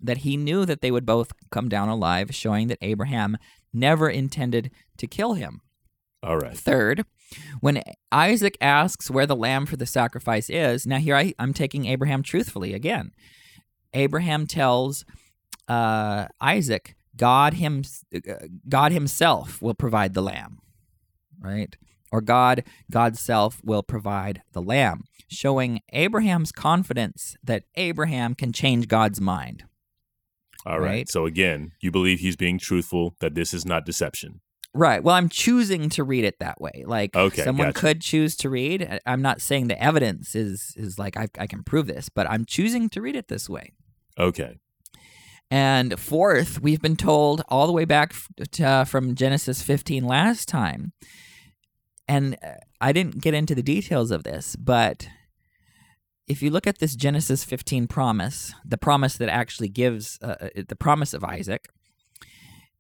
that 0.02 0.20
he 0.20 0.38
knew 0.38 0.66
that 0.66 0.82
they 0.82 0.92
would 0.92 1.06
both 1.06 1.32
come 1.52 1.70
down 1.70 1.90
alive, 1.90 2.34
showing 2.34 2.68
that 2.68 2.78
Abraham 2.82 3.38
never 3.74 4.10
intended 4.10 4.72
to 4.98 5.08
kill 5.08 5.34
him. 5.34 5.62
All 6.24 6.38
right. 6.38 6.58
Third, 6.58 7.06
when 7.60 7.84
Isaac 8.12 8.58
asks 8.60 9.12
where 9.12 9.28
the 9.28 9.36
lamb 9.36 9.66
for 9.66 9.78
the 9.78 9.86
sacrifice 9.86 10.50
is, 10.50 10.88
now 10.88 10.98
here 10.98 11.16
I, 11.16 11.34
I'm 11.38 11.54
taking 11.54 11.86
Abraham 11.86 12.24
truthfully 12.24 12.74
again. 12.74 13.12
Abraham 13.94 14.48
tells 14.48 15.06
uh, 15.68 16.28
Isaac, 16.42 16.96
God 17.16 17.56
him, 17.56 17.84
God 18.68 18.92
Himself 18.92 19.62
will 19.62 19.74
provide 19.74 20.14
the 20.14 20.22
lamb, 20.22 20.60
right? 21.40 21.76
Or 22.12 22.22
God, 22.22 22.64
God's 22.92 23.20
self 23.20 23.62
will 23.64 23.84
provide 23.84 24.42
the 24.54 24.62
lamb, 24.62 25.04
showing 25.30 25.82
Abraham's 25.92 26.52
confidence 26.52 27.36
that 27.44 27.64
Abraham 27.76 28.36
can 28.36 28.52
change 28.52 28.88
God's 28.88 29.22
mind. 29.22 29.64
All 30.66 30.80
right. 30.80 30.88
Right. 30.88 31.10
So 31.10 31.26
again, 31.26 31.72
you 31.80 31.92
believe 31.92 32.20
he's 32.20 32.36
being 32.36 32.58
truthful, 32.60 33.16
that 33.20 33.36
this 33.36 33.54
is 33.54 33.66
not 33.66 33.86
deception. 33.86 34.42
Right. 34.74 35.02
Well, 35.02 35.16
I'm 35.16 35.30
choosing 35.30 35.90
to 35.92 36.04
read 36.04 36.26
it 36.26 36.40
that 36.40 36.60
way. 36.60 36.84
Like 36.86 37.16
Okay, 37.16 37.44
someone 37.44 37.68
gotcha. 37.70 37.80
could 37.80 38.02
choose 38.02 38.36
to 38.38 38.50
read. 38.50 39.00
I'm 39.06 39.22
not 39.22 39.42
saying 39.42 39.68
the 39.68 39.82
evidence 39.82 40.36
is 40.36 40.74
is 40.76 41.00
like 41.00 41.16
I, 41.16 41.28
I 41.40 41.48
can 41.48 41.64
prove 41.64 41.88
this, 41.88 42.10
but 42.10 42.30
I'm 42.30 42.44
choosing 42.46 42.90
to 42.90 43.02
read 43.02 43.16
it 43.16 43.28
this 43.30 43.48
way. 43.50 43.72
Okay. 44.20 44.58
And 45.52 45.98
fourth, 46.00 46.60
we've 46.62 46.82
been 46.82 46.96
told 46.98 47.44
all 47.48 47.68
the 47.68 47.74
way 47.74 47.86
back 47.86 48.14
to, 48.54 48.64
uh, 48.66 48.84
from 48.84 49.14
Genesis 49.16 49.62
15 49.62 50.04
last 50.04 50.50
time, 50.50 50.92
and 52.08 52.36
uh, 52.44 52.56
I 52.82 52.92
didn't 52.92 53.22
get 53.22 53.36
into 53.36 53.54
the 53.54 53.62
details 53.62 54.10
of 54.10 54.24
this, 54.24 54.56
but 54.56 55.08
if 56.28 56.42
you 56.42 56.50
look 56.50 56.66
at 56.68 56.80
this 56.80 56.96
Genesis 56.96 57.44
15 57.44 57.88
promise, 57.88 58.54
the 58.66 58.78
promise 58.78 59.18
that 59.18 59.30
actually 59.30 59.70
gives 59.70 60.18
uh, 60.22 60.36
uh, 60.42 60.50
the 60.68 60.76
promise 60.76 61.14
of 61.14 61.24
Isaac, 61.24 61.70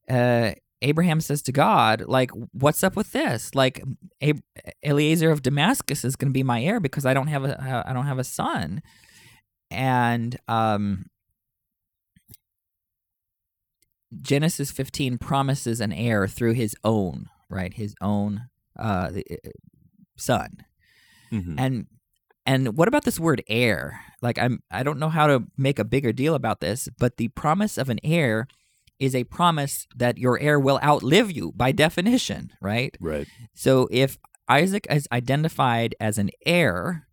uh, 0.09 0.51
Abraham 0.81 1.21
says 1.21 1.41
to 1.43 1.51
God, 1.51 2.03
like, 2.07 2.31
what's 2.51 2.83
up 2.83 2.95
with 2.95 3.11
this? 3.11 3.55
Like, 3.55 3.81
Ab- 4.21 4.41
Eliezer 4.83 5.31
of 5.31 5.41
Damascus 5.41 6.03
is 6.03 6.15
going 6.15 6.29
to 6.31 6.33
be 6.33 6.43
my 6.43 6.61
heir 6.63 6.79
because 6.79 7.05
I 7.05 7.13
don't 7.13 7.27
have 7.27 7.43
a 7.45 7.83
I 7.87 7.93
don't 7.93 8.05
have 8.05 8.19
a 8.19 8.23
son, 8.23 8.81
and 9.71 10.37
um, 10.47 11.05
Genesis 14.21 14.71
15 14.71 15.17
promises 15.17 15.81
an 15.81 15.91
heir 15.91 16.27
through 16.27 16.53
his 16.53 16.75
own, 16.83 17.27
right? 17.49 17.73
His 17.73 17.95
own 18.01 18.43
uh, 18.77 19.11
uh, 19.15 19.49
son. 20.17 20.57
Mhm. 21.31 21.55
And 21.57 21.87
and 22.45 22.77
what 22.77 22.87
about 22.87 23.03
this 23.03 23.19
word 23.19 23.43
heir? 23.47 24.01
Like 24.21 24.37
I'm 24.37 24.61
I 24.71 24.83
don't 24.83 24.99
know 24.99 25.09
how 25.09 25.27
to 25.27 25.43
make 25.57 25.79
a 25.79 25.85
bigger 25.85 26.13
deal 26.13 26.35
about 26.35 26.59
this, 26.59 26.87
but 26.97 27.17
the 27.17 27.29
promise 27.29 27.77
of 27.77 27.89
an 27.89 27.99
heir 28.03 28.47
is 28.99 29.15
a 29.15 29.23
promise 29.25 29.87
that 29.95 30.17
your 30.17 30.39
heir 30.39 30.59
will 30.59 30.79
outlive 30.83 31.31
you 31.31 31.51
by 31.55 31.71
definition, 31.71 32.51
right? 32.61 32.95
Right. 32.99 33.27
So 33.53 33.87
if 33.91 34.17
Isaac 34.47 34.87
is 34.89 35.07
identified 35.11 35.95
as 35.99 36.17
an 36.17 36.29
heir, 36.45 37.07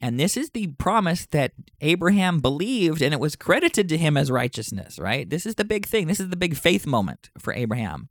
and 0.00 0.20
this 0.20 0.36
is 0.36 0.50
the 0.50 0.68
promise 0.78 1.26
that 1.26 1.52
Abraham 1.80 2.40
believed 2.40 3.00
and 3.00 3.14
it 3.14 3.20
was 3.20 3.36
credited 3.36 3.88
to 3.88 3.96
him 3.96 4.16
as 4.16 4.30
righteousness, 4.30 4.98
right? 4.98 5.28
This 5.28 5.46
is 5.46 5.54
the 5.54 5.64
big 5.64 5.86
thing. 5.86 6.06
This 6.06 6.20
is 6.20 6.28
the 6.28 6.36
big 6.36 6.56
faith 6.56 6.86
moment 6.86 7.30
for 7.38 7.54
Abraham 7.54 8.10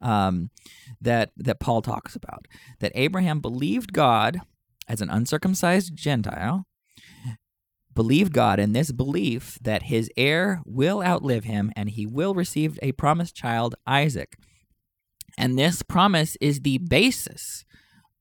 um, 0.00 0.50
that, 1.00 1.32
that 1.36 1.58
Paul 1.58 1.82
talks 1.82 2.14
about. 2.14 2.46
That 2.78 2.92
Abraham 2.94 3.40
believed 3.40 3.92
God 3.92 4.40
as 4.88 5.00
an 5.00 5.10
uncircumcised 5.10 5.94
Gentile, 5.96 6.66
believed 7.94 8.32
God 8.32 8.60
in 8.60 8.72
this 8.72 8.92
belief 8.92 9.58
that 9.62 9.84
his 9.84 10.10
heir 10.16 10.60
will 10.66 11.02
outlive 11.02 11.44
him 11.44 11.72
and 11.74 11.90
he 11.90 12.06
will 12.06 12.34
receive 12.34 12.78
a 12.82 12.92
promised 12.92 13.34
child, 13.34 13.74
Isaac. 13.86 14.36
And 15.38 15.58
this 15.58 15.82
promise 15.82 16.36
is 16.40 16.60
the 16.60 16.78
basis 16.78 17.64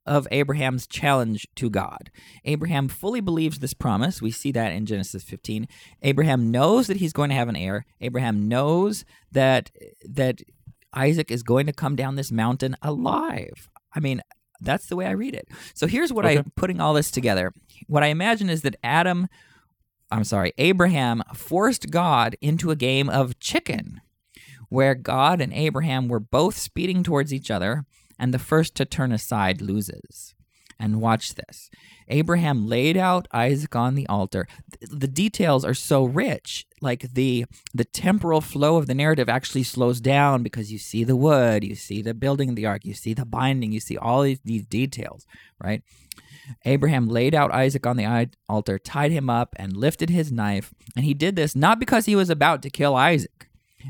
of 0.06 0.28
Abraham's 0.32 0.86
challenge 0.86 1.48
to 1.56 1.70
God. 1.70 2.12
Abraham 2.44 2.88
fully 2.88 3.22
believes 3.22 3.60
this 3.60 3.74
promise. 3.74 4.22
We 4.22 4.32
see 4.32 4.52
that 4.52 4.72
in 4.72 4.86
Genesis 4.86 5.24
15. 5.24 5.68
Abraham 6.04 6.52
knows 6.52 6.88
that 6.88 6.98
he's 6.98 7.14
going 7.14 7.30
to 7.30 7.36
have 7.36 7.50
an 7.50 7.56
heir. 7.56 7.86
Abraham 8.02 8.48
knows 8.48 9.04
that 9.32 9.72
that 10.08 10.42
Isaac 10.94 11.32
is 11.32 11.44
going 11.44 11.66
to 11.66 11.74
come 11.74 11.96
down 11.96 12.16
this 12.16 12.32
mountain 12.32 12.76
alive. 12.82 13.68
I 13.94 14.00
mean, 14.00 14.22
that's 14.62 14.88
the 14.88 14.96
way 14.96 15.06
I 15.06 15.12
read 15.12 15.34
it. 15.34 15.48
So 15.74 15.88
here's 15.88 16.14
what 16.14 16.26
Okay. 16.26 16.38
I'm 16.38 16.52
putting 16.56 16.80
all 16.80 16.94
this 16.94 17.12
together. 17.12 17.52
What 17.88 18.04
I 18.04 18.08
imagine 18.08 18.50
is 18.50 18.62
that 18.62 18.76
Adam 18.84 19.28
I'm 20.12 20.24
sorry, 20.24 20.54
Abraham 20.60 21.24
forced 21.34 21.90
God 21.90 22.36
into 22.40 22.70
a 22.70 22.76
game 22.76 23.10
of 23.10 23.40
chicken 23.40 24.02
where 24.70 24.94
God 24.94 25.42
and 25.42 25.52
Abraham 25.52 26.08
were 26.08 26.20
both 26.20 26.58
speeding 26.58 27.02
towards 27.02 27.34
each 27.34 27.50
other, 27.50 27.86
and 28.20 28.34
the 28.34 28.40
first 28.40 28.76
to 28.76 28.86
turn 28.86 29.12
aside 29.12 29.62
loses. 29.62 30.35
And 30.78 31.00
watch 31.00 31.36
this. 31.36 31.70
Abraham 32.10 32.68
laid 32.68 32.98
out 32.98 33.28
Isaac 33.32 33.76
on 33.76 33.96
the 33.96 34.06
altar. 34.08 34.46
The 34.82 35.08
details 35.08 35.64
are 35.64 35.74
so 35.74 36.04
rich. 36.04 36.66
Like 36.82 37.14
the 37.14 37.46
the 37.74 37.86
temporal 37.86 38.42
flow 38.42 38.76
of 38.76 38.88
the 38.88 38.94
narrative 38.94 39.30
actually 39.30 39.64
slows 39.64 40.02
down 40.02 40.44
because 40.44 40.72
you 40.72 40.78
see 40.78 41.04
the 41.04 41.16
wood, 41.16 41.64
you 41.64 41.76
see 41.76 42.02
the 42.02 42.14
building 42.14 42.50
of 42.50 42.56
the 42.56 42.66
ark, 42.66 42.84
you 42.84 42.94
see 42.94 43.14
the 43.14 43.26
binding, 43.26 43.72
you 43.72 43.80
see 43.80 43.98
all 43.98 44.22
these, 44.22 44.40
these 44.44 44.66
details, 44.66 45.26
right? 45.64 45.82
Abraham 46.66 47.08
laid 47.08 47.34
out 47.34 47.54
Isaac 47.54 47.88
on 47.88 47.98
the 47.98 48.30
altar, 48.48 48.78
tied 48.78 49.12
him 49.12 49.30
up, 49.30 49.56
and 49.58 49.76
lifted 49.76 50.10
his 50.10 50.32
knife. 50.32 50.74
And 50.96 51.06
he 51.06 51.14
did 51.14 51.36
this 51.36 51.56
not 51.56 51.80
because 51.80 52.06
he 52.06 52.16
was 52.16 52.30
about 52.30 52.62
to 52.64 52.70
kill 52.70 52.96
Isaac, 52.96 53.50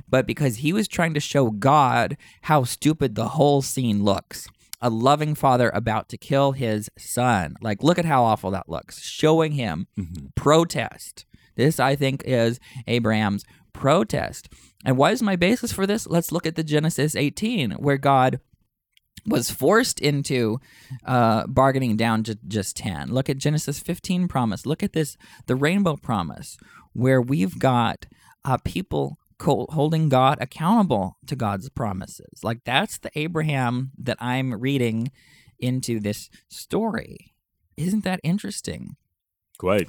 but 0.10 0.28
because 0.28 0.58
he 0.58 0.72
was 0.72 0.88
trying 0.88 1.14
to 1.14 1.20
show 1.20 1.50
God 1.52 2.18
how 2.44 2.64
stupid 2.64 3.16
the 3.16 3.30
whole 3.30 3.62
scene 3.62 4.04
looks. 4.04 4.48
A 4.82 4.90
loving 4.90 5.36
father 5.36 5.72
about 5.74 6.10
to 6.10 6.18
kill 6.18 6.52
his 6.52 6.90
son. 6.98 7.56
Like, 7.62 7.82
look 7.84 7.98
at 7.98 8.06
how 8.06 8.24
awful 8.24 8.52
that 8.52 8.70
looks. 8.70 9.02
Showing 9.02 9.54
him 9.54 9.88
Mhm. 9.98 10.36
protest. 10.36 11.26
This, 11.56 11.80
I 11.80 11.96
think, 11.96 12.22
is 12.26 12.60
Abraham's 12.88 13.46
protest. 13.74 14.50
And 14.84 14.98
what 14.98 15.14
is 15.14 15.22
my 15.22 15.36
basis 15.36 15.72
for 15.72 15.88
this? 15.88 16.06
Let's 16.08 16.32
look 16.32 16.46
at 16.46 16.56
the 16.56 16.64
Genesis 16.64 17.16
18, 17.16 17.72
where 17.72 17.98
God 17.98 18.40
was 19.26 19.50
forced 19.50 20.00
into 20.00 20.60
uh, 21.06 21.48
bargaining 21.48 21.98
down 21.98 22.24
to 22.24 22.38
just 22.48 22.76
10. 22.78 23.10
Look 23.12 23.30
at 23.30 23.38
Genesis 23.38 23.80
15 23.80 24.28
promise. 24.28 24.66
Look 24.66 24.84
at 24.84 24.94
this, 24.94 25.18
the 25.48 25.56
rainbow 25.56 25.96
promise, 25.96 26.58
where 26.94 27.22
we've 27.22 27.58
got 27.58 28.06
uh, 28.44 28.58
people 28.64 29.18
holding 29.42 30.10
God 30.10 30.38
accountable 30.42 31.18
to 31.28 31.36
God's 31.36 31.70
promises. 31.70 32.44
Like 32.44 32.64
that's 32.66 32.98
the 32.98 33.12
Abraham 33.16 33.92
that 33.98 34.18
I'm 34.20 34.54
reading 34.54 35.12
into 35.60 36.00
this 36.00 36.30
story. 36.48 37.34
Isn't 37.78 38.04
that 38.04 38.20
interesting? 38.24 38.96
Quite. 39.58 39.88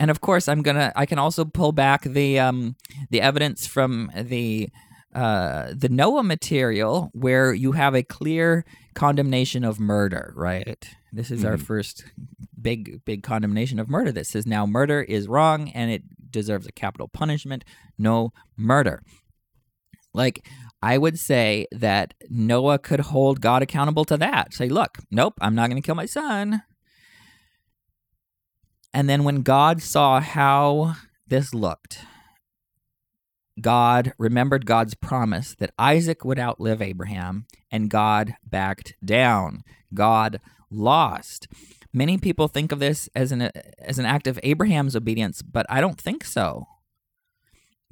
and 0.00 0.10
of 0.10 0.20
course 0.20 0.48
i'm 0.48 0.62
gonna 0.62 0.92
i 0.94 1.06
can 1.06 1.18
also 1.18 1.44
pull 1.44 1.72
back 1.72 2.02
the 2.02 2.38
um 2.38 2.76
the 3.10 3.20
evidence 3.20 3.66
from 3.66 4.10
the 4.14 4.68
uh 5.14 5.72
the 5.74 5.88
noah 5.88 6.22
material 6.22 7.10
where 7.14 7.52
you 7.54 7.72
have 7.72 7.94
a 7.94 8.02
clear 8.02 8.64
condemnation 8.94 9.64
of 9.64 9.80
murder 9.80 10.32
right 10.36 10.90
this 11.12 11.30
is 11.30 11.44
our 11.44 11.56
Mhm. 11.56 11.62
first 11.62 12.04
big 12.60 13.02
big 13.06 13.22
condemnation 13.22 13.78
of 13.78 13.88
murder 13.88 14.12
that 14.12 14.26
says 14.26 14.46
now 14.46 14.66
murder 14.66 15.00
is 15.00 15.26
wrong 15.28 15.70
and 15.70 15.90
it 15.90 16.02
deserves 16.30 16.66
a 16.66 16.72
capital 16.72 17.08
punishment 17.08 17.64
no 17.96 18.32
murder 18.56 19.02
like 20.12 20.46
I 20.82 20.96
would 20.96 21.18
say 21.18 21.66
that 21.72 22.14
Noah 22.30 22.78
could 22.78 23.00
hold 23.00 23.40
God 23.40 23.62
accountable 23.62 24.04
to 24.04 24.16
that. 24.18 24.54
Say, 24.54 24.68
look, 24.68 24.98
nope, 25.10 25.34
I'm 25.40 25.56
not 25.56 25.68
going 25.68 25.80
to 25.82 25.84
kill 25.84 25.96
my 25.96 26.06
son. 26.06 26.62
And 28.94 29.08
then 29.08 29.24
when 29.24 29.42
God 29.42 29.82
saw 29.82 30.20
how 30.20 30.94
this 31.26 31.52
looked, 31.52 31.98
God 33.60 34.12
remembered 34.18 34.66
God's 34.66 34.94
promise 34.94 35.54
that 35.56 35.74
Isaac 35.78 36.24
would 36.24 36.38
outlive 36.38 36.80
Abraham, 36.80 37.46
and 37.70 37.90
God 37.90 38.34
backed 38.44 38.94
down. 39.04 39.62
God 39.94 40.40
lost. 40.70 41.48
Many 41.92 42.18
people 42.18 42.48
think 42.48 42.72
of 42.72 42.78
this 42.78 43.08
as 43.14 43.32
an 43.32 43.50
as 43.78 43.98
an 43.98 44.04
act 44.04 44.26
of 44.26 44.38
Abraham's 44.42 44.94
obedience, 44.94 45.42
but 45.42 45.66
I 45.68 45.80
don't 45.80 46.00
think 46.00 46.24
so. 46.24 46.66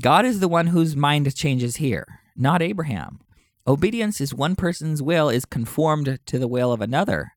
God 0.03 0.27
is 0.27 0.41
the 0.41 0.49
one 0.49 0.69
whose 0.69 0.95
mind 0.95 1.35
changes 1.35 1.77
here, 1.77 2.21
not 2.37 2.61
Abraham. 2.61 3.21
Obedience 3.67 4.21
is 4.21 4.35
one 4.35 4.55
person's 4.55 5.03
will 5.03 5.29
is 5.29 5.45
conformed 5.45 6.19
to 6.27 6.39
the 6.39 6.47
will 6.49 6.73
of 6.73 6.81
another. 6.81 7.33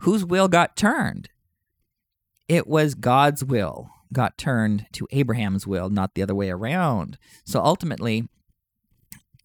Whose 0.00 0.24
will 0.24 0.48
got 0.48 0.76
turned? 0.76 1.30
It 2.48 2.66
was 2.66 2.94
God's 2.94 3.44
will 3.44 3.90
got 4.12 4.38
turned 4.38 4.86
to 4.92 5.06
Abraham's 5.10 5.66
will, 5.66 5.90
not 5.90 6.14
the 6.14 6.22
other 6.22 6.34
way 6.34 6.50
around. 6.50 7.18
So 7.44 7.60
ultimately, 7.62 8.28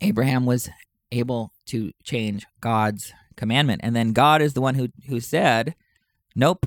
Abraham 0.01 0.45
was 0.45 0.69
able 1.11 1.53
to 1.67 1.91
change 2.03 2.45
God's 2.61 3.13
commandment. 3.35 3.81
And 3.83 3.95
then 3.95 4.13
God 4.13 4.41
is 4.41 4.53
the 4.53 4.61
one 4.61 4.75
who, 4.75 4.89
who 5.07 5.19
said, 5.19 5.75
Nope, 6.35 6.65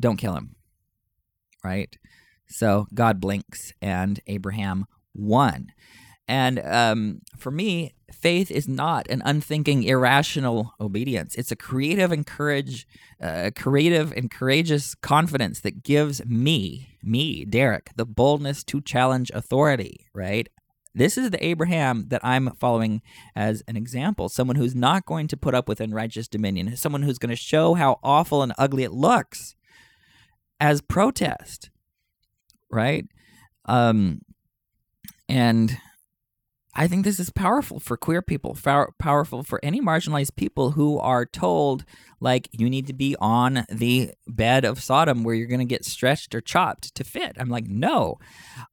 don't 0.00 0.18
kill 0.18 0.34
him. 0.34 0.56
Right? 1.64 1.96
So 2.48 2.86
God 2.92 3.20
blinks 3.20 3.72
and 3.80 4.20
Abraham 4.26 4.86
won. 5.14 5.72
And 6.28 6.60
um, 6.60 7.20
for 7.36 7.50
me, 7.50 7.94
faith 8.12 8.50
is 8.50 8.68
not 8.68 9.08
an 9.08 9.22
unthinking, 9.24 9.82
irrational 9.82 10.74
obedience. 10.80 11.34
It's 11.34 11.50
a 11.50 11.56
creative 11.56 12.12
and 12.12 12.26
courage, 12.26 12.86
uh, 13.20 13.50
creative 13.56 14.12
and 14.12 14.30
courageous 14.30 14.94
confidence 14.94 15.60
that 15.60 15.82
gives 15.82 16.24
me, 16.24 16.96
me, 17.02 17.44
Derek, 17.44 17.90
the 17.96 18.06
boldness 18.06 18.62
to 18.64 18.80
challenge 18.80 19.30
authority. 19.34 20.06
Right? 20.14 20.48
This 20.94 21.16
is 21.16 21.30
the 21.30 21.44
Abraham 21.44 22.08
that 22.08 22.20
I'm 22.22 22.50
following 22.54 23.02
as 23.34 23.62
an 23.66 23.76
example. 23.76 24.28
Someone 24.28 24.56
who's 24.56 24.74
not 24.74 25.06
going 25.06 25.26
to 25.28 25.36
put 25.36 25.54
up 25.54 25.68
with 25.68 25.80
unrighteous 25.80 26.28
dominion. 26.28 26.76
Someone 26.76 27.02
who's 27.02 27.18
going 27.18 27.30
to 27.30 27.36
show 27.36 27.74
how 27.74 27.98
awful 28.02 28.42
and 28.42 28.52
ugly 28.58 28.84
it 28.84 28.92
looks 28.92 29.56
as 30.60 30.80
protest. 30.80 31.70
Right? 32.70 33.06
Um, 33.64 34.20
and 35.28 35.78
I 36.74 36.88
think 36.88 37.04
this 37.04 37.20
is 37.20 37.28
powerful 37.28 37.80
for 37.80 37.98
queer 37.98 38.22
people, 38.22 38.56
powerful 38.98 39.42
for 39.42 39.60
any 39.62 39.80
marginalized 39.80 40.36
people 40.36 40.70
who 40.70 40.98
are 40.98 41.26
told, 41.26 41.84
like, 42.18 42.48
you 42.52 42.70
need 42.70 42.86
to 42.86 42.94
be 42.94 43.14
on 43.20 43.66
the 43.68 44.12
bed 44.26 44.64
of 44.64 44.82
Sodom 44.82 45.22
where 45.22 45.34
you're 45.34 45.48
going 45.48 45.58
to 45.58 45.66
get 45.66 45.84
stretched 45.84 46.34
or 46.34 46.40
chopped 46.40 46.94
to 46.94 47.04
fit. 47.04 47.36
I'm 47.38 47.50
like, 47.50 47.66
no. 47.66 48.18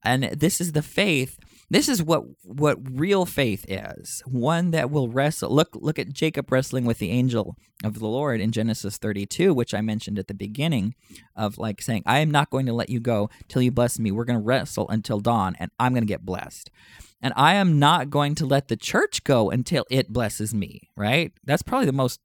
And 0.01 0.23
this 0.23 0.61
is 0.61 0.71
the 0.71 0.81
faith. 0.81 1.37
This 1.69 1.89
is 1.89 2.01
what 2.01 2.23
what 2.41 2.77
real 2.81 3.25
faith 3.25 3.65
is. 3.69 4.23
One 4.25 4.71
that 4.71 4.89
will 4.89 5.09
wrestle. 5.09 5.53
Look 5.53 5.75
look 5.75 5.99
at 5.99 6.13
Jacob 6.13 6.51
wrestling 6.51 6.85
with 6.85 6.97
the 6.97 7.11
angel 7.11 7.57
of 7.83 7.99
the 7.99 8.07
Lord 8.07 8.41
in 8.41 8.51
Genesis 8.51 8.97
32, 8.97 9.53
which 9.53 9.73
I 9.73 9.81
mentioned 9.81 10.17
at 10.17 10.27
the 10.27 10.33
beginning 10.33 10.95
of 11.35 11.59
like 11.59 11.81
saying, 11.81 12.03
I 12.07 12.19
am 12.19 12.31
not 12.31 12.49
going 12.49 12.65
to 12.65 12.73
let 12.73 12.89
you 12.89 12.99
go 12.99 13.29
till 13.49 13.61
you 13.61 13.71
bless 13.71 13.99
me. 13.99 14.09
We're 14.09 14.25
going 14.25 14.39
to 14.39 14.43
wrestle 14.43 14.89
until 14.89 15.19
dawn 15.19 15.55
and 15.59 15.69
I'm 15.79 15.93
going 15.93 16.01
to 16.01 16.07
get 16.07 16.25
blessed 16.25 16.71
and 17.21 17.33
I 17.35 17.55
am 17.55 17.79
not 17.79 18.09
going 18.09 18.35
to 18.35 18.45
let 18.45 18.67
the 18.67 18.77
church 18.77 19.23
go 19.23 19.49
until 19.49 19.85
it 19.89 20.13
blesses 20.13 20.53
me, 20.53 20.89
right? 20.95 21.33
That's 21.43 21.63
probably 21.63 21.85
the 21.85 21.91
most 21.91 22.21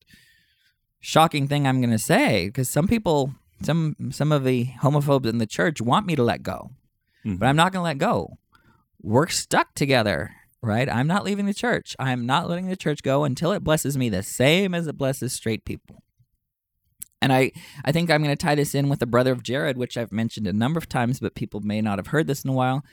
shocking 1.00 1.48
thing 1.48 1.66
I'm 1.66 1.80
going 1.80 1.90
to 1.90 1.98
say 1.98 2.46
because 2.46 2.68
some 2.68 2.86
people 2.86 3.34
some 3.62 3.96
some 4.10 4.32
of 4.32 4.44
the 4.44 4.66
homophobes 4.82 5.26
in 5.26 5.38
the 5.38 5.46
church 5.46 5.80
want 5.80 6.06
me 6.06 6.16
to 6.16 6.22
let 6.22 6.42
go. 6.42 6.70
Mm-hmm. 7.24 7.36
But 7.36 7.46
I'm 7.46 7.56
not 7.56 7.72
going 7.72 7.80
to 7.80 7.84
let 7.84 7.98
go. 7.98 8.38
We're 9.02 9.28
stuck 9.28 9.74
together, 9.74 10.32
right? 10.62 10.88
I'm 10.88 11.06
not 11.06 11.24
leaving 11.24 11.46
the 11.46 11.54
church. 11.54 11.96
I'm 11.98 12.26
not 12.26 12.48
letting 12.48 12.68
the 12.68 12.76
church 12.76 13.02
go 13.02 13.24
until 13.24 13.52
it 13.52 13.64
blesses 13.64 13.98
me 13.98 14.08
the 14.08 14.22
same 14.22 14.74
as 14.74 14.86
it 14.86 14.98
blesses 14.98 15.32
straight 15.32 15.64
people. 15.64 16.02
And 17.20 17.32
I, 17.32 17.52
I 17.84 17.92
think 17.92 18.10
I'm 18.10 18.22
going 18.22 18.36
to 18.36 18.42
tie 18.42 18.54
this 18.54 18.74
in 18.74 18.90
with 18.90 18.98
the 18.98 19.06
brother 19.06 19.32
of 19.32 19.42
Jared, 19.42 19.78
which 19.78 19.96
I've 19.96 20.12
mentioned 20.12 20.46
a 20.46 20.52
number 20.52 20.76
of 20.76 20.90
times, 20.90 21.20
but 21.20 21.34
people 21.34 21.60
may 21.60 21.80
not 21.80 21.98
have 21.98 22.08
heard 22.08 22.26
this 22.26 22.44
in 22.44 22.50
a 22.50 22.54
while 22.54 22.84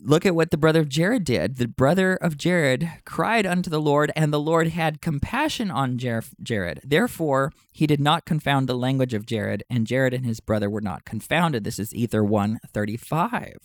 look 0.00 0.24
at 0.24 0.34
what 0.34 0.50
the 0.50 0.56
brother 0.56 0.80
of 0.80 0.88
Jared 0.88 1.24
did. 1.24 1.56
The 1.56 1.68
brother 1.68 2.16
of 2.16 2.36
Jared 2.36 2.90
cried 3.04 3.46
unto 3.46 3.68
the 3.70 3.80
Lord, 3.80 4.12
and 4.14 4.32
the 4.32 4.40
Lord 4.40 4.68
had 4.68 5.00
compassion 5.00 5.70
on 5.70 5.98
Jer- 5.98 6.22
Jared. 6.42 6.80
Therefore, 6.84 7.52
he 7.72 7.86
did 7.86 8.00
not 8.00 8.24
confound 8.24 8.68
the 8.68 8.76
language 8.76 9.14
of 9.14 9.26
Jared, 9.26 9.64
and 9.68 9.86
Jared 9.86 10.14
and 10.14 10.24
his 10.24 10.40
brother 10.40 10.70
were 10.70 10.80
not 10.80 11.04
confounded. 11.04 11.64
This 11.64 11.78
is 11.78 11.94
Ether 11.94 12.24
135. 12.24 13.56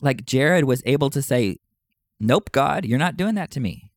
Like 0.00 0.26
Jared 0.26 0.64
was 0.64 0.82
able 0.86 1.10
to 1.10 1.22
say, 1.22 1.58
Nope, 2.20 2.52
God, 2.52 2.84
you're 2.84 2.98
not 2.98 3.16
doing 3.16 3.34
that 3.34 3.50
to 3.52 3.60
me. 3.60 3.90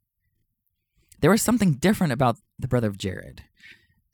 There 1.20 1.32
was 1.32 1.42
something 1.42 1.74
different 1.74 2.14
about 2.14 2.38
the 2.60 2.68
brother 2.68 2.88
of 2.88 2.98
Jared 2.98 3.44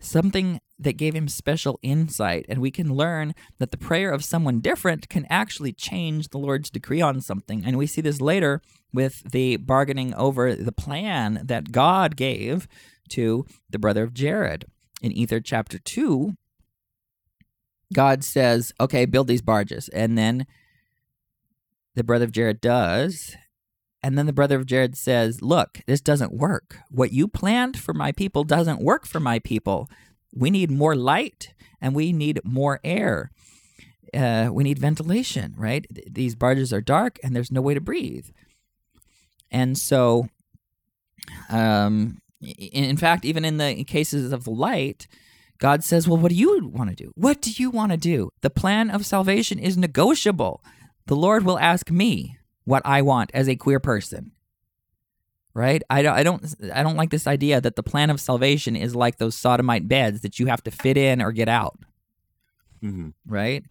something 0.04 0.60
that 0.80 0.98
gave 0.98 1.16
him 1.16 1.28
special 1.28 1.80
insight. 1.82 2.46
And 2.50 2.60
we 2.60 2.72
can 2.72 2.94
learn 2.94 3.34
that 3.60 3.72
the 3.72 3.78
prayer 3.78 4.12
of 4.12 4.24
someone 4.24 4.60
different 4.60 5.10
can 5.10 5.26
actually 5.30 5.74
change 5.74 6.30
the 6.30 6.38
Lord's 6.38 6.70
decree 6.70 7.02
on 7.02 7.22
something. 7.22 7.64
And 7.66 7.78
we 7.78 7.88
see 7.88 8.02
this 8.02 8.22
later 8.22 8.62
with 8.94 9.24
the 9.32 9.58
bargaining 9.58 10.14
over 10.16 10.56
the 10.56 10.72
plan 10.72 11.42
that 11.46 11.72
God 11.72 12.16
gave 12.16 12.68
to 13.10 13.46
the 13.70 13.80
brother 13.80 14.04
of 14.04 14.14
Jared. 14.14 14.66
In 15.02 15.12
Ether 15.12 15.40
chapter 15.40 15.80
2, 15.80 16.34
God 17.94 18.24
says, 18.24 18.72
okay, 18.80 19.06
build 19.06 19.28
these 19.28 19.42
barges. 19.42 19.90
And 19.90 20.18
then 20.18 20.46
the 21.96 22.04
brother 22.04 22.26
of 22.26 22.32
Jared 22.32 22.62
does. 22.62 23.36
And 24.04 24.18
then 24.18 24.26
the 24.26 24.34
brother 24.34 24.58
of 24.58 24.66
Jared 24.66 24.98
says, 24.98 25.42
Look, 25.42 25.80
this 25.88 26.02
doesn't 26.02 26.34
work. 26.34 26.78
What 26.92 27.14
you 27.14 27.28
planned 27.28 27.80
for 27.80 27.94
my 27.94 28.12
people 28.12 28.44
doesn't 28.44 28.82
work 28.82 29.08
for 29.08 29.22
my 29.22 29.40
people. 29.40 29.90
We 30.36 30.50
need 30.50 30.70
more 30.70 30.96
light 30.96 31.54
and 31.82 31.96
we 31.96 32.12
need 32.12 32.42
more 32.44 32.82
air. 32.84 33.32
Uh, 34.14 34.50
we 34.52 34.64
need 34.64 34.78
ventilation, 34.78 35.56
right? 35.58 35.88
These 35.90 36.36
barges 36.36 36.74
are 36.74 36.82
dark 36.82 37.18
and 37.24 37.36
there's 37.36 37.52
no 37.52 37.62
way 37.62 37.74
to 37.74 37.82
breathe. 37.82 38.28
And 39.50 39.78
so, 39.78 40.28
um, 41.50 42.20
in 42.42 42.98
fact, 42.98 43.24
even 43.24 43.46
in 43.46 43.58
the 43.58 43.84
cases 43.86 44.34
of 44.34 44.44
the 44.44 44.52
light, 44.52 45.08
God 45.60 45.84
says, 45.84 46.08
Well, 46.08 46.18
what 46.18 46.30
do 46.30 46.36
you 46.36 46.68
want 46.68 46.90
to 46.90 46.96
do? 46.96 47.14
What 47.16 47.42
do 47.42 47.52
you 47.52 47.70
want 47.70 47.92
to 47.94 47.98
do? 47.98 48.32
The 48.42 48.50
plan 48.50 48.90
of 48.90 49.06
salvation 49.06 49.60
is 49.60 49.78
negotiable. 49.78 50.62
The 51.06 51.16
Lord 51.16 51.46
will 51.46 51.60
ask 51.60 51.90
me, 51.90 52.38
what 52.66 52.82
I 52.86 53.02
want 53.02 53.32
as 53.34 53.48
a 53.48 53.56
queer 53.56 53.80
person. 53.80 54.32
Right? 55.56 55.84
I 55.90 56.02
don't, 56.02 56.14
I 56.16 56.24
don't 56.24 56.56
I 56.74 56.82
don't 56.82 56.96
like 56.96 57.12
this 57.12 57.28
idea 57.28 57.62
that 57.62 57.76
the 57.76 57.84
plan 57.84 58.10
of 58.10 58.20
salvation 58.20 58.76
is 58.76 58.96
like 58.96 59.18
those 59.18 59.36
sodomite 59.36 59.88
beds 59.88 60.22
that 60.22 60.40
you 60.40 60.48
have 60.48 60.64
to 60.64 60.72
fit 60.72 60.98
in 60.98 61.22
or 61.22 61.32
get 61.32 61.48
out. 61.48 61.78
Mm-hmm. 62.84 63.10
Right? 63.28 63.64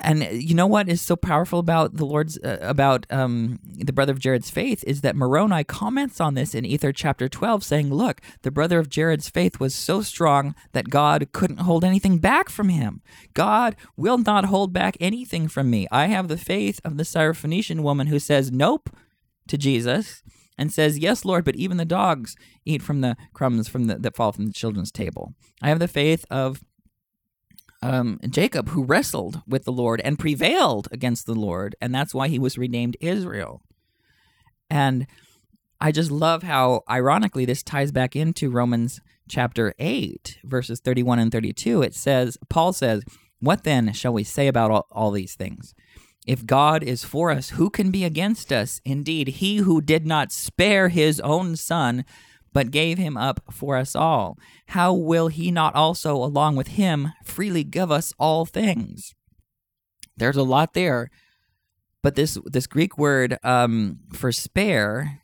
And 0.00 0.26
you 0.32 0.54
know 0.54 0.66
what 0.66 0.88
is 0.88 1.00
so 1.00 1.14
powerful 1.16 1.58
about 1.58 1.96
the 1.96 2.04
Lord's 2.04 2.38
uh, 2.38 2.58
about 2.60 3.06
um, 3.10 3.60
the 3.64 3.92
brother 3.92 4.12
of 4.12 4.18
Jared's 4.18 4.50
faith 4.50 4.82
is 4.86 5.02
that 5.02 5.16
Moroni 5.16 5.64
comments 5.64 6.20
on 6.20 6.34
this 6.34 6.54
in 6.54 6.64
Ether 6.64 6.92
chapter 6.92 7.28
12 7.28 7.62
saying 7.64 7.90
look 7.92 8.20
the 8.42 8.50
brother 8.50 8.78
of 8.78 8.88
Jared's 8.88 9.28
faith 9.28 9.60
was 9.60 9.74
so 9.74 10.02
strong 10.02 10.54
that 10.72 10.90
God 10.90 11.28
couldn't 11.32 11.60
hold 11.60 11.84
anything 11.84 12.18
back 12.18 12.48
from 12.48 12.68
him 12.68 13.02
God 13.34 13.76
will 13.96 14.18
not 14.18 14.46
hold 14.46 14.72
back 14.72 14.96
anything 15.00 15.48
from 15.48 15.70
me 15.70 15.86
I 15.92 16.06
have 16.06 16.28
the 16.28 16.38
faith 16.38 16.80
of 16.84 16.96
the 16.96 17.04
Syrophoenician 17.04 17.80
woman 17.80 18.08
who 18.08 18.18
says 18.18 18.50
nope 18.50 18.90
to 19.46 19.56
Jesus 19.56 20.22
and 20.56 20.72
says, 20.72 20.98
Yes, 20.98 21.24
Lord, 21.24 21.44
but 21.44 21.56
even 21.56 21.76
the 21.76 21.84
dogs 21.84 22.36
eat 22.64 22.82
from 22.82 23.00
the 23.00 23.16
crumbs 23.32 23.68
from 23.68 23.86
the, 23.86 23.96
that 23.96 24.16
fall 24.16 24.32
from 24.32 24.46
the 24.46 24.52
children's 24.52 24.92
table. 24.92 25.34
I 25.62 25.68
have 25.68 25.78
the 25.78 25.88
faith 25.88 26.24
of 26.30 26.62
um, 27.84 28.18
Jacob, 28.30 28.70
who 28.70 28.82
wrestled 28.82 29.42
with 29.46 29.64
the 29.64 29.72
Lord 29.72 30.00
and 30.00 30.18
prevailed 30.18 30.88
against 30.90 31.26
the 31.26 31.34
Lord, 31.34 31.76
and 31.82 31.94
that's 31.94 32.14
why 32.14 32.28
he 32.28 32.38
was 32.38 32.56
renamed 32.56 32.96
Israel. 32.98 33.60
And 34.70 35.06
I 35.82 35.92
just 35.92 36.10
love 36.10 36.42
how, 36.42 36.80
ironically, 36.88 37.44
this 37.44 37.62
ties 37.62 37.92
back 37.92 38.16
into 38.16 38.50
Romans 38.50 39.02
chapter 39.28 39.74
8, 39.78 40.38
verses 40.44 40.80
31 40.80 41.18
and 41.18 41.30
32. 41.30 41.82
It 41.82 41.94
says, 41.94 42.38
Paul 42.48 42.72
says, 42.72 43.02
What 43.40 43.64
then 43.64 43.92
shall 43.92 44.14
we 44.14 44.24
say 44.24 44.48
about 44.48 44.70
all, 44.70 44.86
all 44.90 45.10
these 45.10 45.34
things? 45.34 45.74
If 46.26 46.46
God 46.46 46.82
is 46.82 47.04
for 47.04 47.30
us, 47.30 47.50
who 47.50 47.68
can 47.68 47.90
be 47.90 48.02
against 48.02 48.50
us? 48.50 48.80
Indeed, 48.86 49.28
he 49.28 49.58
who 49.58 49.82
did 49.82 50.06
not 50.06 50.32
spare 50.32 50.88
his 50.88 51.20
own 51.20 51.54
son, 51.54 52.06
but 52.54 52.70
gave 52.70 52.96
him 52.96 53.18
up 53.18 53.40
for 53.50 53.76
us 53.76 53.94
all, 53.94 54.38
how 54.68 54.94
will 54.94 55.28
he 55.28 55.50
not 55.50 55.74
also, 55.74 56.14
along 56.14 56.56
with 56.56 56.68
him, 56.68 57.12
freely 57.22 57.64
give 57.64 57.90
us 57.90 58.14
all 58.18 58.46
things? 58.46 59.14
There's 60.16 60.36
a 60.36 60.44
lot 60.44 60.72
there, 60.72 61.10
but 62.02 62.14
this 62.14 62.38
this 62.46 62.66
Greek 62.66 62.96
word 62.96 63.36
um, 63.42 63.98
for 64.12 64.30
spare 64.30 65.20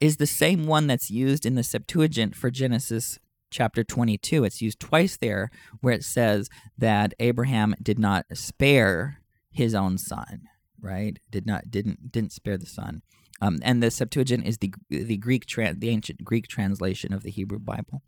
is 0.00 0.16
the 0.16 0.26
same 0.26 0.66
one 0.66 0.86
that's 0.86 1.10
used 1.10 1.44
in 1.44 1.56
the 1.56 1.62
Septuagint 1.62 2.36
for 2.36 2.50
Genesis 2.50 3.18
chapter 3.50 3.84
22. 3.84 4.44
It's 4.44 4.62
used 4.62 4.80
twice 4.80 5.16
there, 5.16 5.50
where 5.80 5.94
it 5.94 6.04
says 6.04 6.48
that 6.78 7.14
Abraham 7.18 7.74
did 7.82 7.98
not 7.98 8.26
spare 8.34 9.18
his 9.50 9.74
own 9.74 9.98
son, 9.98 10.42
right? 10.80 11.18
Did 11.30 11.46
not 11.46 11.70
didn't 11.70 12.12
didn't 12.12 12.32
spare 12.32 12.56
the 12.56 12.66
son. 12.66 13.02
Um, 13.42 13.58
and 13.62 13.82
the 13.82 13.90
Septuagint 13.90 14.46
is 14.46 14.58
the 14.58 14.72
the 14.88 15.16
Greek 15.16 15.46
tra- 15.46 15.74
the 15.74 15.90
ancient 15.90 16.24
Greek 16.24 16.46
translation 16.46 17.12
of 17.12 17.24
the 17.24 17.30
Hebrew 17.30 17.58
Bible. 17.58 18.00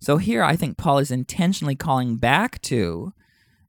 So 0.00 0.18
here, 0.18 0.44
I 0.44 0.54
think 0.54 0.78
Paul 0.78 0.98
is 0.98 1.10
intentionally 1.10 1.74
calling 1.74 2.16
back 2.16 2.62
to 2.62 3.12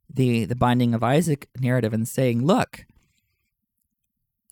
the 0.08 0.44
the 0.44 0.54
binding 0.54 0.94
of 0.94 1.02
Isaac 1.02 1.48
narrative 1.58 1.92
and 1.92 2.06
saying, 2.06 2.46
look, 2.46 2.86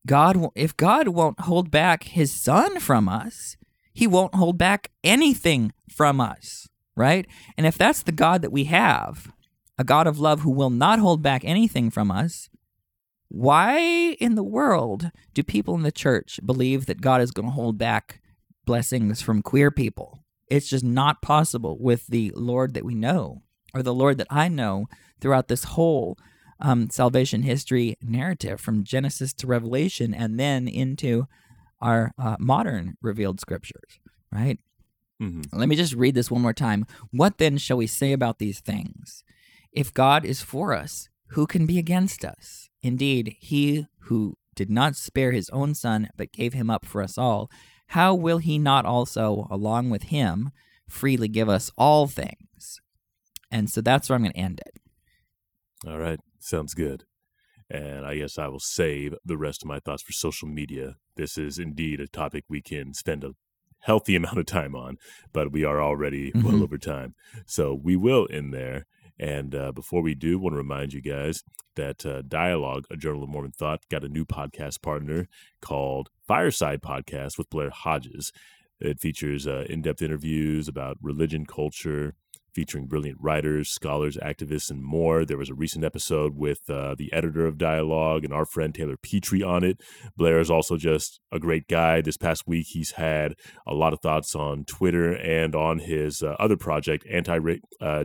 God, 0.05 0.49
if 0.57 0.77
God 0.77 1.09
won't 1.09 1.41
hold 1.41 1.71
back 1.71 2.03
His 2.03 2.33
Son 2.33 2.81
from 2.81 3.09
us, 3.09 3.57
He 3.95 4.09
won't 4.09 4.35
hold 4.35 4.59
back 4.59 4.91
anything 5.05 5.73
from 5.89 6.21
us, 6.21 6.69
right? 6.97 7.25
And 7.57 7.69
if 7.69 7.79
that's 7.79 8.03
the 8.03 8.11
God 8.11 8.43
that 8.43 8.51
we 8.51 8.65
have, 8.65 9.33
a 9.79 9.85
God 9.85 10.09
of 10.09 10.19
love 10.19 10.41
who 10.41 10.51
will 10.51 10.71
not 10.71 10.99
hold 10.99 11.23
back 11.23 11.45
anything 11.45 11.89
from 11.89 12.11
us, 12.11 12.49
why 13.33 13.79
in 14.21 14.35
the 14.35 14.43
world 14.43 15.11
do 15.33 15.43
people 15.43 15.75
in 15.75 15.83
the 15.83 15.91
church 15.91 16.39
believe 16.45 16.85
that 16.85 17.01
God 17.01 17.23
is 17.23 17.31
going 17.31 17.49
to 17.49 17.55
hold 17.55 17.79
back 17.79 18.21
blessings 18.67 19.23
from 19.23 19.41
queer 19.41 19.71
people? 19.71 20.23
It's 20.49 20.69
just 20.69 20.85
not 20.85 21.23
possible 21.23 21.79
with 21.81 22.09
the 22.09 22.31
Lord 22.35 22.75
that 22.75 22.85
we 22.85 22.95
know, 22.95 23.41
or 23.73 23.83
the 23.83 23.95
Lord 23.95 24.19
that 24.19 24.27
I 24.29 24.49
know 24.49 24.87
throughout 25.19 25.49
this 25.49 25.65
whole 25.65 26.19
um, 26.61 26.91
salvation 26.91 27.41
history 27.41 27.97
narrative 28.03 28.61
from 28.61 28.85
Genesis 28.85 29.33
to 29.33 29.47
Revelation 29.47 30.13
and 30.13 30.39
then 30.39 30.69
into 30.69 31.27
our 31.81 32.13
uh, 32.19 32.37
modern 32.39 32.99
revealed 33.01 33.41
scriptures, 33.41 33.99
right? 34.31 34.59
Mm-hmm. 35.23 35.59
Let 35.59 35.71
me 35.71 35.77
just 35.77 35.95
read 35.95 36.15
this 36.15 36.31
one 36.31 36.43
more 36.43 36.53
time. 36.53 36.85
What 37.13 37.39
then 37.39 37.57
shall 37.57 37.79
we 37.79 37.87
say 37.87 38.13
about 38.13 38.41
these 38.41 38.61
things? 38.61 39.25
If 39.73 39.95
God 39.95 40.27
is 40.27 40.43
for 40.43 40.75
us, 40.75 41.09
who 41.29 41.47
can 41.47 41.65
be 41.65 41.79
against 41.79 42.27
us? 42.27 42.62
Indeed, 42.83 43.37
he 43.39 43.87
who 44.01 44.37
did 44.55 44.71
not 44.71 44.97
spare 44.97 45.33
his 45.33 45.49
own 45.51 45.75
son, 45.75 46.09
but 46.17 46.33
gave 46.33 46.53
him 46.53 46.71
up 46.71 46.85
for 46.85 47.03
us 47.03 47.17
all, 47.17 47.51
how 47.89 48.15
will 48.15 48.39
he 48.39 48.59
not 48.59 48.85
also, 48.85 49.47
along 49.51 49.91
with 49.91 50.05
him, 50.05 50.51
freely 50.89 51.29
give 51.29 51.49
us 51.49 51.71
all 51.77 52.07
things? 52.07 52.81
And 53.51 53.69
so 53.69 53.81
that's 53.81 54.09
where 54.09 54.17
I'm 54.17 54.23
going 54.23 54.33
to 54.33 54.39
end 54.39 54.61
it. 54.67 54.81
All 55.87 55.99
right. 55.99 56.21
Sounds 56.39 56.75
good. 56.75 57.05
And 57.71 58.05
I 58.05 58.17
guess 58.17 58.39
I 58.39 58.49
will 58.49 58.61
save 58.61 59.15
the 59.25 59.37
rest 59.37 59.63
of 59.63 59.69
my 59.69 59.79
thoughts 59.79 60.03
for 60.03 60.13
social 60.13 60.49
media. 60.49 60.97
This 61.17 61.39
is 61.39 61.59
indeed 61.59 62.01
a 62.01 62.07
topic 62.07 62.45
we 62.49 62.61
can 62.61 62.95
spend 62.95 63.25
a 63.25 63.33
healthy 63.81 64.17
amount 64.17 64.39
of 64.39 64.47
time 64.47 64.75
on, 64.75 64.99
but 65.33 65.53
we 65.53 65.65
are 65.65 65.83
already 65.83 66.31
mm-hmm. 66.31 66.47
well 66.47 66.63
over 66.63 66.79
time. 66.79 67.15
So 67.47 67.75
we 67.75 67.97
will 67.97 68.29
end 68.31 68.53
there. 68.53 68.87
And 69.19 69.55
uh, 69.55 69.73
before 69.73 70.03
we 70.03 70.15
do, 70.15 70.39
I 70.39 70.43
want 70.43 70.53
to 70.55 70.59
remind 70.59 70.93
you 70.93 71.01
guys 71.01 71.43
that 71.77 72.05
uh, 72.05 72.23
Dialogue, 72.23 72.87
a 72.91 72.97
Journal 72.97 73.23
of 73.23 73.29
Mormon 73.29 73.53
Thought, 73.53 73.89
got 73.91 74.05
a 74.05 74.09
new 74.09 74.25
podcast 74.25 74.83
partner 74.83 75.29
called 75.61 76.11
Fireside 76.27 76.83
Podcast 76.83 77.39
with 77.39 77.51
Blair 77.51 77.71
Hodges. 77.71 78.33
It 78.81 79.01
features 79.01 79.47
uh, 79.47 79.65
in 79.69 79.83
depth 79.83 80.03
interviews 80.03 80.67
about 80.67 80.99
religion, 81.01 81.47
culture, 81.47 82.15
featuring 82.55 82.87
brilliant 82.87 83.19
writers, 83.21 83.71
scholars, 83.71 84.17
activists, 84.17 84.71
and 84.71 84.83
more. 84.83 85.25
There 85.25 85.39
was 85.39 85.51
a 85.51 85.55
recent 85.55 85.85
episode 85.85 86.37
with 86.37 86.69
uh, 86.69 86.95
the 86.97 87.13
editor 87.13 87.47
of 87.47 87.59
Dialogue 87.59 88.25
and 88.25 88.33
our 88.33 88.45
friend 88.45 88.75
Taylor 88.75 88.97
Petrey 88.97 89.43
on 89.43 89.65
it. 89.65 89.81
Blair 90.17 90.41
is 90.41 90.51
also 90.51 90.77
just 90.77 91.21
a 91.31 91.39
great 91.39 91.69
guy. 91.69 92.01
This 92.01 92.17
past 92.17 92.47
week, 92.47 92.67
he's 92.71 92.93
had 92.93 93.35
a 93.67 93.75
lot 93.75 93.93
of 93.93 94.01
thoughts 94.01 94.35
on 94.35 94.65
Twitter 94.65 95.13
and 95.15 95.55
on 95.55 95.79
his 95.79 96.23
uh, 96.23 96.37
other 96.39 96.57
project, 96.57 97.07
Anti 97.11 97.39
uh, 97.81 98.05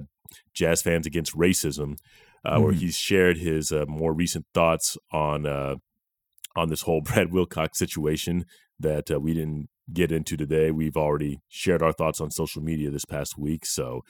Jazz 0.54 0.82
Fans 0.82 1.06
Against 1.06 1.36
Racism, 1.36 1.98
uh, 2.46 2.54
mm-hmm. 2.54 2.64
where 2.64 2.74
he's 2.74 2.98
shared 2.98 3.38
his 3.38 3.72
uh, 3.72 3.86
more 3.88 4.14
recent 4.14 4.46
thoughts 4.54 4.98
on 5.12 5.46
uh, 5.46 5.76
on 6.56 6.70
this 6.70 6.82
whole 6.82 7.02
Brad 7.06 7.32
Wilcox 7.32 7.78
situation 7.78 8.46
that 8.80 9.10
uh, 9.12 9.20
we 9.20 9.34
didn't 9.34 9.70
get 9.92 10.12
into 10.12 10.36
today. 10.36 10.72
We've 10.72 10.98
already 10.98 11.40
shared 11.48 11.82
our 11.82 11.94
thoughts 11.94 12.20
on 12.20 12.32
social 12.32 12.62
media 12.62 12.90
this 12.92 13.06
past 13.06 13.38
week. 13.38 13.66
So, 13.66 14.02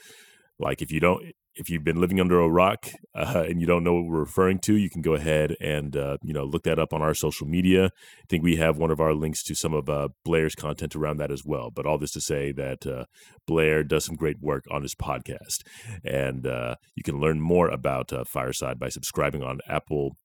like, 0.59 0.81
if 0.81 0.91
you 0.91 0.99
don't, 0.99 1.23
if 1.57 1.69
you've 1.69 1.83
been 1.83 1.99
living 1.99 2.19
under 2.19 2.39
a 2.39 2.49
rock 2.49 2.87
uh, 3.15 3.43
and 3.47 3.59
you 3.59 3.67
don't 3.67 3.83
know 3.83 3.95
what 3.95 4.05
we're 4.05 4.19
referring 4.19 4.59
to, 4.59 4.75
you 4.75 4.89
can 4.89 5.01
go 5.01 5.13
ahead 5.13 5.55
and 5.59 5.95
uh, 5.97 6.17
you 6.23 6.33
know 6.33 6.43
look 6.43 6.63
that 6.63 6.79
up 6.79 6.93
on 6.93 7.01
our 7.01 7.13
social 7.13 7.47
media. 7.47 7.85
I 7.85 8.25
think 8.29 8.43
we 8.43 8.57
have 8.57 8.77
one 8.77 8.91
of 8.91 8.99
our 8.99 9.13
links 9.13 9.43
to 9.43 9.55
some 9.55 9.73
of 9.73 9.89
uh, 9.89 10.09
Blair's 10.23 10.55
content 10.55 10.95
around 10.95 11.17
that 11.17 11.31
as 11.31 11.43
well. 11.43 11.71
But 11.71 11.85
all 11.85 11.97
this 11.97 12.11
to 12.11 12.21
say 12.21 12.51
that 12.53 12.85
uh, 12.85 13.05
Blair 13.45 13.83
does 13.83 14.05
some 14.05 14.15
great 14.15 14.39
work 14.39 14.65
on 14.71 14.83
his 14.83 14.95
podcast, 14.95 15.63
and 16.03 16.45
uh, 16.45 16.75
you 16.95 17.03
can 17.03 17.19
learn 17.19 17.41
more 17.41 17.69
about 17.69 18.13
uh, 18.13 18.23
Fireside 18.23 18.79
by 18.79 18.89
subscribing 18.89 19.43
on 19.43 19.59
Apple 19.67 20.17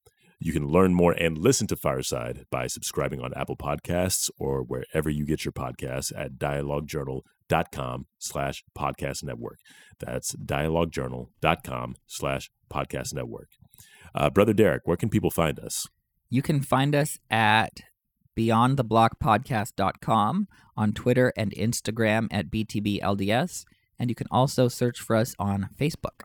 you 0.44 0.52
can 0.52 0.66
learn 0.66 0.92
more 0.92 1.12
and 1.12 1.38
listen 1.38 1.68
to 1.68 1.76
Fireside 1.76 2.46
by 2.50 2.66
subscribing 2.66 3.20
on 3.20 3.32
Apple 3.34 3.56
Podcasts 3.56 4.28
or 4.38 4.64
wherever 4.64 5.08
you 5.08 5.24
get 5.24 5.44
your 5.44 5.52
podcasts 5.52 6.12
at 6.16 6.36
dialoguejournal.com 7.52 8.06
slash 8.18 8.64
podcast 8.76 9.22
network. 9.24 9.60
That's 9.98 10.34
dialoguejournal.com 10.34 11.96
slash 12.06 12.50
podcast 12.72 13.12
network. 13.14 13.48
Uh, 14.14 14.30
Brother 14.30 14.52
Derek, 14.52 14.86
where 14.86 14.96
can 14.96 15.08
people 15.08 15.30
find 15.30 15.58
us? 15.58 15.88
You 16.30 16.42
can 16.42 16.62
find 16.62 16.94
us 16.94 17.18
at 17.30 17.80
beyondtheblockpodcast.com 18.36 20.48
on 20.76 20.92
Twitter 20.92 21.32
and 21.36 21.50
Instagram 21.52 22.28
at 22.30 22.50
BTBLDS. 22.50 23.64
And 23.98 24.10
you 24.10 24.14
can 24.14 24.28
also 24.30 24.68
search 24.68 25.00
for 25.00 25.16
us 25.16 25.34
on 25.38 25.70
Facebook. 25.78 26.22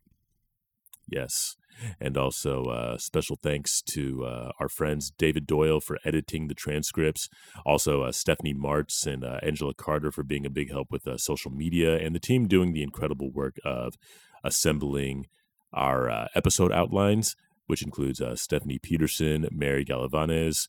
Yes. 1.10 1.58
And 2.00 2.18
also, 2.18 2.66
uh, 2.66 2.98
special 2.98 3.38
thanks 3.42 3.82
to 3.84 4.26
uh, 4.26 4.52
our 4.60 4.70
friends 4.70 5.12
David 5.18 5.46
Doyle 5.48 5.80
for 5.80 5.98
editing 6.04 6.48
the 6.48 6.54
transcripts. 6.54 7.30
Also, 7.66 8.04
uh, 8.04 8.12
Stephanie 8.12 8.54
Martz 8.54 9.06
and 9.06 9.24
uh, 9.24 9.40
Angela 9.44 9.74
Carter 9.74 10.12
for 10.12 10.24
being 10.24 10.46
a 10.46 10.50
big 10.50 10.72
help 10.72 10.92
with 10.92 11.08
uh, 11.08 11.18
social 11.18 11.52
media, 11.52 11.98
and 11.98 12.16
the 12.16 12.20
team 12.20 12.48
doing 12.48 12.74
the 12.74 12.84
incredible 12.84 13.32
work 13.32 13.58
of 13.64 13.96
assembling 14.44 15.28
our 15.74 16.10
uh, 16.10 16.28
episode 16.36 16.72
outlines, 16.72 17.36
which 17.68 17.82
includes 17.82 18.22
Stephanie 18.36 18.80
Peterson, 18.80 19.48
Mary 19.52 19.84
Gallivanes, 19.84 20.68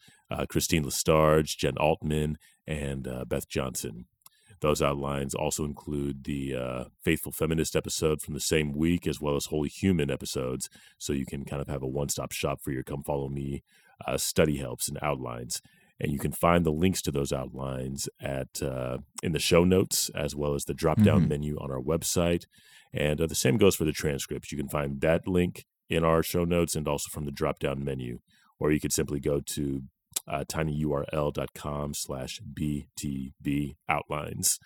Christine 0.48 0.85
Lestarge, 0.85 1.56
Jen 1.56 1.76
Altman, 1.78 2.36
and 2.66 3.09
Beth 3.28 3.48
Johnson. 3.48 4.06
Those 4.60 4.82
outlines 4.82 5.35
also 5.35 5.64
include 5.64 6.24
the 6.24 6.55
uh, 6.55 6.85
Faithful 7.02 7.32
Feminist 7.32 7.76
episode 7.76 8.20
from 8.20 8.35
the 8.35 8.40
same 8.40 8.72
week, 8.72 9.06
as 9.06 9.20
well 9.20 9.36
as 9.36 9.47
Holy 9.47 9.68
Human 9.68 10.10
episodes. 10.10 10.68
So 10.98 11.12
you 11.12 11.26
can 11.26 11.44
kind 11.44 11.62
of 11.62 11.68
have 11.68 11.82
a 11.82 11.86
one 11.86 12.09
stop 12.09 12.32
shop 12.32 12.60
for 12.62 12.72
your 12.72 12.82
Come 12.82 13.02
Follow 13.02 13.28
Me 13.28 13.62
uh, 14.06 14.16
study 14.16 14.59
helps 14.59 14.89
and 14.89 14.98
outlines. 15.02 15.60
And 16.01 16.12
you 16.12 16.18
can 16.18 16.32
find 16.32 16.64
the 16.64 16.70
links 16.70 17.02
to 17.02 17.10
those 17.10 17.32
outlines 17.32 18.09
at 18.20 18.62
uh, 18.62 18.98
in 19.22 19.32
the 19.32 19.40
show 19.40 19.64
notes, 19.64 20.10
as 20.14 20.35
well 20.35 20.55
as 20.55 20.64
the 20.64 20.74
drop 20.74 21.02
down 21.02 21.20
mm-hmm. 21.20 21.28
menu 21.28 21.56
on 21.59 21.70
our 21.70 21.80
website. 21.80 22.44
And 22.93 23.20
uh, 23.20 23.26
the 23.26 23.35
same 23.35 23.56
goes 23.59 23.76
for 23.76 23.85
the 23.85 23.93
transcripts. 23.93 24.52
You 24.52 24.59
can 24.59 24.68
find 24.68 25.01
that 25.01 25.26
link 25.26 25.66
in 25.89 26.05
our 26.05 26.22
show 26.22 26.44
notes 26.44 26.76
and 26.76 26.86
also 26.86 27.09
from 27.10 27.24
the 27.24 27.32
drop 27.32 27.59
down 27.59 27.85
menu. 27.85 28.20
Or 28.60 28.70
you 28.70 28.80
could 28.80 28.93
simply 28.93 29.20
go 29.20 29.40
to 29.55 29.82
uh, 30.28 30.44
tinyurl.com 30.44 31.94
slash 31.94 32.40
btb 32.55 33.76
outlines. 33.88 34.59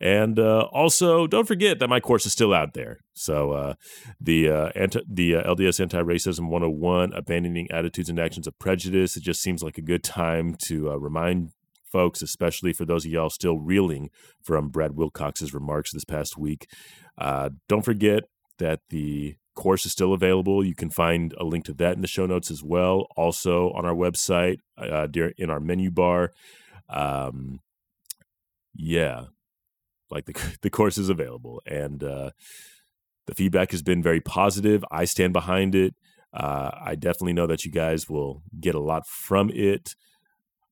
And 0.00 0.40
uh, 0.40 0.66
also, 0.72 1.28
don't 1.28 1.46
forget 1.46 1.78
that 1.78 1.88
my 1.88 2.00
course 2.00 2.26
is 2.26 2.32
still 2.32 2.52
out 2.52 2.74
there. 2.74 2.98
So 3.14 3.52
uh, 3.52 3.74
the 4.20 4.50
uh, 4.50 4.70
anti- 4.74 5.04
the 5.08 5.36
uh, 5.36 5.54
LDS 5.54 5.78
Anti 5.78 6.02
Racism 6.02 6.48
101, 6.48 7.12
Abandoning 7.12 7.70
Attitudes 7.70 8.08
and 8.08 8.18
Actions 8.18 8.48
of 8.48 8.58
Prejudice. 8.58 9.16
It 9.16 9.22
just 9.22 9.40
seems 9.40 9.62
like 9.62 9.78
a 9.78 9.82
good 9.82 10.02
time 10.02 10.56
to 10.64 10.90
uh, 10.90 10.96
remind 10.96 11.50
folks, 11.84 12.20
especially 12.20 12.72
for 12.72 12.84
those 12.84 13.04
of 13.04 13.12
y'all 13.12 13.30
still 13.30 13.58
reeling 13.58 14.10
from 14.42 14.70
Brad 14.70 14.92
Wilcox's 14.92 15.54
remarks 15.54 15.92
this 15.92 16.04
past 16.04 16.36
week. 16.36 16.66
Uh, 17.16 17.50
don't 17.68 17.84
forget 17.84 18.24
that 18.58 18.80
the 18.88 19.36
course 19.54 19.86
is 19.86 19.92
still 19.92 20.12
available. 20.12 20.64
You 20.64 20.74
can 20.74 20.90
find 20.90 21.34
a 21.38 21.44
link 21.44 21.64
to 21.66 21.74
that 21.74 21.94
in 21.94 22.02
the 22.02 22.08
show 22.08 22.26
notes 22.26 22.50
as 22.50 22.62
well. 22.62 23.06
Also 23.16 23.70
on 23.72 23.84
our 23.84 23.94
website, 23.94 24.58
uh, 24.78 25.08
in 25.38 25.50
our 25.50 25.60
menu 25.60 25.90
bar. 25.90 26.32
Um, 26.88 27.60
yeah, 28.74 29.26
like 30.10 30.26
the 30.26 30.56
the 30.62 30.70
course 30.70 30.98
is 30.98 31.08
available, 31.08 31.62
and 31.66 32.02
uh, 32.02 32.30
the 33.26 33.34
feedback 33.34 33.70
has 33.70 33.82
been 33.82 34.02
very 34.02 34.20
positive. 34.20 34.84
I 34.90 35.04
stand 35.04 35.32
behind 35.32 35.74
it. 35.74 35.94
Uh, 36.32 36.70
I 36.80 36.94
definitely 36.94 37.34
know 37.34 37.46
that 37.46 37.64
you 37.64 37.70
guys 37.70 38.08
will 38.08 38.42
get 38.58 38.74
a 38.74 38.80
lot 38.80 39.06
from 39.06 39.50
it. 39.50 39.94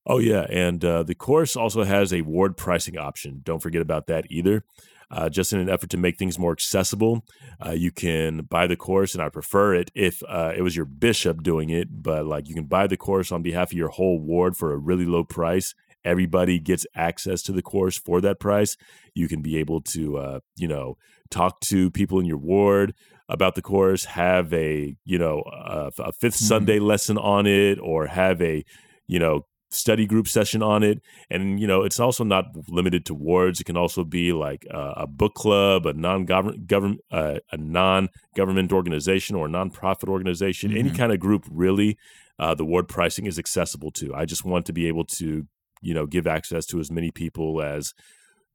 Oh 0.06 0.18
yeah, 0.18 0.46
and 0.48 0.84
uh, 0.84 1.02
the 1.02 1.14
course 1.14 1.56
also 1.56 1.84
has 1.84 2.12
a 2.12 2.22
ward 2.22 2.56
pricing 2.56 2.96
option. 2.96 3.42
Don't 3.44 3.62
forget 3.62 3.82
about 3.82 4.06
that 4.06 4.24
either 4.30 4.64
uh, 5.10 5.28
just 5.28 5.52
in 5.52 5.60
an 5.60 5.68
effort 5.68 5.90
to 5.90 5.96
make 5.96 6.18
things 6.18 6.38
more 6.38 6.52
accessible. 6.52 7.24
Uh, 7.64 7.70
you 7.72 7.90
can 7.90 8.42
buy 8.42 8.66
the 8.66 8.76
course, 8.76 9.14
and 9.14 9.22
I 9.22 9.28
prefer 9.28 9.74
it 9.74 9.90
if 9.94 10.22
uh, 10.28 10.52
it 10.56 10.62
was 10.62 10.76
your 10.76 10.84
bishop 10.84 11.42
doing 11.42 11.70
it, 11.70 12.02
but 12.02 12.26
like 12.26 12.48
you 12.48 12.54
can 12.54 12.66
buy 12.66 12.86
the 12.86 12.96
course 12.96 13.32
on 13.32 13.42
behalf 13.42 13.70
of 13.70 13.78
your 13.78 13.88
whole 13.88 14.20
ward 14.20 14.56
for 14.56 14.72
a 14.72 14.78
really 14.78 15.06
low 15.06 15.24
price. 15.24 15.74
Everybody 16.04 16.58
gets 16.58 16.86
access 16.94 17.42
to 17.42 17.52
the 17.52 17.62
course 17.62 17.98
for 17.98 18.20
that 18.22 18.40
price. 18.40 18.76
You 19.14 19.28
can 19.28 19.42
be 19.42 19.58
able 19.58 19.82
to, 19.82 20.16
uh, 20.16 20.40
you 20.56 20.68
know, 20.68 20.96
talk 21.30 21.60
to 21.60 21.90
people 21.90 22.18
in 22.18 22.26
your 22.26 22.38
ward 22.38 22.94
about 23.28 23.54
the 23.54 23.62
course, 23.62 24.06
have 24.06 24.52
a, 24.52 24.96
you 25.04 25.18
know, 25.18 25.42
a, 25.52 25.90
a 25.98 26.12
5th 26.12 26.12
mm-hmm. 26.12 26.30
Sunday 26.30 26.78
lesson 26.78 27.18
on 27.18 27.46
it, 27.46 27.78
or 27.80 28.06
have 28.06 28.40
a, 28.40 28.64
you 29.06 29.18
know, 29.18 29.44
study 29.70 30.06
group 30.06 30.26
session 30.26 30.62
on 30.62 30.82
it. 30.82 31.00
And, 31.30 31.60
you 31.60 31.66
know, 31.66 31.82
it's 31.82 32.00
also 32.00 32.24
not 32.24 32.46
limited 32.68 33.06
to 33.06 33.14
wards. 33.14 33.60
It 33.60 33.64
can 33.64 33.76
also 33.76 34.04
be 34.04 34.32
like 34.32 34.66
uh, 34.72 34.94
a 34.96 35.06
book 35.06 35.34
club, 35.34 35.86
a 35.86 35.92
non-government, 35.92 36.66
government, 36.66 37.00
uh, 37.10 37.38
a 37.52 37.56
non-government 37.56 38.72
organization 38.72 39.36
or 39.36 39.46
a 39.46 39.50
nonprofit 39.50 40.08
organization, 40.08 40.76
any 40.76 40.90
Mhm. 40.90 40.96
kind 40.96 41.12
of 41.12 41.20
group 41.20 41.46
really. 41.50 41.96
Uh, 42.38 42.54
the 42.54 42.64
ward 42.64 42.88
pricing 42.88 43.26
is 43.26 43.38
accessible 43.38 43.90
to. 43.92 44.14
I 44.14 44.24
just 44.24 44.44
want 44.44 44.64
to 44.66 44.72
be 44.72 44.86
able 44.88 45.04
to, 45.18 45.46
you 45.82 45.94
know, 45.94 46.06
give 46.06 46.26
access 46.26 46.64
to 46.66 46.80
as 46.80 46.90
many 46.90 47.10
people 47.10 47.62
as, 47.62 47.92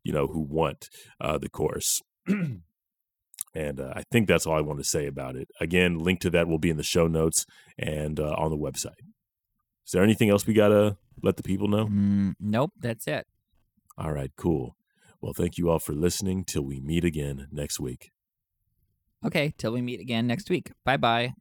you 0.03 0.11
know, 0.11 0.27
who 0.27 0.41
want 0.41 0.89
uh, 1.21 1.37
the 1.37 1.49
course. 1.49 2.01
and 2.27 3.79
uh, 3.79 3.93
I 3.95 4.03
think 4.11 4.27
that's 4.27 4.45
all 4.45 4.57
I 4.57 4.61
want 4.61 4.79
to 4.79 4.83
say 4.83 5.05
about 5.05 5.35
it. 5.35 5.47
Again, 5.61 5.99
link 5.99 6.19
to 6.21 6.29
that 6.31 6.47
will 6.47 6.57
be 6.57 6.69
in 6.69 6.77
the 6.77 6.83
show 6.83 7.07
notes 7.07 7.45
and 7.77 8.19
uh, 8.19 8.33
on 8.37 8.49
the 8.49 8.57
website. 8.57 8.99
Is 9.85 9.91
there 9.93 10.03
anything 10.03 10.29
else 10.29 10.47
we 10.47 10.53
gotta 10.55 10.97
let 11.21 11.37
the 11.37 11.43
people 11.43 11.67
know? 11.67 11.85
Mm, 11.87 12.35
nope, 12.39 12.71
that's 12.79 13.07
it. 13.07 13.25
All 13.97 14.11
right, 14.11 14.31
cool. 14.35 14.75
Well, 15.21 15.33
thank 15.33 15.57
you 15.57 15.69
all 15.69 15.79
for 15.79 15.93
listening. 15.93 16.43
Till 16.43 16.63
we 16.63 16.79
meet 16.79 17.03
again 17.03 17.47
next 17.51 17.79
week. 17.79 18.11
Okay, 19.25 19.53
till 19.57 19.71
we 19.71 19.81
meet 19.81 19.99
again 19.99 20.27
next 20.27 20.49
week. 20.49 20.71
Bye 20.83 20.97
bye. 20.97 21.33